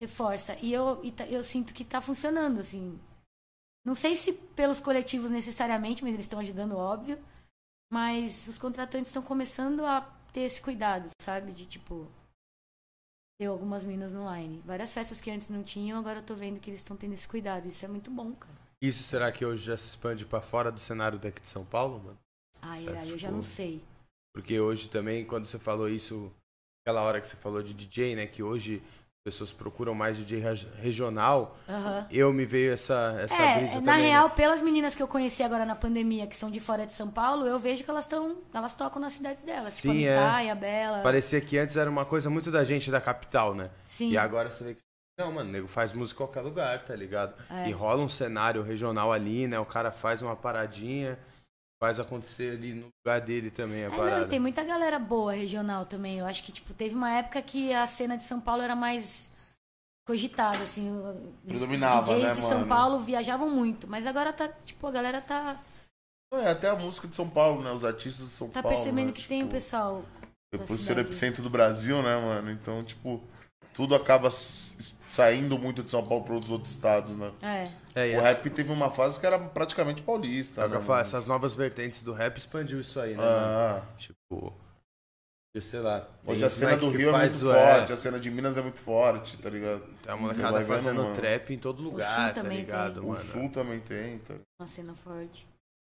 reforça. 0.02 0.56
E 0.60 0.72
eu, 0.72 1.00
e 1.04 1.10
tá- 1.12 1.26
eu 1.26 1.42
sinto 1.42 1.72
que 1.72 1.84
tá 1.84 2.00
funcionando, 2.00 2.60
assim. 2.60 2.98
Não 3.84 3.94
sei 3.94 4.14
se 4.14 4.32
pelos 4.32 4.80
coletivos 4.80 5.30
necessariamente, 5.30 6.02
mas 6.04 6.12
eles 6.12 6.26
estão 6.26 6.40
ajudando, 6.40 6.76
óbvio. 6.76 7.18
Mas 7.90 8.46
os 8.48 8.58
contratantes 8.58 9.08
estão 9.10 9.22
começando 9.22 9.84
a 9.86 10.00
ter 10.32 10.40
esse 10.42 10.60
cuidado, 10.60 11.08
sabe? 11.20 11.52
De, 11.52 11.66
tipo, 11.66 12.08
ter 13.38 13.46
algumas 13.46 13.84
minas 13.84 14.12
no 14.12 14.32
line. 14.34 14.60
Várias 14.64 14.92
festas 14.92 15.20
que 15.20 15.30
antes 15.30 15.48
não 15.48 15.62
tinham, 15.62 15.98
agora 15.98 16.18
eu 16.18 16.24
tô 16.24 16.34
vendo 16.34 16.60
que 16.60 16.70
eles 16.70 16.80
estão 16.80 16.96
tendo 16.96 17.14
esse 17.14 17.28
cuidado. 17.28 17.68
Isso 17.68 17.84
é 17.84 17.88
muito 17.88 18.10
bom, 18.10 18.32
cara. 18.34 18.54
Isso 18.80 19.02
será 19.04 19.30
que 19.30 19.44
hoje 19.44 19.64
já 19.64 19.76
se 19.76 19.86
expande 19.86 20.24
pra 20.26 20.40
fora 20.40 20.72
do 20.72 20.80
cenário 20.80 21.18
daqui 21.18 21.40
de 21.40 21.48
São 21.48 21.64
Paulo, 21.64 22.02
mano? 22.02 22.18
Ai, 22.60 22.86
É, 22.88 22.90
ai, 22.98 23.02
eu 23.10 23.18
já 23.18 23.28
tipo, 23.28 23.32
não 23.32 23.42
sei. 23.42 23.82
Porque 24.34 24.58
hoje 24.58 24.88
também, 24.88 25.24
quando 25.24 25.44
você 25.44 25.58
falou 25.58 25.88
isso, 25.88 26.32
aquela 26.82 27.02
hora 27.02 27.20
que 27.20 27.26
você 27.28 27.36
falou 27.36 27.62
de 27.62 27.74
DJ, 27.74 28.16
né? 28.16 28.26
Que 28.26 28.42
hoje 28.42 28.82
pessoas 29.24 29.52
procuram 29.52 29.94
mais 29.94 30.18
DJ 30.18 30.40
reg- 30.40 30.66
regional, 30.80 31.56
Aham. 31.68 32.06
eu 32.10 32.32
me 32.32 32.44
veio 32.44 32.72
essa, 32.72 33.16
essa 33.22 33.40
É, 33.40 33.58
brisa 33.58 33.80
na 33.80 33.92
também. 33.92 34.06
real, 34.08 34.28
né? 34.28 34.34
pelas 34.34 34.60
meninas 34.60 34.94
que 34.94 35.02
eu 35.02 35.06
conheci 35.06 35.42
agora 35.42 35.64
na 35.64 35.76
pandemia, 35.76 36.26
que 36.26 36.34
são 36.36 36.50
de 36.50 36.58
fora 36.58 36.84
de 36.84 36.92
São 36.92 37.08
Paulo, 37.08 37.46
eu 37.46 37.58
vejo 37.58 37.84
que 37.84 37.90
elas 37.90 38.04
estão. 38.04 38.36
Elas 38.52 38.74
tocam 38.74 39.00
nas 39.00 39.12
cidades 39.12 39.42
delas. 39.44 39.70
Sim, 39.70 39.92
tipo, 39.92 40.04
é. 40.06 40.18
a 40.18 40.20
Mitai, 40.22 40.50
a 40.50 40.54
Bela. 40.54 41.00
Parecia 41.02 41.40
que 41.40 41.56
antes 41.56 41.76
era 41.76 41.88
uma 41.88 42.04
coisa 42.04 42.28
muito 42.28 42.50
da 42.50 42.64
gente 42.64 42.90
da 42.90 43.00
capital, 43.00 43.54
né? 43.54 43.70
Sim. 43.86 44.10
E 44.10 44.18
agora 44.18 44.50
você 44.50 44.64
vê 44.64 44.74
que. 44.74 44.80
Não, 45.18 45.30
mano, 45.30 45.48
o 45.50 45.52
nego 45.52 45.68
faz 45.68 45.92
música 45.92 46.16
em 46.16 46.26
qualquer 46.26 46.40
lugar, 46.40 46.84
tá 46.84 46.96
ligado? 46.96 47.34
É. 47.48 47.68
E 47.68 47.72
rola 47.72 48.02
um 48.02 48.08
cenário 48.08 48.62
regional 48.62 49.12
ali, 49.12 49.46
né? 49.46 49.58
O 49.60 49.64
cara 49.66 49.92
faz 49.92 50.20
uma 50.22 50.34
paradinha, 50.34 51.16
faz 51.82 51.98
acontecer 51.98 52.52
ali 52.52 52.74
no 52.74 52.92
lugar 53.04 53.20
dele 53.20 53.50
também 53.50 53.82
a 53.82 53.86
É, 53.86 53.90
não, 53.90 53.96
parada. 53.96 54.24
e 54.26 54.28
tem 54.28 54.38
muita 54.38 54.62
galera 54.62 55.00
boa 55.00 55.32
regional 55.32 55.84
também. 55.84 56.20
Eu 56.20 56.26
acho 56.26 56.40
que, 56.44 56.52
tipo, 56.52 56.72
teve 56.72 56.94
uma 56.94 57.10
época 57.10 57.42
que 57.42 57.72
a 57.72 57.84
cena 57.88 58.16
de 58.16 58.22
São 58.22 58.40
Paulo 58.40 58.62
era 58.62 58.76
mais 58.76 59.28
cogitada, 60.06 60.62
assim. 60.62 60.88
Predominava, 61.44 62.02
Os 62.02 62.08
DJs 62.18 62.22
né, 62.22 62.34
de 62.34 62.40
São 62.40 62.58
mano? 62.58 62.68
Paulo 62.68 63.00
viajavam 63.00 63.50
muito. 63.50 63.88
Mas 63.88 64.06
agora 64.06 64.32
tá, 64.32 64.46
tipo, 64.64 64.86
a 64.86 64.92
galera 64.92 65.20
tá, 65.20 65.60
É, 66.32 66.50
até 66.50 66.68
a 66.70 66.76
música 66.76 67.08
de 67.08 67.16
São 67.16 67.28
Paulo, 67.28 67.62
né? 67.64 67.72
Os 67.72 67.82
artistas 67.84 68.28
de 68.28 68.32
São 68.32 68.48
tá 68.48 68.62
Paulo. 68.62 68.76
percebendo 68.76 69.08
né? 69.08 69.12
que 69.12 69.26
tem 69.26 69.42
o 69.42 69.46
Tipo, 69.46 69.54
pessoal. 69.54 70.04
da 70.52 70.58
Por 70.60 70.78
ser 70.78 70.96
o 70.96 71.00
epicentro 71.00 71.42
do 71.42 71.50
Brasil, 71.50 72.00
né, 72.00 72.16
mano? 72.16 72.48
Então, 72.52 72.84
tipo, 72.84 73.20
tudo 73.74 73.96
acaba 73.96 74.30
saindo 75.12 75.58
muito 75.58 75.82
de 75.82 75.90
São 75.90 76.04
Paulo 76.06 76.24
para 76.24 76.34
os 76.34 76.50
outros 76.50 76.72
estados, 76.72 77.14
né? 77.16 77.30
É. 77.42 77.70
É, 77.94 78.18
O 78.18 78.22
rap 78.22 78.48
teve 78.50 78.72
uma 78.72 78.90
fase 78.90 79.20
que 79.20 79.26
era 79.26 79.38
praticamente 79.38 80.02
paulista, 80.02 80.62
é 80.62 80.64
o 80.64 80.68
que 80.68 80.74
né? 80.74 80.80
eu 80.80 80.82
falo, 80.84 81.00
essas 81.02 81.26
novas 81.26 81.54
vertentes 81.54 82.02
do 82.02 82.12
rap 82.12 82.36
expandiu 82.38 82.80
isso 82.80 82.98
aí, 82.98 83.10
né? 83.10 83.18
mano? 83.18 83.30
Ah, 83.30 83.82
Tipo. 83.98 84.52
eu 85.54 85.60
Sei 85.60 85.80
lá. 85.80 86.08
hoje 86.26 86.42
a 86.42 86.48
cena 86.48 86.76
do 86.78 86.88
Rio 86.88 87.14
é 87.14 87.18
muito 87.18 87.36
o- 87.46 87.52
forte, 87.52 87.92
a 87.92 87.96
cena 87.98 88.18
de 88.18 88.30
Minas 88.30 88.56
é 88.56 88.62
muito 88.62 88.80
forte, 88.80 89.36
tá 89.36 89.50
ligado? 89.50 89.82
Tem 90.02 90.12
a 90.12 90.16
molecada 90.16 90.64
fazendo 90.64 91.02
mano. 91.02 91.14
trap 91.14 91.52
em 91.52 91.58
todo 91.58 91.82
lugar, 91.82 92.32
tá 92.32 92.42
ligado, 92.42 92.94
tem. 92.94 93.02
O 93.02 93.08
mano? 93.12 93.20
Sul 93.20 93.50
também 93.50 93.80
tem, 93.80 94.18
tá 94.20 94.32
ligado? 94.32 94.46
Uma 94.58 94.66
cena 94.66 94.94
forte. 94.94 95.46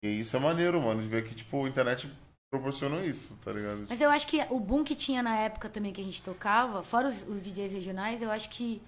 E 0.03 0.19
isso 0.19 0.35
é 0.35 0.39
maneiro, 0.41 0.81
mano, 0.81 1.01
de 1.01 1.07
ver 1.07 1.23
que, 1.25 1.33
tipo, 1.33 1.65
a 1.65 1.69
internet 1.69 2.11
proporcionou 2.51 3.03
isso, 3.05 3.39
tá 3.39 3.53
ligado? 3.53 3.85
Mas 3.89 4.01
eu 4.01 4.09
acho 4.09 4.27
que 4.27 4.45
o 4.49 4.59
boom 4.59 4.83
que 4.83 4.93
tinha 4.95 5.23
na 5.23 5.37
época 5.37 5.69
também 5.69 5.93
que 5.93 6.01
a 6.01 6.03
gente 6.03 6.21
tocava, 6.21 6.83
fora 6.83 7.07
os, 7.07 7.23
os 7.23 7.41
DJs 7.41 7.71
regionais, 7.71 8.21
eu 8.21 8.29
acho 8.29 8.49
que 8.49 8.81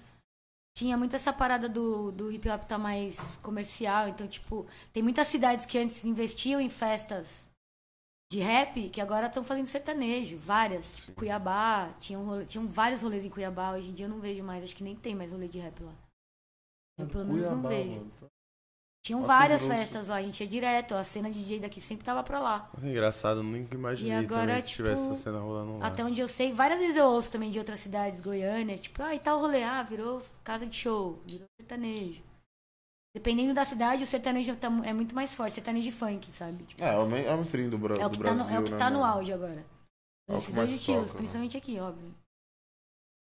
tinha 0.77 0.95
muito 0.95 1.15
essa 1.15 1.33
parada 1.33 1.67
do, 1.67 2.11
do 2.11 2.31
hip 2.31 2.47
hop 2.47 2.63
tá 2.65 2.77
mais 2.77 3.17
comercial. 3.41 4.07
Então, 4.09 4.27
tipo, 4.27 4.67
tem 4.93 5.01
muitas 5.01 5.27
cidades 5.27 5.65
que 5.65 5.75
antes 5.79 6.05
investiam 6.05 6.61
em 6.61 6.69
festas 6.69 7.49
de 8.31 8.39
rap 8.39 8.89
que 8.91 9.01
agora 9.01 9.25
estão 9.25 9.43
fazendo 9.43 9.65
sertanejo, 9.65 10.37
várias. 10.37 11.09
Cuiabá, 11.15 11.93
tinham, 11.99 12.23
rolê- 12.23 12.45
tinham 12.45 12.67
vários 12.67 13.01
rolês 13.01 13.25
em 13.25 13.29
Cuiabá, 13.29 13.71
hoje 13.71 13.89
em 13.89 13.93
dia 13.93 14.05
eu 14.05 14.09
não 14.09 14.19
vejo 14.19 14.43
mais, 14.43 14.63
acho 14.63 14.75
que 14.75 14.83
nem 14.83 14.95
tem 14.95 15.15
mais 15.15 15.31
rolê 15.31 15.47
de 15.47 15.57
rap 15.57 15.81
lá. 15.81 15.93
Eu 16.99 17.07
pelo 17.07 17.25
menos 17.25 17.41
não 17.49 17.61
Cuiabá, 17.61 17.69
vejo. 17.69 17.89
mano. 17.91 18.11
Tinham 19.07 19.21
Mato 19.21 19.27
várias 19.29 19.61
Grosso. 19.61 19.79
festas 19.79 20.07
lá, 20.07 20.15
a 20.17 20.21
gente 20.21 20.43
ia 20.43 20.49
direto, 20.49 20.93
a 20.93 21.01
cena 21.01 21.31
DJ 21.31 21.61
daqui 21.61 21.79
sempre 21.79 22.03
tava 22.03 22.21
pra 22.23 22.39
lá. 22.39 22.69
Engraçado, 22.83 23.39
eu 23.39 23.43
nunca 23.43 23.73
imaginei 23.73 24.11
E 24.11 24.15
agora, 24.17 24.47
também 24.47 24.61
que 24.63 24.67
tipo, 24.67 24.83
tivesse 24.83 25.05
essa 25.05 25.15
cena 25.15 25.39
rolando 25.39 25.77
lá. 25.77 25.87
Até 25.87 26.03
onde 26.03 26.19
eu 26.19 26.27
sei, 26.27 26.51
várias 26.51 26.77
vezes 26.77 26.97
eu 26.97 27.05
ouço 27.05 27.31
também 27.31 27.49
de 27.49 27.57
outras 27.57 27.79
cidades, 27.79 28.19
Goiânia, 28.19 28.77
tipo, 28.77 29.01
ah, 29.01 29.15
e 29.15 29.19
tal 29.19 29.39
rolê, 29.39 29.63
ah, 29.63 29.81
virou 29.81 30.21
casa 30.43 30.65
de 30.65 30.75
show, 30.75 31.21
virou 31.25 31.47
sertanejo. 31.57 32.21
Dependendo 33.15 33.53
da 33.53 33.63
cidade, 33.63 34.03
o 34.03 34.07
sertanejo 34.07 34.53
tá 34.57 34.67
é 34.83 34.91
muito 34.91 35.15
mais 35.15 35.33
forte, 35.33 35.53
sertanejo 35.53 35.87
e 35.87 35.91
funk, 35.93 36.29
sabe? 36.33 36.65
Tipo, 36.65 36.83
É, 36.83 36.93
é 36.93 36.97
o 36.97 37.03
é 37.15 37.35
mainstream 37.37 37.69
do, 37.69 37.77
Bra 37.77 37.95
é 37.95 38.05
o 38.05 38.09
do 38.09 38.17
que 38.17 38.23
tá 38.23 38.33
Brasil, 38.33 38.45
no, 38.45 38.55
é 38.57 38.59
o 38.59 38.63
que 38.63 38.71
né, 38.71 38.77
tá 38.77 38.89
no 38.89 38.99
mano? 38.99 39.13
auge 39.13 39.31
agora. 39.31 39.65
É 40.29 40.33
o 40.33 40.37
Esses 40.37 40.49
que 40.49 40.55
dois 40.55 40.71
estilos, 40.73 41.01
toca, 41.03 41.13
né? 41.13 41.17
principalmente 41.19 41.55
aqui, 41.55 41.79
óbvio. 41.79 42.13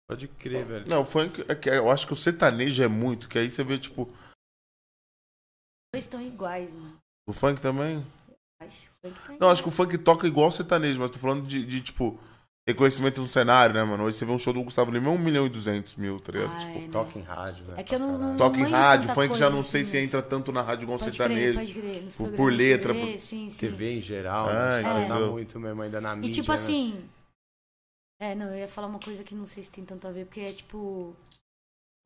Pode 0.09 0.27
crer, 0.27 0.65
velho. 0.65 0.89
Não, 0.89 1.01
o 1.03 1.05
funk, 1.05 1.45
é 1.47 1.55
que 1.55 1.69
eu 1.69 1.89
acho 1.89 2.05
que 2.05 2.11
o 2.11 2.17
sertanejo 2.17 2.83
é 2.83 2.87
muito, 2.89 3.29
que 3.29 3.39
aí 3.39 3.49
você 3.49 3.63
vê, 3.63 3.77
tipo, 3.79 4.09
dois 5.93 6.05
estão 6.05 6.21
iguais, 6.21 6.69
mano. 6.71 6.97
o 7.27 7.33
funk 7.33 7.61
também. 7.61 8.05
Acho, 8.61 8.89
o 9.03 9.09
funk 9.09 9.21
tá 9.27 9.37
Não, 9.39 9.49
acho 9.49 9.63
que 9.63 9.69
o 9.69 9.71
funk 9.71 9.97
toca 9.97 10.27
igual 10.27 10.47
o 10.49 10.51
sertanejo, 10.51 10.99
mas 10.99 11.11
tô 11.11 11.17
falando 11.19 11.45
de, 11.47 11.65
de, 11.65 11.81
tipo, 11.81 12.19
reconhecimento 12.67 13.21
no 13.21 13.27
cenário, 13.27 13.73
né, 13.73 13.83
mano? 13.83 14.03
Hoje 14.03 14.17
você 14.17 14.25
vê 14.25 14.31
um 14.31 14.37
show 14.39 14.53
do 14.53 14.63
Gustavo 14.63 14.91
Lima, 14.91 15.07
é 15.07 15.11
1 15.11 15.17
milhão 15.17 15.45
e 15.45 15.49
200 15.49 15.95
mil, 15.95 16.19
tá 16.19 16.31
ligado? 16.31 16.51
Ah, 16.53 16.59
tipo, 16.59 16.77
é, 16.77 16.81
né? 16.81 16.87
Toca 16.91 17.19
em 17.19 17.21
rádio, 17.23 17.65
né? 17.65 17.73
É 17.77 17.83
que 17.83 17.95
eu 17.95 17.99
não- 17.99 18.17
não- 18.17 18.37
toca 18.37 18.59
em 18.59 18.69
rádio, 18.69 19.09
funk 19.13 19.37
já 19.37 19.49
não 19.49 19.63
sei 19.63 19.81
assim, 19.81 19.91
se 19.91 19.97
entra 19.97 20.21
tanto 20.21 20.51
na 20.51 20.61
rádio 20.61 20.83
igual 20.85 20.97
o 20.97 20.99
Pode 20.99 21.15
sertanejo. 21.15 21.53
crer, 21.59 21.67
pode 21.67 21.79
crer. 21.79 22.13
Por- 22.15 22.31
por 22.35 22.53
letra, 22.53 22.93
TV, 22.93 23.11
por- 23.13 23.19
sim, 23.19 23.49
sim. 23.49 23.57
TV 23.57 23.97
em 23.97 24.01
geral, 24.01 24.49
Ah, 24.49 24.53
né? 24.53 24.77
Os 24.79 24.83
tá 24.85 24.99
entendeu? 24.99 25.31
muito 25.31 25.59
mesmo 25.59 25.81
ainda 25.81 26.01
na 26.01 26.15
mídia, 26.15 26.31
E 26.31 26.35
tipo 26.35 26.51
né? 26.51 26.57
assim. 26.57 27.09
É, 28.21 28.35
não, 28.35 28.47
eu 28.47 28.57
ia 28.57 28.67
falar 28.67 28.87
uma 28.87 28.99
coisa 28.99 29.23
que 29.23 29.33
não 29.33 29.47
sei 29.47 29.63
se 29.63 29.71
tem 29.71 29.85
tanto 29.85 30.05
a 30.05 30.11
ver, 30.11 30.25
porque 30.25 30.41
é 30.41 30.51
tipo. 30.51 31.15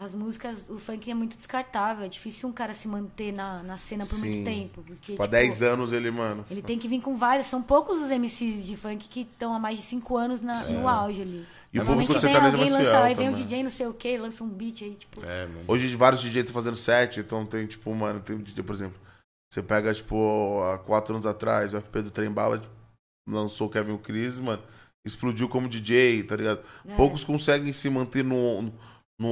As 0.04 0.14
músicas, 0.14 0.66
o 0.70 0.78
funk 0.78 1.10
é 1.10 1.14
muito 1.14 1.38
descartável. 1.38 2.06
É 2.06 2.10
difícil 2.10 2.48
um 2.50 2.52
cara 2.52 2.74
se 2.74 2.88
manter 2.88 3.32
na, 3.32 3.64
na 3.64 3.78
cena 3.78 4.06
por 4.06 4.16
Sim. 4.16 4.30
muito 4.30 4.46
tempo. 4.46 4.84
Porque, 4.84 5.12
Tipo, 5.14 5.24
há 5.24 5.26
tipo, 5.26 5.32
10 5.38 5.64
anos 5.64 5.94
ele, 5.94 6.12
mano. 6.12 6.46
Ele 6.52 6.62
tem 6.62 6.78
que 6.78 6.88
vir 6.88 7.02
com 7.02 7.16
vários. 7.16 7.48
São 7.48 7.62
poucos 7.62 8.02
os 8.02 8.10
MCs 8.10 8.66
de 8.66 8.76
funk 8.76 9.08
que 9.08 9.22
estão 9.22 9.54
há 9.54 9.60
mais 9.60 9.78
de 9.78 9.84
5 9.86 10.18
anos 10.18 10.42
na- 10.42 10.64
no 10.66 10.88
auge 10.88 11.22
ali. 11.22 11.46
E 11.74 11.80
o 11.80 11.86
vem 11.86 12.06
sertanejo 12.06 12.38
é 12.38 12.46
alguém 12.46 12.60
mais 12.60 12.72
lança, 12.72 12.84
fiel 12.92 13.04
aí 13.04 13.16
vem 13.16 13.30
um. 13.30 13.34
DJ 13.34 13.64
não 13.64 13.72
sei 13.72 13.88
o 13.88 13.94
que, 13.94 14.18
lança 14.18 14.44
um 14.44 14.48
beat 14.48 14.84
aí, 14.84 14.94
tipo. 14.96 15.26
É, 15.26 15.48
mano. 15.48 15.64
Hoje 15.68 15.96
vários 15.96 16.22
DJs 16.22 16.36
estão 16.46 16.54
fazendo 16.54 16.78
set, 16.78 17.20
então 17.20 17.46
tem, 17.48 17.66
tipo, 17.66 17.94
mano, 17.96 18.20
tem 18.20 18.36
um 18.36 18.42
DJ, 18.42 18.64
por 18.64 18.76
exemplo. 18.76 19.00
Você 19.52 19.64
pega, 19.64 19.92
tipo, 19.94 20.62
há 20.64 20.78
quatro 20.78 21.14
anos 21.16 21.26
atrás, 21.26 21.74
o 21.74 21.78
FP 21.82 22.04
do 22.04 22.12
Trem 22.12 22.30
Bala 22.32 22.60
tipo, 22.60 22.74
lançou 23.28 23.68
o 23.68 23.70
Kevin 23.72 23.98
Cris, 23.98 24.40
mano. 24.40 24.62
Explodiu 25.06 25.50
como 25.50 25.68
DJ, 25.68 26.24
tá 26.24 26.36
ligado? 26.36 26.62
É. 26.88 26.96
Poucos 26.96 27.24
conseguem 27.24 27.74
se 27.74 27.90
manter 27.90 28.24
no, 28.24 28.62
no 28.62 28.74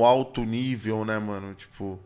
alto 0.06 0.44
nível, 0.46 1.04
né, 1.06 1.20
mano? 1.20 1.54
Tipo. 1.56 2.00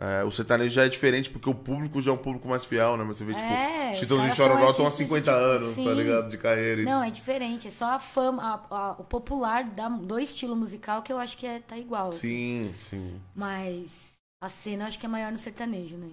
é, 0.00 0.24
o 0.24 0.30
sertanejo 0.30 0.74
já 0.74 0.84
é 0.86 0.88
diferente 0.88 1.30
porque 1.30 1.48
o 1.50 1.54
público 1.54 2.00
já 2.00 2.10
é 2.12 2.14
um 2.14 2.18
público 2.18 2.48
mais 2.48 2.64
fiel, 2.64 2.96
né? 2.96 3.04
Mas 3.04 3.16
você 3.18 3.24
vê, 3.24 3.34
tipo, 3.34 3.46
É, 3.46 3.90
os 3.92 3.98
Chitãozinho 3.98 4.32
e 4.32 4.36
são 4.36 4.46
Chororó 4.46 4.70
estão 4.70 4.84
há 4.86 4.88
artistas 4.88 4.92
de, 4.92 4.96
50 4.98 5.32
tipo, 5.32 5.44
anos, 5.44 5.68
tá 5.70 5.74
sim. 5.74 5.94
ligado? 5.94 6.30
De 6.30 6.38
carreira. 6.38 6.82
e- 6.82 6.84
Não, 6.84 7.02
é 7.02 7.10
diferente. 7.10 7.68
É 7.68 7.70
só 7.70 7.86
a 7.92 7.98
fama, 7.98 8.42
a- 8.70 8.76
a- 8.76 8.92
o 8.92 9.04
popular 9.04 9.64
da, 9.64 9.88
do 9.88 10.18
estilo 10.18 10.54
musical 10.56 11.02
que 11.02 11.12
eu 11.12 11.18
acho 11.18 11.36
que 11.36 11.46
é, 11.46 11.60
tá 11.60 11.76
igual. 11.78 12.10
assim. 12.10 12.70
Sim, 12.72 12.74
Sim. 12.74 13.22
Mas 13.34 14.12
a 14.42 14.48
cena 14.48 14.84
eu 14.84 14.88
acho 14.88 14.98
que 14.98 15.06
é 15.06 15.08
maior 15.08 15.32
no 15.32 15.38
sertanejo, 15.38 15.96
né? 15.96 16.10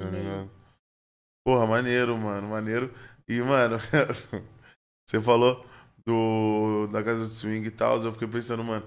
Tá 0.00 0.10
ligado? 0.10 0.50
Porra, 1.46 1.66
maneiro, 1.66 2.16
mano, 2.18 2.48
maneiro. 2.48 2.92
E, 3.28 3.40
mano, 3.42 3.78
você 5.06 5.20
falou 5.20 5.64
do, 6.04 6.86
da 6.88 7.02
casa 7.02 7.20
do 7.26 7.32
swing 7.34 7.66
e 7.66 7.70
tal, 7.70 7.98
eu 8.02 8.12
fiquei 8.12 8.28
pensando, 8.28 8.64
mano, 8.64 8.86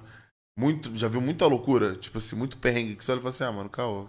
muito, 0.58 0.92
já 0.98 1.08
viu 1.08 1.22
muita 1.22 1.46
loucura? 1.46 1.94
Tipo 1.96 2.18
assim, 2.18 2.36
muito 2.36 2.58
perrengue 2.58 2.96
que 2.96 3.06
você 3.06 3.12
olha 3.14 3.20
e 3.20 3.22
fala 3.22 3.30
assim, 3.30 3.44
ah, 3.46 3.52
mano, 3.52 3.70
caô. 3.70 4.06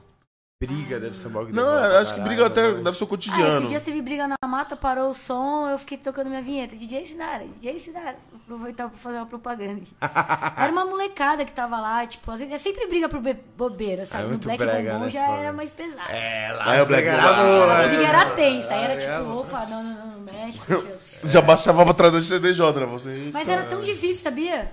Briga 0.60 0.98
deve 0.98 1.16
ser 1.16 1.28
um 1.28 1.30
bagulho. 1.30 1.54
Não, 1.54 1.62
eu 1.62 1.98
acho 1.98 2.10
que 2.12 2.18
caralho, 2.18 2.24
briga 2.24 2.46
até 2.46 2.62
né? 2.72 2.82
deve 2.82 2.98
ser 2.98 3.04
o 3.04 3.06
Ah, 3.06 3.10
cotidiano. 3.10 3.58
esse 3.60 3.68
dia 3.68 3.78
você 3.78 3.92
viu 3.92 4.02
briga 4.02 4.26
na 4.26 4.36
mata, 4.48 4.74
parou 4.74 5.10
o 5.10 5.14
som, 5.14 5.68
eu 5.70 5.78
fiquei 5.78 5.96
tocando 5.96 6.28
minha 6.28 6.42
vinheta. 6.42 6.74
DJ 6.74 7.06
Sinara, 7.06 7.44
DJ 7.60 7.78
Sinara. 7.78 8.16
Aproveitar 8.34 8.88
pra 8.88 8.98
fazer 8.98 9.18
uma 9.18 9.26
propaganda. 9.26 9.82
Era 10.58 10.72
uma 10.72 10.84
molecada 10.84 11.44
que 11.44 11.52
tava 11.52 11.78
lá, 11.80 12.04
tipo, 12.08 12.28
às 12.32 12.40
vezes- 12.40 12.52
é 12.54 12.58
sempre 12.58 12.88
briga 12.88 13.08
por 13.08 13.20
be- 13.20 13.38
bobeira, 13.56 14.04
sabe? 14.04 14.24
É 14.24 14.26
no 14.26 14.38
Black 14.38 14.58
Bombom 14.58 14.98
né, 15.04 15.10
já 15.10 15.28
era 15.28 15.52
mais 15.52 15.70
pesado. 15.70 16.10
É, 16.10 16.50
lá 16.52 16.72
Aí 16.72 16.80
o 16.82 16.86
Black 16.86 17.06
era 17.06 17.22
Bombom- 17.22 17.36
boa, 17.36 17.72
A 17.74 17.78
né? 17.82 17.88
briga 17.88 18.02
era 18.08 18.30
tensa, 18.30 18.74
aí 18.74 18.82
era 18.84 18.94
É, 18.94 18.96
tipo, 18.96 19.12
mano. 19.12 19.38
opa, 19.38 19.66
não, 19.66 19.82
não, 19.84 19.94
não, 19.94 20.06
não 20.06 20.20
mexe. 20.20 20.58
Já 21.22 21.40
baixava 21.40 21.84
pra 21.84 21.94
trás 21.94 22.12
da 22.12 22.20
CDJ, 22.20 22.80
né? 22.80 22.86
Você, 22.86 23.30
Mas 23.32 23.48
era 23.48 23.62
tão 23.62 23.80
difícil, 23.84 24.22
sabia? 24.24 24.72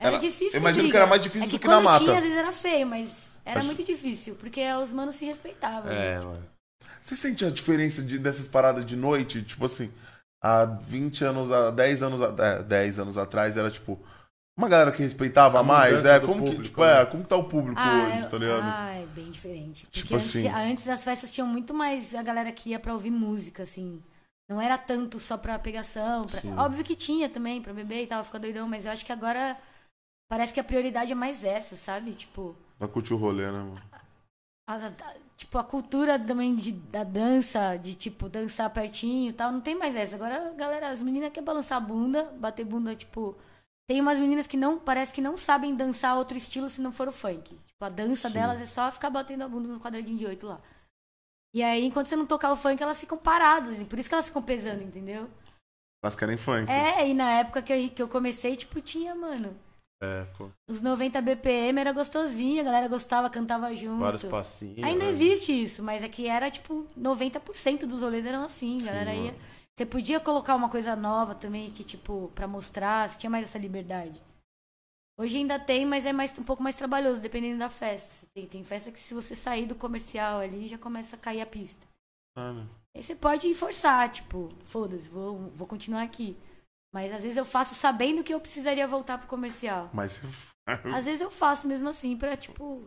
Era, 0.00 0.16
Era- 0.16 0.18
difícil. 0.18 0.54
eu 0.54 0.60
imagino 0.60 0.82
briga. 0.84 0.92
que 0.92 0.96
era 0.96 1.06
mais 1.06 1.22
difícil 1.22 1.42
é 1.42 1.46
do 1.46 1.50
que 1.50 1.58
que 1.58 1.68
na 1.68 1.80
mata. 1.80 1.98
Tinha, 2.04 2.16
às 2.16 2.22
vezes 2.22 2.38
era 2.38 2.52
feio, 2.52 2.86
mas 2.86 3.32
era 3.44 3.58
Acho- 3.58 3.66
muito 3.66 3.84
difícil, 3.84 4.34
porque 4.36 4.60
os 4.72 4.90
manos 4.92 5.14
se 5.16 5.24
respeitavam. 5.26 5.90
né? 5.92 6.14
É, 6.14 6.20
mano. 6.20 6.46
Você 7.00 7.14
sente 7.14 7.44
a 7.44 7.50
diferença 7.50 8.02
de, 8.02 8.18
dessas 8.18 8.48
paradas 8.48 8.84
de 8.84 8.96
noite? 8.96 9.42
Tipo 9.42 9.66
assim, 9.66 9.92
há 10.42 10.64
20 10.64 11.22
anos, 11.24 11.52
há 11.52 11.70
10 11.70 12.02
anos, 12.02 12.20
a- 12.22 12.34
é, 12.38 12.62
10 12.62 12.98
anos 12.98 13.16
atrás 13.18 13.56
era 13.56 13.70
tipo. 13.70 13.98
Uma 14.58 14.68
galera 14.68 14.92
que 14.92 15.02
respeitava 15.02 15.60
A 15.60 15.62
mais, 15.62 16.04
é, 16.04 16.20
como 16.20 16.34
que, 16.34 16.38
público, 16.40 16.62
tipo, 16.64 16.84
né? 16.84 17.00
é, 17.02 17.06
como 17.06 17.22
que 17.22 17.28
tá 17.30 17.36
o 17.36 17.44
público 17.44 17.80
Ah, 17.80 18.02
hoje, 18.08 18.24
é- 18.24 18.26
tá 18.26 18.36
ligado? 18.36 18.62
Ah, 18.62 18.90
é 18.90 19.06
bem 19.06 19.30
diferente. 19.30 19.86
Porque 19.86 20.00
Tipo 20.02 20.14
antes, 20.16 20.28
assim. 20.36 20.48
antes 20.48 20.88
as 20.88 21.02
festas 21.04 21.32
tinham 21.32 21.46
muito 21.46 21.72
mais 21.72 22.14
a 22.14 22.22
galera 22.22 22.52
que 22.52 22.70
ia 22.70 22.78
pra 22.78 22.92
ouvir 22.92 23.10
música, 23.10 23.62
assim. 23.62 24.02
Não 24.50 24.60
era 24.60 24.76
tanto 24.76 25.18
só 25.18 25.38
pra 25.38 25.58
pegação. 25.58 26.22
pra-. 26.26 26.62
Óbvio 26.64 26.84
que 26.84 26.94
tinha 26.96 27.28
também, 27.30 27.62
pra 27.62 27.72
beber 27.72 28.02
e 28.02 28.06
tal, 28.06 28.22
ficar 28.22 28.38
doidão, 28.38 28.68
mas 28.68 28.84
eu 28.84 28.90
acho 28.90 29.06
que 29.06 29.12
agora 29.12 29.56
parece 30.30 30.54
que 30.54 30.60
a 30.60 30.64
prioridade 30.64 31.10
é 31.12 31.14
mais 31.14 31.44
essa, 31.44 31.74
sabe? 31.76 32.12
Tipo, 32.12 32.56
Vai 32.78 32.88
curtir 32.88 33.12
o 33.12 33.16
rolê, 33.18 33.44
né, 33.50 33.58
mano? 33.58 33.82
a, 34.68 34.74
a- 34.76 35.14
tipo, 35.36 35.58
a 35.58 35.64
cultura 35.64 36.18
também 36.18 36.54
de, 36.54 36.70
da 36.72 37.02
dança, 37.04 37.76
de 37.76 37.94
tipo, 37.94 38.28
dançar 38.28 38.70
pertinho 38.70 39.30
e 39.30 39.32
tal, 39.32 39.50
não 39.52 39.60
tem 39.60 39.74
mais 39.74 39.96
essa. 39.96 40.14
Agora, 40.16 40.48
a 40.50 40.54
galera, 40.54 40.88
as 40.90 41.02
meninas 41.02 41.30
querem 41.32 41.44
balançar 41.44 41.78
a 41.78 41.80
bunda, 41.80 42.24
bater 42.38 42.64
bunda, 42.64 42.94
tipo. 42.94 43.36
Tem 43.88 44.00
umas 44.00 44.20
meninas 44.20 44.46
que 44.46 44.56
não, 44.56 44.78
parece 44.78 45.12
que 45.12 45.20
não 45.20 45.36
sabem 45.36 45.74
dançar 45.74 46.16
outro 46.16 46.36
estilo 46.38 46.70
se 46.70 46.80
não 46.80 46.92
for 46.92 47.08
o 47.08 47.12
funk. 47.12 47.58
Tipo, 47.66 47.84
a 47.84 47.88
dança 47.88 48.28
Sim. 48.28 48.34
delas 48.34 48.60
é 48.60 48.66
só 48.66 48.88
ficar 48.92 49.10
batendo 49.10 49.42
a 49.42 49.48
bunda 49.48 49.66
no 49.66 49.80
quadradinho 49.80 50.16
de 50.16 50.26
oito 50.26 50.46
lá. 50.46 50.60
E 51.52 51.60
aí, 51.60 51.84
enquanto 51.84 52.06
você 52.06 52.14
não 52.14 52.24
tocar 52.24 52.52
o 52.52 52.56
funk, 52.56 52.80
elas 52.80 53.00
ficam 53.00 53.18
paradas. 53.18 53.80
E 53.80 53.84
por 53.84 53.98
isso 53.98 54.08
que 54.08 54.14
elas 54.14 54.26
ficam 54.28 54.40
pesando, 54.40 54.84
entendeu? 54.84 55.28
Elas 56.04 56.14
querem 56.14 56.36
funk. 56.38 56.70
É, 56.70 57.08
e 57.08 57.12
na 57.14 57.32
época 57.32 57.60
que 57.62 57.72
eu, 57.72 57.90
que 57.90 58.00
eu 58.00 58.06
comecei, 58.08 58.56
tipo, 58.56 58.80
tinha, 58.80 59.12
mano. 59.12 59.56
É, 60.02 60.24
pô. 60.38 60.48
Os 60.66 60.80
90 60.80 61.20
BPM 61.20 61.78
era 61.78 61.92
gostosinho, 61.92 62.60
a 62.60 62.64
galera 62.64 62.88
gostava, 62.88 63.28
cantava 63.28 63.74
junto. 63.74 64.00
Vários 64.00 64.24
passinhos. 64.24 64.82
Ainda 64.82 65.04
né? 65.04 65.10
existe 65.10 65.52
isso, 65.52 65.82
mas 65.82 66.02
é 66.02 66.08
que 66.08 66.26
era 66.26 66.50
tipo 66.50 66.86
90% 66.98 67.80
dos 67.86 68.00
rolês 68.00 68.24
eram 68.24 68.42
assim, 68.44 68.80
Sim, 68.80 68.86
galera 68.86 69.14
ia. 69.14 69.34
Você 69.76 69.84
podia 69.84 70.18
colocar 70.18 70.54
uma 70.54 70.70
coisa 70.70 70.96
nova 70.96 71.34
também 71.34 71.70
que 71.70 71.84
tipo 71.84 72.32
pra 72.34 72.48
mostrar, 72.48 73.08
você 73.08 73.18
tinha 73.18 73.30
mais 73.30 73.44
essa 73.44 73.58
liberdade. 73.58 74.20
Hoje 75.18 75.36
ainda 75.36 75.58
tem, 75.58 75.84
mas 75.84 76.06
é 76.06 76.14
mais 76.14 76.36
um 76.38 76.42
pouco 76.42 76.62
mais 76.62 76.76
trabalhoso, 76.76 77.20
dependendo 77.20 77.58
da 77.58 77.68
festa. 77.68 78.26
Tem, 78.32 78.46
tem 78.46 78.64
festa 78.64 78.90
que 78.90 78.98
se 78.98 79.12
você 79.12 79.36
sair 79.36 79.66
do 79.66 79.74
comercial 79.74 80.40
ali 80.40 80.66
já 80.66 80.78
começa 80.78 81.14
a 81.14 81.18
cair 81.18 81.42
a 81.42 81.46
pista. 81.46 81.86
Ah, 82.34 82.54
né? 82.54 82.66
Aí 82.96 83.02
você 83.02 83.14
pode 83.14 83.52
forçar, 83.54 84.10
tipo, 84.10 84.50
foda-se, 84.64 85.10
vou, 85.10 85.50
vou 85.54 85.66
continuar 85.66 86.02
aqui. 86.02 86.38
Mas 86.92 87.12
às 87.12 87.22
vezes 87.22 87.36
eu 87.36 87.44
faço 87.44 87.74
sabendo 87.74 88.22
que 88.24 88.34
eu 88.34 88.40
precisaria 88.40 88.86
voltar 88.86 89.18
pro 89.18 89.28
comercial. 89.28 89.90
Mas 89.92 90.18
você- 90.18 90.26
Às 90.94 91.04
vezes 91.04 91.20
eu 91.20 91.30
faço 91.30 91.66
mesmo 91.68 91.88
assim 91.88 92.16
pra, 92.16 92.36
tipo, 92.36 92.84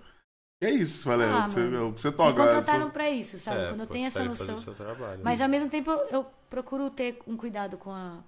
é 0.61 0.71
isso, 0.71 1.05
Valério. 1.07 1.35
Ah, 1.35 1.39
o, 1.41 1.45
que 1.47 1.51
você, 1.51 1.59
mano. 1.61 1.89
o 1.89 1.93
que 1.93 1.99
você 2.01 2.09
me 2.09 2.15
toca. 2.15 2.41
contrataram 2.43 2.87
é 2.87 2.91
pra 2.91 3.09
isso, 3.09 3.37
sabe? 3.39 3.61
É, 3.63 3.69
Quando 3.69 3.79
eu 3.81 3.87
tenho 3.87 4.07
essa 4.07 4.23
noção. 4.23 4.47
fazer 4.47 4.61
seu 4.61 4.73
trabalho. 4.75 5.21
Mas 5.23 5.41
ao 5.41 5.49
mesmo 5.49 5.69
tempo 5.69 5.91
eu, 5.91 5.97
eu 6.09 6.25
procuro 6.49 6.89
ter 6.89 7.19
um 7.27 7.35
cuidado 7.35 7.77
com 7.77 7.91
a. 7.91 8.19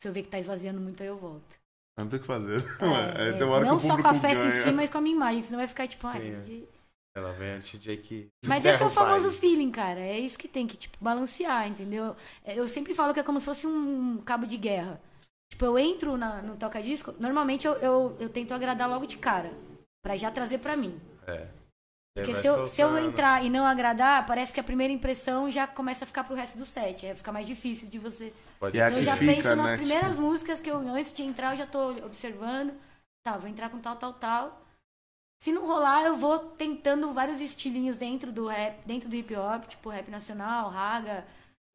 Se 0.00 0.08
eu 0.08 0.12
ver 0.12 0.22
que 0.22 0.28
tá 0.28 0.38
esvaziando 0.38 0.80
muito, 0.80 1.02
aí 1.02 1.08
eu 1.08 1.16
volto. 1.16 1.56
Não 1.98 2.08
tem 2.08 2.18
o 2.18 2.20
que 2.20 2.26
fazer. 2.26 2.58
É, 2.80 3.28
É, 3.30 3.32
tem 3.32 3.46
hora 3.46 3.64
não 3.64 3.76
que 3.78 3.84
o 3.84 3.88
só 3.88 4.00
com 4.00 4.08
a 4.08 4.14
festa 4.14 4.44
ganha. 4.44 4.60
em 4.60 4.64
si, 4.64 4.72
mas 4.72 4.90
com 4.90 4.98
a 4.98 5.00
minha 5.00 5.14
imagem, 5.16 5.42
senão 5.42 5.58
vai 5.58 5.68
ficar 5.68 5.86
tipo, 5.88 6.06
ah, 6.06 6.12
Sim, 6.12 6.32
é. 6.34 6.40
DJ- 6.40 6.68
Ela 7.16 7.32
vem 7.32 7.50
antes 7.50 7.78
de 7.80 7.96
que. 7.96 8.28
Mas 8.46 8.64
esse 8.64 8.82
é 8.82 8.86
o 8.86 8.90
famoso 8.90 9.30
feeling, 9.32 9.70
cara. 9.70 10.00
É 10.00 10.18
isso 10.18 10.38
que 10.38 10.48
tem 10.48 10.66
que, 10.66 10.76
tipo, 10.76 10.96
balancear, 11.00 11.66
entendeu? 11.68 12.14
É, 12.44 12.58
Eu 12.58 12.66
sempre 12.68 12.94
falo 12.94 13.12
que 13.12 13.20
é 13.20 13.22
como 13.24 13.38
se 13.40 13.46
fosse 13.46 13.66
um 13.66 14.18
cabo 14.18 14.46
de 14.46 14.56
guerra. 14.56 15.00
Tipo, 15.52 15.66
eu 15.66 15.78
entro 15.78 16.16
na, 16.16 16.40
no 16.40 16.56
toca-disco, 16.56 17.14
normalmente 17.18 17.66
eu, 17.66 17.74
eu, 17.74 18.16
eu 18.18 18.30
tento 18.30 18.54
agradar 18.54 18.88
logo 18.88 19.04
de 19.04 19.18
cara. 19.18 19.52
Pra 20.02 20.16
já 20.16 20.30
trazer 20.30 20.56
pra 20.58 20.78
mim. 20.78 20.98
É. 21.26 21.46
Porque 22.16 22.34
se 22.34 22.46
eu, 22.46 22.64
se 22.64 22.80
eu 22.80 22.98
entrar 22.98 23.44
e 23.44 23.50
não 23.50 23.66
agradar, 23.66 24.26
parece 24.26 24.50
que 24.50 24.58
a 24.58 24.64
primeira 24.64 24.90
impressão 24.90 25.50
já 25.50 25.66
começa 25.66 26.04
a 26.04 26.06
ficar 26.06 26.24
pro 26.24 26.34
resto 26.34 26.56
do 26.56 26.64
set. 26.64 27.04
Aí 27.06 27.14
fica 27.14 27.30
mais 27.30 27.46
difícil 27.46 27.86
de 27.86 27.98
você. 27.98 28.32
Pode 28.58 28.80
é 28.80 28.86
Então 28.86 28.98
eu 28.98 29.04
já 29.04 29.14
fica, 29.14 29.34
penso 29.34 29.54
nas 29.54 29.70
né, 29.72 29.76
primeiras 29.76 30.12
tipo- 30.12 30.22
músicas 30.22 30.60
que 30.62 30.70
eu, 30.70 30.78
antes 30.78 31.12
de 31.12 31.22
entrar, 31.22 31.52
eu 31.52 31.58
já 31.58 31.66
tô 31.66 31.90
observando. 32.06 32.72
Tá, 33.22 33.36
vou 33.36 33.50
entrar 33.50 33.68
com 33.68 33.78
tal, 33.78 33.96
tal, 33.96 34.14
tal. 34.14 34.58
Se 35.42 35.52
não 35.52 35.66
rolar, 35.66 36.04
eu 36.04 36.16
vou 36.16 36.38
tentando 36.38 37.12
vários 37.12 37.42
estilinhos 37.42 37.98
dentro 37.98 38.32
do 38.32 38.46
rap, 38.46 38.82
dentro 38.86 39.06
do 39.10 39.14
hip 39.16 39.36
hop, 39.36 39.66
tipo 39.68 39.90
rap 39.90 40.10
nacional, 40.10 40.70
raga, 40.70 41.26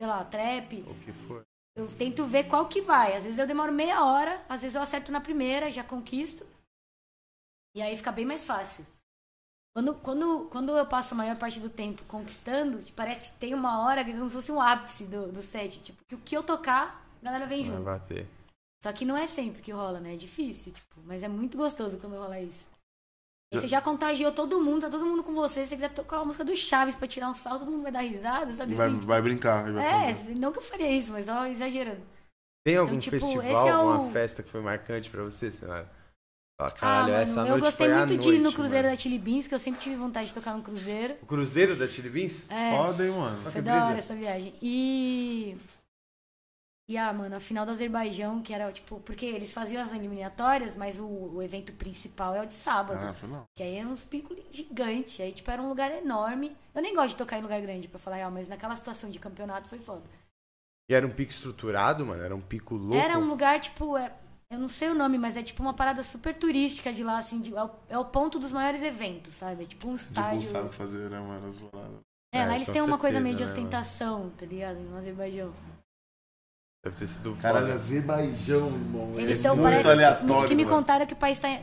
sei 0.02 0.08
lá, 0.08 0.24
trap. 0.26 0.84
O 0.88 0.96
que 0.96 1.14
for. 1.14 1.44
Eu 1.78 1.88
tento 1.96 2.26
ver 2.26 2.46
qual 2.46 2.68
que 2.68 2.82
vai. 2.82 3.16
Às 3.16 3.24
vezes 3.24 3.38
eu 3.38 3.46
demoro 3.48 3.72
meia 3.72 4.04
hora, 4.04 4.44
às 4.50 4.62
vezes 4.64 4.76
eu 4.76 4.82
acerto 4.82 5.12
na 5.12 5.22
primeira, 5.22 5.70
já 5.72 5.84
conquisto. 5.84 6.46
E 7.76 7.82
aí 7.82 7.96
fica 7.96 8.12
bem 8.12 8.26
mais 8.26 8.44
fácil. 8.44 8.86
Quando, 9.76 9.94
quando, 10.00 10.48
quando 10.50 10.76
eu 10.76 10.88
passo 10.88 11.14
a 11.14 11.18
maior 11.18 11.38
parte 11.38 11.60
do 11.60 11.70
tempo 11.70 12.04
conquistando, 12.06 12.80
parece 12.96 13.32
que 13.32 13.38
tem 13.38 13.54
uma 13.54 13.86
hora 13.86 14.04
que 14.04 14.10
é 14.10 14.14
como 14.14 14.28
se 14.28 14.36
fosse 14.36 14.52
um 14.52 14.60
ápice 14.60 15.06
do, 15.06 15.32
do 15.32 15.44
set. 15.44 15.80
Tipo, 15.84 16.04
que 16.08 16.16
o 16.16 16.18
que 16.20 16.36
eu 16.36 16.42
tocar, 16.42 17.08
a 17.22 17.26
galera 17.26 17.46
vem 17.46 17.62
Vai 17.62 17.72
junto. 17.72 17.84
bater. 17.84 18.28
Só 18.84 18.92
que 18.92 19.06
não 19.06 19.16
é 19.16 19.28
sempre 19.28 19.62
que 19.62 19.72
rola, 19.72 20.00
né? 20.00 20.16
É 20.16 20.18
difícil, 20.18 20.74
tipo, 20.74 21.00
mas 21.06 21.22
é 21.22 21.28
muito 21.28 21.58
gostoso 21.58 22.00
quando 22.00 22.18
rola 22.18 22.40
isso. 22.40 22.66
Você 23.54 23.68
já 23.68 23.82
contagiou 23.82 24.32
todo 24.32 24.60
mundo, 24.62 24.82
tá 24.82 24.90
todo 24.90 25.06
mundo 25.06 25.24
com 25.24 25.34
você. 25.34 25.62
Se 25.64 25.70
você 25.70 25.76
quiser 25.76 25.90
tocar 25.92 26.18
uma 26.18 26.26
música 26.26 26.44
do 26.44 26.56
Chaves 26.56 26.96
pra 26.98 27.08
tirar 27.08 27.30
um 27.30 27.36
salto, 27.36 27.60
todo 27.60 27.72
mundo 27.72 27.84
vai 27.84 27.92
dar 27.92 28.02
risada, 28.02 28.52
sabe? 28.54 28.74
Vai, 28.76 28.88
assim? 28.88 29.00
vai 29.00 29.22
brincar. 29.22 29.72
vai 29.72 29.86
É, 30.10 30.14
fazer. 30.16 30.36
não 30.36 30.52
que 30.52 30.58
eu 30.58 30.62
faria 30.64 30.92
isso, 30.92 31.12
mas 31.14 31.30
ó, 31.30 31.46
exagerando. 31.46 32.02
Tem 32.66 32.76
algum 32.76 33.00
tipo, 33.00 33.18
festival, 33.18 33.68
é 33.70 33.74
o- 33.74 33.78
alguma 33.80 34.12
festa 34.12 34.44
que 34.44 34.50
foi 34.52 34.60
marcante 34.62 35.10
pra 35.10 35.24
você, 35.24 35.50
Senhora? 35.50 35.90
Fala, 36.60 36.72
caralho, 36.72 37.14
ah, 37.16 37.20
essa 37.22 37.36
mano, 37.36 37.50
noite 37.50 37.62
eu 37.62 37.66
gostei 37.68 37.88
foi 37.88 37.96
a 37.96 38.06
muito 38.08 38.22
de 38.22 38.30
ir 38.30 38.38
no 38.38 38.44
noite, 38.46 38.56
Cruzeiro 38.56 38.84
mano. 38.88 38.98
da 38.98 39.02
Chili 39.02 39.20
Beans, 39.20 39.42
porque 39.44 39.56
eu 39.56 39.60
sempre 39.60 39.80
tive 39.80 39.96
vontade 39.96 40.28
de 40.28 40.34
tocar 40.34 40.54
no 40.58 40.64
Cruzeiro. 40.64 41.16
O 41.22 41.26
Cruzeiro 41.26 41.76
da 41.76 41.88
Chili 41.88 42.10
Beans? 42.10 42.46
É, 42.50 42.76
Foda, 42.76 43.06
hein, 43.06 43.12
mano. 43.14 43.52
foi 43.52 43.62
da 43.62 43.86
hora 43.88 43.98
essa 44.00 44.14
viagem. 44.16 44.54
E. 44.62 45.56
E 46.90 46.98
ah, 46.98 47.12
mano, 47.12 47.36
a 47.36 47.40
final 47.40 47.66
do 47.66 47.72
Azerbaijão, 47.72 48.42
que 48.42 48.54
era 48.54 48.72
tipo. 48.72 49.00
Porque 49.02 49.26
eles 49.26 49.52
faziam 49.52 49.84
as 49.84 49.92
eliminatórias, 49.92 50.76
mas 50.78 50.98
o, 51.00 51.06
o 51.06 51.42
evento 51.44 51.74
principal 51.74 52.34
é 52.34 52.42
o 52.42 52.46
de 52.46 52.54
sábado. 52.54 52.98
Ah, 53.06 53.14
foi 53.14 53.28
não. 53.28 53.44
Que 53.58 53.64
aí 53.64 53.76
eram 53.76 53.92
uns 53.92 54.06
picos 54.06 54.38
gigantes. 54.52 55.20
Aí, 55.20 55.34
tipo, 55.34 55.52
era 55.52 55.62
um 55.62 55.68
lugar 55.68 55.92
enorme. 55.92 56.56
Eu 56.74 56.82
nem 56.82 56.96
gosto 56.96 57.10
de 57.10 57.18
tocar 57.18 57.38
em 57.38 57.42
lugar 57.42 57.60
grande, 57.62 57.90
pra 57.90 58.00
falar 58.00 58.16
real, 58.18 58.32
mas 58.32 58.48
naquela 58.48 58.76
situação 58.76 59.10
de 59.10 59.20
campeonato 59.20 59.68
foi 59.68 59.80
foda. 59.80 60.04
E 60.90 60.94
era 60.94 61.06
um 61.06 61.10
pico 61.12 61.30
estruturado, 61.32 62.06
mano? 62.06 62.24
Era 62.24 62.34
um 62.34 62.40
pico 62.40 62.76
louco? 62.76 62.96
Era 62.96 63.20
um 63.20 63.28
lugar, 63.28 63.60
tipo, 63.60 63.98
é, 63.98 64.14
eu 64.50 64.58
não 64.58 64.70
sei 64.70 64.88
o 64.90 64.96
nome, 64.96 65.18
mas 65.18 65.36
é 65.36 65.44
tipo 65.44 65.62
uma 65.62 65.74
parada 65.74 66.02
super 66.04 66.34
turística 66.34 66.94
de 66.94 67.04
lá, 67.04 67.18
assim, 67.18 67.42
de- 67.42 67.54
é, 67.54 67.62
o, 67.64 67.70
é 67.90 68.00
o 68.00 68.06
ponto 68.06 68.40
dos 68.40 68.54
maiores 68.54 68.82
eventos, 68.82 69.34
sabe? 69.34 69.64
É 69.64 69.66
tipo 69.68 69.90
um 69.90 69.98
Tipo, 69.98 70.10
estádio. 70.10 70.42
sabe 70.44 70.70
fazer, 70.74 71.10
né, 71.10 71.20
mano? 71.20 71.48
As 71.50 71.60
paradas. 71.60 72.00
É, 72.34 72.46
lá 72.46 72.54
É, 72.54 72.56
eles 72.56 72.70
têm 72.70 72.82
uma 72.82 72.98
coisa 72.98 73.20
meio 73.20 73.36
de 73.36 73.44
né, 73.44 73.50
mano? 73.50 73.60
ostentação, 73.60 74.30
tá 74.38 74.46
ligado? 74.46 74.78
No 74.80 74.98
Azerbaijão. 74.98 75.54
Deve 76.88 76.96
ter 77.00 77.08
sido 77.08 77.36
Caralho, 77.36 77.66
foda. 77.68 77.76
Azerbaijão, 77.76 78.68
irmão. 78.70 79.20
Eles 79.20 79.44
é 79.44 79.48
tão, 79.48 79.56
muito 79.58 79.70
parece, 79.70 79.90
aleatório. 79.90 80.46
O 80.46 80.48
que 80.48 80.56
me 80.56 80.64
mano. 80.66 80.78
contaram 80.78 81.04
é 81.04 81.06
que 81.06 81.14
o 81.14 81.18
país 81.18 81.38
tá. 81.40 81.60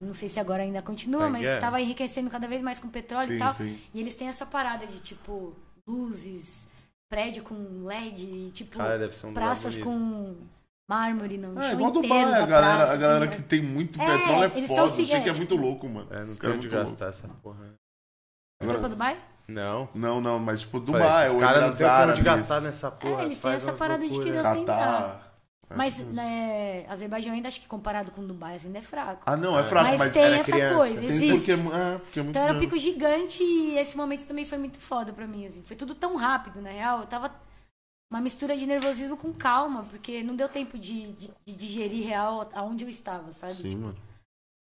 Não 0.00 0.14
sei 0.14 0.28
se 0.28 0.38
agora 0.38 0.62
ainda 0.62 0.80
continua, 0.82 1.26
em 1.28 1.32
mas 1.32 1.44
estava 1.46 1.80
enriquecendo 1.80 2.30
cada 2.30 2.46
vez 2.46 2.62
mais 2.62 2.78
com 2.78 2.88
petróleo 2.88 3.30
e 3.30 3.32
Sim, 3.32 3.38
tal. 3.38 3.52
sim. 3.54 3.80
E 3.92 4.00
eles 4.00 4.14
têm 4.14 4.28
essa 4.28 4.46
parada 4.46 4.86
de, 4.86 5.00
tipo, 5.00 5.56
luzes, 5.86 6.66
prédio 7.10 7.42
com 7.42 7.54
LED, 7.84 8.22
e, 8.22 8.50
tipo, 8.52 8.76
Cara, 8.78 8.96
deve 8.98 9.16
ser 9.16 9.26
um 9.26 9.34
praças 9.34 9.76
com 9.78 10.36
mármore 10.88 11.36
no 11.36 11.60
É, 11.60 11.72
igual 11.72 11.90
Dubai, 11.90 12.22
a 12.22 12.46
galera, 12.46 12.76
praça, 12.76 12.92
a 12.92 12.96
galera 12.96 13.28
que 13.28 13.42
tem 13.42 13.60
muito 13.60 14.00
É, 14.00 14.18
petróleo 14.18 14.52
é 14.54 14.56
eles 14.58 14.68
foda. 14.68 14.80
tão 14.82 14.88
se- 14.88 15.02
Achei 15.02 15.20
que 15.22 15.28
é 15.28 15.32
é, 15.32 15.36
muito 15.36 15.56
louco, 15.56 15.88
mano. 15.88 16.06
É, 16.10 16.14
não 16.14 16.20
Esse 16.22 16.30
tem 16.32 16.38
cara 16.38 16.52
é 16.52 16.56
onde 16.56 16.66
muito 16.68 16.76
louco. 16.76 16.90
gastar 16.90 17.06
essa 17.08 17.28
porra. 17.42 17.74
Você 18.60 18.68
foi 18.68 18.78
pra 18.78 18.88
Dubai? 18.88 19.20
Não. 19.48 19.88
Não, 19.94 20.20
não, 20.20 20.38
mas 20.38 20.60
tipo, 20.60 20.78
Dubai, 20.78 21.24
esses 21.24 21.34
o 21.34 21.40
caras 21.40 21.62
não 21.62 21.74
tem 21.74 21.86
onde 21.86 21.94
Árabes, 21.96 22.20
gastar 22.20 22.60
nessa 22.60 22.90
porra. 22.90 23.22
É, 23.22 23.24
eles 23.24 23.40
têm 23.40 23.52
essa 23.52 23.72
parada 23.72 24.06
de 24.06 24.12
loucuras. 24.12 24.46
querer 24.46 24.66
Catar. 24.66 25.28
Mas, 25.74 26.00
É, 26.00 26.04
né, 26.04 26.86
Azerbaijão 26.88 27.34
ainda 27.34 27.48
acho 27.48 27.60
que 27.60 27.68
comparado 27.68 28.10
com 28.10 28.26
Dubai 28.26 28.56
assim, 28.56 28.68
ainda 28.68 28.78
é 28.78 28.82
fraco. 28.82 29.22
Ah, 29.26 29.36
não, 29.36 29.58
é 29.58 29.64
fraco, 29.64 29.88
mas, 29.88 29.98
mas, 29.98 30.12
tem 30.14 30.22
era 30.22 30.36
essa 30.36 30.50
criança. 30.50 30.76
coisa, 30.76 30.98
tem 30.98 31.08
existe. 31.08 31.32
porque, 31.34 31.52
é, 31.52 31.98
porque 31.98 32.20
é 32.20 32.22
muito 32.22 32.36
Então 32.36 32.42
era 32.42 32.54
um 32.54 32.58
pico 32.58 32.78
gigante 32.78 33.42
e 33.42 33.76
esse 33.78 33.96
momento 33.96 34.26
também 34.26 34.46
foi 34.46 34.56
muito 34.56 34.78
foda 34.78 35.12
pra 35.12 35.26
mim, 35.26 35.46
assim. 35.46 35.62
Foi 35.62 35.76
tudo 35.76 35.94
tão 35.94 36.16
rápido, 36.16 36.62
na 36.62 36.70
real. 36.70 37.00
Eu 37.00 37.06
tava 37.06 37.30
uma 38.10 38.20
mistura 38.22 38.56
de 38.56 38.66
nervosismo 38.66 39.16
com 39.16 39.30
calma, 39.32 39.82
porque 39.84 40.22
não 40.22 40.34
deu 40.34 40.48
tempo 40.48 40.78
de, 40.78 41.12
de, 41.12 41.30
de 41.46 41.54
digerir 41.54 42.06
real 42.06 42.48
aonde 42.54 42.84
eu 42.84 42.88
estava, 42.88 43.30
sabe? 43.32 43.54
Sim, 43.54 43.76
mano. 43.76 43.96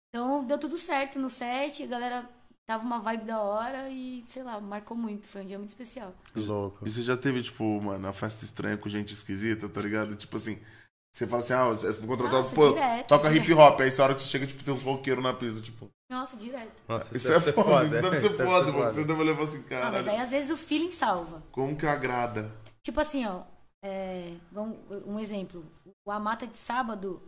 Então 0.09 0.43
deu 0.43 0.57
tudo 0.57 0.77
certo 0.77 1.19
no 1.19 1.29
set, 1.29 1.83
a 1.83 1.87
galera 1.87 2.29
tava 2.67 2.83
uma 2.83 2.99
vibe 2.99 3.25
da 3.25 3.39
hora 3.41 3.89
e, 3.89 4.23
sei 4.27 4.43
lá, 4.43 4.59
marcou 4.59 4.95
muito. 4.97 5.27
Foi 5.27 5.41
um 5.41 5.45
dia 5.47 5.57
muito 5.57 5.69
especial. 5.69 6.13
Louco. 6.35 6.85
E 6.85 6.89
você 6.89 7.01
já 7.01 7.15
teve, 7.17 7.41
tipo, 7.43 7.63
mano, 7.81 7.99
uma 8.07 8.13
festa 8.13 8.43
estranha 8.45 8.77
com 8.77 8.89
gente 8.89 9.13
esquisita, 9.13 9.69
tá 9.69 9.81
ligado? 9.81 10.15
Tipo 10.15 10.35
assim, 10.35 10.59
você 11.13 11.25
fala 11.27 11.39
assim, 11.41 11.53
ah, 11.53 11.65
você 11.65 11.93
foi 11.93 12.07
contratado, 12.07 12.37
Nossa, 12.37 12.55
pô, 12.55 12.69
direto, 12.69 13.07
toca 13.07 13.29
direto. 13.29 13.43
hip 13.45 13.53
hop, 13.53 13.79
aí 13.81 13.87
essa 13.87 14.03
hora 14.03 14.15
que 14.15 14.21
você 14.21 14.27
chega, 14.27 14.47
tipo, 14.47 14.63
tem 14.63 14.73
uns 14.73 14.83
roqueiros 14.83 15.23
na 15.23 15.33
pista, 15.33 15.61
tipo. 15.61 15.87
Nossa, 16.09 16.35
direto. 16.37 16.71
Nossa, 16.87 17.15
Isso, 17.17 17.27
é 17.27 17.31
deve 17.31 17.45
ser 17.45 17.53
foda, 17.53 17.83
isso 17.85 18.01
deve 18.01 18.15
ser 18.19 18.27
Isso 18.27 18.37
foda, 18.37 18.71
mano. 18.71 18.91
Você 18.91 19.03
deve 19.05 19.23
levar 19.23 19.43
assim, 19.43 19.57
Ah, 19.71 19.91
mas 19.91 20.05
cara. 20.05 20.11
aí 20.11 20.21
às 20.21 20.29
vezes 20.29 20.51
o 20.51 20.57
feeling 20.57 20.91
salva. 20.91 21.41
Como 21.51 21.75
que 21.75 21.85
agrada? 21.87 22.51
Tipo 22.83 22.99
assim, 22.99 23.25
ó. 23.25 23.41
é, 23.83 24.33
vamos, 24.51 24.77
um 25.05 25.19
exemplo. 25.19 25.65
O 26.05 26.11
Amata 26.11 26.45
de 26.45 26.57
sábado, 26.57 27.19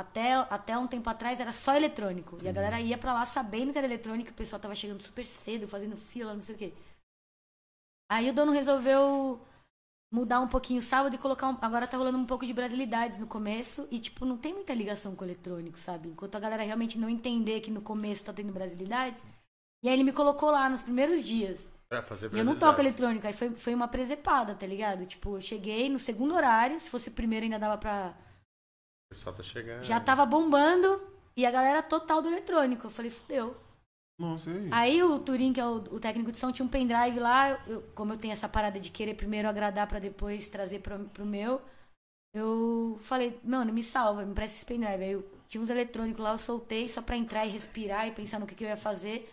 até, 0.00 0.34
até 0.34 0.76
um 0.76 0.86
tempo 0.86 1.08
atrás, 1.08 1.38
era 1.40 1.52
só 1.52 1.74
eletrônico. 1.74 2.38
E 2.42 2.48
a 2.48 2.52
galera 2.52 2.80
ia 2.80 2.98
pra 2.98 3.12
lá 3.14 3.24
sabendo 3.24 3.72
que 3.72 3.78
era 3.78 3.86
eletrônico, 3.86 4.30
o 4.30 4.34
pessoal 4.34 4.60
tava 4.60 4.74
chegando 4.74 5.02
super 5.02 5.24
cedo, 5.24 5.68
fazendo 5.68 5.96
fila, 5.96 6.34
não 6.34 6.42
sei 6.42 6.54
o 6.54 6.58
quê. 6.58 6.72
Aí 8.10 8.28
o 8.28 8.34
dono 8.34 8.52
resolveu 8.52 9.40
mudar 10.12 10.40
um 10.40 10.48
pouquinho 10.48 10.80
o 10.80 10.82
sábado 10.82 11.14
e 11.14 11.18
colocar. 11.18 11.48
um- 11.48 11.58
agora 11.62 11.86
tá 11.86 11.96
rolando 11.96 12.18
um 12.18 12.26
pouco 12.26 12.44
de 12.44 12.52
brasilidades 12.52 13.18
no 13.20 13.26
começo. 13.26 13.86
E, 13.90 14.00
tipo, 14.00 14.24
não 14.24 14.36
tem 14.36 14.52
muita 14.52 14.74
ligação 14.74 15.14
com 15.14 15.22
o 15.24 15.26
eletrônico, 15.26 15.78
sabe? 15.78 16.08
Enquanto 16.08 16.34
a 16.34 16.40
galera 16.40 16.64
realmente 16.64 16.98
não 16.98 17.08
entender 17.08 17.60
que 17.60 17.70
no 17.70 17.80
começo 17.80 18.24
tá 18.24 18.32
tendo 18.32 18.52
brasilidades. 18.52 19.22
E 19.84 19.88
aí 19.88 19.94
ele 19.94 20.02
me 20.04 20.12
colocou 20.12 20.50
lá 20.50 20.68
nos 20.68 20.82
primeiros 20.82 21.24
dias. 21.24 21.60
Pra 21.88 22.02
fazer 22.02 22.32
E 22.34 22.38
eu 22.38 22.44
não 22.44 22.56
toco 22.56 22.80
eletrônica, 22.80 23.26
aí 23.28 23.34
foi, 23.34 23.50
foi 23.50 23.74
uma 23.74 23.88
presepada, 23.88 24.54
tá 24.54 24.66
ligado? 24.66 25.06
Tipo, 25.06 25.36
eu 25.36 25.40
cheguei 25.40 25.88
no 25.88 25.98
segundo 25.98 26.34
horário, 26.34 26.78
se 26.80 26.90
fosse 26.90 27.08
o 27.08 27.12
primeiro 27.12 27.44
ainda 27.44 27.58
dava 27.58 27.78
pra. 27.78 28.14
O 29.10 29.14
pessoal 29.14 29.34
tá 29.34 29.42
chegando. 29.42 29.82
Já 29.82 29.98
tava 29.98 30.24
bombando 30.24 31.02
e 31.36 31.44
a 31.44 31.50
galera 31.50 31.82
total 31.82 32.22
do 32.22 32.28
eletrônico. 32.28 32.86
Eu 32.86 32.90
falei, 32.90 33.10
fudeu. 33.10 33.56
Nossa, 34.16 34.50
aí? 34.50 34.68
Aí 34.70 35.02
o 35.02 35.18
Turim, 35.18 35.52
que 35.52 35.58
é 35.58 35.66
o, 35.66 35.76
o 35.78 35.98
técnico 35.98 36.30
de 36.30 36.38
som, 36.38 36.52
tinha 36.52 36.64
um 36.64 36.68
pendrive 36.68 37.18
lá. 37.18 37.50
eu- 37.66 37.82
como 37.94 38.12
eu 38.12 38.18
tenho 38.18 38.32
essa 38.32 38.48
parada 38.48 38.78
de 38.78 38.88
querer 38.90 39.14
primeiro 39.14 39.48
agradar 39.48 39.88
pra 39.88 39.98
depois 39.98 40.48
trazer 40.48 40.78
pro, 40.78 41.00
pro 41.08 41.26
meu, 41.26 41.60
eu 42.32 42.98
falei, 43.02 43.40
mano, 43.42 43.72
me 43.72 43.82
salva, 43.82 44.24
me 44.24 44.32
presta 44.32 44.58
esse 44.58 44.64
pendrive. 44.66 45.02
Aí 45.02 45.12
eu 45.12 45.28
tinha 45.48 45.60
uns 45.60 45.70
eletrônicos 45.70 46.22
lá, 46.22 46.30
eu 46.32 46.38
soltei 46.38 46.88
só 46.88 47.02
pra 47.02 47.16
entrar 47.16 47.44
e 47.44 47.50
respirar 47.50 48.06
e 48.06 48.12
pensar 48.12 48.38
no 48.38 48.46
que, 48.46 48.54
que 48.54 48.62
eu 48.62 48.68
ia 48.68 48.76
fazer. 48.76 49.28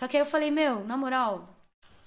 Só 0.00 0.06
que 0.06 0.16
aí 0.16 0.22
eu 0.22 0.26
falei, 0.26 0.50
meu, 0.52 0.84
na 0.84 0.96
moral, 0.96 1.48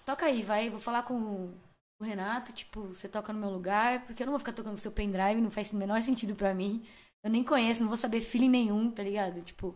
toca 0.06 0.28
aí, 0.28 0.41
vai, 0.43 0.70
vou 0.70 0.80
falar 0.80 1.04
com 1.04 1.54
o 2.00 2.04
Renato, 2.04 2.52
tipo, 2.52 2.82
você 2.88 3.08
toca 3.08 3.32
no 3.32 3.39
meu 3.39 3.50
lugar, 3.50 4.06
porque 4.06 4.24
eu 4.24 4.26
não 4.26 4.34
vou 4.34 4.39
ficar 4.39 4.54
tocando 4.54 4.78
seu 4.78 4.91
pendrive, 4.91 5.41
não 5.41 5.50
faz 5.52 5.72
o 5.72 5.78
menor 5.78 6.02
sentido 6.02 6.36
pra 6.36 6.54
mim. 6.54 6.86
Eu 7.24 7.30
nem 7.32 7.43
conheço, 7.43 7.82
não 7.82 7.88
vou 7.88 7.98
saber 7.98 8.22
feeling 8.22 8.50
nenhum, 8.50 8.91
tá 8.91 9.02
ligado? 9.02 9.41
Tipo, 9.41 9.76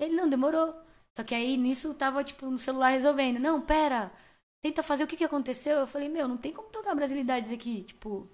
ele 0.00 0.14
não 0.14 0.28
demorou. 0.28 0.74
Só 1.16 1.24
que 1.24 1.34
aí 1.34 1.56
nisso 1.56 1.94
tava, 1.94 2.24
tipo, 2.24 2.46
no 2.46 2.58
celular 2.58 2.90
resolvendo. 2.90 3.38
Não, 3.38 3.60
pera, 3.62 4.12
tenta 4.62 4.82
fazer 4.82 5.04
o 5.04 5.06
que 5.06 5.16
que 5.16 5.24
aconteceu. 5.24 5.78
Eu 5.78 5.86
falei, 5.86 6.08
meu, 6.08 6.26
não 6.26 6.36
tem 6.36 6.52
como 6.52 6.68
tocar 6.70 6.94
brasilidades 6.94 7.52
aqui, 7.52 7.84
tipo. 7.84 8.28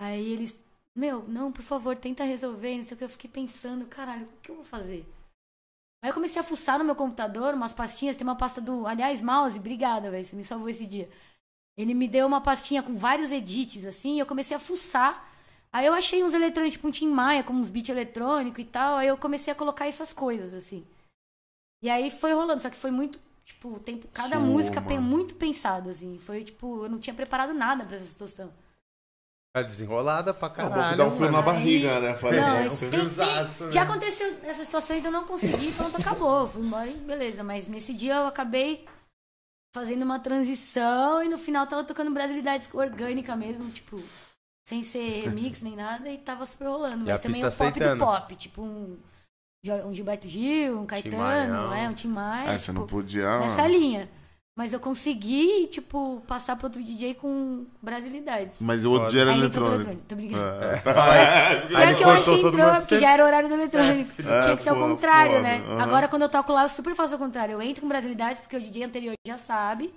Aí 0.00 0.32
eles, 0.32 0.58
meu, 0.96 1.26
não, 1.28 1.52
por 1.52 1.62
favor, 1.62 1.96
tenta 1.96 2.24
resolver, 2.24 2.76
não 2.78 2.84
sei 2.84 2.94
o 2.94 2.98
que. 2.98 3.04
Eu 3.04 3.08
fiquei 3.10 3.30
pensando, 3.30 3.86
caralho, 3.86 4.26
o 4.26 4.40
que 4.40 4.50
eu 4.50 4.56
vou 4.56 4.64
fazer? 4.64 5.06
Aí 6.02 6.10
eu 6.10 6.14
comecei 6.14 6.40
a 6.40 6.44
fuçar 6.44 6.78
no 6.78 6.84
meu 6.84 6.96
computador, 6.96 7.52
umas 7.52 7.74
pastinhas, 7.74 8.16
tem 8.16 8.26
uma 8.26 8.36
pasta 8.36 8.60
do. 8.60 8.86
Aliás, 8.86 9.20
mouse, 9.20 9.58
obrigada, 9.58 10.10
velho, 10.10 10.24
você 10.24 10.34
me 10.34 10.44
salvou 10.44 10.68
esse 10.68 10.86
dia. 10.86 11.10
Ele 11.80 11.94
me 11.94 12.06
deu 12.08 12.26
uma 12.26 12.40
pastinha 12.40 12.82
com 12.82 12.94
vários 12.94 13.32
edits, 13.32 13.84
assim, 13.86 14.16
e 14.16 14.18
eu 14.18 14.26
comecei 14.26 14.56
a 14.56 14.60
fuçar. 14.60 15.28
Aí 15.72 15.86
eu 15.86 15.94
achei 15.94 16.22
uns 16.24 16.34
eletrônicos, 16.34 16.74
tipo 16.74 16.88
um 16.88 16.90
Tim 16.90 17.08
Maia, 17.08 17.42
com 17.44 17.52
uns 17.52 17.70
beats 17.70 17.88
eletrônicos 17.90 18.60
e 18.60 18.66
tal. 18.66 18.96
Aí 18.96 19.08
eu 19.08 19.16
comecei 19.16 19.52
a 19.52 19.56
colocar 19.56 19.86
essas 19.86 20.12
coisas, 20.12 20.52
assim. 20.52 20.84
E 21.82 21.88
aí 21.88 22.10
foi 22.10 22.32
rolando, 22.32 22.60
só 22.60 22.68
que 22.68 22.76
foi 22.76 22.90
muito, 22.90 23.18
tipo, 23.44 23.68
o 23.74 23.78
tempo, 23.80 24.08
cada 24.12 24.38
música 24.38 24.80
mano. 24.80 25.00
muito 25.00 25.34
pensado, 25.34 25.88
assim. 25.90 26.18
Foi, 26.18 26.44
tipo, 26.44 26.84
eu 26.84 26.88
não 26.90 26.98
tinha 26.98 27.14
preparado 27.14 27.54
nada 27.54 27.84
pra 27.86 27.96
essa 27.96 28.06
situação. 28.06 28.52
Tá 29.52 29.62
desenrolada 29.62 30.32
pra 30.32 30.48
um 30.48 30.52
caralho. 30.52 30.96
dá 30.96 31.06
um 31.06 31.10
frio 31.10 31.32
na 31.32 31.42
barriga, 31.42 31.98
né? 31.98 32.14
Falei, 32.14 32.40
Não, 32.40 32.56
é, 32.58 32.68
você 32.68 32.88
tem- 32.88 33.00
friozaço, 33.00 33.64
né? 33.64 33.72
Já 33.72 33.82
aconteceu 33.82 34.32
nessas 34.42 34.64
situações 34.64 35.00
de 35.00 35.06
eu 35.08 35.12
não 35.12 35.24
consegui, 35.24 35.72
pronto, 35.72 35.96
acabou. 35.96 36.46
Fui 36.46 36.62
embora 36.62 36.86
e 36.86 36.94
beleza. 36.94 37.42
Mas 37.42 37.66
nesse 37.66 37.92
dia 37.92 38.14
eu 38.14 38.26
acabei 38.26 38.86
fazendo 39.72 40.02
uma 40.02 40.18
transição 40.18 41.22
e 41.22 41.28
no 41.28 41.38
final 41.38 41.66
tava 41.66 41.84
tocando 41.84 42.10
brasilidades 42.10 42.68
orgânica 42.72 43.36
mesmo, 43.36 43.70
tipo, 43.70 44.02
sem 44.68 44.82
ser 44.82 45.24
remix 45.28 45.62
nem 45.62 45.76
nada, 45.76 46.10
e 46.10 46.18
tava 46.18 46.46
super 46.46 46.66
rolando. 46.66 47.04
Mas 47.04 47.20
também 47.20 47.40
pista 47.40 47.48
o 47.48 47.50
pop 47.50 47.78
aceitando. 47.78 47.98
do 47.98 48.04
pop, 48.04 48.36
tipo 48.36 48.62
um, 48.62 48.98
um 49.86 49.94
Gilberto 49.94 50.28
Gil, 50.28 50.80
um 50.80 50.86
Caetano, 50.86 51.72
é, 51.72 51.88
um 51.88 51.94
Tim 51.94 52.08
Maia. 52.08 52.50
É, 52.50 52.58
você 52.58 52.72
não 52.72 52.82
tipo, 52.82 52.96
podia. 52.96 53.40
Nessa 53.40 53.66
linha. 53.66 54.08
Mas 54.60 54.74
eu 54.74 54.78
consegui, 54.78 55.68
tipo, 55.68 56.22
passar 56.26 56.54
pro 56.54 56.66
outro 56.66 56.84
DJ 56.84 57.14
com 57.14 57.64
brasilidades. 57.80 58.58
Mas 58.60 58.84
o 58.84 58.90
outro 58.90 59.18
era 59.18 59.32
Aí 59.32 59.38
ele 59.38 59.48
tocou 59.48 59.72
eletrônico. 59.72 60.02
Tô 60.06 60.14
brincando. 60.14 60.42
É. 60.44 61.94
Que 61.96 62.04
eu 62.04 62.10
acho 62.10 62.24
que 62.24 62.36
entrou, 62.36 62.52
porque 62.52 62.80
sempre. 62.80 62.98
já 62.98 63.10
era 63.10 63.24
horário 63.24 63.48
do 63.48 63.54
eletrônico. 63.54 64.10
É, 64.20 64.40
Tinha 64.42 64.56
que 64.58 64.62
ser 64.62 64.72
o 64.72 64.76
contrário, 64.76 65.36
foda. 65.36 65.42
né? 65.42 65.62
Agora, 65.82 66.08
quando 66.08 66.22
eu 66.22 66.28
toco 66.28 66.52
lá, 66.52 66.64
eu 66.64 66.68
super 66.68 66.94
faço 66.94 67.14
o 67.14 67.18
contrário. 67.18 67.54
Eu 67.54 67.62
entro 67.62 67.80
com 67.80 67.88
brasilidades, 67.88 68.38
porque 68.42 68.54
o 68.54 68.60
DJ 68.60 68.84
anterior 68.84 69.14
já 69.26 69.38
sabe. 69.38 69.94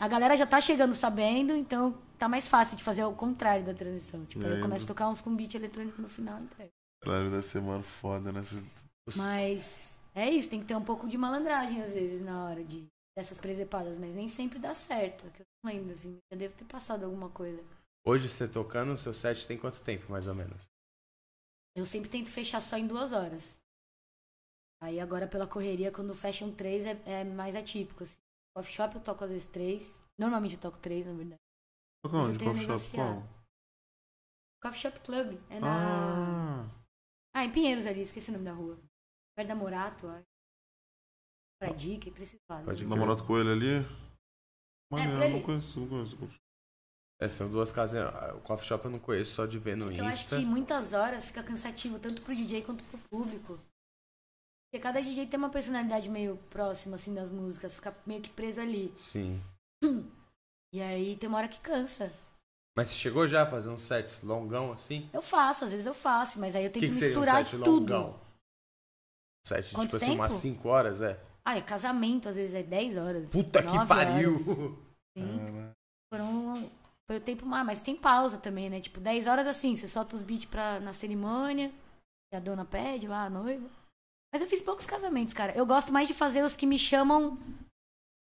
A 0.00 0.08
galera 0.08 0.34
já 0.34 0.46
tá 0.46 0.62
chegando 0.62 0.94
sabendo, 0.94 1.54
então 1.54 1.94
tá 2.16 2.26
mais 2.26 2.48
fácil 2.48 2.74
de 2.74 2.82
fazer 2.82 3.04
o 3.04 3.12
contrário 3.12 3.66
da 3.66 3.74
transição. 3.74 4.24
Tipo, 4.24 4.46
eu 4.46 4.62
começo 4.62 4.84
a 4.84 4.88
tocar 4.88 5.10
uns 5.10 5.20
com 5.20 5.36
beat 5.36 5.54
eletrônico 5.54 6.00
no 6.00 6.08
final, 6.08 6.40
entrega. 6.40 6.70
Claro, 7.02 7.30
deve 7.30 7.42
ser, 7.42 7.60
mano, 7.60 7.82
foda, 7.82 8.32
né? 8.32 8.40
Mas 9.14 9.94
é 10.14 10.30
isso, 10.30 10.48
tem 10.48 10.60
que 10.60 10.66
ter 10.66 10.74
um 10.74 10.82
pouco 10.82 11.06
de 11.06 11.18
malandragem 11.18 11.82
às 11.82 11.92
vezes 11.92 12.24
na 12.24 12.44
hora 12.46 12.64
de 12.64 12.86
dessas 13.18 13.36
presepadas, 13.36 13.98
mas 13.98 14.14
nem 14.14 14.28
sempre 14.28 14.60
dá 14.60 14.72
certo. 14.76 15.26
é 15.26 15.30
Que 15.30 15.42
eu 15.42 15.46
não 15.64 15.72
lembro, 15.72 15.92
assim, 15.92 16.18
eu 16.30 16.38
devo 16.38 16.54
ter 16.54 16.64
passado 16.66 17.04
alguma 17.04 17.28
coisa. 17.30 17.60
Hoje 18.06 18.28
você 18.28 18.46
tocando, 18.46 18.92
o 18.92 18.96
seu 18.96 19.12
set 19.12 19.44
tem 19.44 19.58
quanto 19.58 19.82
tempo, 19.82 20.10
mais 20.10 20.28
ou 20.28 20.34
menos? 20.36 20.68
Eu 21.76 21.84
sempre 21.84 22.08
tento 22.08 22.30
fechar 22.30 22.60
só 22.62 22.76
em 22.76 22.86
duas 22.86 23.10
horas. 23.12 23.42
Aí 24.80 25.00
agora 25.00 25.26
pela 25.26 25.48
correria, 25.48 25.90
quando 25.90 26.14
fecham 26.14 26.54
três 26.54 26.86
é, 26.86 27.02
é 27.06 27.24
mais 27.24 27.56
atípico. 27.56 28.04
Assim. 28.04 28.16
Coffee 28.56 28.72
shop 28.72 28.94
eu 28.94 29.02
toco 29.02 29.24
às 29.24 29.30
vezes 29.30 29.48
três. 29.48 29.98
Normalmente 30.16 30.54
eu 30.54 30.60
toco 30.60 30.78
três, 30.78 31.04
na 31.04 31.12
verdade. 31.12 31.40
Toca 32.04 32.16
onde? 32.16 32.38
Coffee 32.38 32.64
shop? 32.66 32.90
Qual? 32.92 33.22
Coffee 34.62 34.80
Shop 34.80 35.00
Club. 35.00 35.40
É 35.50 35.58
na. 35.58 36.62
Ah, 36.64 36.68
Ah, 37.34 37.44
em 37.44 37.52
Pinheiros 37.52 37.86
ali, 37.86 38.02
esqueci 38.02 38.30
o 38.30 38.32
nome 38.32 38.44
da 38.44 38.52
rua. 38.52 38.78
Perto 39.36 39.48
da 39.48 39.54
Morato, 39.56 40.06
acho. 40.06 40.26
Pra 41.60 41.72
dica, 41.72 42.10
precisa 42.10 42.38
falar. 42.46 42.64
Pode 42.64 42.84
né? 42.84 42.90
namorado 42.90 43.24
com 43.24 43.38
ele 43.38 43.50
ali? 43.50 43.86
Mano, 44.90 45.10
É, 45.10 45.14
eu 45.16 45.22
ali. 45.22 45.32
não 45.34 45.42
conheço, 45.42 45.80
não 45.80 45.88
conheço. 45.88 46.16
É, 47.20 47.28
são 47.28 47.50
duas 47.50 47.72
casas. 47.72 48.00
O 48.36 48.40
coffee 48.40 48.66
shop 48.68 48.84
eu 48.84 48.90
não 48.92 48.98
conheço, 49.00 49.32
só 49.34 49.44
de 49.44 49.58
ver 49.58 49.76
no 49.76 49.86
Porque 49.86 50.00
eu 50.00 50.04
acho 50.06 50.22
Insta. 50.24 50.36
que 50.38 50.44
muitas 50.44 50.92
horas 50.92 51.24
fica 51.24 51.42
cansativo, 51.42 51.98
tanto 51.98 52.22
pro 52.22 52.34
DJ 52.34 52.62
quanto 52.62 52.84
pro 52.84 52.98
público. 53.10 53.58
Porque 54.70 54.82
cada 54.82 55.00
DJ 55.02 55.26
tem 55.26 55.38
uma 55.38 55.50
personalidade 55.50 56.08
meio 56.08 56.36
próxima, 56.50 56.94
assim, 56.96 57.12
das 57.12 57.30
músicas, 57.30 57.74
fica 57.74 57.96
meio 58.06 58.22
que 58.22 58.30
preso 58.30 58.60
ali. 58.60 58.92
Sim. 58.96 59.40
E 60.70 60.82
aí 60.82 61.16
tem 61.16 61.26
uma 61.30 61.38
hora 61.38 61.48
que 61.48 61.58
cansa. 61.60 62.12
Mas 62.76 62.90
você 62.90 62.96
chegou 62.96 63.26
já 63.26 63.42
a 63.42 63.46
fazer 63.46 63.70
uns 63.70 63.82
sets 63.82 64.20
longão 64.22 64.70
assim? 64.70 65.08
Eu 65.14 65.22
faço, 65.22 65.64
às 65.64 65.70
vezes 65.70 65.86
eu 65.86 65.94
faço, 65.94 66.38
mas 66.38 66.54
aí 66.54 66.64
eu 66.64 66.68
O 66.68 66.72
tento 66.74 66.82
que, 66.82 66.88
que 66.90 66.94
seria 66.94 67.16
um 67.16 67.20
misturar 67.22 67.42
set 67.46 67.56
tudo. 67.56 67.70
longão? 67.70 68.20
Set, 69.46 69.72
Quanto 69.72 69.86
tipo 69.86 69.96
assim, 69.96 70.06
tempo? 70.08 70.18
umas 70.20 70.32
5 70.34 70.68
horas, 70.68 71.00
é? 71.00 71.18
Ah, 71.48 71.56
é 71.56 71.62
casamento, 71.62 72.28
às 72.28 72.36
vezes 72.36 72.54
é 72.54 72.62
10 72.62 72.98
horas. 72.98 73.26
Puta 73.30 73.62
que 73.62 73.74
9 73.74 73.86
pariu! 73.86 74.38
Sim. 75.16 75.72
Foram, 76.12 76.70
foi 77.06 77.16
o 77.16 77.20
tempo 77.22 77.46
mais, 77.46 77.64
mas 77.64 77.80
tem 77.80 77.96
pausa 77.96 78.36
também, 78.36 78.68
né? 78.68 78.82
Tipo, 78.82 79.00
10 79.00 79.26
horas 79.26 79.46
assim, 79.46 79.74
você 79.74 79.88
solta 79.88 80.14
os 80.14 80.22
beats 80.22 80.44
pra, 80.44 80.78
na 80.78 80.92
cerimônia, 80.92 81.72
e 82.30 82.36
a 82.36 82.40
dona 82.40 82.66
pede 82.66 83.08
lá, 83.08 83.24
a 83.24 83.30
noiva. 83.30 83.66
Mas 84.30 84.42
eu 84.42 84.46
fiz 84.46 84.60
poucos 84.60 84.84
casamentos, 84.84 85.32
cara. 85.32 85.56
Eu 85.56 85.64
gosto 85.64 85.90
mais 85.90 86.06
de 86.06 86.12
fazer 86.12 86.44
os 86.44 86.54
que 86.54 86.66
me 86.66 86.78
chamam, 86.78 87.38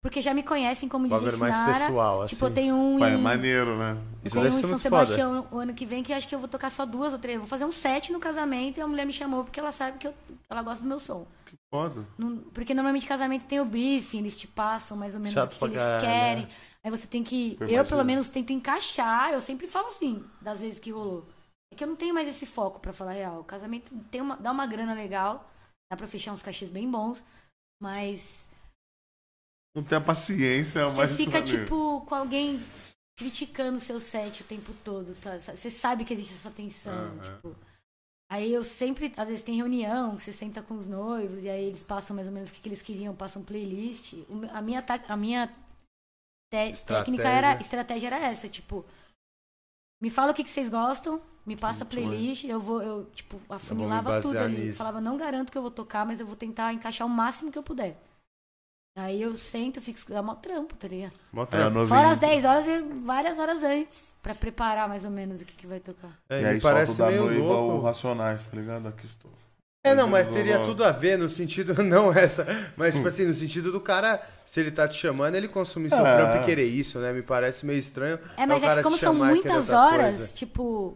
porque 0.04 0.22
já 0.22 0.34
me 0.34 0.44
conhecem 0.44 0.90
como 0.90 1.06
DJ 1.08 1.18
bagulho 1.18 1.38
mais 1.40 1.56
Sinara. 1.56 1.74
pessoal, 1.80 2.22
assim. 2.24 2.36
Tipo, 2.36 2.48
eu 2.48 2.54
tenho 2.54 2.76
um 2.76 3.00
Pai, 3.00 3.14
é 3.14 3.16
em, 3.16 3.22
maneiro, 3.22 3.78
né? 3.78 3.98
Isso 4.22 4.36
deve 4.36 4.50
um 4.50 4.52
ser 4.52 4.58
em 4.58 4.62
São 4.62 4.78
foda. 4.78 5.06
Sebastião 5.06 5.48
o 5.50 5.58
ano 5.58 5.74
que 5.74 5.86
vem, 5.86 6.04
que 6.04 6.12
acho 6.12 6.28
que 6.28 6.36
eu 6.36 6.40
vou 6.40 6.50
tocar 6.50 6.70
só 6.70 6.86
duas 6.86 7.14
ou 7.14 7.20
três. 7.20 7.40
Vou 7.40 7.48
fazer 7.48 7.64
um 7.64 7.72
set 7.72 8.12
no 8.12 8.20
casamento 8.20 8.78
e 8.78 8.82
a 8.82 8.88
mulher 8.88 9.06
me 9.06 9.14
chamou 9.14 9.46
porque 9.46 9.62
ela 9.62 9.72
sabe 9.72 9.98
que 9.98 10.06
eu, 10.06 10.14
ela 10.50 10.62
gosta 10.62 10.84
do 10.84 10.90
meu 10.90 11.00
som. 11.00 11.26
Que 11.46 11.56
foda. 11.74 12.06
Porque 12.54 12.74
normalmente 12.74 13.08
casamento 13.08 13.46
tem 13.46 13.62
o 13.62 13.66
briefing, 13.66 14.18
eles 14.20 14.36
te 14.36 14.46
passam 14.46 14.98
mais 14.98 15.14
ou 15.14 15.22
menos 15.22 15.34
Chato 15.34 15.54
o 15.56 15.58
que, 15.60 15.66
eles 15.66 15.78
caralho, 15.78 16.02
querem. 16.06 16.44
né? 16.44 16.50
Aí 16.84 16.92
você 16.92 17.08
tem 17.08 17.24
que. 17.24 17.56
Eu 17.62 17.68
Eu, 17.68 17.74
imagino. 17.76 17.90
pelo 17.90 18.04
menos, 18.04 18.30
tento 18.30 18.52
encaixar. 18.52 19.32
Eu 19.32 19.40
sempre 19.40 19.68
falo 19.68 19.88
assim, 19.88 20.22
das 20.42 20.60
vezes 20.60 20.80
que 20.80 20.92
rolou. 20.92 21.26
É 21.72 21.76
que 21.78 21.84
eu 21.84 21.88
não 21.88 21.96
tenho 21.96 22.14
mais 22.14 22.28
esse 22.28 22.46
foco, 22.46 22.78
pra 22.82 22.92
falar 22.92 23.12
a 23.12 23.14
real. 23.14 23.40
O 23.40 23.44
casamento 23.46 23.90
tem 24.12 24.20
uma, 24.20 24.36
dá 24.36 24.52
uma 24.52 24.68
grana 24.68 24.94
legal, 24.94 25.50
dá 25.90 25.96
pra 25.96 26.08
fechar 26.08 26.34
uns 26.34 26.44
cachês 26.44 26.70
bem 26.70 26.92
bons, 26.92 27.24
mas 27.82 28.46
Não 29.76 29.84
tem 29.84 29.98
a 29.98 30.02
paciência, 30.02 30.88
você 30.88 31.02
mas. 31.08 31.12
fica, 31.18 31.40
maneiro. 31.40 31.64
tipo, 31.64 32.02
com 32.02 32.16
alguém 32.16 32.62
criticando 33.18 33.78
o 33.78 33.82
seu 33.82 34.00
set 34.00 34.42
o 34.42 34.46
tempo 34.46 34.74
todo, 34.84 35.16
tá? 35.22 35.40
Você 35.40 35.70
sabe 35.70 36.06
que 36.06 36.14
existe 36.14 36.34
essa 36.36 36.52
tensão, 36.52 36.94
Aham. 36.94 37.36
tipo. 37.36 37.56
Aí 38.32 38.52
eu 38.52 38.64
sempre, 38.64 39.14
às 39.16 39.28
vezes 39.28 39.44
tem 39.44 39.56
reunião, 39.56 40.16
que 40.18 40.24
você 40.24 40.32
senta 40.34 40.62
com 40.64 40.76
os 40.76 40.86
noivos, 40.88 41.44
e 41.44 41.50
aí 41.50 41.66
eles 41.66 41.84
passam 41.84 42.16
mais 42.16 42.28
ou 42.28 42.34
menos 42.34 42.50
o 42.50 42.54
que, 42.54 42.62
que 42.62 42.70
eles 42.70 42.82
queriam, 42.82 43.16
passam 43.16 43.44
playlist. 43.44 44.14
O 44.30 44.42
a 44.52 44.62
minha, 44.62 44.82
ta- 44.82 45.04
a 45.08 45.16
minha 45.18 45.48
te- 46.52 46.86
técnica 46.86 47.28
era, 47.28 47.60
estratégia 47.62 48.08
era 48.08 48.18
essa, 48.18 48.50
tipo, 48.50 48.86
me 50.02 50.10
fala 50.10 50.32
o 50.32 50.36
que, 50.36 50.44
que 50.44 50.50
vocês 50.50 50.68
gostam, 50.70 51.22
me 51.46 51.56
passa 51.56 51.84
a 51.84 51.88
playlist, 51.88 52.44
eu 52.46 52.60
vou, 52.60 52.82
eu, 52.82 53.06
tipo, 53.12 53.40
afunilava 53.50 54.10
basear 54.10 54.22
tudo 54.24 54.38
ali. 54.38 54.66
nisso. 54.68 54.78
Falava, 54.78 55.00
não 55.02 55.18
garanto 55.18 55.52
que 55.52 55.58
eu 55.58 55.62
vou 55.62 55.72
tocar, 55.72 56.06
mas 56.06 56.20
eu 56.20 56.26
vou 56.26 56.36
tentar 56.36 56.74
encaixar 56.74 57.06
o 57.06 57.10
máximo 57.10 57.52
que 57.52 57.58
eu 57.58 57.64
puder. 57.64 58.02
Aí 58.96 59.22
eu 59.24 59.36
sento, 59.38 59.82
fico, 59.82 60.00
é 60.14 60.22
mó 60.22 60.36
trampo, 60.36 60.76
tá 60.76 60.88
ligado? 60.88 61.14
Mó 61.32 61.44
É, 61.44 61.46
trampo. 61.48 61.72
novinho. 61.72 61.88
Fora 61.98 62.12
as 62.12 62.20
10 62.20 62.46
horas 62.46 62.68
e 62.68 62.80
várias 63.04 63.40
horas 63.40 63.64
antes, 63.64 64.04
pra 64.22 64.36
preparar 64.36 64.88
mais 64.88 65.04
ou 65.04 65.10
menos 65.10 65.42
o 65.42 65.46
que, 65.46 65.54
que 65.58 65.66
vai 65.66 65.80
tocar. 65.80 66.12
É, 66.30 66.40
E 66.40 66.44
me 66.44 66.50
aí 66.50 66.62
parece 66.62 66.96
solta 66.96 67.12
meio 67.12 67.24
noiva 67.26 67.42
louco. 67.42 67.74
o 67.78 67.82
Racionais, 67.82 68.44
tá 68.44 68.56
ligado? 68.56 68.88
Aqui 68.88 69.06
estou. 69.08 69.32
É, 69.86 69.94
não, 69.94 70.08
mas 70.08 70.30
teria 70.30 70.60
tudo 70.60 70.86
a 70.86 70.92
ver 70.92 71.18
no 71.18 71.28
sentido, 71.28 71.74
não 71.84 72.14
essa, 72.14 72.46
mas 72.78 72.94
Hum. 72.94 73.00
tipo 73.00 73.08
assim, 73.10 73.26
no 73.26 73.34
sentido 73.34 73.70
do 73.72 73.82
cara, 73.82 74.22
se 74.46 74.60
ele 74.62 74.72
tá 74.72 74.88
te 74.88 74.96
chamando, 74.96 75.36
ele 75.36 75.48
consumir 75.50 75.90
seu 75.90 76.06
É. 76.06 76.14
trampo 76.16 76.38
e 76.38 76.46
querer 76.46 76.68
isso, 76.68 77.00
né? 77.00 77.12
Me 77.12 77.22
parece 77.22 77.66
meio 77.66 77.80
estranho. 77.80 78.18
É, 78.38 78.46
mas 78.46 78.62
o 78.62 78.66
é, 78.66 78.68
cara 78.70 78.78
que 78.80 78.84
como 78.84 78.98
são 78.98 79.14
muitas 79.14 79.72
horas, 79.72 80.16
coisa. 80.18 80.34
tipo, 80.34 80.96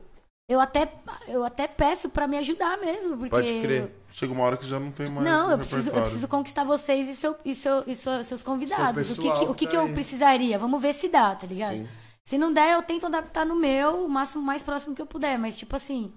eu 0.49 0.59
até, 0.59 0.91
eu 1.27 1.43
até 1.43 1.67
peço 1.67 2.09
pra 2.09 2.27
me 2.27 2.37
ajudar 2.37 2.77
mesmo, 2.77 3.17
porque... 3.17 3.29
Pode 3.29 3.59
crer. 3.61 3.91
Chega 4.13 4.31
uma 4.33 4.43
hora 4.43 4.57
que 4.57 4.65
já 4.65 4.79
não 4.79 4.91
tem 4.91 5.09
mais. 5.09 5.25
Não, 5.25 5.51
eu 5.51 5.57
preciso, 5.57 5.89
eu 5.89 6.01
preciso 6.01 6.27
conquistar 6.27 6.63
vocês 6.63 7.07
e, 7.07 7.15
seu, 7.15 7.35
e, 7.45 7.53
seu, 7.53 7.83
e 7.85 7.95
seu- 7.95 8.23
seus 8.23 8.41
convidados. 8.41 9.07
Seu 9.07 9.15
o 9.15 9.21
que, 9.39 9.45
o 9.45 9.53
que, 9.53 9.65
tá 9.65 9.71
que 9.71 9.77
eu 9.77 9.93
precisaria? 9.93 10.57
Vamos 10.57 10.81
ver 10.81 10.93
se 10.93 11.07
dá, 11.09 11.35
tá 11.35 11.45
ligado? 11.45 11.73
Sim. 11.73 11.87
Se 12.23 12.37
não 12.37 12.51
der, 12.51 12.73
eu 12.73 12.81
tento 12.83 13.05
adaptar 13.05 13.45
no 13.45 13.55
meu, 13.55 14.05
o 14.05 14.09
máximo 14.09 14.41
mais 14.43 14.63
próximo 14.63 14.95
que 14.95 15.01
eu 15.01 15.05
puder. 15.05 15.37
Mas, 15.37 15.55
tipo 15.55 15.75
assim, 15.75 16.11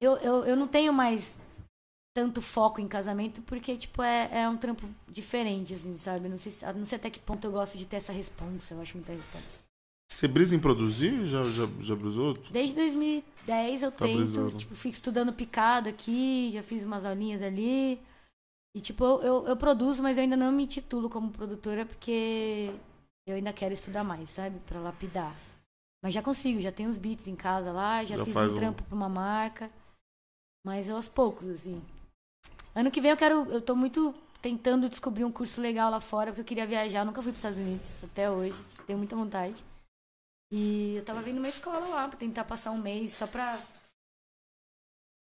eu, 0.00 0.16
eu, 0.18 0.44
eu 0.44 0.56
não 0.56 0.68
tenho 0.68 0.92
mais 0.92 1.36
tanto 2.16 2.40
foco 2.40 2.80
em 2.80 2.86
casamento 2.86 3.42
porque, 3.42 3.76
tipo, 3.76 4.00
é, 4.02 4.42
é 4.42 4.48
um 4.48 4.56
trampo 4.56 4.88
diferente, 5.08 5.74
assim, 5.74 5.98
sabe? 5.98 6.28
Não 6.28 6.38
sei, 6.38 6.52
se- 6.52 6.72
não 6.72 6.86
sei 6.86 6.96
até 6.98 7.10
que 7.10 7.18
ponto 7.18 7.44
eu 7.46 7.50
gosto 7.52 7.76
de 7.76 7.86
ter 7.86 7.96
essa 7.96 8.12
responsa. 8.12 8.74
Eu 8.74 8.80
acho 8.80 8.96
muita 8.96 9.12
responsa. 9.12 9.63
Você 10.10 10.28
brisa 10.28 10.54
em 10.54 10.58
produzir? 10.60 11.26
Já, 11.26 11.44
já, 11.44 11.66
já 11.80 11.94
brisou? 11.96 12.34
Desde 12.50 12.74
2010 12.76 13.82
eu 13.82 13.90
Tá 13.92 14.04
tento, 14.06 14.16
brisando. 14.16 14.58
tipo, 14.58 14.74
fico 14.74 14.94
estudando 14.94 15.32
picado 15.32 15.88
aqui, 15.88 16.50
já 16.52 16.62
fiz 16.62 16.84
umas 16.84 17.04
aulinhas 17.04 17.42
ali. 17.42 18.00
E, 18.76 18.80
tipo, 18.80 19.04
eu, 19.04 19.22
eu, 19.22 19.46
eu 19.48 19.56
produzo, 19.56 20.02
mas 20.02 20.16
eu 20.16 20.22
ainda 20.24 20.36
não 20.36 20.50
me 20.52 20.66
titulo 20.66 21.08
como 21.08 21.30
produtora 21.30 21.86
porque 21.86 22.70
eu 23.26 23.36
ainda 23.36 23.52
quero 23.52 23.74
estudar 23.74 24.04
mais, 24.04 24.28
sabe? 24.30 24.58
Pra 24.66 24.80
lapidar. 24.80 25.34
Mas 26.02 26.12
já 26.12 26.22
consigo, 26.22 26.60
já 26.60 26.70
tenho 26.70 26.90
os 26.90 26.98
beats 26.98 27.26
em 27.26 27.36
casa 27.36 27.72
lá, 27.72 28.04
já, 28.04 28.16
Já 28.16 28.24
fiz 28.24 28.36
um 28.36 28.40
um- 28.44 28.54
trampo 28.56 28.82
pra 28.82 28.94
uma 28.94 29.08
marca. 29.08 29.68
Mas 30.66 30.88
aos 30.90 31.08
poucos, 31.08 31.48
assim. 31.48 31.82
Ano 32.74 32.90
que 32.90 33.00
vem 33.00 33.10
eu 33.10 33.16
quero. 33.16 33.46
Eu 33.50 33.60
tô 33.60 33.74
muito 33.76 34.14
tentando 34.40 34.88
descobrir 34.88 35.24
um 35.24 35.32
curso 35.32 35.60
legal 35.60 35.90
lá 35.90 36.00
fora, 36.00 36.30
porque 36.30 36.40
eu 36.40 36.44
queria 36.44 36.66
viajar. 36.66 37.00
Eu 37.00 37.04
nunca 37.06 37.22
fui 37.22 37.32
pros 37.32 37.38
Estados 37.44 37.58
Unidos 37.58 37.88
até 38.02 38.30
hoje. 38.30 38.58
Tenho 38.86 38.98
muita 38.98 39.14
vontade. 39.14 39.62
E 40.56 40.94
eu 40.96 41.04
tava 41.04 41.20
vendo 41.20 41.38
uma 41.38 41.48
escola 41.48 41.80
lá 41.88 42.06
pra 42.06 42.16
tentar 42.16 42.44
passar 42.44 42.70
um 42.70 42.78
mês 42.78 43.12
só 43.12 43.26
pra. 43.26 43.58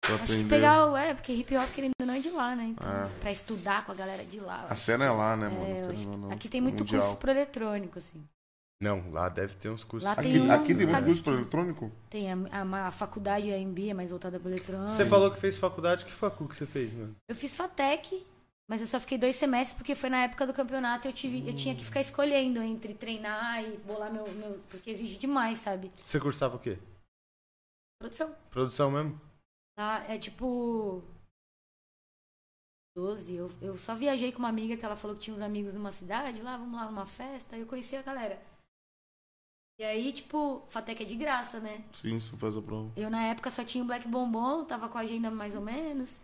Pra 0.05 0.17
Acho 0.17 0.37
que 0.37 0.45
pegar 0.45 0.87
o. 0.91 0.97
É, 0.97 1.15
porque 1.15 1.33
hip 1.33 1.57
hop 1.57 1.71
querendo 1.73 1.93
não 2.05 2.13
é 2.13 2.19
de 2.21 2.29
lá, 2.29 2.55
né? 2.55 2.65
Então, 2.65 2.87
É. 2.87 3.09
Pra 3.21 3.33
estudar 3.33 3.87
com 3.87 3.93
a 3.93 3.95
galera 3.95 4.23
de 4.25 4.39
lá. 4.39 4.67
A 4.69 4.77
cena 4.77 5.07
é 5.07 5.11
lá, 5.11 5.35
né, 5.35 5.47
É, 5.47 5.49
mano? 5.49 5.63
eu 5.65 5.75
Querendo 5.89 5.93
acho- 5.93 6.09
ou 6.11 6.19
não, 6.19 6.29
aqui 6.29 6.39
tipo, 6.41 6.53
tem 6.53 6.61
muito 6.61 6.81
mundial. 6.81 7.01
curso 7.03 7.17
pro 7.17 7.31
eletrônico, 7.31 7.99
assim. 7.99 8.23
Não, 8.83 9.11
lá 9.13 9.31
deve 9.31 9.55
ter 9.55 9.71
uns 9.71 9.83
cursos. 9.83 10.05
Lá 10.07 10.13
Aqui, 10.13 10.23
tem 10.33 10.43
um- 10.43 10.53
aqui 10.53 10.75
tem 10.75 10.87
muito 10.87 11.05
curso 11.05 11.23
para 11.23 11.33
esquina. 11.33 11.37
eletrônico? 11.37 11.93
Tem 12.11 12.31
a, 12.31 12.37
a, 12.53 12.89
a 12.89 12.91
faculdade, 12.91 13.51
a 13.51 13.57
MB, 13.59 13.89
é 13.89 13.95
mais 13.95 14.11
voltada 14.11 14.39
pro 14.39 14.51
eletrônico. 14.51 14.91
Você 14.91 15.07
falou 15.07 15.31
que 15.31 15.41
fez 15.41 15.57
faculdade, 15.57 16.05
que 16.05 16.13
facu 16.13 16.47
que 16.47 16.55
você 16.57 16.67
fez, 16.67 16.93
mano? 16.93 17.17
Eu 17.27 17.35
fiz 17.35 17.57
FATEC, 17.57 18.27
mas 18.69 18.81
eu 18.81 18.87
só 18.87 18.99
fiquei 18.99 19.19
dois 19.19 19.37
semestres 19.37 19.77
porque 19.77 19.95
foi 19.95 20.09
na 20.09 20.25
época 20.25 20.47
do 20.47 20.55
campeonato 20.55 21.07
e 21.07 21.11
eu, 21.11 21.13
tive, 21.13 21.47
eu 21.47 21.55
tinha 21.55 21.75
que 21.75 21.85
ficar 21.85 22.01
escolhendo 22.01 22.63
entre 22.63 22.95
treinar 22.95 23.63
e 23.63 23.77
bolar 23.79 24.13
meu, 24.13 24.27
meu. 24.35 24.59
Porque 24.71 24.91
exige 24.91 25.19
demais, 25.19 25.59
sabe? 25.59 25.93
Você 26.05 26.19
cursava 26.19 26.57
o 26.57 26.59
quê? 26.59 26.79
Produção. 28.01 28.35
Produção 28.51 28.91
mesmo? 28.91 29.21
Tá? 29.77 30.05
É 30.09 30.19
tipo. 30.19 31.03
12. 32.97 33.35
Eu, 33.35 33.51
eu 33.61 33.77
só 33.77 33.95
viajei 33.95 34.33
com 34.33 34.39
uma 34.39 34.49
amiga 34.49 34.77
que 34.77 34.85
ela 34.85 34.97
falou 34.97 35.17
que 35.17 35.25
tinha 35.25 35.37
uns 35.37 35.43
amigos 35.43 35.75
numa 35.75 35.91
cidade, 35.91 36.41
lá, 36.41 36.57
vamos 36.57 36.79
lá 36.79 36.87
numa 36.87 37.07
festa, 37.07 37.57
eu 37.57 37.67
conheci 37.67 37.97
a 37.97 38.03
galera. 38.03 38.41
E 39.79 39.83
aí, 39.83 40.13
tipo, 40.13 40.63
Fatec 40.69 41.03
é 41.03 41.07
de 41.07 41.17
graça, 41.17 41.59
né? 41.59 41.85
Sim, 41.93 42.21
você 42.21 42.37
faz 42.37 42.57
a 42.57 42.63
prova. 42.63 42.93
Eu 42.97 43.11
na 43.11 43.25
época 43.27 43.51
só 43.51 43.65
tinha 43.65 43.83
o 43.83 43.87
Black 43.87 44.07
Bombom, 44.07 44.65
tava 44.65 44.89
com 44.89 44.97
a 44.97 45.01
agenda 45.01 45.31
mais 45.33 45.55
ou 45.55 45.61
menos. 45.61 46.17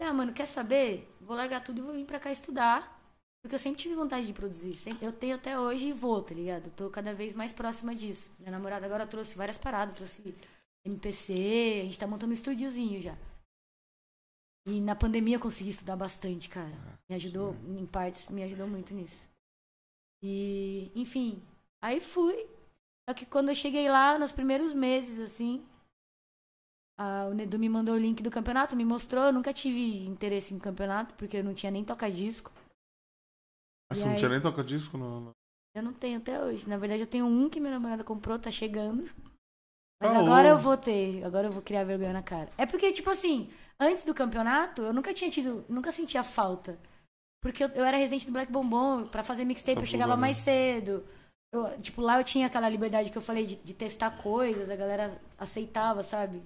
Ah, 0.00 0.12
mano, 0.12 0.32
quer 0.32 0.46
saber? 0.46 1.06
Vou 1.20 1.36
largar 1.36 1.62
tudo 1.62 1.78
e 1.78 1.82
vou 1.82 1.92
vir 1.92 2.06
pra 2.06 2.18
cá 2.20 2.32
estudar. 2.32 2.98
Porque 3.42 3.54
eu 3.54 3.58
sempre 3.58 3.80
tive 3.80 3.94
vontade 3.94 4.26
de 4.26 4.32
produzir. 4.32 4.76
Sempre- 4.76 5.06
eu 5.06 5.12
tenho 5.12 5.34
até 5.36 5.58
hoje 5.58 5.88
e 5.88 5.92
vou, 5.92 6.22
tá 6.22 6.34
ligado? 6.34 6.66
Eu 6.66 6.72
tô 6.72 6.90
cada 6.90 7.14
vez 7.14 7.34
mais 7.34 7.52
próxima 7.52 7.94
disso. 7.94 8.30
Minha 8.38 8.50
namorada 8.50 8.84
agora 8.84 9.06
trouxe 9.06 9.34
várias 9.34 9.56
paradas, 9.58 9.94
trouxe 9.96 10.34
MPC, 10.84 11.32
a 11.80 11.84
gente 11.84 11.98
tá 11.98 12.06
montando 12.06 12.32
um 12.32 12.34
estúdiozinho 12.34 13.00
já. 13.02 13.16
E 14.66 14.80
na 14.80 14.94
pandemia 14.94 15.36
eu 15.36 15.40
consegui 15.40 15.70
estudar 15.70 15.96
bastante, 15.96 16.48
cara. 16.48 16.74
Me 17.08 17.16
ajudou, 17.16 17.54
em 17.66 17.86
partes, 17.86 18.28
me 18.28 18.42
ajudou 18.42 18.66
muito 18.68 18.92
nisso. 18.92 19.24
E, 20.22 20.90
enfim, 20.94 21.42
aí 21.82 21.98
fui. 21.98 22.46
Só 23.08 23.14
que 23.14 23.24
quando 23.24 23.48
eu 23.48 23.54
cheguei 23.54 23.88
lá, 23.90 24.18
nos 24.18 24.32
primeiros 24.32 24.74
meses, 24.74 25.18
assim, 25.18 25.64
a, 27.00 27.26
o 27.30 27.34
Nedu 27.34 27.58
me 27.58 27.68
mandou 27.68 27.94
o 27.94 27.98
link 27.98 28.22
do 28.22 28.30
campeonato, 28.30 28.76
me 28.76 28.84
mostrou. 28.84 29.24
Eu 29.24 29.32
nunca 29.32 29.52
tive 29.52 30.06
interesse 30.06 30.52
em 30.54 30.58
campeonato, 30.58 31.14
porque 31.14 31.38
eu 31.38 31.44
não 31.44 31.54
tinha 31.54 31.72
nem 31.72 31.84
toca-disco. 31.84 32.50
Mas 33.90 33.98
E 33.98 34.02
você 34.02 34.04
não 34.04 34.12
aí? 34.12 34.18
tinha 34.18 34.28
nem 34.30 34.40
toca-disco? 34.40 34.96
No... 34.98 35.20
no- 35.20 35.30
Eu 35.74 35.82
não 35.82 35.92
tenho 35.92 36.18
até 36.18 36.42
hoje. 36.42 36.68
Na 36.68 36.76
verdade, 36.76 37.02
eu 37.02 37.06
tenho 37.06 37.26
um 37.26 37.48
que 37.48 37.60
minha 37.60 37.72
namorada 37.72 38.04
comprou, 38.04 38.38
tá 38.38 38.50
chegando. 38.50 39.08
Mas 40.02 40.14
Alô? 40.14 40.24
agora 40.24 40.48
eu 40.48 40.58
vou 40.58 40.76
ter, 40.76 41.22
agora 41.24 41.48
eu 41.48 41.52
vou 41.52 41.62
criar 41.62 41.84
vergonha 41.84 42.12
na 42.12 42.22
cara. 42.22 42.50
É 42.56 42.64
porque, 42.66 42.92
tipo 42.92 43.10
assim, 43.10 43.50
antes 43.78 44.02
do 44.04 44.14
campeonato, 44.14 44.82
eu 44.82 44.92
nunca 44.94 45.12
tinha 45.12 45.30
tido, 45.30 45.64
nunca 45.68 45.92
sentia 45.92 46.22
falta. 46.22 46.78
Porque 47.42 47.64
eu, 47.64 47.68
eu 47.70 47.84
era 47.84 47.96
residente 47.96 48.26
do 48.26 48.32
Black 48.32 48.50
Bombom, 48.50 49.04
pra 49.06 49.22
fazer 49.22 49.44
mixtape 49.44 49.76
Tá 49.76 49.82
eu 49.82 49.86
chegava 49.86 50.12
tudo, 50.12 50.20
né? 50.20 50.20
mais 50.22 50.36
cedo. 50.38 51.04
Eu, 51.52 51.78
tipo, 51.80 52.00
lá 52.00 52.18
eu 52.18 52.24
tinha 52.24 52.46
aquela 52.46 52.68
liberdade 52.68 53.10
que 53.10 53.18
eu 53.18 53.22
falei 53.22 53.44
de, 53.46 53.56
de 53.56 53.74
testar 53.74 54.10
coisas, 54.22 54.70
a 54.70 54.76
galera 54.76 55.20
aceitava, 55.38 56.02
sabe? 56.02 56.42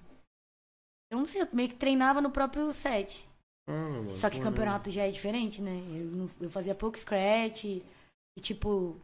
Eu 1.11 1.19
não 1.19 1.27
sei, 1.27 1.43
eu 1.43 1.49
meio 1.53 1.69
que 1.69 1.77
treinava 1.77 2.21
no 2.21 2.31
próprio 2.31 2.73
set. 2.73 3.29
Ah, 3.69 4.15
Só 4.17 4.29
que 4.29 4.37
pô, 4.39 4.43
campeonato 4.45 4.91
já 4.91 5.05
é 5.07 5.11
diferente, 5.11 5.63
né? 5.63 5.71
Eu, 5.71 6.05
não- 6.07 6.31
eu 6.41 6.51
fazia 6.51 6.75
pouco 6.75 6.99
scratch 6.99 7.65
e, 7.65 7.83
tipo, 8.41 9.01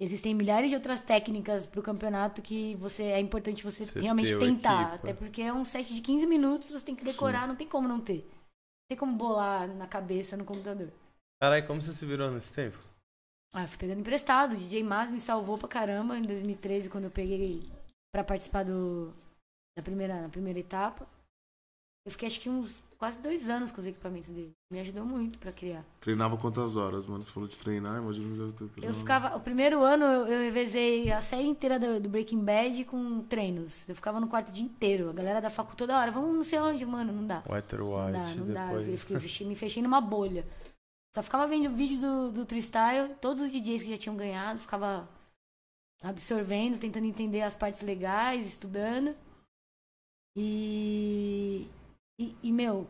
existem 0.00 0.34
milhares 0.34 0.70
de 0.70 0.76
outras 0.76 1.00
técnicas 1.02 1.66
pro 1.66 1.82
campeonato 1.82 2.42
que 2.42 2.74
você 2.76 3.04
é 3.04 3.20
importante 3.20 3.64
você, 3.64 3.84
Você 3.84 4.00
realmente 4.00 4.36
tentar. 4.38 4.94
Até 4.94 5.14
porque 5.14 5.40
é 5.42 5.52
um 5.52 5.64
set 5.64 5.94
de 5.94 6.00
15 6.00 6.26
minutos, 6.26 6.70
você 6.70 6.84
tem 6.84 6.94
que 6.96 7.04
decorar, 7.04 7.46
não 7.48 7.56
tem 7.56 7.68
como 7.68 7.88
não 7.88 8.00
ter. 8.00 8.18
Não 8.18 8.88
tem 8.90 8.98
como 8.98 9.16
bolar 9.16 9.66
na 9.68 9.86
cabeça 9.86 10.36
no 10.36 10.44
computador. 10.44 10.92
Caralho, 11.40 11.66
como 11.66 11.80
você 11.80 11.92
se 11.92 12.04
virou 12.04 12.30
nesse 12.30 12.54
tempo? 12.54 12.78
Ah, 13.54 13.62
eu 13.62 13.68
fui 13.68 13.78
pegando 13.78 14.00
emprestado. 14.00 14.52
O 14.54 14.56
DJ 14.56 14.82
Mas 14.82 15.10
me 15.10 15.20
salvou 15.20 15.56
pra 15.56 15.68
caramba 15.68 16.18
em 16.18 16.22
2013, 16.22 16.90
quando 16.90 17.04
eu 17.04 17.10
peguei 17.10 17.62
pra 18.12 18.22
participar 18.24 18.64
do, 18.64 19.12
da 19.76 19.82
primeira, 19.82 20.20
na 20.22 20.28
primeira 20.28 20.58
etapa. 20.58 21.06
Eu 22.06 22.12
fiquei 22.12 22.28
acho 22.28 22.40
que 22.40 22.48
uns 22.48 22.70
quase 22.96 23.18
dois 23.18 23.50
anos 23.50 23.70
com 23.72 23.80
os 23.80 23.86
equipamentos 23.86 24.30
dele. 24.30 24.52
Me 24.72 24.80
ajudou 24.80 25.04
muito 25.04 25.38
pra 25.38 25.52
criar. 25.52 25.84
Treinava 26.00 26.36
quantas 26.38 26.76
horas, 26.76 27.06
mano? 27.06 27.22
Você 27.22 27.30
falou 27.32 27.46
de 27.48 27.58
treinar, 27.58 28.00
imagina 28.00 28.32
que 28.32 28.38
deve 28.38 28.68
ter 28.74 28.84
Eu 28.84 28.94
ficava. 28.94 29.36
O 29.36 29.40
primeiro 29.40 29.82
ano 29.82 30.04
eu, 30.04 30.26
eu 30.28 30.40
revezei 30.40 31.10
a 31.12 31.20
série 31.20 31.46
inteira 31.48 31.78
do, 31.78 32.00
do 32.00 32.08
Breaking 32.08 32.42
Bad 32.42 32.84
com 32.84 33.20
treinos. 33.24 33.86
Eu 33.88 33.94
ficava 33.96 34.18
no 34.20 34.28
quarto 34.28 34.48
o 34.48 34.52
dia 34.52 34.64
inteiro. 34.64 35.10
A 35.10 35.12
galera 35.12 35.40
da 35.42 35.50
facu 35.50 35.76
toda 35.76 35.98
hora, 35.98 36.10
vamos 36.12 36.32
não 36.34 36.42
sei 36.44 36.58
onde, 36.60 36.86
mano, 36.86 37.12
não 37.12 37.26
dá. 37.26 37.42
White 37.50 37.74
Não 37.76 37.92
White, 37.92 38.12
dá, 38.12 38.34
não 38.36 38.46
dá. 38.54 38.72
Eu, 38.72 38.78
depois. 38.78 39.00
fiquei- 39.00 39.16
eu 39.16 39.20
fechei- 39.20 39.46
me 39.46 39.54
fechei 39.56 39.82
numa 39.82 40.00
bolha. 40.00 40.46
Só 41.14 41.22
ficava 41.22 41.46
vendo 41.46 41.74
vídeo 41.74 41.98
do, 42.00 42.30
do 42.30 42.46
Freestyle, 42.46 43.14
todos 43.20 43.42
os 43.44 43.50
DJs 43.52 43.82
que 43.82 43.90
já 43.90 43.96
tinham 43.98 44.16
ganhado, 44.16 44.60
ficava 44.60 45.08
absorvendo, 46.02 46.78
tentando 46.78 47.06
entender 47.06 47.42
as 47.42 47.56
partes 47.56 47.82
legais, 47.82 48.46
estudando. 48.46 49.14
E. 50.36 51.66
E, 52.18 52.36
e, 52.42 52.52
meu. 52.52 52.88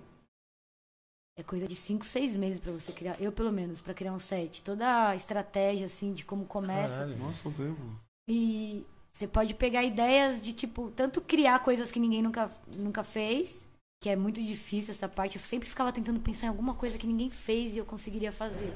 É 1.39 1.43
coisa 1.43 1.67
de 1.67 1.77
5, 1.77 2.05
6 2.05 2.35
meses 2.35 2.59
pra 2.59 2.73
você 2.73 2.93
criar. 2.93 3.21
Eu, 3.21 3.31
pelo 3.31 3.53
menos, 3.53 3.81
pra 3.81 3.93
criar 3.93 4.13
um 4.13 4.21
set. 4.21 4.63
Toda 4.63 5.09
a 5.09 5.17
estratégia, 5.17 5.87
assim, 5.87 6.15
de 6.15 6.25
como 6.25 6.47
começa. 6.47 6.95
Caralho. 6.95 7.19
Nossa, 7.19 7.49
um 7.49 7.53
tempo. 7.53 7.81
E 8.29 8.87
você 9.13 9.27
pode 9.27 9.55
pegar 9.55 9.85
ideias 9.85 10.41
de, 10.41 10.53
tipo, 10.53 10.91
tanto 10.91 11.21
criar 11.21 11.59
coisas 11.63 11.93
que 11.93 12.01
ninguém 12.01 12.23
nunca, 12.23 12.51
nunca 12.75 13.05
fez, 13.05 13.67
que 14.03 14.09
é 14.09 14.17
muito 14.17 14.43
difícil 14.43 14.93
essa 14.93 15.09
parte. 15.09 15.37
Eu 15.37 15.43
sempre 15.43 15.69
ficava 15.69 15.93
tentando 15.93 16.21
pensar 16.21 16.47
em 16.47 16.51
alguma 16.51 16.75
coisa 16.75 16.99
que 16.99 17.07
ninguém 17.07 17.31
fez 17.31 17.75
e 17.75 17.79
eu 17.79 17.87
conseguiria 17.87 18.33
fazer. 18.33 18.73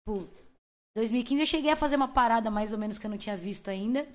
Tipo, 0.00 0.28
2015 0.96 1.40
eu 1.40 1.46
cheguei 1.46 1.70
a 1.70 1.76
fazer 1.76 1.96
uma 1.96 2.08
parada 2.08 2.50
mais 2.50 2.72
ou 2.72 2.78
menos 2.78 2.98
que 2.98 3.06
eu 3.06 3.10
não 3.10 3.18
tinha 3.18 3.36
visto 3.36 3.68
ainda. 3.68 4.06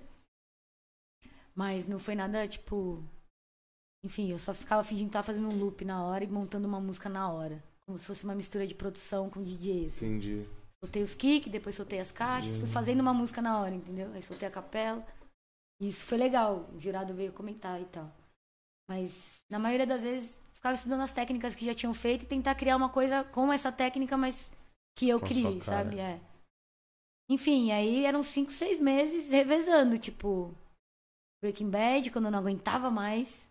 Mas 1.54 1.88
não 1.88 2.00
foi 2.00 2.16
nada, 2.16 2.48
tipo. 2.48 3.04
Enfim, 4.04 4.32
eu 4.32 4.40
só 4.40 4.54
ficava 4.54 4.84
fingindo 4.84 5.08
que 5.08 5.14
tava 5.14 5.28
fazendo 5.28 5.48
um 5.50 5.58
loop 5.58 5.84
na 5.84 6.04
hora 6.04 6.24
e 6.24 6.28
montando 6.28 6.68
uma 6.68 6.80
música 6.80 7.10
na 7.10 7.30
hora. 7.30 7.62
Como 7.86 7.98
se 7.98 8.06
fosse 8.06 8.24
uma 8.24 8.36
mistura 8.36 8.66
de 8.66 8.76
produção 8.76 9.30
com 9.30 9.44
DJ. 9.44 9.88
assim. 9.88 10.06
Entendi. 10.06 10.48
Soltei 10.84 11.04
os 11.04 11.14
kicks, 11.14 11.52
depois 11.52 11.76
soltei 11.76 12.00
as 12.00 12.12
caixas, 12.12 12.56
fui 12.58 12.68
fazendo 12.68 13.02
uma 13.02 13.14
música 13.14 13.42
na 13.42 13.60
hora, 13.60 13.76
entendeu? 13.76 14.10
Aí 14.14 14.22
soltei 14.22 14.48
a 14.48 14.52
capela. 14.52 15.06
E 15.82 15.90
isso 15.90 16.04
foi 16.04 16.18
legal. 16.18 16.70
O 16.74 16.80
jurado 16.80 17.14
veio 17.14 17.34
comentar 17.34 17.82
e 17.82 17.86
tal. 17.86 18.10
Mas 18.90 19.42
na 19.50 19.60
maioria 19.60 19.86
das 19.86 20.04
vezes 20.04 20.40
ficava 20.54 20.76
estudando 20.76 21.02
as 21.02 21.12
técnicas 21.12 21.56
que 21.56 21.66
já 21.66 21.74
tinham 21.74 21.94
feito 21.94 22.24
e 22.24 22.28
tentar 22.28 22.56
criar 22.56 22.76
uma 22.78 22.90
coisa 22.90 23.24
com 23.24 23.52
essa 23.52 23.72
técnica, 23.72 24.16
mas 24.16 24.52
que 24.98 25.10
eu 25.10 25.20
Com 25.20 25.28
criei, 25.28 25.62
sabe? 25.62 26.00
É. 26.00 26.20
Enfim, 27.30 27.72
aí 27.72 28.06
eram 28.06 28.24
cinco, 28.24 28.52
seis 28.52 28.80
meses 28.80 29.32
revezando, 29.32 30.00
tipo, 30.00 30.54
Breaking 31.44 31.70
Bad, 31.70 32.12
quando 32.12 32.26
eu 32.26 32.32
não 32.32 32.40
aguentava 32.40 32.90
mais. 32.90 33.49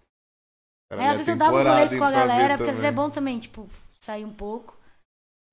Era 0.91 1.03
É, 1.03 1.09
às 1.09 1.13
vezes 1.19 1.29
eu 1.29 1.37
dava 1.37 1.57
uns 1.61 1.67
rolês 1.67 1.97
com 1.97 2.05
a 2.05 2.09
ver 2.09 2.15
galera, 2.17 2.57
porque 2.57 2.71
às 2.71 2.77
vezes 2.77 2.85
é 2.85 2.93
bom 2.93 3.11
também, 3.11 3.39
tipo, 3.39 3.69
sair 4.01 4.25
um 4.25 4.33
pouco. 4.33 4.77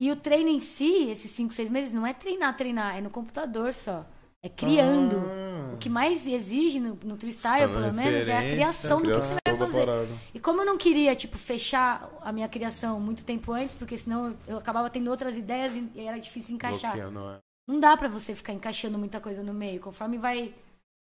E 0.01 0.11
o 0.11 0.15
treino 0.15 0.49
em 0.49 0.59
si, 0.59 1.09
esses 1.09 1.31
5, 1.31 1.53
6 1.53 1.69
meses, 1.69 1.93
não 1.93 2.05
é 2.05 2.13
treinar, 2.13 2.55
treinar, 2.57 2.97
é 2.97 3.01
no 3.01 3.09
computador 3.09 3.73
só. 3.73 4.05
É 4.43 4.49
criando. 4.49 5.17
Ah. 5.17 5.73
O 5.73 5.77
que 5.77 5.89
mais 5.89 6.25
exige 6.27 6.79
no, 6.79 6.97
no 7.03 7.17
freestyle, 7.17 7.65
Buscando 7.67 7.83
pelo 7.91 7.93
menos, 7.95 8.27
é 8.27 8.37
a 8.37 8.41
criação 8.41 9.01
do 9.01 9.09
que 9.09 9.15
você 9.15 9.37
vai 9.47 9.57
fazer. 9.57 9.85
parada. 9.85 10.07
E 10.33 10.39
como 10.39 10.61
eu 10.61 10.65
não 10.65 10.77
queria, 10.77 11.15
tipo, 11.15 11.37
fechar 11.37 12.09
a 12.21 12.31
minha 12.31 12.47
criação 12.47 12.99
muito 12.99 13.25
tempo 13.25 13.51
antes, 13.51 13.73
porque 13.73 13.97
senão 13.97 14.35
eu- 14.47 14.57
acabava 14.57 14.89
tendo 14.89 15.09
outras 15.09 15.35
ideias 15.35 15.73
e 15.75 15.99
era 15.99 16.19
difícil 16.19 16.53
encaixar. 16.55 16.91
Bloqueando, 16.93 17.19
é. 17.31 17.37
Não 17.67 17.79
dá 17.79 17.97
pra 17.97 18.07
você 18.07 18.35
ficar 18.35 18.53
encaixando 18.53 18.97
muita 18.99 19.19
coisa 19.19 19.41
no 19.41 19.53
meio. 19.53 19.81
Conforme 19.81 20.17
vai 20.17 20.53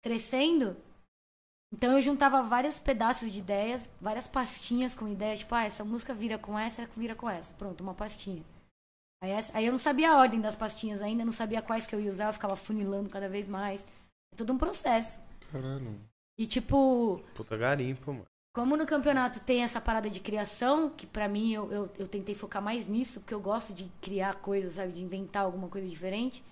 crescendo. 0.03 0.75
Então 1.73 1.93
eu 1.93 2.01
juntava 2.01 2.43
vários 2.43 2.79
pedaços 2.79 3.31
de 3.31 3.39
ideias, 3.39 3.89
várias 3.99 4.27
pastinhas 4.27 4.93
com 4.93 5.07
ideias, 5.07 5.39
tipo, 5.39 5.55
ah, 5.55 5.63
essa 5.63 5.83
música 5.85 6.13
vira 6.13 6.37
com 6.37 6.57
essa, 6.59 6.85
vira 6.97 7.15
com 7.15 7.29
essa. 7.29 7.53
Pronto, 7.53 7.81
uma 7.81 7.93
pastinha. 7.93 8.43
Aí, 9.23 9.31
essa- 9.31 9.55
aí 9.57 9.65
eu 9.65 9.71
não 9.71 9.79
sabia 9.79 10.11
a 10.11 10.17
ordem 10.17 10.41
das 10.41 10.55
pastinhas 10.55 11.01
ainda, 11.01 11.23
não 11.23 11.31
sabia 11.31 11.61
quais 11.61 11.85
que 11.85 11.95
eu 11.95 12.01
ia 12.01 12.11
usar, 12.11 12.27
eu 12.27 12.33
ficava 12.33 12.55
funilando 12.55 13.09
cada 13.09 13.29
vez 13.29 13.47
mais. 13.47 13.81
É 14.33 14.35
todo 14.35 14.51
um 14.51 14.57
processo. 14.57 15.19
Caralho. 15.51 15.99
E 16.37 16.45
tipo, 16.47 17.21
Puta 17.35 17.55
garimpo, 17.55 18.11
mano. 18.11 18.25
como 18.53 18.75
no 18.75 18.85
campeonato 18.85 19.39
tem 19.41 19.63
essa 19.63 19.79
parada 19.79 20.09
de 20.09 20.19
criação, 20.19 20.89
que 20.89 21.05
pra 21.05 21.27
mim 21.27 21.53
eu, 21.53 21.71
eu, 21.71 21.91
eu 21.99 22.07
tentei 22.07 22.33
focar 22.35 22.61
mais 22.61 22.87
nisso, 22.87 23.19
porque 23.19 23.33
eu 23.33 23.39
gosto 23.39 23.73
de 23.73 23.89
criar 24.01 24.35
coisas, 24.35 24.73
sabe? 24.73 24.93
De 24.93 25.01
inventar 25.01 25.43
alguma 25.43 25.67
coisa 25.69 25.87
diferente. 25.87 26.43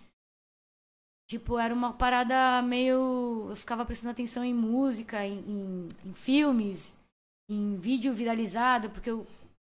Tipo, 1.29 1.59
era 1.59 1.71
uma 1.71 1.93
parada 1.93 2.59
meio. 2.63 3.45
Eu 3.51 3.55
ficava 3.55 3.85
prestando 3.85 4.09
atenção 4.09 4.43
em 4.43 4.51
música, 4.51 5.23
em, 5.23 5.37
em, 5.39 5.87
em 6.03 6.13
filmes, 6.15 6.91
em 7.47 7.75
vídeo 7.77 8.11
viralizado, 8.11 8.89
porque 8.89 9.11
eu 9.11 9.27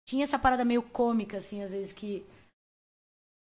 tinha 0.06 0.26
essa 0.26 0.38
parada 0.38 0.66
meio 0.66 0.84
cômica, 0.84 1.38
assim, 1.38 1.64
às 1.64 1.72
vezes 1.72 1.94
que. 1.94 2.26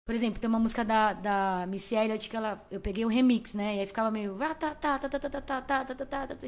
Por 0.04 0.16
exemplo, 0.16 0.40
tem 0.40 0.48
uma 0.48 0.58
música 0.58 0.84
da, 0.84 1.12
da 1.12 1.64
Missy 1.68 1.94
Elliott 1.94 2.28
que 2.28 2.36
ela, 2.36 2.66
eu 2.72 2.80
peguei 2.80 3.06
um 3.06 3.08
remix, 3.08 3.54
né? 3.54 3.76
E 3.76 3.80
aí 3.80 3.86
ficava 3.86 4.10
meio. 4.10 4.36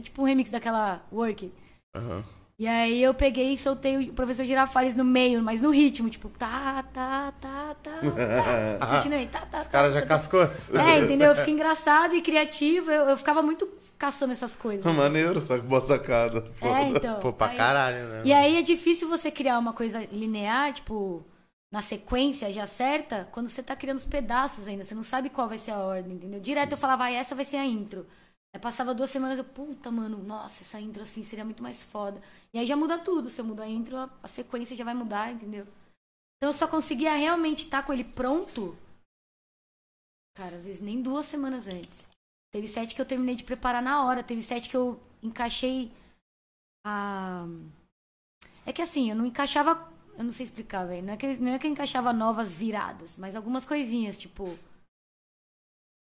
Tipo 0.03 0.23
um 0.23 0.25
remix 0.25 0.51
daquela 0.51 1.07
Work. 1.13 1.53
Uhum. 1.95 2.25
E 2.57 2.69
aí 2.69 3.03
eu 3.03 3.13
peguei 3.13 3.53
e 3.53 3.59
soltei 3.59 3.97
o 4.11 4.13
professor 4.13 4.45
Girafales 4.45 4.95
no 4.95 5.05
meio, 5.05 5.43
mas 5.43 5.61
no 5.61 5.71
ritmo, 5.71 6.09
tipo, 6.09 6.29
tá, 6.29 6.85
tá, 6.95 7.33
tá, 7.41 7.75
tá, 7.83 7.91
tá. 8.79 8.87
Continuei, 8.97 9.27
tá, 9.27 9.41
tá, 9.41 9.59
Os 9.59 9.65
tá, 9.65 9.71
caras 9.71 9.93
tá, 9.93 10.01
já 10.01 10.07
tá. 10.07 10.09
cascou. 10.09 10.43
É, 10.73 10.99
entendeu? 11.01 11.35
Fica 11.35 11.51
engraçado 11.51 12.15
e 12.15 12.23
criativo. 12.23 12.93
Eu, 12.93 13.09
eu 13.09 13.17
ficava 13.17 13.43
muito 13.43 13.69
caçando 13.99 14.33
essas 14.33 14.55
coisas. 14.55 14.85
Maneiro, 14.95 15.41
só 15.41 15.57
que 15.57 15.63
boa 15.65 15.81
sacada. 15.81 16.49
É, 16.61 16.69
Foda. 16.69 16.83
então. 16.99 17.19
Pô, 17.21 17.33
pra 17.33 17.49
aí- 17.49 17.57
caralho, 17.57 18.05
né? 18.07 18.23
E 18.25 18.33
aí 18.33 18.57
é 18.57 18.63
difícil 18.63 19.09
você 19.09 19.33
criar 19.33 19.59
uma 19.59 19.73
coisa 19.73 20.05
linear, 20.13 20.73
tipo, 20.73 21.27
na 21.73 21.83
sequência 21.83 22.53
já 22.53 22.69
certa, 22.69 23.27
quando 23.33 23.49
você 23.49 23.65
tá 23.65 23.75
criando 23.75 23.99
os 23.99 24.07
pedaços 24.07 24.69
ainda. 24.69 24.85
Você 24.85 24.95
não 24.95 25.03
sabe 25.03 25.29
qual 25.29 25.49
vai 25.49 25.59
ser 25.59 25.73
a 25.73 25.79
ordem, 25.79 26.13
entendeu? 26.15 26.39
Direto 26.39 26.71
eu 26.73 26.79
falava, 26.79 27.05
ah, 27.07 27.11
essa 27.13 27.35
vai 27.35 27.45
ser 27.45 27.57
a 27.57 27.65
intro. 27.67 28.07
Aí 28.55 28.61
passava 28.61 28.95
duas 28.95 29.11
semanas, 29.11 29.37
eu, 29.37 29.45
puta, 29.45 29.91
mano, 29.91 30.23
nossa, 30.23 30.63
essa 30.63 30.81
intro 30.81 31.03
assim 31.03 31.25
seria 31.25 31.45
muito 31.45 31.61
mais 31.61 31.83
foda. 31.83 32.23
E 32.53 32.59
aí 32.59 32.65
já 32.65 32.77
muda 32.77 32.97
tudo. 32.97 33.29
Se 33.29 33.41
eu 33.41 33.45
mudo 33.45 33.61
a 33.61 33.69
intro, 33.69 33.97
a, 33.99 34.29
sequência 34.29 34.77
já 34.77 34.85
vai 34.85 34.95
mudar, 34.95 35.33
entendeu? 35.33 35.67
Então 36.37 36.51
eu 36.51 36.53
só 36.53 36.69
conseguia 36.69 37.17
realmente 37.17 37.65
estar 37.65 37.85
com 37.85 37.93
ele 37.93 38.05
pronto, 38.05 38.79
cara, 40.37 40.57
às 40.57 40.65
vezes 40.65 40.81
nem 40.81 41.03
duas 41.03 41.27
semanas 41.27 41.67
antes. 41.67 42.09
Teve 42.53 42.69
sete 42.69 42.95
que 42.95 43.01
eu 43.01 43.07
terminei 43.07 43.35
de 43.35 43.43
preparar 43.43 43.83
na 43.83 44.05
hora, 44.05 44.23
teve 44.23 44.41
sete 44.41 44.69
que 44.69 44.77
eu 44.77 45.01
encaixei 45.21 45.91
a. 46.87 47.45
É 48.65 48.73
que 48.73 48.83
assim, 48.83 49.11
eu 49.11 49.17
não 49.17 49.27
encaixava. 49.27 49.93
Eu 50.17 50.23
não 50.23 50.31
sei 50.31 50.47
explicar, 50.47 50.87
velho. 50.87 51.05
Não, 51.05 51.15
é 51.15 51.17
que, 51.17 51.37
não 51.39 51.53
é 51.53 51.59
que 51.59 51.67
eu 51.67 51.73
encaixava 51.73 52.13
novas 52.13 52.53
viradas, 52.53 53.19
mas 53.19 53.35
algumas 53.35 53.67
coisinhas, 53.67 54.17
tipo. 54.17 54.45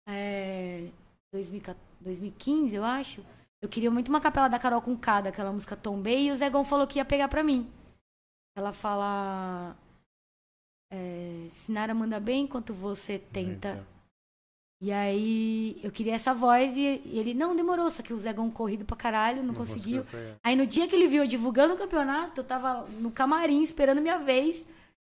É. 0.06 0.92
2014 1.36 1.96
2015, 2.06 2.76
eu 2.76 2.84
acho. 2.84 3.26
Eu 3.62 3.68
queria 3.68 3.90
muito 3.90 4.10
uma 4.10 4.22
capela 4.22 4.48
da 4.48 4.60
Carol 4.60 4.82
com 4.82 4.96
K, 4.96 5.22
daquela 5.22 5.52
música 5.52 5.76
Tombei, 5.76 6.28
e 6.28 6.32
o 6.32 6.36
Zegão 6.36 6.64
falou 6.64 6.86
que 6.86 7.00
ia 7.00 7.06
pegar 7.06 7.28
pra 7.28 7.44
mim. 7.44 7.68
Ela 8.56 8.72
fala. 8.72 9.76
É, 10.92 11.48
Sinara 11.52 11.94
manda 11.94 12.20
bem 12.20 12.44
enquanto 12.44 12.74
você 12.74 13.18
tenta. 13.18 13.86
E 14.82 14.92
aí 14.92 15.80
eu 15.82 15.92
queria 15.92 16.14
essa 16.14 16.34
voz 16.34 16.76
e, 16.76 17.02
e 17.06 17.18
ele, 17.18 17.34
não, 17.34 17.56
demorou, 17.56 17.90
só 17.90 18.04
que 18.04 18.14
o 18.14 18.20
Zegão 18.20 18.52
corrido 18.52 18.86
pra 18.86 18.96
caralho, 18.96 19.42
não, 19.42 19.54
conseguiu. 19.54 20.02
acompanhar. 20.02 20.36
Aí 20.44 20.56
no 20.56 20.68
dia 20.68 20.88
que 20.88 20.96
ele 20.96 21.08
viu 21.08 21.24
eu 21.24 21.28
divulgando 21.28 21.74
o 21.74 21.78
campeonato, 21.78 22.42
eu 22.42 22.46
tava 22.46 22.86
no 23.00 23.10
camarim 23.10 23.64
esperando 23.64 24.02
minha 24.02 24.20
vez. 24.20 24.64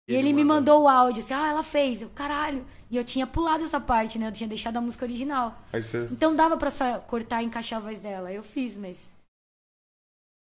E, 0.09 0.13
ele, 0.15 0.29
ele 0.29 0.33
me 0.33 0.45
mandou. 0.45 0.83
o 0.83 0.89
áudio, 0.89 1.23
assim, 1.23 1.33
ah, 1.35 1.49
ela 1.49 1.63
fez, 1.63 2.03
eu, 2.03 2.11
caralho. 2.11 2.65
E 2.91 2.97
eu 2.97 3.05
tinha 3.05 3.27
pulado 3.27 3.65
essa 3.65 3.81
parte, 3.81 4.19
né? 4.19 4.27
Eu 4.29 4.33
tinha 4.33 4.49
deixado 4.49 4.77
a 4.77 4.81
música 4.81 5.05
original. 5.05 5.57
Aí 5.73 5.83
você. 5.83 6.09
Então 6.13 6.35
dava 6.37 6.57
pra 6.57 6.71
só 6.71 6.99
cortar 7.01 7.43
e 7.43 7.47
encaixar 7.47 7.79
a 7.79 7.83
voz 7.83 8.01
dela. 8.01 8.31
Eu 8.33 8.43
fiz, 8.43 8.77
mas. 8.77 8.99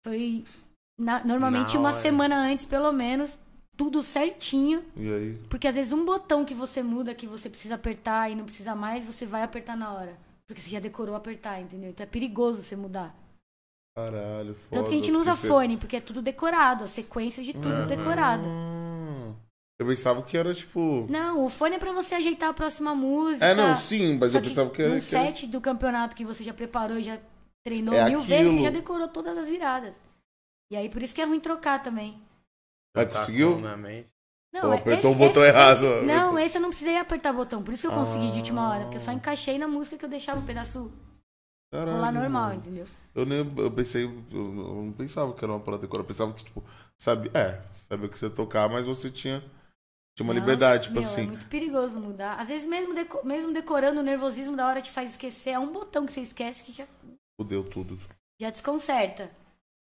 Foi. 0.07 0.45
na- 1.01 1.25
normalmente 1.25 1.75
Na 1.75 1.81
uma 1.81 1.93
semana 1.93 2.37
antes, 2.37 2.65
pelo 2.67 2.93
menos, 2.93 3.39
tudo 3.77 4.03
certinho. 4.03 4.85
E 4.97 5.11
aí? 5.13 5.39
Porque 5.49 5.67
às 5.67 5.75
vezes 5.75 5.93
um 5.93 6.05
botão 6.05 6.45
que 6.45 6.55
você 6.55 6.83
muda, 6.83 7.15
que 7.15 7.27
você 7.27 7.49
precisa 7.49 7.77
apertar 7.77 8.31
e 8.31 8.35
não 8.35 8.45
precisa 8.45 8.75
mais, 8.75 9.05
você 9.05 9.25
vai 9.25 9.43
apertar 9.43 9.77
na 9.77 9.93
hora. 9.93 10.17
Porque 10.47 10.61
você 10.61 10.69
já 10.71 10.81
decorou 10.81 11.17
apertar, 11.17 11.61
entendeu? 11.61 11.91
Então 11.91 12.05
é 12.05 12.07
perigoso 12.09 12.61
você 12.63 12.77
mudar. 12.77 13.15
Caralho, 13.97 14.55
foda. 14.55 14.71
Tanto 14.71 14.89
que 14.91 14.95
a 14.95 14.99
gente 14.99 15.11
não 15.11 15.21
usa 15.21 15.31
porque 15.31 15.43
você- 15.43 15.49
fone, 15.49 15.77
porque 15.79 15.97
é 15.97 16.01
tudo 16.01 16.21
decorado, 16.21 16.85
a 16.85 16.89
sequência 16.89 17.43
de 17.43 17.53
tudo 17.55 17.69
Uhum. 17.69 17.87
decorada. 17.87 18.47
Ah, 19.81 19.83
eu 19.83 19.87
pensava 19.87 20.23
que 20.23 20.37
era 20.37 20.55
tipo. 20.55 21.07
Não, 21.11 21.45
o 21.45 21.49
fone 21.49 21.77
é 21.77 21.79
pra 21.79 21.93
você 21.93 22.15
ajeitar 22.15 22.51
a 22.51 22.55
próxima 22.55 22.95
música. 22.95 23.45
É, 23.45 23.55
não, 23.55 23.75
sim, 23.75 24.17
mas 24.19 24.33
Só 24.33 24.39
eu 24.39 24.43
que 24.43 24.49
pensava 24.49 24.71
que 24.71 24.83
era. 24.83 24.95
num 24.95 25.01
que 25.01 25.15
era- 25.15 25.25
set 25.27 25.47
do 25.49 25.61
campeonato 25.61 26.15
que 26.15 26.25
você 26.25 26.45
já 26.45 26.55
preparou 26.55 26.99
e 26.99 27.03
já 27.03 27.19
treinou 27.67 27.95
É 27.95 28.05
mil 28.09 28.21
aquilo. 28.21 28.23
vezes, 28.23 28.53
você 28.55 28.63
já 28.63 28.71
decorou 28.71 29.09
todas 29.09 29.37
as 29.37 29.49
viradas. 29.49 29.93
E 30.71 30.77
aí 30.77 30.89
por 30.89 31.03
isso 31.03 31.15
que 31.15 31.21
é 31.21 31.25
ruim 31.25 31.41
trocar 31.41 31.83
também. 31.83 32.21
Mas 32.97 33.09
conseguiu? 33.13 33.59
Não, 34.53 34.61
Pô, 34.61 34.73
é- 34.73 34.77
apertou 34.79 35.11
o 35.13 35.15
botão 35.17 35.45
errado. 35.45 36.03
não, 36.05 36.39
esse 36.39 36.57
eu 36.57 36.63
não 36.63 36.69
precisei 36.69 36.97
apertar 36.97 37.33
botão, 37.33 37.61
por 37.63 37.75
isso 37.75 37.89
que 37.89 37.93
eu 37.93 37.99
consegui 37.99 38.31
de 38.31 38.39
última 38.39 38.71
hora, 38.71 38.83
porque 38.83 38.97
eu 38.99 39.01
só 39.01 39.11
Ah. 39.11 39.15
encaixei 39.15 39.59
na 39.59 39.67
música 39.67 39.97
que 39.99 40.05
eu 40.05 40.09
deixava 40.09 40.39
o 40.39 40.45
pedaço 40.45 40.93
Caralho, 41.73 41.97
rolar 41.97 42.13
normal, 42.13 42.43
mano. 42.51 42.55
entendeu? 42.61 42.87
Eu 43.13 43.27
nem 43.27 43.39
eu 43.59 43.71
pensei, 43.73 44.05
eu 44.05 44.13
não 44.45 44.93
pensava 44.93 45.33
que 45.35 45.45
era 45.45 45.53
uma 45.53 45.59
parada 45.61 45.81
decorada. 45.83 46.05
Eu 46.05 46.09
pensava 46.09 46.33
que, 46.33 46.45
tipo, 46.45 46.63
sabe, 46.97 47.31
é, 47.35 47.61
sabia 47.73 48.09
que 48.09 48.17
você 48.17 48.27
ia 48.27 48.31
tocar, 48.31 48.69
mas 48.69 48.87
você 48.87 49.11
tinha, 49.11 49.43
tinha 50.17 50.25
uma 50.25 50.33
Nossa, 50.35 50.41
liberdade, 50.45 50.83
tipo 50.85 50.95
meu, 50.95 51.03
assim. 51.03 51.23
É 51.23 51.27
muito 51.27 51.47
perigoso 51.49 51.99
mudar. 51.99 52.39
Às 52.41 52.49
vezes, 52.49 52.67
mesmo, 52.67 52.95
deco- 52.95 53.27
mesmo 53.27 53.53
decorando, 53.53 54.01
o 54.01 54.03
nervosismo 54.05 54.57
da 54.57 54.67
hora 54.67 54.81
te 54.81 54.91
faz 54.91 55.11
esquecer. 55.11 55.51
É 55.51 55.59
um 55.59 55.73
botão 55.73 56.07
que 56.07 56.13
você 56.13 56.21
esquece 56.21 56.63
que 56.63 56.73
já, 56.73 56.87
Fudeu 57.41 57.65
tudo. 57.69 57.99
já 58.41 58.51
desconcerta. 58.51 59.31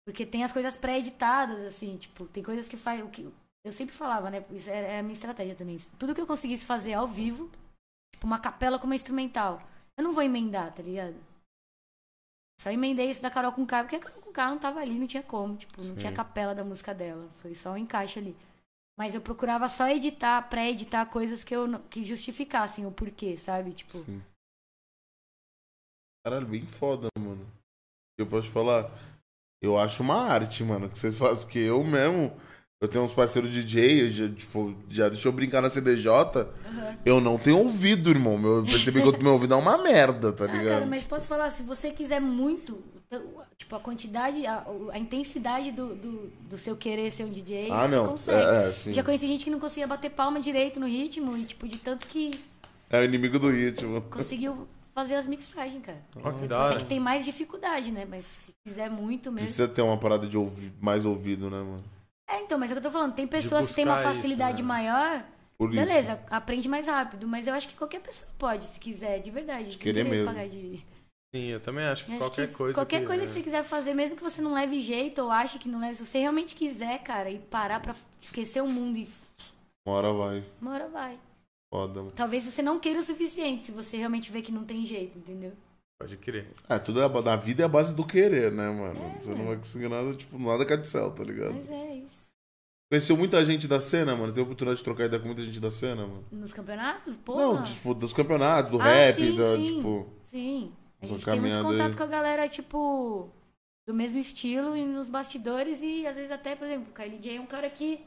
Porque 0.06 0.26
tem 0.26 0.44
as 0.44 0.52
coisas 0.52 0.76
pré-editadas, 0.76 1.60
assim, 1.66 1.96
tipo, 1.98 2.26
tem 2.26 2.44
coisas 2.44 2.68
que 2.68 2.76
faz. 2.76 3.02
O 3.02 3.08
que, 3.08 3.32
eu 3.64 3.72
sempre 3.72 3.96
falava, 3.96 4.30
né? 4.30 4.44
Isso 4.52 4.70
é, 4.70 4.96
é 4.96 5.00
a 5.00 5.04
minha 5.04 5.14
estratégia 5.14 5.56
também. 5.56 5.78
Tudo 5.98 6.14
que 6.16 6.20
eu 6.22 6.28
conseguisse 6.28 6.66
fazer 6.66 6.94
ao 6.94 7.08
vivo, 7.08 7.50
tipo, 8.14 8.26
uma 8.26 8.40
capela 8.40 8.78
com 8.80 8.86
uma 8.88 8.96
instrumental, 8.96 9.62
eu 9.98 10.04
não 10.04 10.12
vou 10.12 10.24
emendar, 10.24 10.74
tá 10.74 10.82
ligado? 10.82 11.16
Só 12.60 12.72
emendei 12.72 13.10
isso 13.10 13.22
da 13.22 13.30
Carol 13.32 13.54
com 13.54 13.66
K, 13.66 13.84
porque 13.84 13.96
a 13.96 14.00
Carol 14.00 14.22
com 14.22 14.32
K 14.34 14.50
não 14.50 14.58
tava 14.58 14.80
ali, 14.82 15.00
não 15.00 15.08
tinha 15.08 15.24
como, 15.24 15.56
tipo, 15.56 15.78
não 15.82 15.90
Sim. 15.94 15.96
tinha 15.96 16.12
capela 16.12 16.54
da 16.54 16.64
música 16.64 16.94
dela. 16.94 17.30
Foi 17.41 17.56
só 17.56 17.72
um 17.72 17.78
encaixe 17.78 18.20
ali. 18.20 18.36
Mas 19.00 19.16
eu 19.16 19.22
procurava 19.22 19.70
só 19.70 19.88
editar, 19.88 20.42
pré-editar 20.50 21.06
coisas 21.06 21.42
que 21.42 21.56
eu 21.56 21.80
que 21.90 22.04
justificassem 22.04 22.86
o 22.86 22.92
porquê, 22.92 23.38
sabe? 23.38 23.72
Tipo, 23.72 24.00
Sim. 24.00 24.22
Caralho, 26.26 26.46
bem 26.46 26.68
foda, 26.68 27.08
mano. 27.18 27.48
Eu 28.20 28.28
posso 28.28 28.50
falar, 28.52 28.92
eu 29.64 29.80
acho 29.80 30.04
uma 30.04 30.22
arte, 30.22 30.66
mano, 30.66 30.90
que 30.90 31.00
vocês 31.00 31.18
fazem, 31.18 31.44
porque 31.44 31.60
eu 31.60 31.82
mesmo, 31.82 32.36
eu 32.82 32.90
tenho 32.90 33.06
uns 33.06 33.14
parceiros 33.14 33.50
DJ, 33.50 34.02
eu 34.04 34.10
já, 34.10 34.30
tipo, 34.36 34.76
já 34.90 35.08
deixa 35.08 35.30
eu 35.30 35.32
brincar 35.32 35.62
na 35.62 35.70
CDJ, 35.70 36.12
eu 37.06 37.22
não 37.22 37.40
tenho 37.40 37.60
ouvido, 37.60 38.10
irmão. 38.10 38.34
Eu 38.44 38.66
percebi 38.66 39.02
que 39.02 39.08
o 39.08 39.24
meu 39.24 39.32
ouvido 39.32 39.54
é 39.54 39.58
uma 39.58 39.78
merda, 39.78 40.34
tá 40.34 40.44
Ah, 40.44 40.48
ligado? 40.48 40.68
cara, 40.68 40.86
mas 40.86 41.06
posso 41.06 41.26
falar, 41.26 41.50
se 41.50 41.64
você 41.64 41.92
quiser 41.94 42.20
muito, 42.20 42.84
tipo, 43.57 43.76
a 43.76 43.80
quantidade, 43.80 44.45
a, 44.45 44.65
a 44.91 44.98
intensidade 44.99 45.72
do, 45.72 45.95
do, 45.95 46.27
do 46.49 46.57
seu 46.57 46.76
querer 46.76 47.11
ser 47.11 47.23
um 47.23 47.31
DJ, 47.31 47.69
Ah, 47.72 47.88
você 47.88 47.95
não. 47.95 48.07
consegue. 48.07 48.38
É, 48.41 48.69
é, 48.69 48.72
sim. 48.72 48.94
Já 48.94 49.03
conheci 49.03 49.27
gente 49.27 49.45
que 49.45 49.49
não 49.52 49.60
conseguia 49.60 49.88
bater 49.88 50.11
palma 50.11 50.40
direito 50.40 50.80
no 50.80 50.88
ritmo 50.88 51.36
e, 51.38 51.45
tipo, 51.45 51.68
de 51.68 51.77
tanto 51.80 52.07
que 52.07 52.31
É 52.90 52.99
o 52.99 53.03
inimigo 53.03 53.40
do 53.40 53.49
ritmo. 53.49 54.02
conseguiu 54.03 54.68
fazer 54.94 55.15
as 55.15 55.26
mixagens, 55.27 55.84
cara. 55.84 56.02
Ó, 56.23 56.31
que 56.34 56.48
da 56.48 56.56
É 56.56 56.60
hora. 56.60 56.77
que 56.80 56.86
tem 56.86 56.99
mais 56.99 57.26
dificuldade, 57.26 57.91
né? 57.91 58.06
Mas 58.07 58.26
se 58.26 58.52
quiser 58.65 58.90
muito 58.90 59.31
mesmo. 59.31 59.45
Precisa 59.45 59.68
ter 59.68 59.81
uma 59.81 59.98
parada 59.98 60.27
de 60.27 60.38
ouvi 60.38 60.72
mais 60.80 61.06
ouvido, 61.06 61.49
né, 61.49 61.57
mano? 61.57 61.84
É, 62.30 62.41
então, 62.41 62.60
mas 62.60 62.69
é 62.69 62.73
o 62.73 62.80
que 62.80 62.86
eu 62.86 62.91
tô 62.91 62.95
falando. 62.95 63.15
Tem 63.15 63.26
pessoas 63.26 63.65
que 63.65 63.73
têm 63.73 63.86
uma 63.86 63.95
buscar 63.95 64.11
isso, 64.11 64.22
facilidade 64.22 64.61
né? 64.61 64.68
maior, 64.68 65.23
Por 65.57 65.73
isso. 65.73 65.84
beleza, 65.84 66.19
aprende 66.30 66.69
mais 66.69 66.86
rápido. 66.86 67.27
Mas 67.27 67.48
eu 67.48 67.56
acho 67.56 67.68
que 67.69 67.76
qualquer 67.76 68.02
pessoa 68.02 68.30
pode, 68.38 68.65
se 68.65 68.80
quiser, 68.80 69.19
de 69.19 69.31
verdade. 69.31 69.77
querer 69.77 70.03
querer 70.03 70.10
mesmo. 70.10 70.31
pagar 70.31 70.48
de- 70.48 70.86
Sim, 71.34 71.43
eu 71.45 71.60
também 71.60 71.85
acho 71.85 72.06
que 72.06 72.11
Acho 72.11 72.19
qualquer 72.19 72.47
que 72.47 72.53
coisa. 72.56 72.73
Qualquer 72.73 73.01
que, 73.01 73.06
coisa 73.07 73.23
é. 73.23 73.26
que 73.27 73.31
você 73.34 73.43
quiser 73.43 73.64
fazer, 73.64 73.93
mesmo 73.93 74.15
que 74.15 74.23
você 74.23 74.41
não 74.41 74.53
leve 74.53 74.81
jeito 74.81 75.22
ou 75.22 75.30
ache 75.30 75.60
que 75.60 75.69
não 75.69 75.80
leve, 75.80 75.93
se 75.95 76.06
você 76.06 76.18
realmente 76.19 76.56
quiser, 76.56 77.03
cara, 77.03 77.30
e 77.30 77.38
parar 77.38 77.80
pra 77.80 77.95
esquecer 78.19 78.61
o 78.64 78.68
mundo 78.68 78.97
e 78.97 79.07
Uma 79.85 79.95
hora 79.95 80.11
vai. 80.14 80.43
uma 80.60 80.72
hora 80.73 80.88
vai. 80.88 81.19
Foda, 81.72 81.99
mano. 81.99 82.14
Talvez 82.15 82.43
você 82.45 82.64
não 82.64 82.80
queira 82.80 82.99
o 82.99 83.03
suficiente, 83.03 83.65
se 83.65 83.72
você 83.72 83.95
realmente 83.97 84.31
vê 84.31 84.41
que 84.41 84.51
não 84.51 84.64
tem 84.64 84.84
jeito, 84.88 85.19
entendeu? 85.19 85.51
Pode 86.01 86.18
crer. 86.18 86.47
É, 86.68 86.80
tudo 86.80 86.99
é, 86.99 87.03
a 87.03 87.10
ba- 87.10 87.22
na 87.22 87.35
vida 87.35 87.61
é 87.61 87.65
a 87.65 87.69
base 87.69 87.93
do 87.93 88.03
querer, 88.06 88.51
né, 88.51 88.68
mano? 88.72 88.99
É, 89.15 89.19
Você 89.19 89.30
não 89.30 89.38
mano. 89.38 89.49
vai 89.49 89.57
conseguir 89.57 89.89
nada, 89.89 90.15
tipo, 90.15 90.39
nada 90.39 90.65
cai 90.65 90.77
do 90.77 90.88
céu, 90.88 91.11
tá 91.11 91.23
ligado? 91.23 91.53
Mas 91.53 91.69
é 91.69 91.95
isso. 91.95 92.19
Conheceu 92.91 93.15
muita 93.15 93.45
gente 93.45 93.68
da 93.68 93.80
cena, 93.80 94.15
mano? 94.15 94.30
Teve 94.30 94.39
a 94.39 94.43
oportunidade 94.45 94.80
de 94.80 94.84
trocar 94.84 95.06
ideia 95.06 95.19
com 95.22 95.27
muita 95.27 95.43
gente 95.43 95.60
da 95.60 95.69
cena, 95.69 96.07
mano? 96.07 96.26
Nos 96.31 96.53
campeonatos, 96.53 97.18
porra. 97.18 97.43
Não, 97.43 97.64
tipo, 97.64 97.93
dos 97.93 98.14
campeonatos, 98.14 98.72
do 98.72 98.81
Ah, 98.81 98.85
rap, 98.85 99.15
sim, 99.18 99.35
da, 99.35 99.56
sim. 99.57 99.65
tipo. 99.65 100.07
Sim. 100.23 100.72
A 101.02 101.06
gente 101.06 101.26
tem 101.26 101.40
muito 101.40 101.64
contato 101.64 101.92
aí. 101.92 101.98
com 101.98 102.04
a 102.04 102.08
galera, 102.08 102.50
tipo, 102.50 103.30
do 103.88 103.94
mesmo 103.94 104.20
estilo 104.20 104.76
e 104.76 104.86
nos 104.86 105.08
bastidores 105.08 105.82
e 105.82 106.06
às 106.06 106.16
vezes 106.16 106.32
até, 106.32 106.56
por 106.56 106.68
exemplo, 106.68 106.92
o 106.92 106.94
KLJ 106.94 107.38
é 107.38 107.42
um 107.42 107.48
cara 107.48 107.70
que 107.70 108.06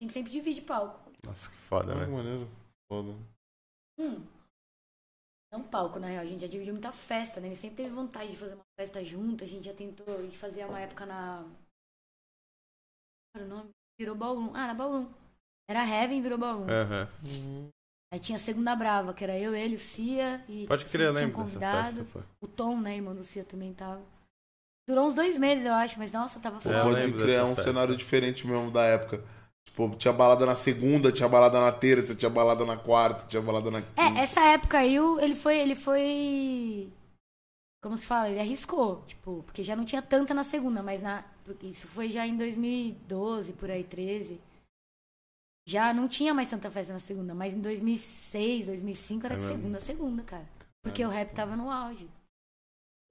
a 0.00 0.04
gente 0.04 0.12
sempre 0.12 0.32
divide 0.32 0.62
palco. 0.62 1.10
Nossa, 1.24 1.50
que 1.50 1.56
foda, 1.56 1.94
né? 1.94 2.04
que 2.04 2.10
maneiro. 2.10 2.48
Foda. 2.90 3.12
Hum. 3.98 4.24
Não 5.52 5.62
palco, 5.62 5.98
na 5.98 6.06
real. 6.06 6.22
A 6.22 6.26
gente 6.26 6.40
já 6.40 6.46
dividiu 6.46 6.72
muita 6.72 6.92
festa, 6.92 7.40
né? 7.40 7.48
Ele 7.48 7.56
sempre 7.56 7.76
teve 7.76 7.94
vontade 7.94 8.30
de 8.30 8.38
fazer 8.38 8.54
uma 8.54 8.64
festa 8.80 9.04
junto. 9.04 9.44
A 9.44 9.46
gente 9.46 9.66
já 9.66 9.74
tentou 9.74 10.24
ir 10.24 10.30
fazer 10.30 10.64
uma 10.64 10.80
época 10.80 11.04
na. 11.04 11.44
Qual 13.30 13.44
era 13.44 13.44
o 13.44 13.48
nome? 13.48 13.70
Virou 14.00 14.16
Ballroom. 14.16 14.50
Ah, 14.54 14.68
na 14.68 14.74
Ballroom. 14.74 15.12
Era 15.68 15.86
Heaven, 15.86 16.22
virou 16.22 16.38
Ballroom. 16.38 16.66
Aham. 16.68 17.70
Aí 18.12 18.18
tinha 18.20 18.36
a 18.36 18.38
Segunda 18.38 18.76
Brava, 18.76 19.14
que 19.14 19.24
era 19.24 19.38
eu, 19.38 19.54
ele, 19.54 19.76
o 19.76 19.78
Cia. 19.80 20.44
E 20.46 20.66
Pode 20.66 20.84
crer, 20.84 21.08
eu 21.08 21.14
tinha 21.14 21.26
um 21.28 21.30
convidado. 21.32 21.86
festa, 21.88 22.06
pô. 22.12 22.20
O 22.42 22.46
Tom, 22.46 22.78
né, 22.78 22.94
irmão 22.96 23.14
do 23.14 23.24
Cia, 23.24 23.42
também 23.42 23.72
tava. 23.72 24.02
Durou 24.86 25.06
uns 25.06 25.14
dois 25.14 25.38
meses, 25.38 25.64
eu 25.64 25.72
acho, 25.72 25.98
mas 25.98 26.12
nossa, 26.12 26.38
tava 26.38 26.58
É, 26.58 26.60
foda. 26.60 26.82
Pode 26.82 27.12
criar 27.12 27.24
dessa 27.26 27.44
um 27.44 27.54
festa. 27.54 27.62
cenário 27.62 27.96
diferente 27.96 28.46
mesmo 28.46 28.70
da 28.70 28.84
época. 28.84 29.24
Tipo, 29.66 29.88
tinha 29.96 30.12
balada 30.12 30.44
na 30.44 30.54
segunda, 30.54 31.10
tinha 31.10 31.28
balada 31.28 31.58
na 31.58 31.72
terça, 31.72 32.14
tinha 32.14 32.28
balada 32.28 32.66
na 32.66 32.76
quarta, 32.76 33.24
tinha 33.26 33.40
balada 33.40 33.70
na 33.70 33.80
quinta. 33.80 34.02
É, 34.02 34.20
essa 34.20 34.40
época 34.42 34.78
aí, 34.78 34.96
ele 34.96 35.34
foi, 35.34 35.58
ele 35.58 35.74
foi. 35.74 36.90
Como 37.82 37.96
se 37.96 38.04
fala? 38.06 38.28
Ele 38.28 38.40
arriscou, 38.40 39.02
tipo, 39.06 39.42
porque 39.44 39.64
já 39.64 39.74
não 39.74 39.84
tinha 39.84 40.02
tanta 40.02 40.34
na 40.34 40.44
segunda, 40.44 40.82
mas 40.82 41.00
na. 41.00 41.24
Isso 41.62 41.86
foi 41.88 42.10
já 42.10 42.26
em 42.26 42.36
2012, 42.36 43.52
por 43.54 43.70
aí, 43.70 43.82
13. 43.84 44.38
Já 45.66 45.94
não 45.94 46.08
tinha 46.08 46.34
mais 46.34 46.50
tanta 46.50 46.70
festa 46.70 46.92
na 46.92 46.98
segunda, 46.98 47.34
mas 47.34 47.54
em 47.54 47.60
2006, 47.60 48.66
2005 48.66 49.26
era 49.26 49.34
É 49.34 49.38
de 49.38 49.44
mesmo? 49.44 49.56
segunda 49.58 49.78
a 49.78 49.80
segunda, 49.80 50.22
cara. 50.24 50.48
Porque 50.82 51.04
o 51.04 51.08
rap 51.08 51.32
tava 51.32 51.56
no 51.56 51.70
auge. 51.70 52.08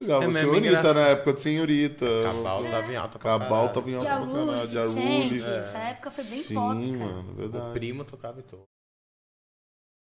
Legal, 0.02 0.22
É 0.22 0.26
é 0.26 0.32
senhorita 0.32 0.94
na 0.94 1.08
época 1.08 1.32
de 1.32 1.40
senhorita. 1.42 2.06
Cabal 2.24 2.64
tava 2.64 2.92
em 2.92 2.96
alta 2.96 3.18
pra 3.18 3.38
Cabal 3.38 3.72
tava 3.72 3.90
em 3.90 3.94
alta 3.94 4.08
pra 4.08 4.18
caralho. 4.18 4.44
50 4.44 4.66
Diarule. 4.68 4.94
Cent, 5.40 5.48
É. 5.48 5.58
essa 5.60 5.78
época 5.78 6.10
foi 6.10 6.24
bem 6.24 6.42
Sim, 6.42 6.54
pop, 6.54 6.74
cara. 6.76 6.98
mano, 6.98 7.30
O 7.30 7.34
verdade. 7.36 7.72
primo 7.72 8.04
tocava 8.04 8.40
e 8.40 8.42
todo. 8.42 8.64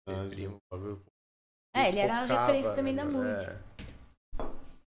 verdade. 0.07 0.29
primo, 0.35 0.57
bagulho. 0.71 1.01
É, 1.73 1.87
ele 1.89 1.99
era 1.99 2.19
a 2.21 2.25
referência 2.25 2.75
também 2.75 2.95
da 2.95 3.05
velho, 3.05 3.17
Mood. 3.17 3.27
é. 3.45 3.59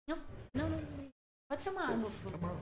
Não, 0.08 0.18
não, 0.54 0.70
não. 0.70 1.12
Pode 1.50 1.62
ser 1.62 1.72
uma 1.72 1.84
água, 1.86 2.10
por 2.12 2.32
favor. 2.32 2.58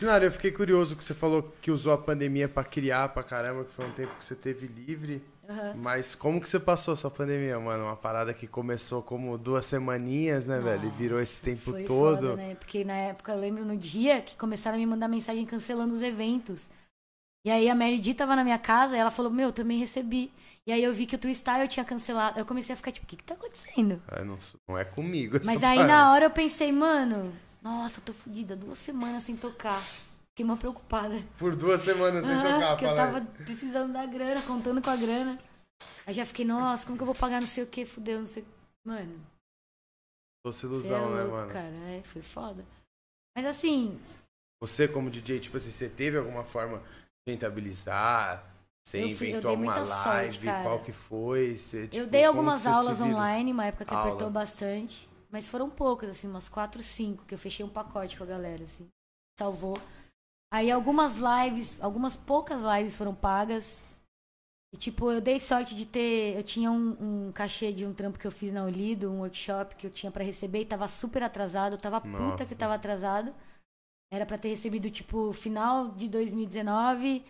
Sinara, 0.00 0.24
eu 0.24 0.32
fiquei 0.32 0.50
curioso 0.50 0.96
que 0.96 1.04
você 1.04 1.12
falou 1.12 1.52
que 1.60 1.70
usou 1.70 1.92
a 1.92 1.98
pandemia 1.98 2.48
pra 2.48 2.64
criar 2.64 3.10
pra 3.10 3.22
caramba, 3.22 3.64
que 3.64 3.70
foi 3.70 3.84
um 3.84 3.92
tempo 3.92 4.16
que 4.18 4.24
você 4.24 4.34
teve 4.34 4.66
livre. 4.66 5.22
Aham. 5.46 5.74
Mas 5.76 6.14
como 6.14 6.40
que 6.40 6.48
você 6.48 6.58
passou 6.58 6.94
essa 6.94 7.10
pandemia, 7.10 7.60
mano? 7.60 7.84
Uma 7.84 7.96
parada 7.96 8.32
que 8.32 8.46
começou 8.46 9.02
como 9.02 9.36
duas 9.36 9.66
semaninhas, 9.66 10.46
né, 10.46 10.58
velho? 10.58 10.86
E 10.86 10.90
virou 10.90 11.20
esse 11.20 11.38
tempo 11.42 11.74
todo. 11.84 12.28
foda, 12.28 12.36
né? 12.36 12.54
Porque 12.54 12.82
na 12.82 12.94
época, 12.94 13.32
eu 13.32 13.38
lembro 13.38 13.62
no 13.62 13.76
dia 13.76 14.22
que 14.22 14.34
começaram 14.36 14.78
a 14.78 14.78
me 14.78 14.86
mandar 14.86 15.06
mensagem 15.06 15.44
cancelando 15.44 15.94
os 15.94 16.00
eventos. 16.00 16.70
E 17.44 17.50
aí 17.50 17.68
a 17.68 17.74
Mary 17.74 17.98
D 17.98 18.14
tava 18.14 18.34
na 18.34 18.42
minha 18.42 18.58
casa 18.58 18.96
e 18.96 18.98
ela 18.98 19.10
falou, 19.10 19.30
meu, 19.30 19.52
também 19.52 19.78
recebi. 19.78 20.32
E 20.66 20.72
aí 20.72 20.82
eu 20.82 20.94
vi 20.94 21.04
que 21.04 21.16
o 21.16 21.18
True 21.18 21.34
Style 21.34 21.68
tinha 21.68 21.84
cancelado. 21.84 22.40
Eu 22.40 22.46
comecei 22.46 22.72
a 22.72 22.76
ficar 22.76 22.90
tipo, 22.90 23.04
o 23.04 23.06
que 23.06 23.16
que 23.16 23.24
tá 23.24 23.34
acontecendo? 23.34 24.00
Ah, 24.08 24.24
não, 24.24 24.38
não 24.66 24.78
é 24.78 24.84
comigo. 24.86 25.38
Mas 25.44 25.62
aí 25.62 25.76
parada. 25.76 25.86
na 25.86 26.10
hora 26.10 26.24
eu 26.24 26.30
pensei, 26.30 26.72
mano, 26.72 27.30
nossa, 27.62 28.00
eu 28.00 28.04
tô 28.04 28.12
fodida, 28.12 28.56
duas 28.56 28.78
semanas 28.78 29.24
sem 29.24 29.36
tocar. 29.36 29.80
Fiquei 30.30 30.44
mó 30.44 30.56
preocupada. 30.56 31.22
Por 31.38 31.54
duas 31.56 31.80
semanas 31.82 32.24
sem 32.24 32.34
Ah, 32.34 32.42
tocar, 32.42 32.68
porque 32.70 32.84
eu 32.84 32.88
fala 32.88 33.06
aí. 33.06 33.12
tava 33.14 33.26
precisando 33.44 33.92
da 33.92 34.06
grana, 34.06 34.42
contando 34.42 34.80
com 34.80 34.90
a 34.90 34.96
grana. 34.96 35.38
Aí 36.06 36.14
já 36.14 36.24
fiquei, 36.24 36.44
nossa, 36.44 36.84
como 36.86 36.96
que 36.96 37.02
eu 37.02 37.06
vou 37.06 37.14
pagar 37.14 37.40
não 37.40 37.48
sei 37.48 37.64
o 37.64 37.66
que, 37.66 37.84
fudeu, 37.84 38.20
não 38.20 38.26
sei. 38.26 38.44
Mano, 38.84 39.20
Doce 40.44 40.60
você 40.66 40.66
é 40.66 40.70
ilusão, 40.70 41.14
né, 41.14 41.22
louco, 41.22 41.36
mano? 41.36 41.52
cara. 41.52 41.74
É, 41.88 42.02
foi 42.04 42.22
foda. 42.22 42.64
Mas 43.36 43.44
assim, 43.46 44.00
Você, 44.62 44.88
como 44.88 45.10
DJ, 45.10 45.40
tipo 45.40 45.56
assim, 45.56 45.70
você 45.70 45.88
teve 45.88 46.16
alguma 46.18 46.44
forma 46.44 46.78
de 47.26 47.32
rentabilizar? 47.32 48.44
Você 48.86 48.98
Eu 48.98 49.08
fiz- 49.10 49.20
eu 49.22 49.28
inventou 49.28 49.40
dei 49.42 49.50
alguma 49.50 49.74
sorte, 49.86 50.08
live? 50.38 50.46
cara. 50.46 50.62
qual 50.62 50.80
que 50.82 50.92
foi? 50.92 51.58
Você, 51.58 51.82
eu 51.84 51.88
tipo, 51.88 52.06
dei 52.06 52.22
como 52.26 52.38
algumas 52.38 52.66
aulas 52.66 53.00
online, 53.00 53.52
uma 53.52 53.66
época 53.66 53.84
que 53.84 53.94
Aula. 53.94 54.06
apertou 54.08 54.30
bastante. 54.30 55.08
Mas 55.30 55.48
foram 55.48 55.70
poucas, 55.70 56.10
assim, 56.10 56.28
umas 56.28 56.48
quatro, 56.48 56.82
cinco, 56.82 57.24
que 57.24 57.34
eu 57.34 57.38
fechei 57.38 57.64
um 57.64 57.68
pacote 57.68 58.16
com 58.16 58.24
a 58.24 58.26
galera, 58.26 58.64
assim. 58.64 58.88
Salvou. 59.38 59.76
Aí 60.52 60.70
algumas 60.70 61.14
lives, 61.16 61.80
algumas 61.80 62.16
poucas 62.16 62.60
lives 62.60 62.96
foram 62.96 63.14
pagas. 63.14 63.76
E, 64.72 64.76
tipo, 64.76 65.10
eu 65.10 65.20
dei 65.20 65.38
sorte 65.38 65.74
de 65.74 65.86
ter. 65.86 66.36
Eu 66.36 66.42
tinha 66.42 66.70
um, 66.70 67.28
um 67.28 67.32
cachê 67.32 67.72
de 67.72 67.86
um 67.86 67.94
trampo 67.94 68.18
que 68.18 68.26
eu 68.26 68.30
fiz 68.30 68.52
na 68.52 68.64
Olido, 68.64 69.10
um 69.10 69.20
workshop 69.20 69.76
que 69.76 69.86
eu 69.86 69.90
tinha 69.90 70.10
pra 70.10 70.24
receber 70.24 70.60
e 70.60 70.66
tava 70.66 70.88
super 70.88 71.22
atrasado. 71.22 71.74
Eu 71.74 71.78
tava 71.78 72.00
puta 72.00 72.18
Nossa. 72.18 72.46
que 72.46 72.54
tava 72.54 72.74
atrasado. 72.74 73.32
Era 74.12 74.26
pra 74.26 74.38
ter 74.38 74.48
recebido, 74.48 74.90
tipo, 74.90 75.32
final 75.32 75.88
de 75.90 76.08
2019. 76.08 77.24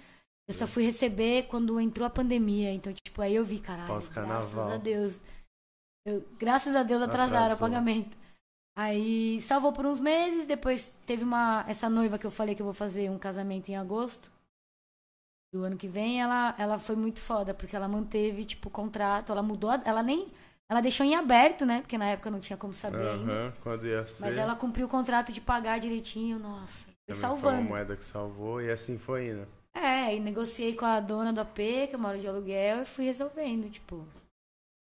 Eu 0.48 0.54
só 0.54 0.66
fui 0.66 0.84
receber 0.84 1.46
quando 1.46 1.78
entrou 1.78 2.06
a 2.06 2.10
pandemia. 2.10 2.72
Então, 2.72 2.92
tipo, 2.92 3.20
aí 3.22 3.34
eu 3.34 3.44
vi, 3.44 3.60
caralho, 3.60 3.86
graças 3.86 4.56
a 4.56 4.76
Deus. 4.78 5.20
Eu- 6.04 6.24
graças 6.38 6.74
a 6.74 6.82
Deus 6.82 7.02
atrasaram 7.02 7.44
Atrasou. 7.52 7.66
o 7.66 7.70
pagamento. 7.70 8.16
Aí 8.76 9.40
salvou 9.42 9.72
por 9.72 9.84
uns 9.84 10.00
meses, 10.00 10.46
depois 10.46 10.94
teve 11.04 11.22
uma. 11.24 11.64
Essa 11.68 11.88
noiva 11.90 12.18
que 12.18 12.26
eu 12.26 12.30
falei 12.30 12.54
que 12.54 12.62
eu 12.62 12.66
vou 12.66 12.72
fazer 12.74 13.10
um 13.10 13.18
casamento 13.18 13.68
em 13.68 13.76
agosto 13.76 14.30
do 15.52 15.64
ano 15.64 15.76
que 15.76 15.88
vem, 15.88 16.22
ela, 16.22 16.54
ela 16.56 16.78
foi 16.78 16.94
muito 16.96 17.18
foda, 17.18 17.52
porque 17.52 17.74
ela 17.74 17.88
manteve, 17.88 18.44
tipo, 18.44 18.68
o 18.68 18.70
contrato, 18.70 19.32
ela 19.32 19.42
mudou, 19.42 19.72
ela 19.84 20.02
nem. 20.02 20.28
Ela 20.70 20.80
deixou 20.80 21.04
em 21.04 21.16
aberto, 21.16 21.66
né? 21.66 21.80
Porque 21.80 21.98
na 21.98 22.06
época 22.06 22.30
não 22.30 22.38
tinha 22.38 22.56
como 22.56 22.72
saber 22.72 22.98
ainda. 23.08 23.32
Aham, 23.32 23.52
quando 23.60 23.86
ia 23.88 24.06
ser. 24.06 24.22
Mas 24.22 24.36
ela 24.38 24.54
cumpriu 24.54 24.86
o 24.86 24.88
contrato 24.88 25.32
de 25.32 25.40
pagar 25.40 25.80
direitinho, 25.80 26.38
nossa. 26.38 26.86
Foi 26.86 26.94
também 26.94 26.94
Foi 27.08 27.14
uma 27.14 27.20
salvando. 27.20 27.68
moeda 27.68 27.96
que 27.96 28.04
salvou 28.04 28.62
e 28.62 28.70
assim 28.70 28.96
foi 28.96 29.30
indo. 29.30 29.48
É, 29.74 30.14
e 30.14 30.20
negociei 30.20 30.76
com 30.76 30.84
a 30.84 31.00
dona 31.00 31.32
do 31.32 31.40
AP, 31.40 31.56
que 31.88 31.94
eu 31.94 31.98
moro 31.98 32.18
de 32.20 32.26
aluguel, 32.28 32.82
e 32.82 32.84
fui 32.84 33.04
resolvendo, 33.04 33.68
tipo. 33.68 34.06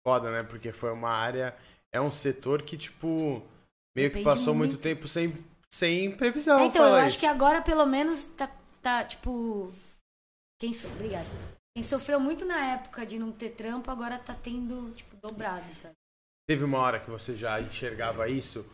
Foda, 0.05 0.31
né? 0.31 0.43
Porque 0.43 0.71
foi 0.71 0.91
uma 0.91 1.09
área. 1.09 1.55
É 1.91 2.01
um 2.01 2.11
setor 2.11 2.61
que, 2.61 2.77
tipo, 2.77 3.41
meio 3.95 4.09
que 4.09 4.17
Depende 4.17 4.23
passou 4.23 4.53
muito 4.53 4.71
muito. 4.71 4.83
tempo 4.83 5.07
sem, 5.07 5.33
sem 5.69 6.11
previsão. 6.11 6.59
É, 6.59 6.65
então, 6.65 6.85
eu 6.85 6.95
acho 6.95 7.17
que 7.17 7.25
agora, 7.25 7.61
pelo 7.61 7.85
menos, 7.85 8.23
tá, 8.37 8.49
tá 8.81 9.03
tipo. 9.03 9.71
Quem 10.59 10.73
so... 10.73 10.87
Obrigada. 10.87 11.27
Quem 11.75 11.83
sofreu 11.83 12.19
muito 12.19 12.45
na 12.45 12.73
época 12.73 13.05
de 13.05 13.17
não 13.17 13.31
ter 13.31 13.49
trampo, 13.51 13.89
agora 13.89 14.19
tá 14.19 14.35
tendo, 14.35 14.91
tipo, 14.93 15.15
dobrado, 15.17 15.65
sabe? 15.75 15.95
Teve 16.47 16.63
uma 16.63 16.77
hora 16.77 16.99
que 16.99 17.09
você 17.09 17.35
já 17.35 17.59
enxergava 17.59 18.27
isso? 18.27 18.65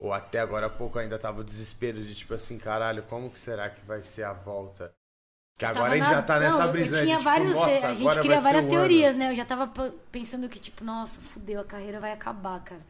Ou 0.00 0.12
até 0.12 0.38
agora 0.38 0.66
há 0.66 0.70
pouco 0.70 0.98
ainda 0.98 1.18
tava 1.18 1.40
o 1.40 1.44
desespero 1.44 2.00
de 2.00 2.14
tipo 2.14 2.32
assim, 2.32 2.56
caralho, 2.56 3.02
como 3.02 3.30
que 3.30 3.38
será 3.38 3.68
que 3.68 3.84
vai 3.84 4.00
ser 4.00 4.22
a 4.22 4.32
volta? 4.32 4.94
Que 5.58 5.64
agora 5.64 5.92
a 5.92 5.96
gente 5.96 6.04
na- 6.06 6.14
já 6.14 6.22
tá 6.22 6.34
Não, 6.34 6.40
nessa 6.42 6.64
eu- 6.66 6.72
brisa 6.72 6.88
eu 6.88 6.92
né, 7.00 7.02
tinha 7.04 7.16
tipo, 7.16 7.24
vários, 7.24 7.52
nossa, 7.54 7.86
A 7.88 7.94
gente 7.94 8.18
cria 8.20 8.32
vai 8.34 8.40
várias 8.40 8.64
o 8.64 8.68
ano. 8.68 8.76
teorias, 8.76 9.16
né? 9.16 9.32
Eu 9.32 9.36
já 9.36 9.44
tava 9.44 9.66
pensando 10.12 10.48
que, 10.48 10.60
tipo, 10.60 10.84
nossa, 10.84 11.20
fudeu, 11.20 11.60
a 11.60 11.64
carreira 11.64 11.98
vai 11.98 12.12
acabar, 12.12 12.62
cara. 12.62 12.80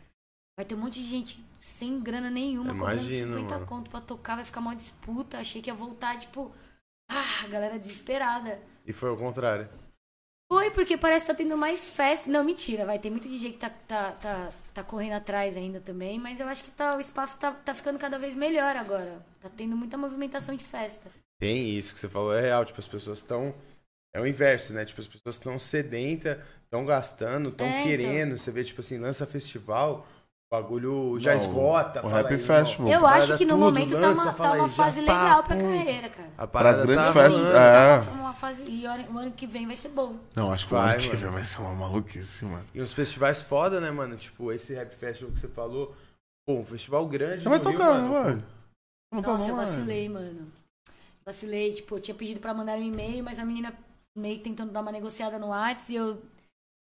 Vai 0.59 0.67
ter 0.67 0.75
um 0.75 0.79
monte 0.79 1.03
de 1.03 1.09
gente 1.09 1.43
sem 1.61 1.99
grana 1.99 2.29
nenhuma, 2.31 2.71
Imagino, 2.73 3.37
50 3.37 3.55
mano. 3.55 3.67
conto 3.67 3.91
pra 3.91 4.01
tocar, 4.03 4.35
vai 4.37 4.45
ficar 4.45 4.61
uma 4.61 4.77
disputa. 4.77 5.39
Achei 5.39 5.63
que 5.63 5.71
ia 5.71 5.75
voltar, 5.75 6.19
tipo. 6.19 6.53
Ah, 7.11 7.45
a 7.45 7.49
galera 7.49 7.79
desesperada. 7.79 8.61
E 8.85 8.93
foi 8.93 9.11
o 9.11 9.17
contrário. 9.17 9.67
Foi, 10.53 10.71
porque 10.71 10.97
parece 10.97 11.25
que 11.27 11.33
tá 11.33 11.37
tendo 11.37 11.57
mais 11.57 11.87
festa. 11.89 12.31
Não, 12.31 12.45
mentira, 12.45 12.85
vai. 12.85 12.99
Tem 12.99 13.11
muito 13.11 13.27
DJ 13.29 13.53
que 13.53 13.59
tá, 13.59 13.71
tá, 13.71 14.13
tá, 14.13 14.49
tá 14.75 14.83
correndo 14.85 15.13
atrás 15.15 15.57
ainda 15.57 15.81
também, 15.81 16.19
mas 16.19 16.39
eu 16.41 16.49
acho 16.49 16.65
que 16.65 16.71
tá, 16.71 16.97
o 16.97 17.01
espaço 17.01 17.39
tá, 17.39 17.51
tá 17.53 17.75
ficando 17.75 17.99
cada 17.99 18.19
vez 18.19 18.35
melhor 18.35 18.77
agora. 18.77 19.25
Tá 19.41 19.49
tendo 19.57 19.75
muita 19.77 19.97
movimentação 19.97 20.55
de 20.55 20.65
festa. 20.65 21.11
Tem 21.41 21.71
isso 21.71 21.95
que 21.95 22.01
você 22.01 22.09
falou, 22.09 22.35
é 22.35 22.41
real. 22.41 22.65
Tipo, 22.65 22.81
as 22.81 22.89
pessoas 22.89 23.19
estão. 23.19 23.55
É 24.15 24.21
o 24.21 24.27
inverso, 24.27 24.73
né? 24.73 24.85
Tipo, 24.85 25.01
as 25.01 25.07
pessoas 25.07 25.35
estão 25.37 25.59
sedentas, 25.61 26.39
estão 26.65 26.85
gastando, 26.85 27.51
estão 27.51 27.67
É, 27.67 27.71
então. 27.71 27.85
querendo. 27.87 28.39
Você 28.39 28.51
vê, 28.51 28.65
tipo 28.65 28.81
assim, 28.81 28.99
lança 28.99 29.27
festival, 29.27 30.07
o 30.51 30.57
bagulho 30.57 31.21
já 31.21 31.33
Não, 31.33 31.39
esgota. 31.41 32.01
o 32.01 32.03
fala 32.11 32.23
Rap 32.23 32.33
aí, 32.33 32.39
Festival. 32.39 32.89
Eu 32.89 33.07
acho 33.07 33.37
que 33.37 33.45
no 33.45 33.51
tudo, 33.55 33.61
momento 33.65 33.93
tá 33.93 34.01
lança, 34.01 34.23
uma, 34.23 34.33
fala 34.33 34.49
tá 34.49 34.55
aí, 34.55 34.61
uma 34.61 34.69
já 34.69 34.75
fase 34.75 35.01
legal 35.01 35.45
pra 35.45 35.57
pum. 35.57 35.63
carreira, 35.63 36.09
cara. 36.09 36.49
Para 36.49 36.71
as 36.71 36.81
grandes 36.81 37.07
tá 37.07 37.13
festas, 37.13 37.47
é. 37.49 37.53
Tá 37.53 38.11
uma 38.13 38.33
fase, 38.33 38.63
e 38.63 38.87
o 38.87 38.91
ano 38.91 39.29
o 39.29 39.33
que 39.33 39.47
vem 39.47 39.67
vai 39.67 39.77
ser 39.77 39.91
bom. 39.91 40.17
Não, 40.35 40.51
acho 40.51 40.67
que 40.67 40.75
o 40.75 40.77
Vai, 40.79 40.95
ano 40.97 41.01
que 41.11 41.17
vem 41.17 41.31
vai 41.31 41.45
ser 41.45 41.61
uma 41.61 41.75
maluquice, 41.75 42.45
mano. 42.47 42.65
E 42.75 42.81
uns 42.83 42.95
festivais 42.95 43.43
foda, 43.43 43.79
né, 43.79 43.91
mano? 43.91 44.17
Tipo, 44.17 44.51
esse 44.53 44.75
Rap 44.75 44.95
Festival 44.97 45.33
que 45.33 45.41
você 45.41 45.49
falou. 45.49 45.95
Pô, 46.47 46.55
um 46.55 46.65
festival 46.65 47.07
grande. 47.07 47.43
Você 47.43 47.49
vai 47.49 47.59
Rio, 47.59 47.71
tocar, 47.73 47.95
mano. 47.95 48.09
não 48.09 48.25
vai? 48.25 49.23
Tá, 49.23 49.33
Nossa, 49.33 49.51
eu 49.51 49.57
vacilei, 49.57 50.09
mano. 50.09 50.51
Vacilei, 51.29 51.75
tipo, 51.75 51.95
eu 51.97 52.01
tinha 52.01 52.15
pedido 52.15 52.41
pra 52.41 52.55
mandar 52.55 52.79
um 52.79 52.83
e-mail, 52.83 53.23
mas 53.23 53.39
a 53.39 53.45
menina 53.45 53.75
meio 54.17 54.39
que 54.39 54.45
tentando 54.45 54.73
dar 54.73 54.81
uma 54.81 54.91
negociada 54.91 55.39
no 55.39 55.49
WhatsApp 55.49 55.93
e 55.93 55.97
eu 55.97 56.23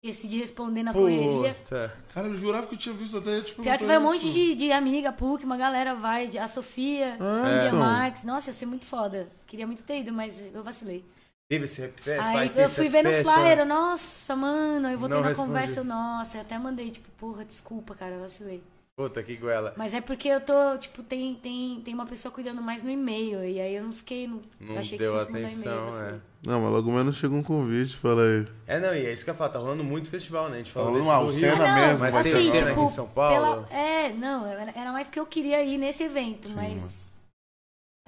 decidi 0.04 0.38
responder 0.38 0.82
na 0.82 0.92
correria. 0.92 1.54
Puta. 1.54 1.96
Cara, 2.12 2.28
eu 2.28 2.36
jurava 2.36 2.66
que 2.66 2.74
eu 2.74 2.78
tinha 2.78 2.94
visto 2.94 3.16
até, 3.16 3.40
tipo... 3.40 3.62
Pior 3.62 3.78
que 3.78 3.84
vai 3.86 3.96
um 3.98 4.02
monte 4.02 4.30
de, 4.30 4.54
de 4.54 4.70
amiga, 4.70 5.10
PUC, 5.10 5.42
uma 5.44 5.56
galera 5.56 5.94
vai, 5.94 6.28
de- 6.28 6.38
a 6.38 6.46
Sofia, 6.46 7.16
Ah, 7.18 7.48
Lia 7.48 7.68
então. 7.68 7.78
Marques. 7.80 8.24
Nossa, 8.24 8.50
ia 8.50 8.54
ser 8.54 8.66
muito 8.66 8.84
foda. 8.84 9.26
Queria 9.46 9.66
muito 9.66 9.82
ter 9.82 10.00
ido, 10.00 10.12
mas 10.12 10.38
eu 10.54 10.62
vacilei. 10.62 11.02
Teve 11.50 11.64
esse 11.64 11.80
Rap 11.80 11.98
Festival? 12.00 12.36
Aí 12.36 12.52
eu 12.56 12.68
fui 12.68 12.88
ver 12.88 13.02
no 13.04 13.10
flyer, 13.10 13.64
nossa, 13.66 14.36
mano, 14.36 14.86
aí 14.88 14.94
eu 14.94 14.98
voltei 14.98 15.16
Não 15.16 15.22
na 15.22 15.28
respondi. 15.28 15.48
conversa, 15.48 15.80
eu, 15.80 15.84
nossa, 15.84 16.36
eu 16.36 16.40
até 16.42 16.58
mandei, 16.58 16.90
tipo, 16.90 17.08
porra, 17.12 17.44
desculpa, 17.44 17.94
cara, 17.94 18.16
eu 18.16 18.20
vacilei. 18.20 18.62
Puta, 18.96 19.22
que 19.22 19.36
goela. 19.36 19.74
Mas 19.76 19.92
é 19.92 20.00
porque 20.00 20.26
eu 20.26 20.40
tô, 20.40 20.78
tipo, 20.78 21.02
tem, 21.02 21.34
tem, 21.34 21.82
tem 21.84 21.92
uma 21.92 22.06
pessoa 22.06 22.32
cuidando 22.32 22.62
mais 22.62 22.82
no 22.82 22.88
e-mail, 22.90 23.44
e 23.44 23.60
aí 23.60 23.74
eu 23.76 23.84
não 23.84 23.92
fiquei, 23.92 24.26
não, 24.26 24.40
Não 24.58 24.78
achei 24.78 24.96
deu 24.96 25.12
que 25.12 25.20
atenção, 25.20 25.70
e-mail, 25.70 25.88
assim. 25.88 25.98
é. 25.98 26.00
vacilei. 26.02 26.20
Não, 26.46 26.60
mas 26.62 26.70
logo 26.72 26.90
menos 26.90 27.16
chega 27.18 27.34
um 27.34 27.42
convite, 27.42 27.94
fala 27.94 28.22
aí. 28.22 28.48
É, 28.66 28.80
não, 28.80 28.94
e 28.94 29.04
é 29.04 29.12
isso 29.12 29.22
que 29.22 29.28
eu 29.30 29.34
falo, 29.34 29.52
tá 29.52 29.58
rolando 29.58 29.84
muito 29.84 30.08
festival, 30.08 30.48
né? 30.48 30.54
A 30.54 30.58
gente 30.60 30.72
falou 30.72 30.94
desse 30.94 31.06
do 31.06 31.20
Rio. 31.26 31.28
cena 31.40 31.64
Ah, 31.64 31.68
não, 31.68 31.74
mesmo, 31.74 31.98
mas 32.00 32.14
vai 32.14 32.22
tem 32.22 32.32
assim, 32.32 32.40
cena 32.50 32.56
agora. 32.56 32.72
aqui 32.72 32.80
em 32.80 32.84
tipo, 32.86 32.94
São 32.96 33.08
Paulo. 33.08 33.66
pela- 33.66 33.78
é, 33.78 34.12
não, 34.14 34.46
era 34.46 34.92
mais 34.92 35.06
porque 35.06 35.20
eu 35.20 35.26
queria 35.26 35.62
ir 35.62 35.76
nesse 35.76 36.04
evento, 36.04 36.48
Sim, 36.48 36.56
mas 36.56 36.80
mano. 36.80 36.92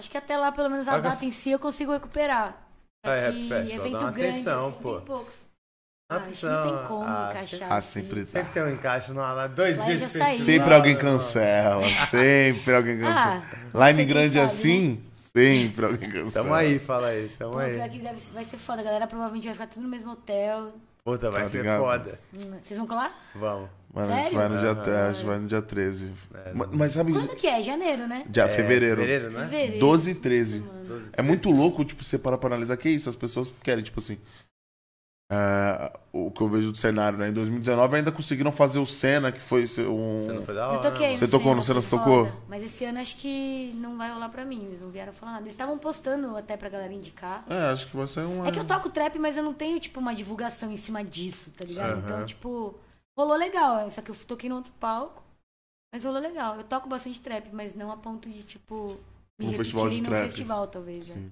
acho 0.00 0.10
que 0.10 0.16
até 0.16 0.38
lá, 0.38 0.50
pelo 0.50 0.70
menos 0.70 0.88
a 0.88 0.92
Paga- 0.92 1.10
data 1.10 1.24
em 1.26 1.32
si, 1.32 1.50
eu 1.50 1.58
consigo 1.58 1.92
recuperar. 1.92 2.66
Ah, 3.04 3.14
é, 3.14 3.26
Rap 3.28 3.46
Festival, 3.46 3.90
dá 3.90 3.98
uma 4.00 4.10
grande, 4.10 4.30
atenção, 4.30 4.68
assim, 4.68 4.78
pô. 4.80 5.24
Ah, 6.10 6.16
Atenção. 6.16 6.64
não 6.64 6.78
tem 6.78 6.86
como 6.88 7.04
ah, 7.04 7.28
encaixar. 7.34 7.70
Ah, 7.72 7.76
assim. 7.76 8.00
sempre 8.00 8.20
tá. 8.24 8.26
Sempre 8.30 8.52
tem 8.54 8.62
um 8.62 8.70
encaixe 8.72 9.12
no 9.12 9.20
lá, 9.20 9.46
dois 9.46 9.76
Lá 9.76 9.84
dias 9.84 10.00
já 10.00 10.06
de 10.06 10.12
festival. 10.12 10.38
Sempre 10.46 10.74
alguém 10.74 10.96
cancela, 10.96 11.84
sempre 12.08 12.74
alguém 12.74 12.98
cancela. 12.98 13.42
Ah, 13.74 13.90
Line 13.90 14.04
grande 14.06 14.34
sabe, 14.36 14.46
assim, 14.46 15.00
sempre 15.34 15.84
alguém 15.84 16.08
cancela. 16.08 16.30
Tamo 16.44 16.54
aí, 16.54 16.78
fala 16.78 17.08
aí, 17.08 17.28
tamo 17.38 17.52
pô, 17.52 17.58
aí. 17.58 17.74
pior 17.74 17.88
que 17.90 17.98
deve, 17.98 18.20
vai 18.32 18.44
ser 18.46 18.56
foda. 18.56 18.80
A 18.80 18.84
galera 18.84 19.06
provavelmente 19.06 19.44
vai 19.44 19.52
ficar 19.52 19.66
tudo 19.66 19.82
no 19.82 19.88
mesmo 19.90 20.12
hotel. 20.12 20.72
Puta, 21.04 21.30
vai 21.30 21.42
Tá 21.42 21.48
ser 21.48 21.58
ligado? 21.58 21.80
foda. 21.82 22.18
Vocês 22.62 22.78
vão 22.78 22.86
colar? 22.86 23.14
Vamos. 23.34 23.68
Mano, 23.92 24.08
Sério? 24.14 24.32
vai 24.34 24.48
no 24.48 24.58
dia, 24.58 24.68
Aham. 24.70 24.82
13, 24.82 24.98
a 24.98 25.12
gente 25.12 25.26
vai 25.26 25.38
no 25.38 25.46
dia 25.46 25.62
13. 25.62 26.12
É, 26.44 26.52
Ma- 26.52 26.68
Mas 26.72 26.92
sabe, 26.92 27.12
Quando 27.12 27.36
que 27.36 27.46
é? 27.46 27.62
Janeiro, 27.62 28.06
né? 28.06 28.24
dia 28.28 28.44
É, 28.44 28.48
fevereiro. 28.48 29.00
Fevereiro, 29.00 29.30
né? 29.30 29.44
Fevereiro. 29.44 29.78
12 29.80 30.10
e 30.10 30.14
13. 30.14 30.60
Mano. 30.60 31.02
É 31.12 31.22
muito 31.22 31.50
louco, 31.50 31.84
tipo, 31.84 32.02
você 32.04 32.18
para 32.18 32.36
pra 32.38 32.48
analisar 32.48 32.76
que 32.76 32.88
é 32.88 32.90
isso. 32.92 33.08
As 33.08 33.16
pessoas 33.16 33.52
querem, 33.62 33.82
tipo 33.82 33.98
assim. 33.98 34.18
É, 35.30 35.92
o 36.12 36.30
que 36.30 36.40
eu 36.40 36.48
vejo 36.48 36.72
do 36.72 36.78
cenário, 36.78 37.18
né? 37.18 37.28
Em 37.28 37.32
2019 37.32 37.96
ainda 37.96 38.10
conseguiram 38.10 38.50
fazer 38.50 38.78
o 38.78 38.86
Senna, 38.86 39.30
que 39.30 39.40
foi 39.42 39.62
um. 39.62 39.64
Você 40.24 40.32
não 40.32 40.42
foi 40.42 40.54
da 40.54 40.68
hora? 40.68 40.76
Eu 40.76 40.80
toquei. 40.80 41.16
Você 41.16 41.24
no 41.26 41.30
tocou 41.30 41.54
no 41.54 41.62
Senna, 41.62 41.80
Senna, 41.80 41.90
você 41.90 42.04
tocou? 42.04 42.32
Mas 42.48 42.62
esse 42.62 42.84
ano 42.86 42.98
acho 42.98 43.16
que 43.18 43.72
não 43.76 43.98
vai 43.98 44.10
rolar 44.10 44.30
pra 44.30 44.44
mim. 44.44 44.64
Eles 44.64 44.80
não 44.80 44.88
vieram 44.90 45.12
falar 45.12 45.32
nada. 45.32 45.44
Eles 45.44 45.52
estavam 45.54 45.78
postando 45.78 46.34
até 46.36 46.56
pra 46.56 46.68
galera 46.70 46.92
indicar. 46.92 47.44
É, 47.48 47.70
acho 47.72 47.88
que 47.88 47.96
vai 47.96 48.06
ser 48.06 48.20
um. 48.20 48.46
É 48.46 48.50
que 48.50 48.58
eu 48.58 48.66
toco 48.66 48.88
trap, 48.88 49.18
mas 49.18 49.36
eu 49.36 49.42
não 49.42 49.52
tenho, 49.52 49.78
tipo, 49.78 50.00
uma 50.00 50.14
divulgação 50.14 50.72
em 50.72 50.76
cima 50.78 51.04
disso, 51.04 51.50
tá 51.50 51.64
ligado? 51.64 51.90
Aham. 51.92 52.02
Então, 52.04 52.26
tipo, 52.26 52.74
rolou 53.18 53.36
legal. 53.36 53.90
Só 53.90 54.00
que 54.00 54.10
eu 54.10 54.14
toquei 54.26 54.48
no 54.48 54.56
outro 54.56 54.72
palco, 54.80 55.22
mas 55.92 56.02
rolou 56.04 56.20
legal. 56.22 56.56
Eu 56.56 56.64
toco 56.64 56.88
bastante 56.88 57.20
trap, 57.20 57.50
mas 57.52 57.74
não 57.74 57.92
a 57.92 57.98
ponto 57.98 58.30
de, 58.30 58.42
tipo, 58.44 58.96
me 59.38 59.48
Um 59.48 59.52
festival 59.52 59.90
de 59.90 60.00
num 60.00 60.08
trap. 60.08 60.24
festival, 60.24 60.66
talvez. 60.68 61.08
né? 61.10 61.30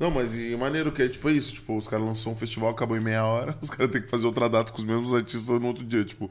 Não, 0.00 0.10
mas 0.10 0.34
e 0.34 0.56
maneiro 0.56 0.90
que 0.90 1.02
é 1.02 1.08
tipo 1.08 1.28
isso, 1.28 1.52
tipo, 1.52 1.76
os 1.76 1.86
caras 1.86 2.06
lançou 2.06 2.32
um 2.32 2.36
festival, 2.36 2.70
acabou 2.70 2.96
em 2.96 3.00
meia 3.00 3.24
hora, 3.24 3.56
os 3.60 3.68
caras 3.68 3.92
têm 3.92 4.00
que 4.00 4.08
fazer 4.08 4.26
outra 4.26 4.48
data 4.48 4.72
com 4.72 4.78
os 4.78 4.84
mesmos 4.84 5.14
artistas 5.14 5.46
no 5.60 5.66
outro 5.66 5.84
dia, 5.84 6.02
tipo, 6.04 6.30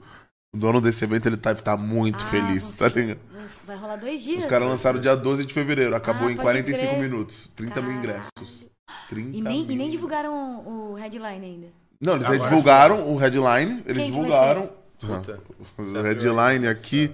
o 0.52 0.58
dono 0.58 0.82
desse 0.82 1.04
evento, 1.04 1.28
ele 1.28 1.38
tá, 1.38 1.54
tá 1.54 1.78
muito 1.78 2.18
Ah, 2.24 2.28
feliz, 2.28 2.72
tá 2.72 2.88
ligado? 2.88 3.20
Vai 3.68 3.78
rolar 3.78 3.98
dois 3.98 4.24
dias. 4.24 4.40
Os 4.40 4.46
caras 4.50 4.68
lançaram 4.68 5.00
dia 5.00 5.16
12 5.16 5.46
de 5.46 5.54
fevereiro, 5.54 5.96
acabou 5.96 6.28
Ah, 6.28 6.32
em 6.32 6.36
pode 6.36 6.46
45 6.48 6.90
crer. 6.96 7.00
minutos, 7.04 7.48
30 7.56 7.82
mil 7.82 8.02
Caralho. 8.02 8.20
ingressos. 8.34 8.68
30 9.08 9.38
E 9.38 9.41
nem, 9.41 9.62
e 9.62 9.66
nem 9.68 9.78
mil. 9.78 9.90
divulgaram 9.91 10.34
o 10.68 10.96
headline 10.96 11.46
ainda. 11.46 11.68
Não, 12.02 12.14
eles 12.14 12.26
Agora 12.26 12.44
divulgaram 12.50 13.08
o 13.14 13.18
headline, 13.18 13.84
eles 13.86 13.86
Quem 13.86 13.94
que 13.94 13.96
vai 14.00 14.06
divulgaram 14.12 14.70
Puta. 15.00 15.40
o 15.78 16.02
headline 16.02 16.68
aqui, 16.68 17.12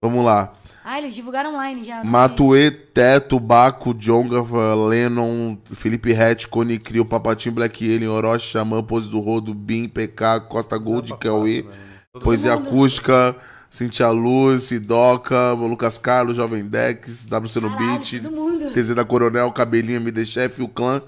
Vamos 0.00 0.24
lá. 0.24 0.54
Ah, 0.90 0.96
eles 0.96 1.14
divulgaram 1.14 1.52
online 1.52 1.84
já. 1.84 2.02
Matue, 2.02 2.70
Teto, 2.70 3.38
Baco, 3.38 3.92
Jonga, 3.92 4.42
Lennon, 4.88 5.58
Felipe 5.74 6.14
Hatch, 6.14 6.46
Cone 6.46 6.78
Crio, 6.78 7.04
Papatinho, 7.04 7.54
Black 7.54 7.84
Alien, 7.84 8.08
Orochi, 8.08 8.46
Xamã, 8.46 8.82
Pose 8.82 9.06
do 9.06 9.20
Rodo, 9.20 9.52
Bim, 9.52 9.86
PK, 9.86 10.40
Costa 10.48 10.78
Gold, 10.78 11.14
Cauê, 11.18 11.66
Poesia 12.24 12.56
mundo. 12.56 12.68
Acústica, 12.68 13.36
Cintia 13.68 14.08
Luz, 14.08 14.62
Sidoca, 14.62 15.52
Lucas 15.52 15.98
Carlos, 15.98 16.36
Jovem 16.38 16.64
Dex, 16.64 17.26
WC 17.26 17.60
no 17.60 17.68
Caralho, 17.68 17.98
Beat. 17.98 18.72
TZ 18.72 18.94
da 18.94 19.04
Coronel, 19.04 19.52
Cabelinho, 19.52 20.00
MD 20.00 20.24
Chef, 20.24 20.58
o 20.60 20.68
Clã, 20.68 21.02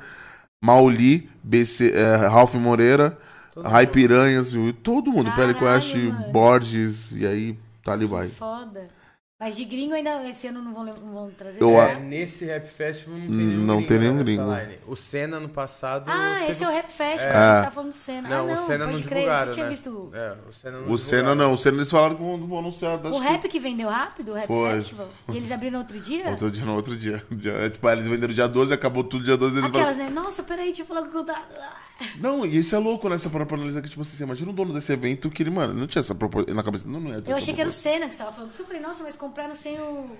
Mauli, 0.62 1.26
BC, 1.42 1.94
eh, 1.94 2.16
Ralph 2.16 2.54
Moreira, 2.56 3.16
Rai 3.56 3.86
Piranhas, 3.86 4.52
todo 4.82 5.10
mundo, 5.10 5.30
Caralho, 5.30 5.54
Pele 5.54 5.72
Quest, 5.72 5.94
mano. 5.94 6.32
Borges, 6.32 7.16
e 7.16 7.26
aí 7.26 7.58
tá 7.82 7.94
ali 7.94 8.04
vai. 8.04 8.28
Foda. 8.28 8.99
Mas 9.40 9.56
de 9.56 9.64
gringo 9.64 9.94
ainda 9.94 10.22
esse 10.28 10.48
ano 10.48 10.60
não 10.60 10.74
vão, 10.74 10.84
não 10.84 11.12
vão 11.14 11.30
trazer. 11.30 11.62
Eu 11.62 11.72
nada. 11.72 11.92
É, 11.92 11.98
nesse 11.98 12.44
Rap 12.44 12.68
Festival 12.68 13.18
não 13.18 13.26
tem 13.26 13.34
Hum, 13.36 13.38
nenhum 13.48 13.60
não 13.64 13.76
gringo, 13.76 13.88
tem 13.88 13.98
nenhum 13.98 14.14
né, 14.16 14.22
gringo. 14.22 14.42
O 14.86 14.94
Senna 14.96 15.40
no 15.40 15.48
passado. 15.48 16.10
Ah, 16.10 16.36
teve- 16.40 16.52
esse 16.52 16.62
é 16.62 16.68
o 16.68 16.70
Rap 16.70 16.88
Festival, 16.88 17.32
É. 17.34 17.36
a 17.38 17.54
gente 17.56 17.64
tá 17.64 17.70
falando 17.70 17.90
do 17.92 17.96
Senna. 17.96 18.28
Não, 18.28 18.36
ah, 18.36 18.46
não, 18.48 18.54
o 18.54 18.56
Senna 18.58 18.86
não 18.86 18.92
crer, 19.00 19.02
divulgaram, 19.22 19.52
tinha 19.52 19.64
né? 19.64 19.70
visto 19.70 20.10
É, 20.12 20.34
o 20.46 20.52
Senna 20.52 20.80
não 20.80 20.92
O 20.92 20.98
Senna 20.98 21.22
divulgaram. 21.22 21.34
não, 21.48 21.52
o 21.54 21.56
Senna 21.56 21.76
eles 21.78 21.90
falaram 21.90 22.16
que 22.16 22.22
vão, 22.22 22.58
anunciar. 22.58 22.96
o 22.96 23.00
que- 23.00 23.18
rap 23.18 23.48
que 23.48 23.58
vendeu 23.58 23.88
rápido, 23.88 24.32
o 24.32 24.34
Rap 24.34 24.46
Foi. 24.46 24.70
Festival. 24.74 25.08
E 25.32 25.36
eles 25.38 25.50
abriram 25.50 25.78
outro 25.78 25.98
dia? 25.98 26.28
Outro 26.28 26.50
dia, 26.50 26.64
no 26.66 26.74
outro 26.76 26.94
dia. 26.96 27.24
dia 27.32 27.52
é, 27.52 27.70
tipo, 27.70 27.88
eles 27.88 28.06
venderam 28.06 28.34
dia 28.34 28.46
12, 28.46 28.74
acabou 28.74 29.02
tudo 29.04 29.24
dia 29.24 29.38
12. 29.38 29.56
Eles 29.56 29.70
Aquelas, 29.70 29.88
falaram 29.88 30.04
né? 30.14 30.20
Nossa, 30.20 30.42
peraí, 30.42 30.66
deixa 30.66 30.82
eu 30.82 30.86
falar 30.86 31.00
com 31.02 31.08
o 31.08 31.12
contato. 31.12 31.38
assim, 31.50 31.89
Não, 32.18 32.44
e 32.46 32.56
isso 32.58 32.74
é 32.74 32.78
louco, 32.78 33.08
né? 33.08 33.14
Essa 33.16 33.28
para 33.30 33.42
analisar 33.54 33.82
que, 33.82 33.88
tipo 33.88 34.02
assim, 34.02 34.16
você 34.16 34.24
imagina 34.24 34.50
o 34.50 34.54
dono 34.54 34.72
desse 34.72 34.92
evento 34.92 35.30
que 35.30 35.42
ele, 35.42 35.50
mano, 35.50 35.74
não 35.74 35.86
tinha 35.86 36.00
essa 36.00 36.14
proporção 36.14 36.54
na 36.54 36.62
cabeça. 36.62 36.88
Não, 36.88 37.00
não 37.00 37.10
ia 37.12 37.20
ter 37.22 37.30
Eu 37.32 37.36
achei 37.36 37.54
que 37.54 37.60
era 37.60 37.70
o. 37.70 37.72
Senna 37.72 38.08
que 38.08 38.14
você 38.14 38.18
tava 38.18 38.32
falando. 38.32 38.52
Eu 38.58 38.64
falei, 38.64 38.80
nossa, 38.80 39.02
mas 39.02 39.16
compraram 39.16 39.54
sem 39.54 39.78
o 39.80 40.16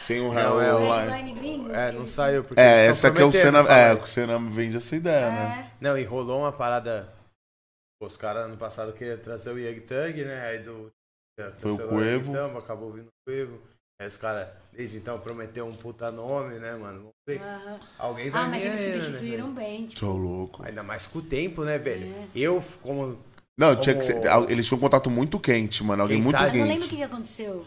Sem 0.00 0.20
o 0.20 0.30
real 0.30 0.60
é 0.60 0.74
o- 0.74 1.34
gringo. 1.34 1.70
É, 1.72 1.92
não 1.92 2.06
saiu. 2.06 2.44
Porque 2.44 2.60
É, 2.60 2.86
essa 2.86 3.08
aqui 3.08 3.20
é 3.20 3.24
o 3.24 3.32
Senna. 3.32 3.60
É, 3.60 3.94
o 3.94 4.06
Senna 4.06 4.38
vende 4.38 4.76
essa 4.76 4.94
ideia, 4.96 5.30
né? 5.30 5.70
É. 5.70 5.84
Não, 5.84 5.98
e 5.98 6.04
rolou 6.04 6.40
uma 6.40 6.52
parada. 6.52 7.08
Os 8.02 8.16
caras 8.16 8.44
ano 8.46 8.56
passado 8.56 8.92
queriam 8.92 9.16
trazer 9.18 9.50
o 9.50 9.58
Yeg 9.58 9.80
Tug, 9.82 10.24
né? 10.24 10.46
Aí 10.48 10.58
do. 10.58 10.90
Foi 11.56 11.72
o 11.72 11.88
Cuevo. 11.88 12.30
Então, 12.30 12.56
acabou 12.58 12.92
vindo 12.92 13.06
o 13.08 13.12
Cuevo. 13.26 13.60
Aí 14.00 14.08
os 14.08 14.16
caras, 14.16 14.48
desde 14.72 14.96
então, 14.96 15.18
prometeu 15.20 15.66
um 15.66 15.74
puta 15.76 16.10
nome, 16.10 16.58
né, 16.58 16.74
mano? 16.74 16.98
Vamos 16.98 17.12
ver. 17.28 17.40
Aham. 17.40 17.78
Alguém 17.98 18.28
vai 18.30 18.42
Ah, 18.42 18.46
mas 18.48 18.62
eles 18.64 18.80
aí, 18.80 18.88
né, 18.88 19.00
substituíram 19.00 19.54
velho? 19.54 19.68
bem. 19.68 19.86
Tipo, 19.86 20.00
Sou 20.00 20.16
louco. 20.16 20.62
Ainda 20.64 20.82
mais 20.82 21.06
com 21.06 21.20
o 21.20 21.22
tempo, 21.22 21.62
né, 21.64 21.78
velho? 21.78 22.06
É. 22.12 22.26
Eu, 22.34 22.62
como. 22.82 23.18
Não, 23.56 23.76
tinha 23.76 23.94
que 23.94 24.04
Como- 24.12 24.20
ser. 24.46 24.50
Eles 24.50 24.66
tinham 24.66 24.78
um 24.78 24.80
contato 24.80 25.08
muito 25.08 25.38
quente, 25.38 25.84
mano. 25.84 26.02
Alguém 26.02 26.16
Quem 26.16 26.24
muito 26.24 26.36
tá- 26.36 26.48
eu 26.48 26.54
não 26.54 26.62
lembro 26.62 26.70
o 26.70 26.80
quente. 26.80 26.88
que, 26.90 26.96
que 26.96 27.02
aconteceu. 27.04 27.64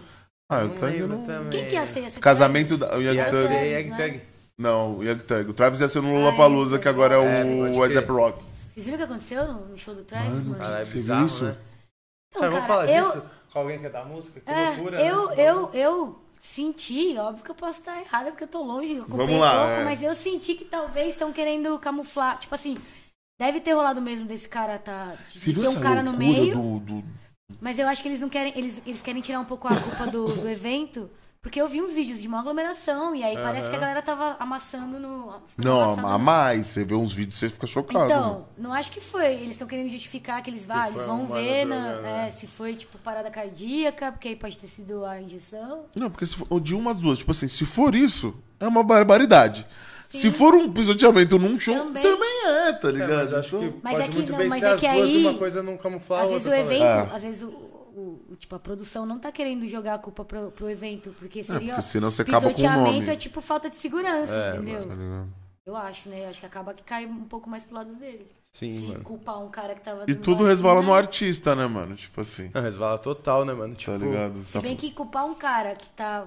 Ah, 0.49 0.63
não 0.63 0.67
o 0.67 0.75
Tug 0.75 0.85
lembro 0.85 1.07
não. 1.17 1.23
também. 1.25 1.49
Quem 1.49 1.69
que 1.69 1.75
ia 1.75 1.85
ser? 1.85 2.09
Ser 2.09 2.19
Casamento 2.19 2.77
da. 2.77 2.97
O 2.97 3.01
Young 3.01 3.23
Thug. 3.23 3.53
Yeg 3.53 3.89
né? 3.89 3.97
Tug. 3.97 4.21
Não, 4.57 4.97
o 4.97 5.03
Young 5.03 5.19
Thug. 5.19 5.49
O 5.49 5.53
Travis 5.53 5.79
ia 5.79 5.87
ser 5.87 6.01
no 6.01 6.09
Ah, 6.09 6.19
Lollapalooza, 6.19 6.75
Young 6.75 6.81
que 6.81 6.87
agora 6.89 7.15
é 7.15 7.17
É, 7.17 7.43
o 7.43 7.87
crer. 7.89 8.11
Rock. 8.11 8.43
Vocês 8.73 8.85
viram 8.85 8.95
o 8.95 8.99
que 8.99 9.03
aconteceu 9.05 9.47
no, 9.53 9.77
show 9.77 9.95
do 9.95 10.03
Travis, 10.03 10.29
Mano, 10.29 10.45
mano? 10.45 10.59
Caralho, 10.59 10.81
é 10.81 10.83
Você 10.85 10.91
viu 10.93 11.01
bizarro, 11.01 11.25
isso? 11.25 11.45
né? 11.45 11.55
Então, 12.29 12.41
Cara, 12.41 12.51
vamos 12.51 12.67
cara, 12.67 12.79
falar 12.81 12.91
eu, 12.97 13.05
disso 13.05 13.25
com 13.51 13.59
alguém 13.59 13.79
que 13.79 13.85
é 13.85 13.89
da 13.89 14.03
música? 14.03 14.39
Que 14.39 14.49
é, 14.49 14.69
loucura, 14.69 14.97
né? 14.97 15.11
eu, 15.11 15.31
esse 15.31 15.41
eu, 15.41 15.69
eu 15.73 16.19
senti, 16.39 17.17
óbvio 17.17 17.43
que 17.43 17.51
eu 17.51 17.55
posso 17.55 17.79
estar 17.79 17.99
errada 17.99 18.31
porque 18.31 18.43
eu 18.43 18.47
tô 18.47 18.61
longe, 18.63 18.93
eu 18.93 19.03
comprei 19.05 19.25
Vamos 19.25 19.39
lá, 19.41 19.51
pouco, 19.57 19.81
é. 19.81 19.83
mas 19.83 20.01
eu 20.03 20.13
senti 20.15 20.53
que 20.55 20.65
talvez 20.65 21.09
estão 21.09 21.33
querendo 21.33 21.77
camuflar, 21.79 22.37
tipo 22.37 22.53
assim, 22.53 22.77
deve 23.39 23.59
ter 23.59 23.73
rolado 23.73 24.01
mesmo 24.01 24.25
desse 24.25 24.47
cara 24.47 24.77
tá 24.77 25.15
de 25.31 25.39
Você 25.39 25.51
viu 25.51 25.63
ter 25.63 25.69
essa 25.69 25.79
um 25.79 25.81
cara 25.81 26.03
no 26.03 26.13
meio, 26.13 26.55
do, 26.55 26.79
do- 26.79 27.03
mas 27.61 27.79
eu 27.79 27.87
acho 27.87 28.01
que 28.01 28.09
eles 28.09 28.19
não 28.21 28.29
querem, 28.29 28.53
eles, 28.57 28.81
eles 28.85 29.01
querem 29.01 29.21
tirar 29.21 29.39
um 29.39 29.45
pouco 29.45 29.67
a 29.67 29.75
culpa 29.75 30.05
do, 30.07 30.25
do 30.25 30.49
evento, 30.49 31.09
porque 31.47 31.61
eu 31.61 31.67
vi 31.67 31.81
uns 31.81 31.93
vídeos 31.93 32.21
de 32.21 32.27
uma 32.27 32.39
aglomeração 32.41 33.15
e 33.15 33.23
aí 33.23 33.33
parece 33.35 33.69
que 33.69 33.75
a 33.77 33.79
galera 33.79 34.01
tava 34.01 34.35
amassando 34.37 34.99
no 34.99 35.33
Não, 35.57 35.81
amassando 35.81 36.07
a 36.07 36.17
no- 36.17 36.19
mais. 36.19 36.67
Você 36.67 36.83
vê 36.83 36.93
uns 36.93 37.13
vídeos 37.13 37.37
e 37.37 37.39
você 37.39 37.49
fica 37.49 37.65
chocado. 37.65 38.03
Então, 38.05 38.45
não 38.57 38.73
acho 38.73 38.91
que 38.91 38.99
foi. 38.99 39.27
Eles 39.35 39.51
estão 39.51 39.65
querendo 39.67 39.89
justificar 39.89 40.41
que 40.43 40.49
eles, 40.49 40.65
ah, 40.69 40.87
eles 40.89 40.97
foi 40.97 41.05
vão 41.05 41.25
ver 41.27 41.65
droga, 41.65 41.81
na- 41.81 42.01
né? 42.01 42.27
é, 42.27 42.31
se 42.31 42.47
foi, 42.47 42.75
tipo, 42.75 42.97
parada 42.97 43.31
cardíaca, 43.31 44.11
porque 44.11 44.27
aí 44.27 44.35
pode 44.35 44.57
ter 44.57 44.67
sido 44.67 45.05
a 45.05 45.21
injeção. 45.21 45.85
Não, 45.95 46.09
porque 46.11 46.25
se 46.25 46.35
for, 46.35 46.59
de 46.59 46.75
uma 46.75 46.91
às 46.91 46.97
duas, 46.97 47.17
tipo 47.19 47.31
assim, 47.31 47.47
se 47.47 47.63
for 47.63 47.95
isso, 47.95 48.35
é 48.59 48.67
uma 48.67 48.83
barbaridade. 48.83 49.65
Se 50.09 50.29
for 50.29 50.53
um 50.53 50.69
pisoteamento 50.71 51.37
num 51.39 51.57
show, 51.59 51.75
também, 51.77 52.01
Também. 52.03 52.45
é, 52.45 52.73
tá 52.73 52.87
É, 52.89 52.91
ligado? 52.91 53.09
mas 53.13 53.33
acho 53.33 53.57
que 53.59 53.65
Então, 53.65 53.79
Mas 53.83 53.93
pode 53.93 54.03
é 54.05 54.07
que 54.09 54.15
muito 54.17 54.31
não, 54.31 54.37
bem 54.39 54.47
mas 54.49 54.59
ser 54.59 54.65
é 54.65 54.69
as 54.73 54.79
que 54.81 54.87
duas, 54.93 55.05
aí- 55.09 55.25
uma 55.25 55.33
coisa 55.37 55.63
não 55.63 55.77
camuflar 55.77 56.19
a 56.21 56.23
às 56.23 56.29
vezes 56.29 56.47
o 56.47 56.49
também. 56.49 56.61
evento, 56.65 56.83
É. 56.83 57.15
às 57.15 57.23
vezes 57.23 57.43
o, 57.43 57.86
o- 57.99 58.35
tipo, 58.35 58.55
a 58.55 58.59
produção 58.59 59.05
não 59.05 59.17
tá 59.19 59.31
querendo 59.31 59.67
jogar 59.67 59.95
a 59.95 59.99
culpa 59.99 60.23
pro, 60.23 60.51
pro 60.51 60.69
evento, 60.69 61.15
porque 61.19 61.43
seria. 61.43 61.69
porque 61.69 61.81
senão 61.81 62.11
você 62.11 62.21
acaba 62.21 62.41
com 62.41 62.47
o 62.47 62.53
pisoteamento 62.55 62.91
nome. 62.99 63.09
é 63.09 63.15
tipo 63.15 63.41
falta 63.41 63.69
de 63.69 63.75
segurança, 63.75 64.33
É, 64.33 64.55
entendeu? 64.55 64.79
tá 64.79 64.95
ligado? 64.95 65.27
Eu 65.65 65.75
acho, 65.75 66.07
né? 66.07 66.23
Eu 66.23 66.29
acho 66.29 66.39
que 66.39 66.45
acaba 66.45 66.73
que 66.73 66.81
cai 66.83 67.05
um 67.05 67.25
pouco 67.25 67.49
mais 67.49 67.63
pro 67.63 67.75
lado 67.75 67.93
dele. 67.95 68.25
Sim, 68.53 68.79
Se 68.79 68.87
mano. 68.87 69.03
culpar 69.03 69.37
um 69.43 69.49
cara 69.49 69.75
que 69.75 69.81
tava. 69.81 70.05
E 70.07 70.15
tudo 70.15 70.45
resvala 70.45 70.81
no 70.81 70.93
artista, 70.93 71.53
né, 71.55 71.67
mano? 71.67 71.93
Tipo 71.95 72.21
assim, 72.21 72.49
Não, 72.53 72.61
resvala 72.61 72.97
total, 72.97 73.43
né, 73.43 73.53
mano? 73.53 73.75
Tipo, 73.75 73.91
tá 73.91 73.97
ligado? 73.97 74.43
Se 74.45 74.59
bem 74.59 74.77
que 74.77 74.91
culpar 74.91 75.25
um 75.25 75.35
cara 75.35 75.75
que 75.75 75.89
tá. 75.89 76.25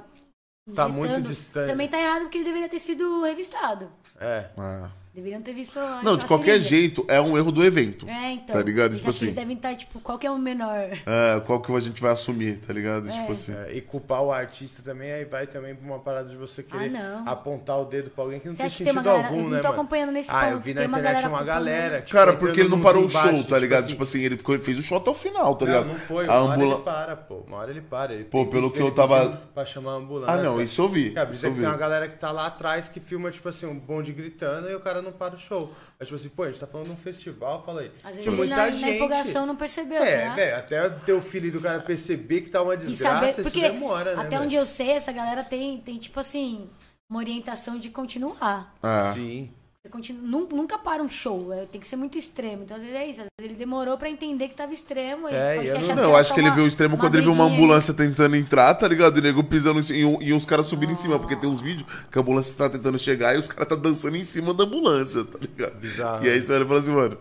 Tá 0.75 0.87
muito 0.89 1.21
distante. 1.23 1.71
Também 1.71 1.89
tá 1.89 1.99
errado 1.99 2.23
porque 2.23 2.37
ele 2.39 2.45
deveria 2.45 2.69
ter 2.69 2.79
sido 2.79 3.23
revistado. 3.23 3.89
É. 4.21 4.51
Ah. 4.59 4.91
Deveriam 5.13 5.43
ter 5.43 5.53
visto. 5.53 5.77
a- 5.77 6.01
Não, 6.05 6.17
de 6.17 6.25
qualquer 6.25 6.53
seringa. 6.61 6.69
jeito, 6.69 7.05
é 7.09 7.21
um 7.21 7.37
erro 7.37 7.51
do 7.51 7.65
evento. 7.65 8.09
É, 8.09 8.33
então. 8.33 8.55
Tá 8.55 8.63
ligado? 8.63 8.97
Tipo 8.97 9.11
assim. 9.11 9.25
Eles 9.27 9.35
devem 9.35 9.57
estar, 9.57 9.75
tipo, 9.75 9.99
qual 10.01 10.17
que 10.17 10.25
é 10.25 10.31
o 10.31 10.39
menor? 10.39 10.77
É, 11.05 11.41
qual 11.45 11.61
que 11.61 11.75
a 11.75 11.81
gente 11.81 12.01
vai 12.01 12.13
assumir, 12.13 12.59
tá 12.59 12.73
ligado? 12.73 13.09
É. 13.09 13.13
Tipo 13.13 13.33
assim. 13.33 13.53
É, 13.53 13.73
e 13.75 13.81
culpar 13.81 14.23
o 14.23 14.31
artista 14.31 14.83
também, 14.85 15.11
aí 15.11 15.25
vai 15.25 15.49
também 15.49 15.75
pra 15.75 15.85
uma 15.85 15.99
parada 15.99 16.29
de 16.29 16.37
você 16.37 16.63
querer 16.63 16.91
não. 16.91 17.27
apontar 17.29 17.81
o 17.81 17.87
dedo 17.87 18.11
pra 18.11 18.23
alguém 18.23 18.39
que 18.39 18.47
não 18.47 18.55
Você 18.55 18.63
tem 18.63 18.71
que 18.71 18.77
tem 18.85 18.93
uma 18.93 19.03
sentido 19.03 19.05
galera. 19.13 19.29
algum, 19.29 19.43
eu 19.43 19.51
né, 19.51 19.57
não 19.57 19.63
tô 19.63 19.69
mano? 19.69 19.81
acompanhando 19.81 20.13
nesse 20.13 20.31
Ah, 20.31 20.41
ponto. 20.43 20.53
eu 20.53 20.61
vi 20.61 20.75
na 20.75 20.85
internet 20.85 21.03
galera 21.13 21.29
uma 21.29 21.43
galera. 21.43 22.01
tipo, 22.03 22.13
Cara, 22.13 22.37
porque 22.37 22.61
ele 22.61 22.69
não 22.69 22.81
parou 22.81 23.05
o 23.05 23.11
show, 23.11 23.45
tá 23.45 23.59
ligado? 23.59 23.81
assim, 23.81 23.89
Tipo 23.91 24.03
assim, 24.05 24.21
ele 24.23 24.37
ficou, 24.37 24.55
ele 24.55 24.63
fez 24.63 24.79
o 24.79 24.83
show 24.85 24.97
até 24.99 25.11
o 25.11 25.15
final, 25.15 25.57
tá 25.57 25.67
Não, 25.67 25.73
ligado? 25.73 25.89
não 25.89 25.99
foi. 25.99 26.27
A 26.29 26.29
Uma 26.29 26.41
hora 26.45 26.55
ambula... 26.55 26.75
ele 26.75 26.83
para, 26.85 27.17
pô. 27.17 27.35
Uma 27.49 27.57
hora 27.57 27.71
ele 27.73 27.81
para. 27.81 28.15
Ele 28.15 28.25
Pô, 28.27 28.47
pelo 28.47 28.71
que 28.71 28.81
eu 28.81 28.93
tava- 28.93 29.41
Pra 29.53 29.65
chamar 29.65 29.93
a 29.93 29.95
ambulância. 29.97 30.35
Ah, 30.35 30.41
não, 30.41 30.63
isso 30.63 30.81
eu 30.81 30.89
vi. 30.89 31.11
Cara, 31.11 31.29
é 31.29 31.35
eu 31.35 31.41
tem 31.41 31.51
uma 31.65 31.77
galera 31.77 32.07
que 32.09 32.17
tá 32.17 32.31
lá 32.31 32.47
atrás 32.47 32.87
que 32.87 33.01
filma, 33.01 33.29
tipo 33.33 33.49
assim, 33.49 33.67
um 33.67 33.77
bonde 33.77 34.13
gritando 34.13 34.71
e 34.71 34.75
o 34.77 34.79
cara 34.81 35.00
não 35.03 35.13
para 35.13 35.35
o 35.35 35.39
show. 35.39 35.73
Mas, 35.99 36.09
tipo 36.09 36.17
assim, 36.17 36.29
pô, 36.29 36.43
a 36.45 36.47
gente 36.51 36.61
tá 36.61 36.67
falando 36.67 36.87
de 36.87 36.93
um 36.93 36.97
festival, 36.97 37.63
fala 37.65 37.83
aí. 37.83 37.93
Às 38.05 38.17
vezes 38.17 38.33
muita 38.33 38.57
na, 38.57 38.65
na 38.67 38.71
gente. 38.71 38.95
empolgação 38.97 39.47
não 39.47 39.57
percebeu, 39.57 40.03
É, 40.03 40.35
velho, 40.35 40.57
até 40.57 40.87
o 40.87 41.01
teu 41.01 41.23
filho 41.23 41.51
do 41.53 41.61
cara 41.61 41.81
perceber 41.81 42.41
que 42.43 42.51
tá 42.51 42.63
uma 42.63 42.75
E 42.75 42.79
desgraça, 42.79 43.33
saber, 43.33 43.49
isso 43.49 43.61
demora, 43.61 44.15
né? 44.17 44.21
até 44.23 44.31
velho? 44.31 44.43
onde 44.43 44.57
eu 44.57 44.67
sei, 44.67 44.91
essa 44.93 45.13
galera 45.13 45.43
tem, 45.45 45.79
tem 45.81 45.99
tipo 45.99 46.19
assim, 46.21 46.69
uma 47.09 47.19
orientação 47.19 47.79
de 47.79 47.91
continuar. 47.91 48.75
É. 48.83 49.13
Sim. 49.13 49.53
Você 49.83 49.91
continua, 49.91 50.21
nun- 50.23 50.47
nunca 50.53 50.77
para 50.77 51.03
um 51.03 51.09
show, 51.09 51.51
é, 51.55 51.65
tem 51.65 51.81
que 51.81 51.87
ser 51.87 51.97
muito 51.97 52.19
extremo. 52.19 52.65
Então, 52.65 52.77
às 52.77 52.83
vezes 52.83 52.97
é 52.97 53.07
isso. 53.07 53.21
Às 53.23 53.27
vezes 53.39 53.51
ele 53.53 53.55
demorou 53.55 53.97
pra 53.97 54.11
entender 54.11 54.49
que 54.49 54.55
tava 54.55 54.75
extremo. 54.75 55.27
É, 55.27 55.57
eu 55.57 55.81
não- 55.81 55.97
Não, 55.97 56.03
eu 56.03 56.17
acho 56.17 56.35
que 56.35 56.41
ele 56.41 56.49
uma- 56.49 56.55
viu 56.55 56.65
o 56.65 56.67
extremo 56.67 56.99
quando 56.99 57.15
ele 57.15 57.23
viu 57.23 57.33
uma 57.33 57.45
ambulância 57.45 57.95
tentando 57.95 58.37
entrar, 58.37 58.75
tá 58.75 58.87
ligado? 58.87 59.17
E 59.17 59.21
o 59.21 59.23
nego 59.23 59.43
pisando 59.43 59.81
em 59.81 60.23
e, 60.23 60.35
os 60.35 60.45
caras 60.45 60.67
subindo 60.67 60.93
em 60.93 60.97
cima, 60.97 61.19
porque 61.19 61.35
tem 61.35 61.49
uns 61.49 61.63
vídeos 61.63 61.89
que 62.13 62.19
a 62.19 62.21
ambulância 62.21 62.55
tá 62.59 62.69
tentando 62.69 62.99
chegar 62.99 63.35
e 63.35 63.39
os 63.39 63.49
caras 63.49 63.69
tá 63.69 63.75
dançando 63.75 64.17
em 64.19 64.25
cima 64.25 64.53
da 64.53 64.65
ambulância, 64.65 65.25
tá 65.25 65.39
ligado? 65.41 65.79
Bizarro. 65.81 66.27
E 66.27 66.29
aí 66.29 66.39
você 66.43 66.53
olha 66.53 66.65
e 66.65 66.67
fala 66.67 66.79
assim, 66.79 66.91
mano. 66.91 67.19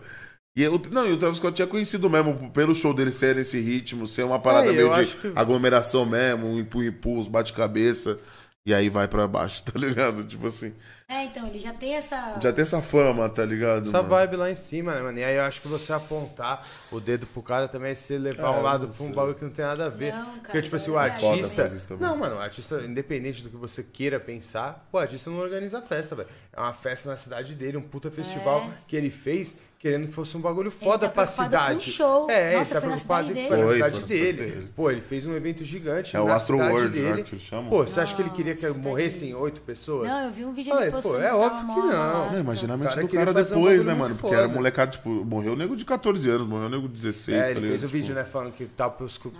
E 0.54 0.62
eu, 0.62 0.82
não, 0.90 1.06
e 1.08 1.12
o 1.12 1.16
Travis 1.16 1.38
Scott 1.38 1.54
tinha 1.54 1.66
conhecido 1.66 2.10
mesmo, 2.10 2.50
pelo 2.50 2.74
show 2.74 2.92
dele 2.92 3.10
ser 3.12 3.36
nesse 3.36 3.58
ritmo, 3.58 4.06
ser 4.06 4.24
uma 4.24 4.38
parada 4.38 4.66
É, 4.66 4.72
meio 4.72 4.92
de 4.92 5.06
que- 5.16 5.32
aglomeração 5.34 6.04
mesmo, 6.04 6.46
um 6.46 6.60
impulso, 6.60 7.30
bate-cabeça. 7.30 8.18
E 8.66 8.74
aí 8.74 8.90
vai 8.90 9.08
pra 9.08 9.26
baixo, 9.26 9.62
tá 9.70 9.72
ligado? 9.78 10.22
Tipo 10.24 10.46
assim. 10.48 10.74
É, 11.08 11.24
então, 11.24 11.46
ele 11.48 11.58
já 11.58 11.72
tem 11.72 11.94
essa. 11.94 12.38
Já 12.40 12.52
tem 12.52 12.62
essa 12.62 12.80
fama, 12.82 13.28
tá 13.28 13.44
ligado? 13.44 13.82
Essa 13.82 13.96
mano? 14.02 14.08
vibe 14.10 14.36
lá 14.36 14.50
em 14.50 14.54
cima, 14.54 14.94
né, 14.94 15.00
mano? 15.00 15.18
E 15.18 15.24
aí 15.24 15.34
eu 15.34 15.42
acho 15.42 15.60
que 15.60 15.66
você 15.66 15.92
apontar 15.92 16.64
o 16.92 17.00
dedo 17.00 17.26
pro 17.26 17.42
cara 17.42 17.66
também 17.66 17.92
é 17.92 17.94
você 17.94 18.16
levar 18.18 18.54
É, 18.54 18.58
um 18.58 18.62
lado 18.62 18.88
pra 18.88 19.04
um 19.04 19.10
bagulho 19.10 19.34
que 19.34 19.42
não 19.42 19.50
tem 19.50 19.64
nada 19.64 19.86
a 19.86 19.88
ver. 19.88 20.12
Não, 20.12 20.24
cara, 20.24 20.40
Porque, 20.42 20.62
tipo 20.62 20.76
assim, 20.76 20.90
o 20.90 20.98
artista. 20.98 21.68
Não, 21.98 22.16
mano, 22.16 22.36
o 22.36 22.38
artista, 22.38 22.80
independente 22.82 23.42
do 23.42 23.48
que 23.50 23.56
você 23.56 23.82
queira 23.82 24.20
pensar, 24.20 24.86
o 24.92 24.98
artista 24.98 25.30
não 25.30 25.38
organiza 25.38 25.80
festa, 25.82 26.14
velho. 26.14 26.28
É 26.52 26.60
uma 26.60 26.74
festa 26.74 27.08
na 27.10 27.16
cidade 27.16 27.54
dele, 27.54 27.76
um 27.78 27.82
puta 27.82 28.10
festival 28.10 28.60
É. 28.70 28.76
que 28.86 28.94
ele 28.94 29.10
fez. 29.10 29.56
Querendo 29.80 30.08
que 30.08 30.12
fosse 30.12 30.36
um 30.36 30.40
bagulho 30.42 30.70
foda 30.70 31.08
tá 31.08 31.14
pra 31.14 31.24
preocupado 31.24 31.48
com 31.48 31.80
cidade. 31.80 31.88
o 31.88 31.92
show. 31.94 32.30
É, 32.30 32.52
Nossa, 32.58 32.74
ele 32.74 32.80
tá 32.80 32.86
preocupado 32.86 33.28
dele. 33.28 33.48
foi 33.48 33.56
na 33.56 33.70
cidade 33.70 33.98
foi 34.00 34.08
dele. 34.08 34.32
dele. 34.50 34.68
Pô, 34.76 34.90
ele 34.90 35.00
fez 35.00 35.26
um 35.26 35.34
evento 35.34 35.64
gigante 35.64 36.14
É 36.14 36.20
o 36.20 36.26
na 36.26 36.34
Astro 36.34 36.58
cidade 36.58 36.74
World, 36.74 37.00
né, 37.00 37.08
dele. 37.12 37.22
que 37.22 37.34
eles 37.34 37.44
chamam. 37.46 37.70
Pô, 37.70 37.78
você 37.86 37.98
acha 37.98 38.14
que 38.14 38.20
ele 38.20 38.28
queria 38.28 38.54
que 38.54 38.68
morressem 38.68 39.34
oito 39.34 39.62
pessoas? 39.62 40.06
Não, 40.06 40.24
eu 40.26 40.30
vi 40.30 40.44
um 40.44 40.52
vídeo 40.52 40.74
Falei, 40.74 40.90
pô, 40.90 41.16
é 41.18 41.32
óbvio 41.34 41.74
que 41.74 41.80
não. 41.80 42.30
Não, 42.32 42.40
imagina 42.40 42.74
a 42.74 42.76
O 42.76 42.78
mente 42.78 42.88
cara 42.90 43.02
do 43.06 43.08
cara 43.08 43.32
fazer 43.32 43.54
um 43.54 43.56
depois, 43.56 43.86
né, 43.86 43.94
mano? 43.94 44.14
Porque 44.16 44.34
era 44.34 44.42
foda. 44.44 44.54
molecada, 44.54 44.90
tipo, 44.90 45.08
morreu 45.08 45.54
o 45.54 45.56
nego 45.56 45.74
de 45.74 45.84
14 45.86 46.28
anos, 46.28 46.46
morreu 46.46 46.66
o 46.66 46.70
nego 46.70 46.86
de 46.86 46.94
16, 47.00 47.38
É, 47.38 47.42
tá 47.42 47.50
ele 47.52 47.60
fez 47.68 47.82
o 47.82 47.86
Tipo, 47.86 47.92
vídeo, 47.98 48.14
né, 48.14 48.22
falando 48.24 48.52
que 48.52 48.66
tá 48.66 48.90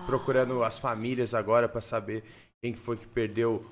procurando 0.07 0.63
as 0.65 0.79
famílias 0.79 1.35
agora 1.35 1.69
pra 1.69 1.83
saber 1.83 2.25
quem 2.63 2.73
que 2.73 2.79
foi 2.81 2.97
que 2.97 3.07
perdeu 3.07 3.63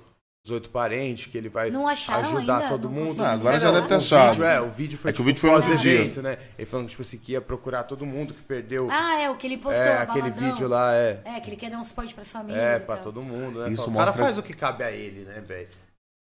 os 0.49 0.51
oito 0.55 0.71
parentes, 0.71 1.27
que 1.27 1.37
ele 1.37 1.49
vai 1.49 1.69
ajudar 1.71 2.57
ainda? 2.57 2.69
todo 2.69 2.85
Não 2.89 2.93
mundo. 3.05 3.23
Ah, 3.23 3.33
agora 3.33 3.57
É, 3.57 3.61
já 3.61 3.67
não, 3.67 3.75
deve 3.75 3.89
ter 3.89 3.95
o 3.95 3.99
achado. 3.99 4.31
Vídeo, 4.33 4.45
é, 4.45 4.61
o 4.61 4.71
vídeo 4.71 4.99
foi 4.99 5.11
É 5.11 5.13
que 5.13 5.17
o 5.21 5.25
tipo, 5.25 5.27
vídeo 5.27 5.41
foi 5.41 5.51
outro 5.51 5.71
pós-evento, 5.71 6.23
né? 6.23 6.39
Ele 6.59 6.67
falando, 6.67 6.89
tipo 6.89 7.03
assim, 7.03 7.19
que 7.19 7.33
ia 7.33 7.41
procurar 7.41 7.83
todo 7.85 8.05
mundo 8.07 8.33
que 8.35 8.43
perdeu. 8.43 8.89
Ah, 8.91 9.21
é, 9.21 9.31
o 9.31 9.37
que 9.37 9.47
ele 9.47 9.57
postou. 9.59 9.83
é, 9.83 9.99
aquele 9.99 10.31
vídeo 10.31 10.67
lá, 10.69 10.95
é. 10.95 11.21
É, 11.25 11.41
que 11.41 11.51
ele 11.51 11.57
quer 11.57 11.71
dar 11.71 11.79
um 11.79 11.85
suporte 11.85 12.15
pra 12.15 12.25
família. 12.25 12.61
É, 12.61 12.77
e 12.77 12.81
pra 12.81 12.97
tal. 12.97 13.05
todo 13.05 13.23
mundo, 13.23 13.61
né? 13.61 13.71
Isso 13.71 13.89
o 13.89 13.91
mostra- 13.91 14.13
cara 14.13 14.25
faz 14.27 14.39
o 14.39 14.43
que 14.43 14.53
cabe 14.55 14.83
a 14.85 14.91
ele, 14.91 15.25
né, 15.25 15.41
velho? 15.47 15.69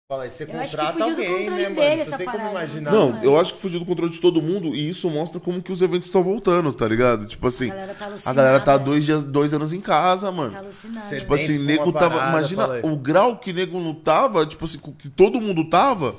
Fala 0.06 0.24
aí, 0.24 0.30
você 0.30 0.44
Eu 0.44 0.60
acho 0.60 0.70
que 0.72 0.76
contrata 0.76 0.92
fugiu 0.92 1.06
do 1.06 1.10
alguém, 1.12 1.28
controle 1.38 1.62
né, 1.62 1.68
mano? 1.70 1.74
dele 1.76 2.04
Você 2.04 2.16
tem 2.18 2.26
como 2.26 2.38
parada. 2.38 2.50
imaginar. 2.50 2.92
Não, 2.92 3.10
mano. 3.12 3.24
eu 3.24 3.40
acho 3.40 3.54
que 3.54 3.60
fugiu 3.60 3.80
do 3.80 3.86
controle 3.86 4.12
de 4.12 4.20
todo 4.20 4.42
mundo 4.42 4.74
e 4.74 4.86
isso 4.90 5.08
mostra 5.08 5.40
como 5.40 5.62
que 5.62 5.72
os 5.72 5.80
eventos 5.80 6.06
estão 6.08 6.22
voltando, 6.22 6.70
tá 6.74 6.86
ligado? 6.86 7.26
Tipo 7.26 7.46
assim, 7.46 7.70
A 7.70 7.74
galera 7.74 7.94
tá 7.94 8.10
a 8.26 8.32
galera 8.34 8.60
tá 8.60 8.76
dois, 8.76 9.02
dias, 9.06 9.22
dois 9.22 9.54
anos 9.54 9.72
em 9.72 9.80
casa, 9.80 10.30
mano. 10.30 10.52
Tá 10.52 10.58
alucinado. 10.58 11.04
Cê- 11.06 11.16
Tipo 11.20 11.34
assim, 11.34 11.56
nego 11.58 11.84
uma 11.84 11.92
tava. 11.98 12.16
parada, 12.18 12.30
imagina 12.38 12.86
o 12.86 12.96
grau 12.98 13.38
que 13.38 13.50
nego 13.54 13.80
não 13.80 13.94
tava, 13.94 14.44
tipo 14.44 14.66
assim, 14.66 14.78
que 14.98 15.08
todo 15.08 15.40
mundo 15.40 15.70
tava. 15.70 16.14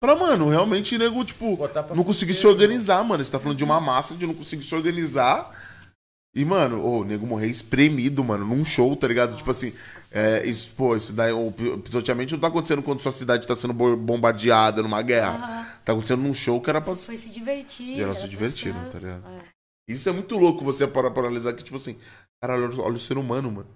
Pra, 0.00 0.14
mano, 0.14 0.48
realmente 0.48 0.96
nego, 0.96 1.24
tipo, 1.24 1.58
não 1.92 2.04
conseguir 2.04 2.34
se 2.34 2.46
organizar, 2.46 3.02
mano. 3.02 3.24
Você 3.24 3.32
tá 3.32 3.40
falando 3.40 3.58
de 3.58 3.64
uma 3.64 3.80
massa 3.80 4.14
de 4.14 4.28
não 4.28 4.34
conseguir 4.34 4.62
se 4.62 4.74
organizar. 4.76 5.50
E, 6.34 6.44
mano, 6.44 6.82
ô, 6.84 7.00
o 7.00 7.04
nego 7.04 7.26
morrer 7.26 7.46
espremido, 7.46 8.24
mano, 8.24 8.44
num 8.44 8.64
show, 8.64 8.96
tá 8.96 9.06
ligado? 9.06 9.36
Tipo 9.36 9.50
assim, 9.52 9.72
é, 10.10 10.44
isso, 10.44 10.72
pô, 10.76 10.96
isso 10.96 11.12
daí, 11.12 11.32
o 11.32 11.52
pisoteamento 11.82 12.32
não 12.34 12.40
tá 12.40 12.48
acontecendo 12.48 12.82
quando 12.82 13.00
sua 13.00 13.12
cidade 13.12 13.46
tá 13.46 13.54
sendo 13.54 13.72
bo- 13.72 13.96
bombardeada 13.96 14.82
numa 14.82 15.00
guerra. 15.00 15.34
Aham. 15.36 15.66
Tá 15.84 15.92
acontecendo 15.92 16.22
num 16.22 16.34
show 16.34 16.60
que 16.60 16.68
era 16.70 16.80
pra. 16.80 16.96
Foi 16.96 17.16
se 17.16 17.28
divertir. 17.30 17.86
E 17.98 18.00
elas 18.00 18.16
era 18.18 18.24
se 18.26 18.28
divertiram, 18.30 18.80
pra- 18.80 18.90
tá 18.90 18.98
ligado? 18.98 19.22
É. 19.28 19.44
Isso 19.88 20.08
é 20.08 20.12
muito 20.12 20.36
louco 20.36 20.64
você 20.64 20.86
parar 20.88 21.10
pra 21.10 21.22
analisar 21.22 21.52
que, 21.52 21.62
tipo 21.62 21.76
assim, 21.76 21.98
caralho, 22.42 22.64
olha, 22.80 22.94
o 22.96 22.98
ser 22.98 23.16
humano, 23.18 23.52
mano. 23.52 23.68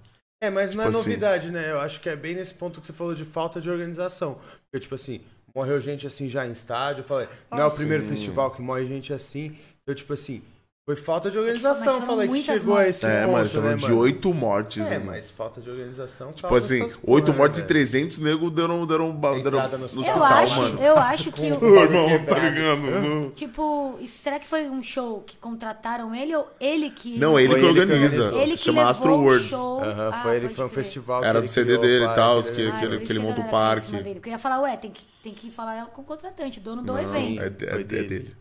É, 0.42 0.50
mas 0.50 0.74
não 0.74 0.82
é 0.82 0.86
Tipo 0.86 0.98
assim. 0.98 1.08
novidade, 1.10 1.50
né? 1.50 1.70
Eu 1.70 1.80
acho 1.80 2.00
que 2.00 2.08
é 2.08 2.16
bem 2.16 2.34
nesse 2.34 2.54
ponto 2.54 2.80
que 2.80 2.86
você 2.86 2.92
falou 2.92 3.14
de 3.14 3.24
falta 3.24 3.60
de 3.60 3.68
organização. 3.70 4.34
Porque, 4.64 4.80
tipo 4.80 4.94
assim, 4.94 5.20
morreu 5.54 5.80
gente 5.80 6.06
assim 6.06 6.28
já 6.28 6.46
em 6.46 6.52
estádio. 6.52 7.02
Eu 7.02 7.06
falei, 7.06 7.28
não 7.50 7.58
é 7.58 7.62
Ah, 7.62 7.66
o 7.68 7.74
primeiro 7.74 8.02
sim. 8.04 8.10
festival 8.10 8.50
que 8.52 8.62
morre 8.62 8.86
gente 8.86 9.12
assim. 9.12 9.56
Então, 9.82 9.94
tipo 9.94 10.12
assim, 10.12 10.42
foi 10.88 10.96
falta 10.96 11.30
de 11.30 11.36
organização. 11.36 11.84
Eu 11.96 12.00
foram 12.00 12.06
falei 12.06 12.28
que 12.28 12.42
chegou 12.44 12.72
a 12.74 12.76
mortes. 12.78 12.96
esse 12.96 13.06
É, 13.06 13.20
ponto, 13.20 13.32
mano, 13.32 13.44
né, 13.44 13.50
falando 13.50 13.76
de 13.76 13.82
mano? 13.82 13.98
oito 13.98 14.32
mortes, 14.32 14.86
É, 14.86 14.90
mano. 14.94 15.04
mas 15.10 15.30
falta 15.30 15.60
de 15.60 15.68
organização. 15.68 16.32
Tipo 16.32 16.54
assim, 16.54 16.88
oito 17.02 17.34
mortes 17.34 17.60
e 17.60 17.64
300 17.66 18.18
nego 18.20 18.50
deram, 18.50 18.86
deram, 18.86 19.14
deram, 19.14 19.38
Entrada 19.38 19.76
no 19.76 19.84
hospital, 19.84 20.16
Eu 20.16 20.24
acho, 20.24 20.62
mano. 20.62 20.80
eu 20.82 20.96
acho 20.96 21.30
que 21.30 21.42
o, 21.52 21.76
irmão, 21.78 22.24
tá 22.24 22.38
ligado? 22.38 23.32
Tipo, 23.34 23.98
será 24.06 24.38
que 24.38 24.46
foi 24.46 24.70
um 24.70 24.82
show 24.82 25.22
que 25.26 25.36
contrataram 25.36 26.14
ele 26.14 26.34
ou 26.34 26.48
ele 26.58 26.88
que. 26.88 27.18
Não, 27.18 27.38
ele 27.38 27.50
Foi 27.52 27.60
que 27.60 27.66
ele 27.66 27.80
organiza. 27.80 28.34
Ele 28.34 28.52
que 28.52 28.56
Chama 28.56 28.88
Astro 28.88 29.12
o 29.12 29.20
World. 29.24 29.46
show. 29.46 29.80
Aham, 29.84 30.10
Ah, 30.10 30.22
foi 30.22 30.36
ele, 30.36 30.48
foi 30.48 30.64
um 30.64 30.68
festival. 30.70 31.22
Era 31.22 31.42
do 31.42 31.50
CD 31.50 31.76
dele 31.76 32.06
e 32.06 32.14
tal, 32.14 32.42
que- 32.42 32.48
Ah, 32.62 32.82
ele- 32.82 32.96
isso 32.96 33.04
que 33.04 33.12
ele 33.12 33.18
a 33.18 33.22
monta 33.22 33.42
o 33.42 33.44
em 33.44 33.48
parque. 33.50 33.92
eu 34.24 34.30
ia 34.32 34.38
falar, 34.38 34.62
ué, 34.62 34.74
tem 34.78 34.90
que, 34.90 35.02
tem 35.22 35.34
que 35.34 35.50
falar 35.50 35.84
com 35.88 36.00
o 36.00 36.04
contratante, 36.06 36.58
dono 36.60 36.80
do 36.80 36.94
Não, 36.94 36.98
evento. 36.98 37.42
é, 37.42 37.76
é- 37.76 37.80
é 37.80 37.84
dele. 37.84 38.34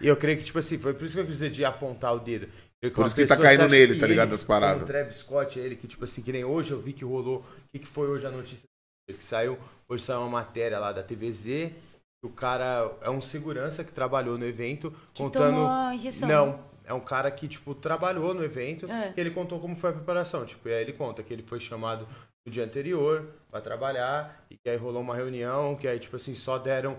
E 0.00 0.08
eu 0.08 0.16
creio 0.16 0.38
que, 0.38 0.44
tipo 0.44 0.58
assim, 0.58 0.78
foi 0.78 0.94
por 0.94 1.04
isso 1.04 1.14
que 1.14 1.20
eu 1.20 1.24
quis 1.26 1.34
dizer 1.34 1.50
de 1.50 1.64
apontar 1.64 2.14
o 2.14 2.18
dedo. 2.18 2.48
Por 2.92 3.06
isso 3.06 3.14
que 3.14 3.24
tá 3.26 3.36
caindo 3.36 3.66
nele, 3.68 3.98
tá 3.98 4.06
ligado, 4.06 4.26
ele, 4.28 4.36
das 4.36 4.44
paradas. 4.44 4.82
O 4.82 4.86
Travis 4.86 5.16
Scott, 5.16 5.58
ele 5.58 5.74
que, 5.76 5.86
tipo 5.88 6.04
assim, 6.04 6.20
que 6.20 6.32
nem 6.32 6.44
hoje 6.44 6.72
eu 6.72 6.80
vi 6.80 6.92
que 6.92 7.04
rolou. 7.04 7.38
O 7.38 7.44
que, 7.72 7.78
que 7.78 7.86
foi 7.86 8.08
hoje 8.08 8.26
a 8.26 8.30
notícia 8.30 8.66
que 9.08 9.24
saiu? 9.24 9.58
Hoje 9.88 10.02
saiu 10.02 10.20
uma 10.20 10.28
matéria 10.28 10.78
lá 10.78 10.92
da 10.92 11.02
TVZ. 11.02 11.44
que 11.44 12.26
O 12.26 12.30
cara 12.30 12.90
é 13.00 13.08
um 13.08 13.20
segurança 13.22 13.82
que 13.84 13.92
trabalhou 13.92 14.36
no 14.36 14.44
evento, 14.44 14.90
Que 15.14 15.22
contando. 15.22 15.66
Não, 16.26 16.60
é 16.84 16.92
um 16.92 17.00
cara 17.00 17.30
que, 17.30 17.48
tipo, 17.48 17.74
trabalhou 17.74 18.34
no 18.34 18.44
evento 18.44 18.90
É. 18.90 19.14
e 19.16 19.20
ele 19.20 19.30
contou 19.30 19.58
como 19.60 19.76
foi 19.76 19.90
a 19.90 19.92
preparação. 19.94 20.44
Tipo, 20.44 20.68
e 20.68 20.74
aí 20.74 20.82
ele 20.82 20.92
conta 20.92 21.22
que 21.22 21.32
ele 21.32 21.42
foi 21.42 21.60
chamado 21.60 22.06
no 22.46 22.52
dia 22.52 22.64
anterior 22.64 23.26
pra 23.50 23.62
trabalhar 23.62 24.44
e 24.50 24.56
que 24.56 24.68
aí 24.68 24.76
rolou 24.76 25.00
uma 25.00 25.16
reunião, 25.16 25.74
que 25.74 25.88
aí, 25.88 25.98
tipo 25.98 26.16
assim, 26.16 26.34
só 26.34 26.58
deram. 26.58 26.98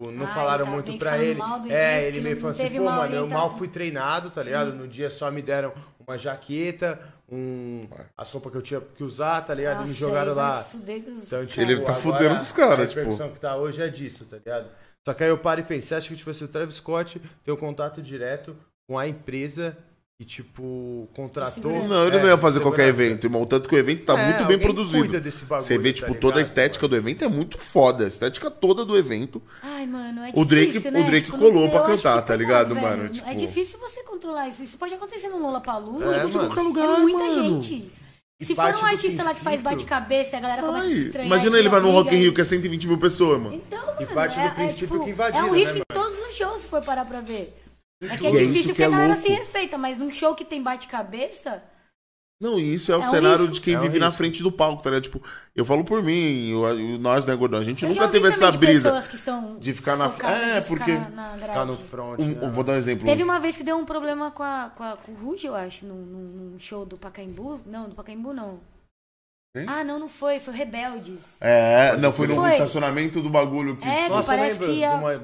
Tipo, 0.00 0.10
Não 0.10 0.26
Ah, 0.26 0.34
falaram 0.34 0.64
tava 0.64 0.74
muito 0.76 0.98
pra 0.98 1.18
ele. 1.18 1.40
É, 1.68 2.06
ele 2.06 2.20
meio 2.20 2.36
falou 2.36 2.50
assim, 2.50 2.70
pô, 2.70 2.84
mano, 2.84 3.14
eu 3.14 3.26
mal 3.26 3.56
fui 3.56 3.68
treinado, 3.68 4.30
tá 4.30 4.42
ligado? 4.42 4.72
No 4.72 4.88
dia 4.88 5.10
só 5.10 5.30
me 5.30 5.42
deram 5.42 5.72
uma 6.06 6.16
jaqueta, 6.16 6.98
um. 7.30 7.86
as 8.16 8.30
roupas 8.32 8.50
que 8.50 8.58
eu 8.58 8.62
tinha 8.62 8.80
que 8.80 9.04
usar, 9.04 9.42
tá 9.42 9.54
ligado? 9.54 9.80
e 9.80 9.82
me 9.82 9.88
Nossa, 9.88 10.00
jogaram 10.00 10.34
lá. 10.34 10.66
Então, 10.74 11.46
tipo, 11.46 11.60
Ele 11.60 11.80
tá 11.80 11.94
fudendo 11.94 12.36
com 12.36 12.42
os 12.42 12.52
caras, 12.52 12.80
A 12.80 12.86
tipo. 12.86 13.00
repercussão 13.00 13.30
que 13.30 13.40
tá 13.40 13.56
hoje 13.56 13.82
é 13.82 13.88
disso, 13.88 14.24
tá 14.24 14.36
ligado? 14.38 14.68
Só 15.06 15.14
que 15.14 15.22
aí 15.24 15.30
eu 15.30 15.38
paro 15.38 15.60
e 15.60 15.64
penso, 15.64 15.88
você 15.88 15.94
acha 15.94 16.08
que, 16.08 16.16
tipo 16.16 16.30
assim, 16.30 16.44
o 16.44 16.48
Travis 16.48 16.76
Scott 16.76 17.20
tem 17.44 17.54
o 17.54 17.56
contato 17.56 18.02
direto 18.02 18.56
com 18.86 18.98
a 18.98 19.06
empresa 19.06 19.76
que, 20.20 20.24
tipo, 20.26 21.08
contratou... 21.14 21.88
Não, 21.88 22.06
ele 22.06 22.18
É, 22.18 22.20
não 22.20 22.28
ia 22.28 22.36
fazer 22.36 22.60
qualquer 22.60 22.88
evento, 22.88 23.24
irmão. 23.24 23.46
Tanto 23.46 23.66
que 23.66 23.74
o 23.74 23.78
evento 23.78 24.04
tá 24.04 24.20
É, 24.20 24.26
muito 24.26 24.44
bem 24.44 24.58
produzido. 24.58 24.98
cuida 25.04 25.18
desse 25.18 25.46
bagulho, 25.46 25.66
Você 25.66 25.78
vê, 25.78 25.94
tá 25.94 26.00
tipo, 26.06 26.14
toda 26.14 26.34
a 26.34 26.36
ligado, 26.36 26.44
estética 26.46 26.82
mano? 26.86 26.90
do 26.90 26.96
evento 27.08 27.24
é 27.24 27.28
muito 27.28 27.56
foda. 27.56 28.04
A 28.04 28.08
estética 28.08 28.50
toda 28.50 28.84
do 28.84 28.98
evento. 28.98 29.40
Ai, 29.62 29.86
mano, 29.86 30.20
é 30.20 30.32
O 30.36 30.44
Drake- 30.44 30.72
difícil, 30.72 30.90
o 30.90 30.92
né? 30.92 31.02
Drake 31.04 31.24
Tipo, 31.24 31.38
colou 31.38 31.70
pra 31.70 31.80
cantar, 31.80 32.20
tá 32.20 32.36
ligado, 32.36 32.74
velho. 32.74 32.86
mano? 32.86 33.04
É 33.06 33.08
Tipo- 33.08 33.34
difícil 33.34 33.78
você 33.78 34.02
controlar 34.02 34.46
isso. 34.48 34.62
Isso 34.62 34.76
pode 34.76 34.92
acontecer 34.92 35.28
no 35.30 35.38
Lollapalooza. 35.38 36.04
É, 36.14 36.20
Pode 36.20 36.32
qualquer 36.36 36.60
É 36.60 36.62
lugar, 36.64 36.98
muita 36.98 37.18
mano. 37.18 37.62
gente. 37.62 37.90
E 38.38 38.44
Se 38.44 38.54
for 38.54 38.64
um 38.74 38.84
artista 38.84 39.24
lá 39.24 39.34
que 39.34 39.40
faz 39.40 39.60
bate-cabeça 39.62 40.36
e 40.36 40.38
a 40.38 40.40
galera 40.40 40.60
começa 40.62 40.84
a 40.86 40.88
se 40.90 40.94
Ai, 40.96 41.00
estranhar. 41.00 41.26
imagina 41.28 41.56
e 41.56 41.60
ele 41.60 41.68
vai 41.70 41.80
no 41.80 41.90
Rock 41.92 42.14
in 42.14 42.18
e- 42.18 42.20
Rio 42.24 42.34
que 42.34 42.40
é 42.42 42.44
120 42.44 42.86
mil 42.86 42.98
pessoas, 42.98 43.40
mano. 43.40 43.54
Então, 43.54 43.86
mano, 43.86 44.06
parte 44.08 44.34
do 44.34 44.40
é, 44.40 44.46
é, 44.46 44.50
princípio 44.50 44.88
tipo, 44.88 45.04
que 45.04 45.10
invadiram, 45.12 45.46
É 45.46 45.50
um 45.50 45.54
risco 45.54 45.74
né, 45.76 45.80
em 45.80 45.94
todos 45.94 46.18
os 46.28 46.34
shows, 46.34 46.60
se 46.60 46.68
for 46.68 46.82
parar 46.82 47.06
pra 47.06 47.20
ver. 47.22 47.54
É 48.02 48.16
que 48.16 48.26
é 48.26 48.30
é 48.30 48.32
difícil 48.32 48.62
que 48.62 48.68
porque 48.68 48.82
é 48.82 48.86
a 48.86 48.90
galera 48.90 49.16
se 49.16 49.28
respeita, 49.28 49.76
mas 49.76 49.98
num 49.98 50.10
show 50.10 50.34
que 50.34 50.44
tem 50.44 50.62
bate-cabeça, 50.62 51.62
Não, 52.42 52.58
e 52.58 52.72
isso 52.72 52.90
é 52.90 52.96
o 52.96 53.02
É 53.02 53.06
um 53.06 53.10
cenário 53.10 53.40
risco. 53.40 53.52
de 53.52 53.60
quem 53.60 53.74
É 53.74 53.78
um 53.78 53.82
vive 53.82 53.98
na 53.98 54.10
frente 54.10 54.42
do 54.42 54.50
palco, 54.50 54.82
tá 54.82 54.88
ligado? 54.88 55.02
Tipo, 55.02 55.22
eu 55.54 55.62
falo 55.62 55.84
por 55.84 56.02
mim, 56.02 56.48
eu, 56.48 56.64
eu- 56.68 56.98
nós, 56.98 57.26
né, 57.26 57.36
Gordão? 57.36 57.60
A 57.60 57.62
gente 57.64 57.84
eu 57.84 57.90
nunca 57.90 58.08
teve 58.08 58.28
essa 58.28 58.50
de 58.50 58.56
brisa 58.56 58.98
que 59.02 59.60
de 59.60 59.74
ficar 59.74 59.94
na 59.94 60.08
frente. 60.08 60.32
É, 60.32 60.62
ficar 60.62 60.66
porque. 60.66 60.92
na, 60.94 61.28
grade. 61.28 61.40
Ficar 61.42 61.64
no 61.66 61.76
front, 61.76 62.18
Um- 62.18 62.28
né? 62.28 62.48
vou 62.48 62.64
dar 62.64 62.72
um 62.72 62.76
exemplo. 62.76 63.04
Teve 63.04 63.22
uma 63.22 63.38
vez 63.38 63.58
que 63.58 63.62
deu 63.62 63.76
um 63.76 63.84
problema 63.84 64.30
com, 64.30 64.42
a, 64.42 64.70
com, 64.74 64.82
a, 64.82 64.96
com 64.96 65.12
o 65.12 65.14
Ruge, 65.16 65.46
eu 65.46 65.54
acho, 65.54 65.84
num, 65.84 65.94
num- 65.96 66.58
show 66.58 66.86
do 66.86 66.96
Pacaembu. 66.96 67.60
Não, 67.66 67.90
do 67.90 67.94
Pacaembu 67.94 68.32
não. 68.32 68.58
Quem? 69.54 69.66
Ah, 69.68 69.84
não, 69.84 69.98
não 69.98 70.08
foi, 70.08 70.40
foi 70.40 70.54
o 70.54 70.56
Rebeldes. 70.56 71.18
É, 71.40 71.94
não, 71.98 72.10
foi 72.10 72.26
no 72.28 72.36
Foi. 72.36 72.52
estacionamento 72.52 73.20
do 73.20 73.28
bagulho 73.28 73.76
que. 73.76 73.86
É, 73.86 73.90
tipo, 73.90 74.02
que 74.04 74.08
Nossa, 74.10 74.28
parece 74.34 74.60
lembra 74.60 74.66
que 74.68 74.74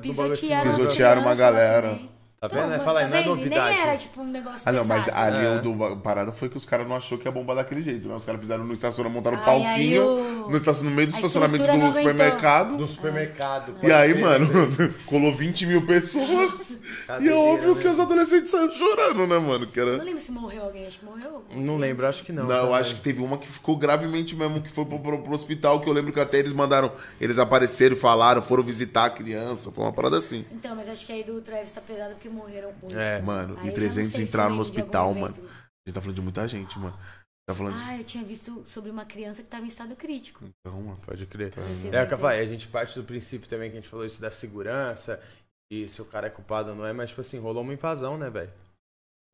do 0.09 0.12
bagulho 0.12 0.32
assim, 0.35 0.40
pisotearam, 0.48 0.70
as 0.70 0.77
pisotearam 0.77 1.23
uma 1.23 1.35
galera. 1.35 1.89
também. 1.93 2.16
Tá 2.39 2.49
vendo? 2.49 2.69
Mas 2.69 2.83
fala 2.85 3.01
aí, 3.01 3.07
tá 3.07 3.11
não 3.11 3.17
é 3.17 3.23
vendo? 3.23 3.35
Novidade. 3.37 3.75
Nem 3.77 3.83
era, 3.89 3.97
tipo, 3.97 4.21
um 4.21 4.27
negócio 4.31 4.61
Ah, 4.67 4.71
não, 4.73 4.85
mas 4.85 5.07
pesado. 5.07 5.37
ali 5.37 5.47
É. 5.47 5.51
o 5.57 5.63
do 5.63 5.97
parada 5.97 6.31
foi 6.33 6.51
que 6.51 6.57
os 6.59 6.67
caras 6.67 6.87
não 6.87 6.95
achou 6.95 7.17
que 7.17 7.27
ia 7.27 7.33
bombar 7.33 7.57
daquele 7.57 7.81
jeito, 7.81 8.07
né? 8.07 8.15
Os 8.15 8.27
caras 8.27 8.41
fizeram 8.41 8.63
no 8.63 8.75
estacionamento, 8.75 9.17
montaram 9.19 9.39
um 9.39 9.41
Ai, 9.41 9.65
aí 9.65 9.65
palquinho 9.65 10.05
o- 10.47 10.51
no, 10.51 10.57
estacion- 10.59 10.85
no 10.85 10.91
meio 10.91 11.09
do 11.09 11.15
a 11.15 11.17
estacionamento 11.17 11.63
estrutura 11.65 11.87
do 11.89 11.93
supermercado. 11.95 12.77
Do 12.77 12.87
supermercado. 12.87 13.71
E 13.71 13.81
pode 13.81 13.93
aí, 13.93 14.13
crer, 14.13 14.23
mano, 14.23 14.49
colou 15.07 15.33
20 15.35 15.65
mil 15.65 15.87
pessoas. 15.87 16.79
e 17.21 17.29
é 17.29 17.33
óbvio 17.33 17.75
né? 17.75 17.81
que 17.83 17.89
os 17.89 17.99
adolescentes 18.01 18.51
saíram 18.51 18.71
chorando, 18.71 19.27
né, 19.27 19.39
mano? 19.39 19.67
Que 19.67 19.81
Eu 19.81 19.89
era... 19.89 19.97
não 19.99 20.05
lembro 20.05 20.21
se 20.21 20.31
morreu 20.31 20.65
alguém, 20.65 20.87
acho 20.87 20.99
que 20.99 21.05
morreu. 21.07 21.43
Não 21.55 21.79
lembro, 21.79 22.07
acho 22.07 22.23
que 22.23 22.33
não. 22.33 22.45
Não, 22.45 22.55
eu 22.55 22.61
também. 22.65 22.77
acho 22.81 22.95
que 22.97 23.01
teve 23.01 23.23
uma 23.23 23.39
que 23.39 23.49
ficou 23.49 23.77
gravemente 23.79 24.37
mesmo, 24.37 24.61
que 24.61 24.71
foi 24.71 24.85
pro, 24.85 24.99
pro- 24.99 25.23
pro 25.23 25.35
hospital, 25.35 25.81
que 25.81 25.89
eu 25.89 25.93
lembro 25.95 26.13
que 26.13 26.21
até 26.21 26.39
eles 26.39 26.53
mandaram, 26.53 26.93
eles 27.19 27.39
apareceram, 27.39 27.97
falaram, 27.97 28.43
foram 28.43 28.63
visitar 28.63 29.07
a 29.07 29.11
criança, 29.11 29.73
foi 29.73 29.85
uma 29.85 29.93
parada 29.93 30.19
assim. 30.19 30.45
Então, 30.53 30.77
mas 30.77 30.87
acho 30.89 31.07
que 31.07 31.13
aí 31.13 31.25
do 31.25 31.41
Travis 31.41 31.73
tá 31.73 31.81
pesado 31.81 32.11
porque 32.15 32.26
morreram 32.28 32.73
muito. 32.82 32.97
É, 32.97 33.20
Mano, 33.23 33.59
Aí 33.59 33.66
e 33.66 33.69
eu 33.69 33.74
300 33.74 34.05
não 34.07 34.11
sei 34.11 34.24
se 34.24 34.28
entraram 34.28 34.51
no 34.51 34.57
de 34.57 34.61
hospital, 34.62 35.15
mano. 35.15 35.35
A 35.35 35.89
gente 35.89 35.94
tá 35.94 36.01
falando 36.01 36.16
de 36.16 36.23
muita 36.23 36.48
gente, 36.48 36.78
mano. 36.78 36.98
Tá 37.48 37.55
falando 37.55 37.77
de... 37.77 37.82
Ah, 37.85 37.98
eu 37.98 38.05
tinha 38.05 38.24
visto 38.24 38.65
sobre 38.66 38.90
uma 38.90 39.05
criança 39.05 39.43
que 39.43 39.48
tava 39.48 39.65
em 39.65 39.69
estado 39.69 39.94
crítico. 39.94 40.44
Então, 40.44 40.82
mano. 40.82 41.01
Pode 41.05 41.24
crer. 41.27 41.53
Esse 41.70 41.94
É 41.94 42.03
o 42.03 42.09
que 42.09 42.15
eu 42.15 42.19
falei, 42.19 42.40
a 42.40 42.47
gente 42.47 42.66
parte 42.66 42.98
do 42.98 43.05
princípio 43.05 43.48
também 43.48 43.70
que 43.70 43.77
a 43.77 43.81
gente 43.81 43.90
falou 43.90 44.05
isso 44.05 44.20
da 44.20 44.31
segurança, 44.32 45.20
e 45.70 45.89
se 45.89 46.03
o 46.03 46.05
cara 46.05 46.27
é 46.27 46.31
culpado 46.31 46.70
ou 46.70 46.77
não 46.77 46.86
é, 46.86 46.93
mas 46.93 47.11
tipo 47.11 47.20
assim, 47.20 47.39
rolou 47.39 47.62
uma 47.62 47.73
invasão, 47.73 48.19
né, 48.19 48.31
velho? 48.31 48.51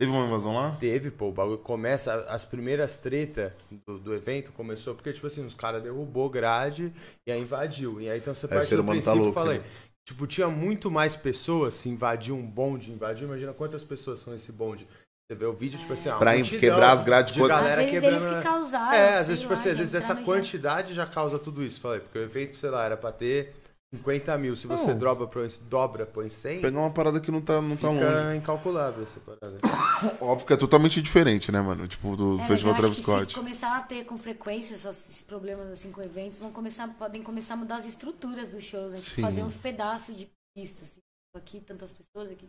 Teve 0.01 0.10
uma 0.10 0.27
invasão 0.27 0.55
lá? 0.55 0.77
Teve, 0.81 1.10
pô, 1.10 1.28
o 1.28 1.32
bagulho 1.32 1.59
começa, 1.59 2.24
as 2.24 2.44
primeiras 2.44 2.97
tretas 2.97 3.52
do, 3.86 3.98
do 3.98 4.14
evento 4.14 4.51
começou 4.52 4.94
porque, 4.94 5.12
tipo 5.12 5.27
assim, 5.27 5.44
os 5.44 5.55
caras 5.55 5.82
derrubou 5.82 6.28
grade 6.28 6.93
e 7.27 7.31
aí 7.31 7.40
invadiu. 7.40 8.01
E 8.01 8.10
aí 8.10 8.19
então 8.19 8.35
você 8.35 8.47
É, 8.47 8.48
parte 8.48 8.74
do 8.74 8.82
tá 8.82 8.90
princípio, 8.90 9.14
louco, 9.14 9.32
falei, 9.32 9.59
né? 9.59 9.64
Tipo, 10.07 10.27
tinha 10.27 10.49
muito 10.49 10.91
mais 10.91 11.15
pessoas 11.16 11.74
se 11.74 11.89
invadir 11.89 12.33
um 12.33 12.43
bonde, 12.45 12.91
invadir, 12.91 13.24
imagina 13.24 13.53
quantas 13.53 13.83
pessoas 13.85 14.20
são 14.20 14.35
esse 14.35 14.51
bonde. 14.53 14.87
Você 15.31 15.37
vê 15.37 15.47
o 15.47 15.53
vídeo, 15.53 15.79
tipo 15.79 15.93
assim, 15.93 16.09
ó, 16.09 16.19
Pra 16.19 16.41
quebrar 16.43 16.91
as 16.93 17.01
grades, 17.01 17.33
de 17.33 17.41
quanto- 17.41 17.51
galera 17.51 17.83
Às 17.83 17.91
vezes 17.91 17.91
quebrando. 18.01 18.24
eles 18.27 18.37
que 18.39 18.43
causaram. 18.43 18.93
É, 18.93 19.19
às 19.19 19.27
vezes, 19.29 19.41
tipo 19.41 19.53
lá, 19.55 19.59
assim, 19.59 19.70
às 19.70 19.79
vezes 19.79 19.95
essa 19.95 20.07
entraram 20.12 20.20
já- 20.20 20.27
quantidade 20.27 20.95
já 20.95 21.07
causa 21.07 21.39
tudo 21.39 21.62
isso. 21.65 21.81
Falei, 21.81 22.01
porque 22.01 22.19
o 22.19 22.23
evento, 22.23 22.57
sei 22.57 22.69
lá, 22.70 22.85
era 22.85 22.97
pra 22.97 23.12
ter 23.12 23.55
50 23.94 24.39
mil. 24.39 24.56
Se 24.56 24.66
você 24.66 24.89
Não. 24.89 24.98
dobra, 24.98 25.27
põe, 25.27 25.48
dobra, 25.69 26.06
põe 26.06 26.28
100, 26.28 26.60
Pegar 26.62 26.78
uma 26.81 26.90
parada 26.90 27.20
que 27.20 27.31
não 27.31 27.40
tá, 27.43 27.60
não 27.60 27.77
tá 27.77 27.89
longe. 27.89 28.05
fica 28.05 28.36
incalculável 28.36 29.02
essa 29.05 29.20
parada. 29.20 29.59
Óbvio 30.20 30.47
que 30.47 30.52
é 30.52 30.56
totalmente 30.56 31.02
diferente, 31.02 31.52
né, 31.52 31.60
mano? 31.60 31.86
Tipo, 31.86 32.16
do 32.16 32.39
É, 32.40 32.43
Festival 32.44 32.74
Travis 32.74 32.98
Scott. 32.98 33.32
Se 33.32 33.39
começar 33.39 33.77
a 33.77 33.81
ter 33.82 34.05
com 34.05 34.16
frequência 34.16 34.74
essas- 34.74 35.09
esses 35.10 35.23
problemas 35.23 35.69
assim 35.70 35.90
com 35.93 36.01
eventos, 36.02 36.39
vão 36.39 36.51
começar, 36.51 36.89
podem 36.98 37.23
começar 37.23 37.55
a 37.55 37.56
mudar 37.59 37.77
as 37.77 37.85
estruturas 37.86 38.48
dos 38.48 38.64
shows, 38.64 38.90
né? 38.93 38.97
Tipo, 38.98 39.10
Sim. 39.16 39.23
fazer 39.23 39.43
uns 39.43 39.56
pedaços 39.56 40.16
de 40.16 40.28
pista, 40.56 40.82
assim. 40.85 41.01
Aqui 41.36 41.60
tantas 41.60 41.90
pessoas, 41.93 42.31
aqui. 42.32 42.48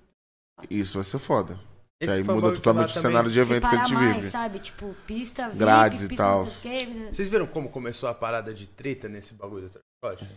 Isso 0.69 0.95
vai 0.97 1.03
ser 1.03 1.19
foda. 1.19 1.59
Que 2.01 2.09
aí 2.09 2.21
muda 2.23 2.51
totalmente 2.53 2.89
o 2.97 2.99
cenário 3.01 3.31
de 3.31 3.39
evento 3.39 3.67
que 3.69 3.75
a 3.75 3.77
gente 3.77 3.93
mais, 3.93 4.15
vive. 4.17 4.29
sabe? 4.29 4.59
Tipo, 4.59 4.93
pista, 5.07 5.45
VIP, 5.47 5.57
Grades 5.59 6.03
e 6.03 6.15
tal. 6.15 6.45
quê. 6.61 6.79
Vocês 7.11 7.29
viram 7.29 7.47
como 7.47 7.69
começou 7.69 8.09
a 8.09 8.13
parada 8.13 8.53
de 8.53 8.67
treta 8.67 9.07
nesse 9.07 9.33
bagulho 9.33 9.69
do 9.69 9.79
Trash 10.03 10.27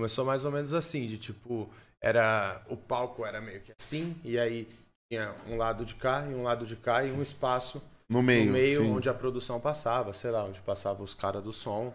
Começou 0.00 0.24
mais 0.24 0.46
ou 0.46 0.50
menos 0.50 0.72
assim, 0.72 1.06
de 1.06 1.18
tipo, 1.18 1.68
era. 2.00 2.62
O 2.70 2.76
palco 2.76 3.26
era 3.26 3.38
meio 3.38 3.60
que 3.60 3.70
assim, 3.78 4.16
e 4.24 4.38
aí 4.38 4.66
tinha 5.12 5.34
um 5.46 5.58
lado 5.58 5.84
de 5.84 5.94
cá 5.94 6.26
e 6.26 6.34
um 6.34 6.42
lado 6.42 6.64
de 6.64 6.74
cá 6.74 7.04
e 7.04 7.12
um 7.12 7.20
espaço 7.20 7.82
No 8.08 8.22
meio, 8.22 8.46
no 8.46 8.52
meio 8.52 8.80
sim. 8.80 8.90
onde 8.90 9.10
a 9.10 9.14
produção 9.14 9.60
passava, 9.60 10.14
sei 10.14 10.30
lá, 10.30 10.42
onde 10.42 10.58
passavam 10.62 11.04
os 11.04 11.12
caras 11.12 11.44
do 11.44 11.52
som. 11.52 11.92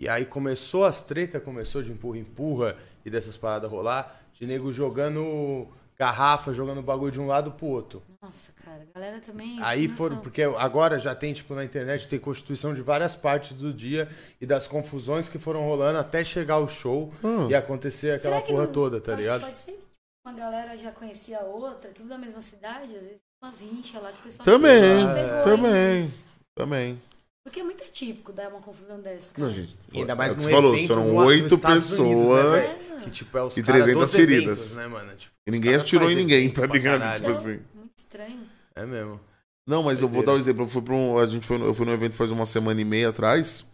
E 0.00 0.08
aí 0.08 0.26
começou 0.26 0.84
as 0.84 1.00
tretas, 1.00 1.40
começou 1.40 1.80
de 1.80 1.92
empurra-empurra 1.92 2.76
e 3.04 3.10
dessas 3.10 3.36
paradas 3.36 3.70
rolar, 3.70 4.20
de 4.32 4.44
nego 4.44 4.72
jogando 4.72 5.68
garrafa, 6.00 6.54
jogando 6.54 6.80
bagulho 6.80 7.10
de 7.10 7.20
um 7.20 7.26
lado 7.26 7.50
pro 7.52 7.66
outro. 7.66 8.02
Nossa, 8.22 8.52
cara, 8.64 8.86
a 8.94 8.98
galera 8.98 9.20
também. 9.20 9.58
Aí 9.62 9.88
foram, 9.88 10.18
porque 10.18 10.42
agora 10.42 10.98
já 10.98 11.14
tem, 11.14 11.32
tipo, 11.32 11.54
na 11.54 11.64
internet, 11.64 12.06
tem 12.06 12.18
constituição 12.18 12.72
de 12.72 12.80
várias 12.82 13.16
partes 13.16 13.52
do 13.52 13.72
dia 13.72 14.08
e 14.40 14.46
das 14.46 14.68
confusões 14.68 15.28
que 15.28 15.38
foram 15.38 15.62
rolando 15.64 15.98
até 15.98 16.22
chegar 16.22 16.58
o 16.58 16.68
show 16.68 17.12
Hum. 17.22 17.48
e 17.50 17.54
acontecer 17.54 18.12
aquela 18.12 18.36
Será 18.36 18.46
que 18.46 18.52
porra 18.52 18.64
não- 18.66 18.72
toda, 18.72 19.00
tá 19.00 19.14
ligado? 19.14 19.40
Pode 19.42 19.58
ser 19.58 19.72
que 19.72 19.78
uma 20.24 20.34
galera 20.34 20.76
já 20.76 20.92
conhecia 20.92 21.38
a 21.40 21.44
outra, 21.44 21.90
tudo 21.90 22.08
da 22.08 22.18
mesma 22.18 22.42
cidade, 22.42 22.84
às 22.94 23.02
vezes 23.02 23.18
umas 23.42 23.58
rinchas 23.60 24.02
lá 24.02 24.12
que 24.12 24.20
o 24.20 24.22
pessoal 24.22 24.44
Também, 24.44 24.80
chegou, 25.00 25.14
pegou 25.14 25.42
também, 25.44 26.14
também. 26.56 27.02
Porque 27.48 27.60
é 27.60 27.64
muito 27.64 27.82
atípico 27.82 28.32
dar 28.32 28.48
uma 28.50 28.60
confusão 28.60 29.00
dessa. 29.00 29.32
Cara. 29.32 29.46
Não, 29.48 29.50
gente. 29.52 29.78
E 29.92 29.98
ainda 30.00 30.12
é 30.12 30.14
mais 30.14 30.32
o 30.32 30.36
que 30.36 30.42
num 30.42 30.48
você 30.50 30.54
falou, 30.54 30.78
foram 30.86 31.04
no- 31.06 31.14
oito 31.24 31.54
Estados 31.54 31.92
Unidos, 31.98 32.22
né, 32.22 32.28
pessoas 32.42 32.74
velho? 32.88 33.00
que 33.00 33.10
tipo 33.10 33.38
é 33.38 33.42
os 33.42 33.56
e 33.56 33.62
caras 33.62 33.82
300 33.84 34.00
dos 34.10 34.12
feridas. 34.20 34.58
eventos, 34.58 34.74
né, 34.76 34.86
mano? 34.86 35.16
Tipo, 35.16 35.32
e 35.46 35.50
ninguém 35.50 35.74
atirou 35.74 36.10
em 36.10 36.14
ninguém, 36.14 36.50
tá 36.50 36.66
ligado? 36.66 37.00
caralho. 37.00 37.20
Tipo 37.20 37.30
assim. 37.32 37.60
Muito 37.74 37.92
estranho. 37.96 38.40
é 38.76 38.84
mesmo. 38.86 39.20
Não, 39.66 39.82
mas 39.82 40.00
eu 40.02 40.08
vou 40.08 40.22
dar 40.24 40.32
um 40.34 40.38
exemplo. 40.38 40.64
Eu 40.64 40.68
fui 40.68 40.82
pra 40.82 40.94
um. 40.94 41.18
A 41.18 41.26
gente 41.26 41.46
foi, 41.46 41.58
no- 41.58 41.66
eu 41.66 41.74
fui 41.74 41.84
num 41.86 41.92
evento 41.92 42.16
faz 42.16 42.30
uma 42.30 42.44
semana 42.46 42.80
e 42.80 42.84
meia 42.84 43.08
atrás. 43.10 43.64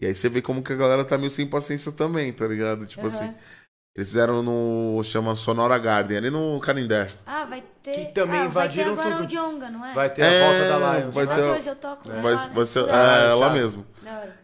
E 0.00 0.06
aí 0.06 0.14
você 0.14 0.28
vê 0.28 0.40
como 0.40 0.62
que 0.62 0.72
a 0.72 0.76
galera 0.76 1.04
tá 1.04 1.18
meio 1.18 1.30
sem 1.30 1.44
paciência 1.46 1.90
também, 1.90 2.32
tá 2.32 2.46
ligado? 2.46 2.86
Tipo 2.86 3.06
Aham. 3.06 3.08
assim. 3.08 3.34
Eles 3.98 4.10
fizeram 4.10 4.44
no. 4.44 5.02
chama 5.02 5.34
Sonora 5.34 5.76
Garden, 5.76 6.18
ali 6.18 6.30
no 6.30 6.60
Canindé. 6.60 7.08
Ah, 7.26 7.44
vai 7.46 7.60
ter. 7.82 7.90
Que 7.90 8.12
também 8.12 8.38
ah, 8.38 8.44
invadiram 8.44 8.94
vai 8.94 9.04
ter 9.04 9.10
agora 9.10 9.16
tudo. 9.16 9.26
o 9.26 9.28
Jonga, 9.28 9.70
não 9.70 9.84
é? 9.84 9.92
Vai 9.92 10.14
ter 10.14 10.22
É, 10.22 10.40
a 10.40 10.46
volta 10.46 10.68
da 10.68 10.98
Lions. 11.00 11.14
vai 11.16 11.26
né? 11.26 11.34
ter- 11.34 11.40
14 11.42 11.68
eu 11.68 11.76
toco. 11.76 12.12
É. 12.12 12.22
Vai, 12.22 12.34
lá, 12.36 12.46
vai 12.46 12.66
ser. 12.66 12.88
É, 12.88 13.34
lá 13.34 13.50
mesmo. 13.50 13.84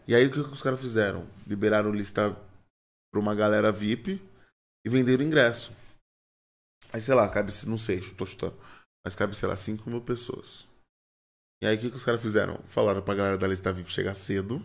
E 0.05 0.13
aí 0.13 0.27
o 0.27 0.31
que, 0.33 0.39
os 0.41 0.61
caras 0.61 0.77
fizeram? 0.77 1.25
Liberaram 1.47 1.93
lista 1.93 2.35
pra 3.09 3.21
uma 3.21 3.33
galera 3.33 3.71
VIP 3.71 4.21
e 4.85 4.89
venderam 4.89 5.23
ingresso. 5.23 5.71
Aí, 6.91 6.99
sei 6.99 7.15
lá, 7.15 7.29
cabe, 7.29 7.53
não 7.65 7.77
sei, 7.77 8.01
tô 8.01 8.25
chutando. 8.25 8.57
Mas 9.05 9.15
cabe, 9.15 9.37
sei 9.37 9.47
lá, 9.47 9.55
5 9.55 9.89
mil 9.89 10.01
pessoas. 10.01 10.67
E 11.63 11.65
aí 11.67 11.77
o 11.77 11.79
que, 11.79 11.91
que 11.91 11.95
os 11.95 12.03
caras 12.03 12.21
fizeram? 12.21 12.59
Falaram 12.67 13.01
pra 13.01 13.15
galera 13.15 13.37
da 13.37 13.47
lista 13.47 13.71
VIP 13.71 13.89
chegar 13.89 14.15
cedo. 14.15 14.61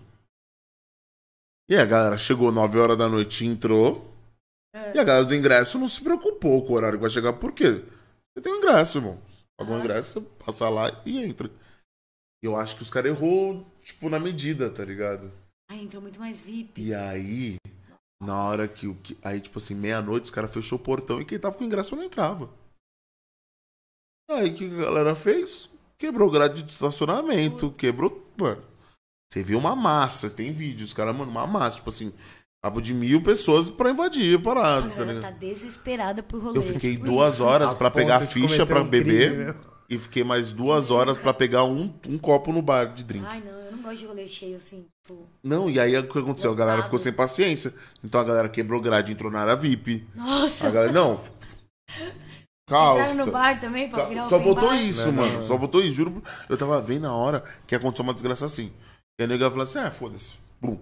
E 1.71 1.77
aí 1.77 1.81
a 1.81 1.87
galera 1.87 2.19
chegou 2.19 2.51
9 2.51 2.77
horas 2.77 2.99
da 2.99 3.09
noite 3.09 3.45
e 3.45 3.47
entrou. 3.47 4.10
É. 4.73 4.95
E 4.97 4.99
a 4.99 5.05
galera 5.05 5.25
do 5.25 5.35
ingresso 5.35 5.79
não 5.79 5.89
se 5.89 6.03
preocupou 6.03 6.65
com 6.65 6.73
o 6.73 6.77
horário 6.77 6.99
que 6.99 7.03
vai 7.03 7.11
chegar. 7.11 7.33
Por 7.35 7.53
quê? 7.53 7.85
Você 8.37 8.43
tem 8.43 8.53
um 8.53 8.57
ingresso, 8.59 8.99
irmão. 8.99 9.21
Pagou 9.59 9.75
o 9.75 9.79
Ah. 9.79 9.81
ingresso, 9.81 10.21
você 10.21 10.27
passa 10.45 10.69
lá 10.69 11.03
e 11.05 11.23
entra. 11.23 11.51
Eu 12.43 12.57
acho 12.57 12.77
que 12.77 12.83
os 12.83 12.91
caras 12.91 13.11
errou, 13.13 13.67
tipo, 13.83 14.09
na 14.09 14.19
medida, 14.19 14.71
tá 14.71 14.85
ligado? 14.85 15.31
Ai, 15.71 15.81
entrou 15.81 16.01
muito 16.01 16.19
mais 16.19 16.39
VIP. 16.39 16.81
E 16.83 16.95
aí, 16.95 17.57
na 18.23 18.45
hora 18.45 18.67
que 18.69 18.87
o. 18.87 18.95
que- 18.95 19.19
Aí, 19.23 19.41
tipo 19.41 19.59
assim, 19.59 19.75
meia-noite, 19.75 20.25
os 20.25 20.31
caras 20.31 20.53
fechou 20.53 20.79
o 20.79 20.83
portão 20.83 21.21
e 21.21 21.25
quem 21.25 21.39
tava 21.39 21.57
com 21.57 21.65
ingresso 21.65 21.95
não 21.97 22.05
entrava. 22.05 22.49
Aí 24.31 24.51
o 24.51 24.55
que 24.55 24.65
a 24.65 24.85
galera 24.85 25.15
fez? 25.15 25.69
Quebrou 25.99 26.29
o 26.29 26.31
grade 26.31 26.63
de 26.63 26.73
estacionamento, 26.73 27.71
quebrou. 27.73 28.25
Mano, 28.37 28.63
você 29.31 29.43
viu 29.43 29.59
uma 29.59 29.75
massa, 29.77 30.31
tem 30.31 30.53
vídeo, 30.53 30.85
os 30.85 30.95
caras, 30.95 31.15
mano, 31.15 31.31
uma 31.31 31.47
massa, 31.47 31.77
tipo 31.79 31.91
assim, 31.91 32.13
papo 32.63 32.81
de 32.81 32.93
mil 32.93 33.23
pessoas 33.23 33.71
pra 33.71 33.91
invadir 33.91 34.37
a 34.37 34.39
A 34.39 34.43
parada, 34.43 34.83
tá 34.89 34.95
galera 34.97 35.13
ligado? 35.15 35.33
tá 35.33 35.39
desesperada 35.39 36.23
por 36.23 36.43
rolê. 36.43 36.59
Eu 36.59 36.63
fiquei 36.63 36.97
duas 36.97 37.35
isso. 37.35 37.45
horas 37.45 37.73
A 37.73 37.75
pra 37.75 37.91
pegar 37.91 38.21
de 38.21 38.27
ficha 38.27 38.67
pra 38.67 38.83
um 38.83 38.87
beber 38.87 39.31
crime, 39.31 39.45
meu. 39.45 39.55
e 39.89 39.99
fiquei 39.99 40.23
mais 40.23 40.53
duas 40.53 40.91
horas 40.91 41.19
pra 41.19 41.33
pegar 41.33 41.65
um, 41.65 41.93
um 42.07 42.19
copo 42.19 42.53
no 42.53 42.61
bar 42.61 42.93
de 42.93 43.03
drink. 43.05 43.25
Ai, 43.27 43.41
não, 43.41 43.53
eu 43.59 43.73
não 43.73 43.83
gosto 43.83 43.99
de 43.99 44.07
rolê 44.07 44.29
cheio 44.29 44.57
assim. 44.57 44.87
Tipo, 45.07 45.27
Não, 45.43 45.71
e 45.71 45.81
aí 45.81 45.97
o 45.97 46.07
que 46.09 46.19
aconteceu? 46.19 46.53
A 46.53 46.55
galera 46.55 46.77
Lotado. 46.77 46.87
ficou 46.87 46.99
sem 46.99 47.13
paciência. 47.13 47.73
Então 48.05 48.21
a 48.21 48.25
galera 48.25 48.49
quebrou 48.49 48.81
grade, 48.81 49.13
entrou 49.13 49.31
na 49.31 49.41
área 49.41 49.57
VIP. 49.57 50.07
nossa, 50.15 50.67
A 50.67 50.71
galera, 50.71 50.93
não. 50.93 51.19
Caos. 52.69 53.01
entraram 53.11 53.27
no 53.27 53.33
bar 53.33 53.59
também 53.61 53.89
pra 53.91 54.05
virar 54.05 54.29
Só 54.29 54.39
voltou 54.39 54.73
isso, 54.75 55.07
Não, 55.07 55.13
mano. 55.15 55.33
não. 55.35 55.43
Só 55.43 55.57
voltou 55.57 55.81
isso, 55.83 55.95
juro. 55.95 56.23
Só 56.49 56.57
tava 56.57 56.81
vendo 56.81 57.03
na 57.03 57.15
hora 57.15 57.43
que 57.67 57.75
aconteceu 57.75 58.05
uma 58.05 58.15
desgraça 58.15 58.45
assim. 58.47 58.71
E 59.19 59.25
a 59.25 59.27
nega 59.27 59.49
falou 59.51 59.65
assim: 59.65 59.79
ah, 59.81 59.91
foda-se. 59.91 60.39
Bum. 60.61 60.79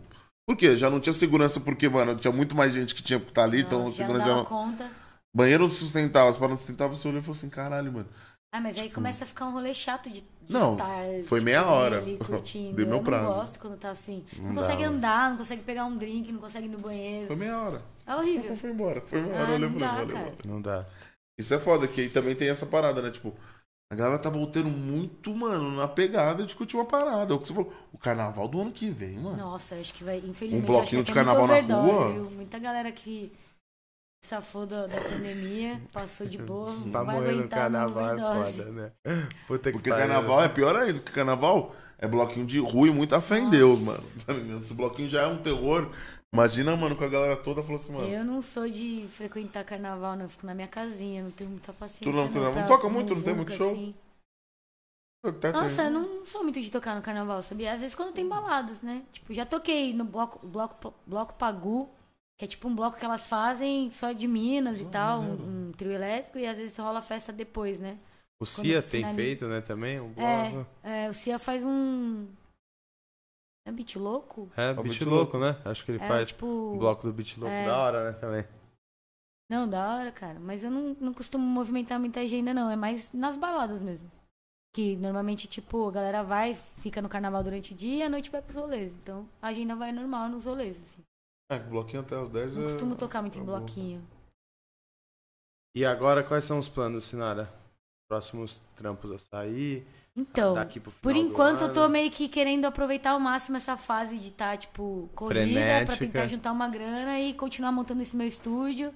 Por 0.49 0.57
quê? 0.57 0.75
Já 0.75 0.89
não 0.89 0.99
tinha 0.99 1.13
segurança, 1.13 1.61
porque, 1.61 1.91
mano, 1.91 2.17
tinha 2.17 2.33
muito 2.33 2.57
mais 2.57 2.73
gente 2.73 2.95
que 2.95 3.03
tinha 3.03 3.21
que 3.21 3.29
estar 3.29 3.45
ali, 3.45 3.61
então 3.61 3.87
a 3.87 3.91
segurança 3.91 4.25
não 4.25 4.31
já 4.33 4.37
não. 4.39 4.45
conta. 4.47 4.91
Banheiro 5.37 5.65
não 5.65 5.71
sustentava, 5.71 6.31
as 6.31 6.39
paradas 6.39 6.53
não 6.55 6.59
sustentavam, 6.59 6.97
você 6.97 7.07
olhou 7.07 7.21
e 7.21 7.23
falou 7.23 7.37
assim: 7.37 7.51
caralho, 7.51 7.93
mano. 7.93 8.09
Ah, 8.51 8.59
mas 8.59 8.79
aí 8.79 8.89
começa 8.89 9.25
a 9.25 9.27
ficar 9.27 9.45
um 9.45 9.53
rolê 9.53 9.75
chato 9.75 10.09
de, 10.09 10.23
de 10.23 10.27
Tipo, 10.49 10.53
Não, 10.55 10.73
estar. 10.73 11.03
foi 11.27 11.39
tipo, 11.41 11.45
meia 11.45 11.67
hora. 11.67 11.99
Ali, 11.99 12.17
curtindo. 12.17 12.73
Dei 12.77 12.87
meu 12.87 12.97
eu 12.97 13.03
prazo. 13.03 13.29
não 13.29 13.35
gosto 13.37 13.59
quando 13.61 13.77
tá 13.77 13.91
assim. 13.91 14.25
Não, 14.39 14.45
Não 14.47 14.55
consegue 14.55 14.83
dava. 14.85 14.95
andar, 14.97 15.31
não 15.31 15.37
consegue 15.37 15.63
pegar 15.63 15.85
um 15.85 15.99
drink, 15.99 16.33
não 16.33 16.41
consegue 16.41 16.65
ir 16.67 16.71
no 16.71 16.79
banheiro. 16.79 17.27
Foi 17.27 17.37
meia 17.37 17.61
hora. 17.61 17.83
É 18.07 18.17
horrível. 18.17 18.57
Foi 18.57 18.71
embora. 18.71 19.03
Foi 19.03 19.21
meia 19.21 19.35
hora. 19.35 19.49
Ah, 19.49 19.53
eu 19.53 19.59
não 19.59 19.79
falei, 19.79 20.07
dá. 20.07 20.33
Não 20.47 20.63
dá. 20.63 20.87
Isso 21.39 21.53
é 21.53 21.59
foda, 21.59 21.87
que 21.87 22.01
aí 22.01 22.09
também 22.09 22.35
tem 22.35 22.49
essa 22.49 22.65
parada, 22.65 23.03
né? 23.03 23.11
Tipo, 23.11 23.35
a 23.91 23.95
galera 23.97 24.19
tá 24.19 24.29
voltando 24.29 24.69
muito, 24.69 25.35
mano, 25.35 25.71
na 25.75 25.89
pegada 25.89 26.43
de 26.43 26.47
discutir 26.47 26.77
uma 26.77 26.85
parada. 26.85 27.33
É 27.33 27.37
o 27.37 27.41
que 27.41 27.47
você 27.49 27.55
falou. 27.55 27.73
O 27.93 27.97
carnaval 27.97 28.47
do 28.47 28.61
ano 28.61 28.71
que 28.71 28.91
vem, 28.91 29.19
mano. 29.19 29.37
Nossa, 29.37 29.77
acho 29.77 29.95
que 29.95 30.05
vai, 30.05 30.19
infelizmente. 30.19 30.63
Um 30.63 30.67
bloquinho 30.67 31.01
acho 31.01 31.07
de 31.07 31.13
que 31.13 31.19
carnaval 31.19 31.47
na 31.47 31.55
overdose, 31.55 31.91
rua? 31.91 32.13
Viu? 32.13 32.31
Muita 32.31 32.59
galera 32.59 32.93
que 32.93 33.33
safou 34.23 34.67
da, 34.67 34.87
da 34.87 35.01
pandemia, 35.01 35.81
passou 35.91 36.27
de 36.27 36.37
boa. 36.37 36.71
vai 36.87 37.05
morrer 37.05 37.33
no 37.33 37.49
carnaval 37.49 38.15
é 38.15 38.53
foda, 38.53 38.65
né? 38.73 38.93
Puta 39.47 39.71
que 39.71 39.79
Porque 39.79 39.91
pariu. 39.91 40.07
carnaval 40.07 40.43
é 40.43 40.49
pior 40.49 40.77
ainda, 40.77 41.01
porque 41.01 41.13
carnaval 41.13 41.75
é 41.99 42.07
bloquinho 42.07 42.45
de 42.45 42.59
rua 42.59 42.89
e 42.89 42.91
muita 42.91 43.23
fé 43.23 43.39
em 43.39 43.49
Deus, 43.49 43.79
mano. 43.81 44.05
Tá 44.27 44.35
ligado? 44.35 44.65
Se 44.65 44.73
o 44.73 44.75
bloquinho 44.75 45.09
já 45.09 45.23
é 45.23 45.27
um 45.27 45.39
terror, 45.39 45.91
imagina, 46.33 46.77
mano, 46.77 46.95
com 46.97 47.05
a 47.05 47.09
galera 47.09 47.37
toda 47.37 47.63
falou 47.63 47.77
assim, 47.77 47.93
mano. 47.93 48.09
Eu 48.09 48.25
não 48.25 48.41
sou 48.43 48.69
de 48.69 49.07
frequentar 49.17 49.65
carnaval, 49.65 50.17
não. 50.17 50.25
Eu 50.25 50.29
fico 50.29 50.47
na 50.47 50.55
minha 50.55 50.69
casinha, 50.69 51.23
não 51.23 51.31
tenho 51.31 51.51
muita 51.51 51.73
paciência. 51.73 52.05
Tu 52.07 52.13
não- 52.17 52.31
tu 52.31 52.39
não- 52.39 52.55
não 52.55 52.67
toca 52.67 52.89
muito, 52.89 53.15
não 53.15 53.23
tem 53.23 53.35
muito 53.35 53.53
show? 53.53 53.73
assim. 53.73 53.95
Até 55.25 55.51
tem- 55.53 55.61
Nossa, 55.61 55.83
eu 55.83 55.91
não 55.91 56.25
sou 56.25 56.43
muito 56.45 56.61
de 56.61 56.71
tocar 56.71 56.95
no 56.95 57.03
carnaval, 57.03 57.43
sabia? 57.43 57.73
Às 57.73 57.81
vezes 57.81 57.95
quando 57.95 58.13
tem 58.15 58.27
baladas, 58.29 58.81
né? 58.83 59.03
Tipo, 59.13 59.35
já 59.35 59.45
toquei 59.45 59.93
no 59.93 60.05
bloco, 60.05 60.47
bloco, 60.47 60.95
bloco 61.07 61.35
Pagu, 61.35 61.89
que 62.39 62.45
é 62.45 62.49
tipo 62.49 62.69
um 62.69 62.75
bloco 62.75 62.97
que 62.99 63.05
elas 63.05 63.27
fazem 63.27 63.91
só 63.91 64.13
de 64.13 64.29
Minas 64.29 64.81
e 64.81 64.85
tal, 64.85 65.21
um, 65.21 65.69
um 65.69 65.73
trio 65.73 65.91
elétrico, 65.91 66.39
e 66.39 66.47
às 66.47 66.57
vezes 66.57 66.77
rola 66.79 67.03
festa 67.03 67.33
depois, 67.33 67.81
né? 67.81 67.99
O 68.41 68.47
Cia 68.47 68.81
tem 68.81 69.01
finaliza. 69.01 69.17
feito, 69.21 69.49
né, 69.49 69.61
também? 69.61 69.99
O 69.99 70.13
É. 70.17 70.51
bloco. 70.51 70.67
É, 70.85 71.11
o 71.11 71.15
Cia 71.15 71.37
faz 71.41 71.65
um. 71.65 72.29
É 73.69 73.73
beat 73.73 73.97
louco? 73.97 74.49
É, 74.57 74.71
o 74.71 74.83
Beat 74.83 74.99
Beat 74.99 75.03
Louco, 75.03 75.39
né? 75.39 75.61
Acho 75.65 75.85
que 75.85 75.91
ele 75.93 76.03
É, 76.03 76.09
faz 76.09 76.29
tipo. 76.29 76.47
o 76.47 76.79
bloco 76.79 77.07
do 77.07 77.13
Beat 77.13 77.37
Louco. 77.37 77.53
é. 77.55 77.67
Da 77.67 77.79
hora, 77.79 78.11
né, 78.13 78.19
também. 78.19 78.45
Não, 79.51 79.69
da 79.69 79.95
hora, 79.95 80.11
cara. 80.11 80.39
Mas 80.41 80.65
eu 80.65 80.71
não, 80.71 80.97
não 81.01 81.13
costumo 81.13 81.45
movimentar 81.47 81.99
muita 82.01 82.21
agenda, 82.21 82.55
não. 82.55 82.71
É 82.71 82.77
mais 82.77 83.13
nas 83.13 83.37
baladas 83.37 83.81
mesmo. 83.83 84.11
Que 84.75 84.97
normalmente, 84.97 85.47
tipo, 85.47 85.87
a 85.89 85.91
galera 85.91 86.23
vai, 86.23 86.55
fica 86.55 87.03
no 87.03 87.09
carnaval 87.09 87.43
durante 87.43 87.73
o 87.73 87.77
dia 87.77 87.97
e 87.97 88.03
à 88.03 88.09
noite 88.09 88.31
vai 88.31 88.41
pros 88.41 88.57
rolês. 88.57 88.93
Então 89.03 89.29
a 89.43 89.49
agenda 89.49 89.75
vai 89.77 89.93
normal 89.93 90.29
nos 90.29 90.45
rolês, 90.47 90.77
assim. 90.81 91.03
É, 91.51 91.59
bloquinho 91.59 92.01
até 92.03 92.15
as 92.19 92.29
10 92.29 92.57
Não 92.57 92.69
é... 92.69 92.71
costumo 92.73 92.97
tocar 92.97 93.21
muito 93.23 93.39
em 93.39 93.43
é 93.43 93.45
bom. 93.45 93.57
bloquinho. 93.59 94.03
E 95.75 95.85
agora, 95.85 96.23
quais 96.25 96.45
são 96.45 96.59
os 96.59 96.69
planos, 96.69 97.05
Sinara? 97.05 97.53
Próximos 98.09 98.61
trampos 98.77 99.11
a 99.13 99.19
sair? 99.19 99.87
Então, 100.21 100.55
por 101.01 101.15
enquanto 101.15 101.61
eu 101.63 101.73
tô 101.73 101.89
meio 101.89 102.11
que 102.11 102.29
querendo 102.29 102.65
aproveitar 102.65 103.11
ao 103.13 103.21
máximo 103.21 103.57
essa 103.57 103.77
fase 103.77 104.19
de 104.19 104.29
estar, 104.31 104.59
tipo, 104.59 105.09
corrida 105.15 105.45
pra 105.87 105.95
Frenética. 105.95 105.97
tentar 105.99 106.27
juntar 106.27 106.51
uma 106.51 106.69
grana 106.69 107.21
e 107.21 107.33
continuar 107.35 107.71
montando 107.71 108.03
esse 108.03 108.17
meu 108.17 108.27
estúdio. 108.27 108.93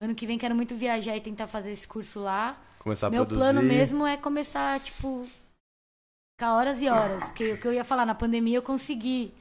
Ano 0.00 0.14
que 0.14 0.26
vem 0.26 0.38
quero 0.38 0.54
muito 0.54 0.74
viajar 0.74 1.14
e 1.14 1.20
tentar 1.20 1.46
fazer 1.46 1.72
esse 1.72 1.86
curso 1.86 2.20
lá. 2.20 2.58
Começar 2.78 3.08
a 3.08 3.10
Meu 3.10 3.26
produzir? 3.26 3.38
plano 3.52 3.62
mesmo 3.62 4.06
é 4.06 4.16
começar, 4.16 4.80
tipo, 4.80 5.26
ficar 6.34 6.54
horas 6.54 6.80
e 6.80 6.88
horas. 6.88 7.22
Porque 7.24 7.52
o 7.52 7.60
que 7.60 7.68
eu 7.68 7.74
ia 7.74 7.84
falar, 7.84 8.06
na 8.06 8.14
pandemia 8.14 8.56
eu 8.56 8.62
consegui 8.62 9.34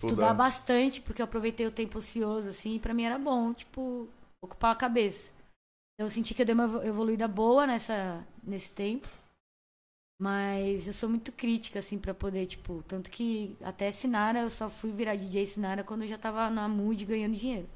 estudar 0.00 0.12
Estudar. 0.30 0.34
bastante, 0.34 1.00
porque 1.00 1.22
eu 1.22 1.24
aproveitei 1.24 1.66
o 1.66 1.72
tempo 1.72 1.98
ocioso, 1.98 2.48
assim, 2.48 2.74
e 2.76 2.80
pra 2.80 2.92
mim 2.94 3.04
era 3.04 3.18
bom, 3.18 3.52
tipo, 3.52 4.08
ocupar 4.42 4.72
a 4.72 4.76
cabeça. 4.76 5.28
Então 5.94 6.06
eu 6.06 6.10
senti 6.10 6.34
que 6.34 6.42
eu 6.42 6.46
dei 6.46 6.54
uma 6.54 6.64
evo- 6.64 6.82
evoluída 6.82 7.28
boa 7.28 7.66
nessa, 7.66 8.24
nesse 8.42 8.72
tempo. 8.72 9.08
Mas 10.20 10.86
eu 10.88 10.92
sou 10.92 11.08
muito 11.08 11.30
crítica, 11.30 11.78
assim, 11.78 11.96
pra 11.96 12.12
poder, 12.12 12.46
tipo, 12.46 12.82
tanto 12.88 13.08
que 13.08 13.56
até 13.62 13.90
Sinara, 13.92 14.40
eu 14.40 14.50
só 14.50 14.68
fui 14.68 14.90
virar 14.90 15.14
DJ 15.14 15.46
Sinara 15.46 15.84
quando 15.84 16.02
eu 16.02 16.08
já 16.08 16.18
tava 16.18 16.50
na 16.50 16.68
mood 16.68 17.04
ganhando 17.04 17.36
dinheiro. 17.36 17.68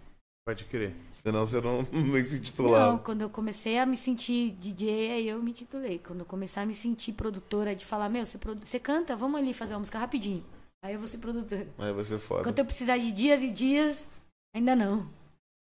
Pode 0.45 0.65
crer. 0.65 0.93
Senão 1.23 1.47
você 1.47 1.61
não 1.61 1.87
nem 1.93 2.25
se 2.25 2.35
Não, 2.37 2.43
titulava. 2.43 2.99
quando 2.99 3.21
eu 3.23 3.31
comecei 3.31 3.79
a 3.79 3.87
me 3.87 3.97
sentir 3.97 4.51
DJ, 4.59 5.13
aí 5.13 5.29
eu 5.29 5.41
me 5.41 5.53
titulei. 5.53 6.01
Quando 6.01 6.21
eu 6.21 6.27
começar 6.27 6.63
a 6.63 6.67
me 6.67 6.75
sentir 6.75 7.13
produtora, 7.13 7.77
de 7.77 7.87
falar, 7.87 8.09
meu, 8.09 8.27
você, 8.27 8.37
produ- 8.39 8.67
você 8.67 8.81
canta, 8.81 9.15
vamos 9.15 9.39
ali 9.41 9.55
fazer 9.55 9.75
uma 9.75 9.79
música 9.81 10.01
rapidinho. 10.01 10.45
Aí 10.85 10.95
eu 10.95 10.99
vou 10.99 11.07
ser 11.07 11.19
produtora. 11.19 11.69
Aí 11.79 12.05
ser 12.05 12.19
foda. 12.19 12.41
Enquanto 12.41 12.59
eu 12.59 12.65
precisar 12.65 12.99
de 12.99 13.13
dias 13.13 13.41
e 13.41 13.51
dias, 13.51 14.09
ainda 14.53 14.75
não. 14.75 15.09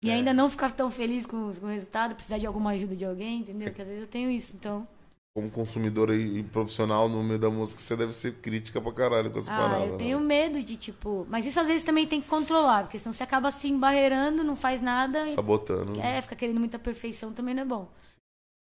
E 0.05 0.09
É. 0.09 0.15
ainda 0.15 0.33
não 0.33 0.49
ficar 0.49 0.71
tão 0.71 0.89
feliz 0.89 1.27
com, 1.27 1.53
com 1.53 1.67
o 1.67 1.71
resultado, 1.71 2.15
precisar 2.15 2.39
de 2.39 2.47
alguma 2.47 2.71
ajuda 2.71 2.95
de 2.95 3.05
alguém, 3.05 3.41
entendeu? 3.41 3.75
Que 3.75 3.83
às 3.83 3.89
vezes 3.89 4.03
eu 4.03 4.09
tenho 4.09 4.31
isso, 4.31 4.55
então. 4.55 4.87
Como 5.32 5.48
consumidor 5.48 6.12
e 6.12 6.43
profissional 6.43 7.09
no 7.09 7.23
meio 7.23 7.39
da 7.39 7.48
música, 7.48 7.81
você 7.81 7.97
deve 7.97 8.12
ser 8.12 8.35
crítica 8.40 8.81
pra 8.81 8.93
caralho 8.93 9.31
com 9.31 9.39
essa 9.39 9.52
Ah, 9.52 9.57
parada. 9.57 9.85
eu 9.85 9.93
né? 9.93 9.97
tenho 9.98 10.19
medo 10.19 10.61
de, 10.61 10.77
tipo. 10.77 11.24
Mas 11.31 11.47
isso 11.47 11.61
às 11.61 11.69
vezes 11.69 11.85
também 11.85 12.05
tem 12.05 12.20
que 12.20 12.27
controlar, 12.28 12.82
porque 12.82 12.98
senão 12.98 13.12
você 13.12 13.23
acaba 13.23 13.48
se 13.52 13.69
embarreirando, 13.69 14.43
não 14.43 14.57
faz 14.57 14.82
nada. 14.82 15.23
e 15.28 15.35
Sabotando. 15.35 16.01
É, 16.01 16.20
ficar 16.20 16.35
querendo 16.35 16.59
muita 16.59 16.81
perfeição 16.81 17.32
também 17.32 17.55
não 17.55 17.62
é 17.62 17.66
bom. 17.66 17.89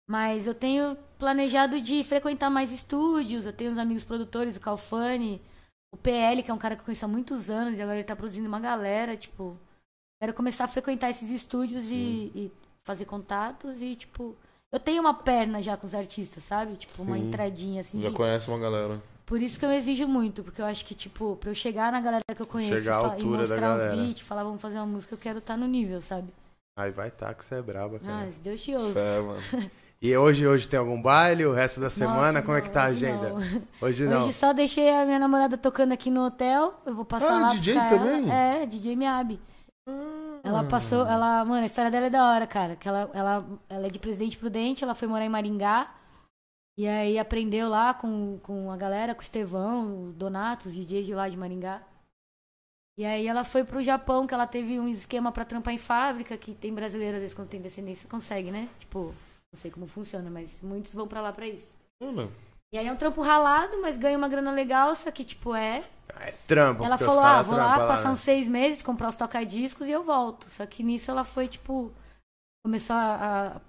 Mas 0.07 0.45
eu 0.45 0.53
tenho 0.53 0.95
planejado 1.17 1.81
de 1.81 2.03
frequentar 2.03 2.51
mais 2.51 2.71
estúdios. 2.71 3.45
Eu 3.47 3.53
tenho 3.53 3.71
uns 3.71 3.77
amigos 3.79 4.03
produtores, 4.03 4.55
o 4.55 4.59
Calfani, 4.59 5.41
o 5.91 5.97
PL, 5.97 6.43
que 6.43 6.51
é 6.51 6.53
um 6.53 6.57
cara 6.59 6.75
que 6.75 6.81
eu 6.81 6.85
conheço 6.85 7.05
há 7.05 7.07
muitos 7.07 7.49
anos, 7.49 7.79
e 7.79 7.81
agora 7.81 7.97
ele 7.97 8.03
tá 8.03 8.15
produzindo 8.15 8.47
uma 8.47 8.59
galera, 8.59 9.17
tipo. 9.17 9.57
Quero 10.21 10.35
começar 10.35 10.65
a 10.65 10.67
frequentar 10.67 11.09
esses 11.09 11.31
estúdios 11.31 11.89
e, 11.89 12.31
e 12.35 12.51
fazer 12.83 13.05
contatos 13.05 13.81
e, 13.81 13.95
tipo. 13.95 14.35
Eu 14.73 14.79
tenho 14.79 14.99
uma 15.01 15.13
perna 15.13 15.61
já 15.61 15.77
com 15.77 15.85
os 15.85 15.93
artistas, 15.93 16.43
sabe? 16.43 16.75
Tipo, 16.75 17.03
uma 17.03 17.15
Sim. 17.15 17.27
entradinha 17.27 17.81
assim. 17.81 18.01
Já 18.01 18.09
de- 18.09 18.15
conhece 18.15 18.47
uma 18.49 18.57
galera. 18.57 18.99
Por 19.25 19.39
isso 19.41 19.57
que 19.59 19.63
eu 19.65 19.71
exijo 19.71 20.07
muito, 20.07 20.43
porque 20.43 20.59
eu 20.61 20.65
acho 20.65 20.83
que, 20.83 20.95
tipo, 20.95 21.35
pra 21.37 21.51
eu 21.51 21.55
chegar 21.55 21.91
na 21.91 22.01
galera 22.01 22.23
que 22.35 22.41
eu 22.41 22.45
conheço 22.47 22.77
Chegar 22.79 22.95
à 22.95 22.99
e 22.99 23.01
fa- 23.03 23.07
e 23.07 23.11
altura 23.11 23.31
da 23.47 23.49
mostrar 23.55 23.67
galera. 23.69 23.95
uns 23.95 24.07
beats, 24.07 24.21
falar, 24.21 24.43
vamos 24.43 24.61
fazer 24.61 24.77
uma 24.77 24.85
música, 24.87 25.13
eu 25.13 25.17
quero 25.19 25.37
estar 25.37 25.55
no 25.55 25.67
nível, 25.67 26.01
sabe? 26.01 26.27
Aí 26.77 26.89
vai 26.91 27.11
tá 27.11 27.33
que 27.35 27.45
você 27.45 27.55
é 27.55 27.61
braba, 27.61 27.97
Ah, 27.97 28.07
cara. 28.07 28.29
Deus 28.43 28.61
te 28.61 28.75
ouça. 28.75 28.93
Fé, 28.95 29.19
mano. 29.21 29.41
E 30.01 30.17
hoje, 30.17 30.45
hoje 30.45 30.67
tem 30.67 30.77
algum 30.77 31.01
baile? 31.01 31.45
O 31.45 31.53
resto 31.53 31.79
da 31.79 31.89
semana? 31.89 32.33
Nossa, 32.33 32.41
Como 32.41 32.57
é 32.57 32.61
que 32.61 32.69
tá 32.69 32.81
a 32.81 32.85
agenda? 32.87 33.29
não. 33.29 33.37
Hoje 33.87 34.03
não. 34.05 34.23
Hoje 34.25 34.33
só 34.33 34.51
deixei 34.51 34.89
a 34.89 35.05
minha 35.05 35.17
namorada 35.17 35.57
tocando 35.57 35.93
aqui 35.93 36.09
no 36.11 36.25
hotel. 36.25 36.73
Eu 36.85 36.93
vou 36.93 37.05
passar 37.05 37.31
Ah, 37.37 37.39
lá 37.43 37.47
DJ 37.49 37.75
também? 37.75 38.23
Ela. 38.29 38.33
É, 38.33 38.65
DJ 38.65 38.97
Miabi. 38.97 39.39
Ela 40.43 40.65
passou, 40.65 41.07
ela, 41.07 41.45
mano, 41.45 41.63
a 41.63 41.65
história 41.65 41.89
dela 41.89 42.07
é 42.07 42.09
da 42.09 42.29
hora, 42.29 42.45
cara. 42.45 42.75
Que 42.75 42.87
ela, 42.87 43.09
ela, 43.13 43.59
ela 43.69 43.87
é 43.87 43.89
de 43.89 43.97
Presidente 43.97 44.37
Prudente, 44.37 44.83
ela 44.83 44.93
foi 44.93 45.07
morar 45.07 45.25
em 45.25 45.29
Maringá. 45.29 45.95
E 46.77 46.85
aí 46.85 47.17
aprendeu 47.17 47.69
lá 47.69 47.93
com, 47.93 48.39
com 48.43 48.69
a 48.69 48.75
galera, 48.75 49.15
com 49.15 49.21
o 49.21 49.23
Estevão, 49.23 50.09
o 50.09 50.11
Donato, 50.11 50.67
os 50.67 50.75
DJs 50.75 51.05
de 51.05 51.15
lá 51.15 51.29
de 51.29 51.37
Maringá. 51.37 51.81
E 52.97 53.05
aí 53.05 53.25
ela 53.25 53.43
foi 53.43 53.63
pro 53.63 53.81
Japão, 53.81 54.27
que 54.27 54.33
ela 54.33 54.45
teve 54.45 54.79
um 54.79 54.87
esquema 54.87 55.31
pra 55.31 55.45
trampar 55.45 55.73
em 55.73 55.79
fábrica, 55.79 56.37
que 56.37 56.53
tem 56.53 56.73
brasileiro, 56.73 57.15
às 57.15 57.21
vezes, 57.21 57.35
quando 57.35 57.49
tem 57.49 57.61
descendência, 57.61 58.09
consegue, 58.09 58.51
né? 58.51 58.67
Tipo, 58.79 59.13
não 59.51 59.59
sei 59.59 59.71
como 59.71 59.87
funciona, 59.87 60.29
mas 60.29 60.61
muitos 60.61 60.93
vão 60.93 61.07
pra 61.07 61.21
lá 61.21 61.31
pra 61.31 61.47
isso. 61.47 61.73
Mano, 62.01 62.31
E 62.73 62.77
aí 62.77 62.87
é 62.87 62.91
um 62.91 62.95
trampo 62.95 63.21
ralado, 63.21 63.79
mas 63.79 63.97
ganha 63.97 64.17
uma 64.17 64.27
grana 64.27 64.51
legal, 64.51 64.95
só 64.95 65.11
que, 65.11 65.23
tipo, 65.23 65.53
é. 65.53 65.83
É 66.19 66.31
trampo. 66.47 66.83
Ela 66.83 66.97
falou, 66.97 67.19
ah, 67.19 67.43
vou 67.43 67.55
lá 67.55 67.87
passar 67.87 68.05
né? 68.05 68.13
uns 68.13 68.21
seis 68.21 68.47
meses, 68.47 68.81
comprar 68.81 69.09
os 69.09 69.15
toca-discos 69.15 69.87
e 69.87 69.91
eu 69.91 70.03
volto. 70.03 70.49
Só 70.49 70.65
que 70.65 70.81
nisso 70.81 71.11
ela 71.11 71.23
foi, 71.23 71.47
tipo, 71.47 71.93
começou 72.65 72.95
a, 72.95 73.13
a 73.57 73.61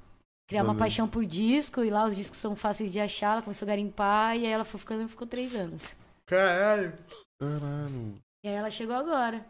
criar 0.49 0.65
uma 0.65 0.75
paixão 0.75 1.07
por 1.07 1.27
disco, 1.27 1.85
e 1.85 1.91
lá 1.91 2.07
os 2.07 2.17
discos 2.17 2.39
são 2.39 2.57
fáceis 2.57 2.91
de 2.91 2.99
achar, 2.99 3.33
ela 3.33 3.43
começou 3.43 3.67
a 3.67 3.69
garimpar, 3.69 4.37
e 4.39 4.47
aí 4.47 4.53
ela 4.53 4.65
foi 4.65 4.81
ficando 4.81 5.07
ficou 5.07 5.27
três 5.27 5.55
anos. 5.55 5.95
Caralho. 6.25 6.95
caralho. 7.39 8.15
E 8.43 8.49
aí 8.49 8.55
ela 8.55 8.71
chegou 8.71 8.97
agora. 8.97 9.45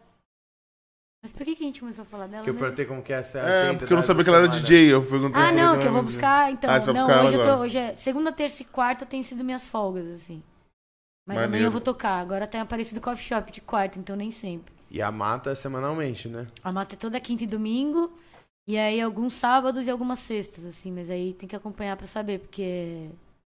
Mas 1.25 1.31
por 1.31 1.43
que, 1.43 1.55
que 1.55 1.63
a 1.63 1.65
gente 1.65 1.79
começou 1.79 2.03
a 2.03 2.05
falar 2.05 2.27
dela? 2.27 2.43
Que 2.43 2.49
eu 2.51 2.53
mesmo? 2.53 2.63
perguntei 2.65 2.85
como 2.85 3.01
que 3.01 3.11
é 3.11 3.15
essa 3.15 3.39
É, 3.39 3.41
agenda 3.63 3.79
porque 3.79 3.91
eu 3.91 3.95
não 3.95 4.01
da- 4.03 4.05
sabia 4.07 4.23
que 4.23 4.29
ela 4.29 4.37
era. 4.37 4.47
DJ. 4.47 4.93
Eu 4.93 5.03
perguntei 5.03 5.41
Ah, 5.41 5.51
não, 5.51 5.79
que 5.79 5.85
eu 5.87 5.91
vou 5.91 6.03
buscar. 6.03 6.51
Então, 6.51 6.69
Ah, 6.69 6.79
você 6.79 6.85
vai 6.85 6.93
não, 6.93 7.07
buscar 7.07 7.25
hoje, 7.25 7.33
eu 7.35 7.43
tô, 7.43 7.55
hoje 7.63 7.77
é 7.79 7.95
segunda, 7.95 8.31
terça 8.31 8.61
e 8.61 8.65
quarta 8.65 9.07
tem 9.07 9.23
sido 9.23 9.43
minhas 9.43 9.67
folgas, 9.67 10.05
assim. 10.05 10.43
Mas 11.27 11.37
amanhã 11.37 11.47
Maneiro. 11.47 11.65
eu 11.67 11.71
vou 11.71 11.81
tocar. 11.81 12.19
Agora 12.19 12.45
tem 12.45 12.61
aparecido 12.61 13.01
coffee 13.01 13.25
shop 13.25 13.51
de 13.51 13.59
quarta, 13.59 13.97
então 13.97 14.15
nem 14.15 14.29
sempre. 14.31 14.71
E 14.91 15.01
a 15.01 15.11
mata 15.11 15.49
é 15.49 15.55
semanalmente, 15.55 16.27
né? 16.27 16.45
A 16.63 16.71
mata 16.71 16.93
é 16.93 16.97
toda 16.97 17.19
quinta 17.19 17.43
e 17.43 17.47
domingo. 17.47 18.13
E 18.67 18.77
aí 18.77 19.01
alguns 19.01 19.33
sábados 19.33 19.87
e 19.87 19.89
algumas 19.89 20.19
sextas, 20.19 20.63
assim. 20.63 20.91
Mas 20.91 21.09
aí 21.09 21.33
tem 21.33 21.49
que 21.49 21.55
acompanhar 21.55 21.97
pra 21.97 22.05
saber, 22.05 22.39
porque. 22.41 23.09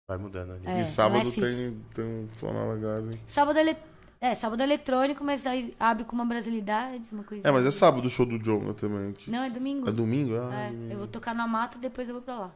Vai 0.08 0.18
mudando 0.18 0.54
ali. 0.54 0.66
É, 0.66 0.74
e 0.74 0.78
não 0.78 0.84
sábado 0.84 1.28
é 1.28 1.32
tem, 1.32 1.80
tem 1.94 2.04
um 2.04 2.72
legado. 2.74 3.12
hein? 3.12 3.20
Sábado 3.28 3.56
é, 3.56 3.60
ele- 3.62 3.76
é, 4.20 4.34
sábado 4.34 4.60
é 4.60 4.64
eletrônico, 4.64 5.24
mas 5.24 5.46
aí 5.46 5.74
abre 5.80 6.04
com 6.04 6.14
uma 6.14 6.24
brasilidade, 6.24 7.04
uma 7.12 7.24
coisa. 7.24 7.48
É, 7.48 7.50
mas 7.50 7.64
é 7.66 7.70
sábado 7.70 8.04
o 8.04 8.08
show 8.10 8.26
do 8.26 8.38
Jonga 8.38 8.74
também. 8.74 9.10
aqui. 9.10 9.30
Não, 9.30 9.42
é 9.42 9.50
domingo. 9.50 9.88
É 9.88 9.92
domingo? 9.92 10.34
Ah, 10.36 10.54
É, 10.62 10.68
domingo. 10.70 10.92
eu 10.92 10.98
vou 10.98 11.06
tocar 11.06 11.34
na 11.34 11.46
mata 11.48 11.78
depois 11.78 12.06
eu 12.08 12.14
vou 12.14 12.22
pra 12.22 12.38
lá. 12.38 12.50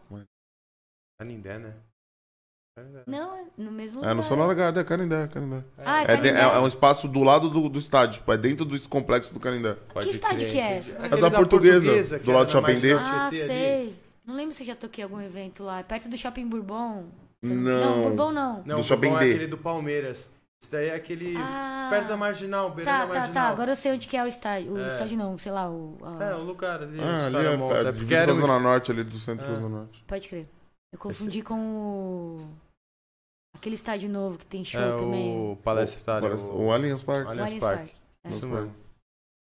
Canindé, 1.19 1.59
né? 1.59 1.73
Não, 3.07 3.37
é 3.37 3.45
no 3.57 3.71
mesmo 3.71 4.01
É, 4.01 4.07
não 4.07 4.11
lugar. 4.17 4.25
sou 4.25 4.37
na 4.37 4.47
Lagarda, 4.47 4.81
é 4.81 4.85
Canindé, 4.85 5.29
Canindé. 5.29 5.63
Ah, 5.79 6.01
é, 6.01 6.03
É, 6.03 6.17
de- 6.17 6.29
é, 6.29 6.33
Canindé. 6.33 6.57
é 6.57 6.61
um 6.61 6.67
espaço 6.67 7.07
do 7.07 7.23
lado 7.23 7.49
do, 7.49 7.69
do 7.69 7.79
estádio, 7.79 8.19
tipo, 8.19 8.33
é 8.33 8.37
dentro 8.37 8.65
do 8.65 8.89
complexo 8.89 9.33
do 9.33 9.39
Canindé. 9.39 9.75
Pode 9.93 10.09
Que 10.09 10.15
estádio 10.17 10.49
crer. 10.51 10.51
que 10.51 10.59
é? 10.59 10.79
Aquele 11.07 11.21
da 11.21 11.31
Portuguesa, 11.31 12.19
que 12.19 12.25
do 12.27 12.33
lado 12.33 12.47
do 12.47 12.53
Shopping 12.53 12.81
D. 12.81 12.95
Ah, 12.95 13.29
Tietê 13.31 13.45
ali. 13.45 13.47
sei. 13.61 13.97
Não 14.27 14.35
lembro 14.35 14.53
se 14.55 14.65
eu 14.65 14.67
já 14.67 14.75
toquei 14.75 15.05
algum 15.05 15.21
evento 15.21 15.63
lá. 15.63 15.79
É 15.79 15.83
perto 15.85 16.09
do 16.09 16.17
Shopping 16.19 16.49
Bourbon. 16.49 17.05
Não. 17.41 17.55
Não, 17.55 18.03
Bourbon 18.03 18.33
não. 18.33 18.57
Não, 18.67 18.77
Do 18.77 18.81
o 18.81 18.83
Shopping 18.83 19.11
D. 19.11 19.15
é 19.15 19.19
aquele 19.35 19.47
do 19.47 19.59
Palmeiras. 19.59 20.29
Isso 20.65 20.73
daí 20.73 20.89
é 20.89 20.95
aquele 20.95 21.37
Ah. 21.37 21.89
perto 21.91 22.09
da 22.09 22.17
Marginal, 22.17 22.71
beirando 22.71 22.97
Tá, 22.99 23.05
da 23.05 23.13
tá, 23.13 23.21
Marginal. 23.21 23.45
tá. 23.45 23.51
Agora 23.51 23.73
eu 23.73 23.77
sei 23.77 23.93
onde 23.93 24.09
que 24.09 24.17
é 24.17 24.25
o 24.25 24.27
estádio. 24.27 24.73
O 24.73 24.79
É. 24.79 24.89
estádio 24.89 25.19
não, 25.19 25.37
sei 25.37 25.53
lá, 25.53 25.71
o. 25.71 25.99
a- 26.03 26.25
É, 26.25 26.35
o 26.35 26.43
lugar 26.43 26.83
ali. 26.83 26.99
Ah, 27.01 27.27
ali 27.27 27.37
é, 27.37 27.57
montam. 27.57 27.77
é, 27.77 27.89
É 27.89 27.93
porque 27.93 28.15
era 28.15 28.33
Zona 28.33 28.59
Norte 28.59 28.91
ali, 28.91 29.05
do 29.05 29.17
centro 29.19 29.45
É. 29.47 29.49
da 29.51 29.55
Zona 29.57 29.69
Norte. 29.69 30.03
Pode 30.07 30.27
crer. 30.29 30.47
Eu 30.91 30.99
confundi 30.99 31.43
com 31.43 31.59
o. 31.59 32.49
Aquele 33.55 33.75
estádio 33.75 34.09
novo 34.09 34.39
que 34.39 34.47
tem 34.47 34.65
show 34.65 34.81
É 34.81 34.97
também. 34.97 35.37
o 35.37 35.57
Palestra 35.63 36.01
Itália. 36.01 36.29
Parece- 36.31 36.47
O 36.47 36.73
Allianz 36.73 37.03
Parque. 37.03 37.29
Allianz 37.29 37.53
Allianz. 37.53 37.61
Parque. 37.65 37.93
É. 38.25 38.29
Isso 38.31 38.47
mesmo. 38.49 38.75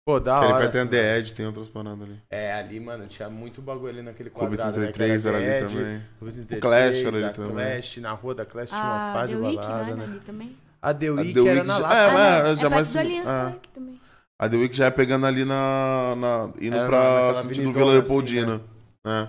Pô, 0.05 0.19
da 0.19 0.39
ali 0.39 0.47
hora. 0.47 0.59
perto 0.63 0.73
tem 0.73 0.81
a 0.81 0.87
The 0.87 1.19
Edge, 1.19 1.35
tem 1.35 1.47
outras 1.47 1.69
paradas 1.69 2.03
ali. 2.03 2.19
É, 2.29 2.53
ali, 2.55 2.81
mano, 2.81 3.07
tinha 3.07 3.31
muito 3.31 3.63
bagulho 3.63 3.91
ali 3.91 4.03
naquele 4.03 4.31
Clube 4.31 4.57
quadrado. 4.57 4.81
né, 4.81 4.87
que 4.89 4.93
33 4.95 5.27
era 5.27 5.37
ali 5.37 5.47
Dead, 5.47 5.69
também. 5.71 6.03
Clube 6.19 6.57
O 6.57 6.61
Clash 6.61 7.03
era 7.05 7.17
ali 7.19 7.31
também. 7.33 7.53
Clash, 7.53 7.97
na 7.99 8.11
rua 8.13 8.35
da 8.35 8.45
Clash 8.45 8.69
tinha 8.71 8.81
uma 8.83 9.11
A 9.11 9.15
pá 9.15 9.27
de 9.27 9.37
Week, 9.37 9.55
não 9.57 9.63
balada, 9.63 9.91
é 9.91 9.95
né? 9.95 10.05
ali 10.05 10.21
também? 10.21 10.57
A 10.83 10.93
The 10.93 11.07
A 11.07 11.13
Week 11.13 11.33
The 11.35 11.41
era 11.41 11.53
Week 11.55 11.67
na 11.67 11.75
já- 11.77 11.81
Lapa. 11.81 11.95
é, 11.95 11.99
Ah, 12.07 12.49
é 12.49 12.55
já 12.57 12.61
perto 12.63 12.71
mais- 12.75 12.97
Allianz 12.97 13.29
também. 13.73 14.01
A 14.39 14.49
The 14.49 14.57
Week 14.57 14.77
já 14.77 14.87
é 14.87 14.91
pegando 14.91 15.27
ali 15.27 15.45
na. 15.45 16.15
na 16.17 16.51
indo 16.61 16.77
É, 16.77 16.87
pra 16.87 17.35
sentido 17.35 17.73
Vila 17.73 17.85
assim, 17.85 17.93
Leopoldina. 17.93 18.61
É. 19.07 19.29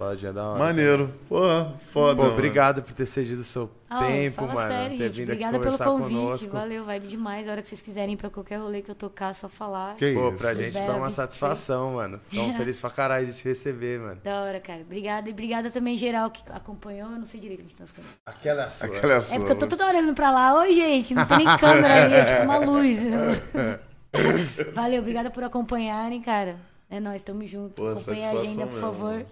Lojinha 0.00 0.32
da 0.32 0.48
hora. 0.48 0.58
Maneiro. 0.58 1.12
Porra, 1.28 1.74
foda. 1.92 2.16
Pô, 2.16 2.22
mano. 2.22 2.32
obrigado 2.34 2.82
por 2.82 2.94
ter 2.94 3.04
cedido 3.04 3.42
o 3.42 3.44
seu 3.44 3.70
Ah, 3.88 3.98
tempo, 3.98 4.36
fala 4.36 4.54
mano. 4.54 4.68
sério, 4.72 4.96
ter 4.98 5.04
gente. 5.04 5.16
vindo 5.16 5.28
Obrigada 5.28 5.56
aqui 5.58 5.64
pelo 5.66 5.76
conversar 5.78 5.84
convite. 5.92 6.16
conosco. 6.20 6.52
Valeu, 6.52 6.84
vibe 6.86 7.06
demais. 7.08 7.46
A 7.48 7.50
hora 7.52 7.62
que 7.62 7.68
vocês 7.68 7.82
quiserem 7.82 8.14
ir 8.14 8.16
pra 8.16 8.30
qualquer 8.30 8.56
rolê 8.58 8.80
que 8.80 8.90
eu 8.90 8.94
tocar, 8.94 9.30
é 9.30 9.34
só 9.34 9.48
falar. 9.48 9.96
Que 9.96 10.14
Pô, 10.14 10.28
isso. 10.28 10.38
pra 10.38 10.54
gente 10.54 10.72
foi 10.72 10.80
uma 10.82 10.92
26. 11.08 11.14
satisfação, 11.14 11.92
mano. 11.94 12.18
Ficamos 12.30 12.56
felizes 12.56 12.80
pra 12.80 12.90
caralho 12.90 13.26
de 13.26 13.34
te 13.34 13.44
receber, 13.46 14.00
mano. 14.00 14.20
Da 14.24 14.40
hora, 14.42 14.58
cara. 14.58 14.80
Obrigada. 14.80 15.28
E 15.28 15.32
obrigada 15.32 15.70
também, 15.70 15.98
geral, 15.98 16.30
que 16.30 16.42
acompanhou. 16.50 17.10
Eu 17.10 17.18
não 17.18 17.26
sei 17.26 17.38
direito 17.38 17.60
onde 17.60 17.72
estão 17.72 17.84
as 17.84 17.92
câmeras. 17.92 18.16
Aquela 18.24 18.62
é 18.62 18.66
a 18.66 18.70
sua. 18.70 18.86
Aquela 18.86 19.12
é 19.12 19.16
a 19.16 19.20
sua. 19.20 19.36
É 19.36 19.38
porque 19.38 19.52
eu 19.52 19.58
tô 19.58 19.66
toda 19.66 19.86
hora 19.86 19.98
olhando 19.98 20.14
pra 20.14 20.30
lá. 20.30 20.54
Oi, 20.60 20.72
gente, 20.74 21.14
não 21.14 21.26
tem 21.26 21.38
nem 21.38 21.58
câmera 21.58 22.04
ali, 22.04 22.14
é 22.14 22.24
tipo 22.24 22.44
uma 22.44 22.58
luz. 22.58 22.98
Valeu, 24.74 25.00
obrigada 25.00 25.30
por 25.30 25.44
acompanharem, 25.44 26.22
cara. 26.22 26.56
É 26.88 26.98
nóis, 26.98 27.22
tamo 27.22 27.46
junto. 27.46 27.74
Pô, 27.74 27.88
Acompanhe 27.88 28.24
a 28.24 28.30
agenda, 28.32 28.66
por 28.66 28.80
favor. 28.80 29.26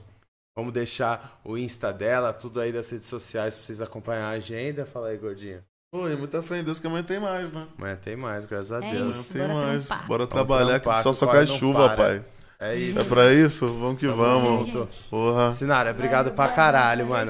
Vamos 0.59 0.73
deixar 0.73 1.41
o 1.45 1.57
Insta 1.57 1.93
dela, 1.93 2.33
tudo 2.33 2.61
aí 2.61 2.73
das 2.73 2.91
redes 2.91 3.07
sociais 3.07 3.55
pra 3.57 3.65
vocês 3.65 3.81
acompanhar 3.81 4.25
a 4.25 4.31
agenda. 4.31 4.85
Fala 4.85 5.07
aí, 5.11 5.17
gordinho. 5.17 5.61
Pô, 5.89 6.09
e 6.09 6.17
muita 6.17 6.43
fé 6.43 6.59
em 6.59 6.65
Deus 6.65 6.81
que 6.81 6.87
amanhã 6.89 7.05
tem 7.05 7.21
mais, 7.21 7.53
né? 7.53 7.65
Amanhã 7.79 7.95
tem 7.95 8.17
mais, 8.17 8.45
graças 8.45 8.73
a 8.73 8.85
É 8.85 8.91
Deus. 8.91 9.17
isso. 9.19 9.31
Amanhã 9.33 9.47
tem 9.47 9.55
bora 9.57 9.67
mais. 9.69 9.87
trampar. 9.87 10.07
Bora 10.09 10.27
trabalhar 10.27 10.81
trampar, 10.81 10.97
que 10.97 11.03
só 11.05 11.13
só 11.13 11.29
cai 11.29 11.47
chuva, 11.47 11.91
para. 11.91 11.97
pai. 11.97 12.25
É 12.61 12.75
isso. 12.75 12.99
É 13.01 13.05
pra 13.05 13.33
isso? 13.33 13.69
Vamos 13.69 14.01
que 14.01 14.07
Tamo 14.09 14.17
vamos. 14.21 14.67
junto. 14.67 14.89
Porra. 15.09 15.53
Sinara, 15.53 15.93
obrigado 15.93 16.33
pra 16.33 16.49
caralho, 16.49 17.07
mano. 17.07 17.25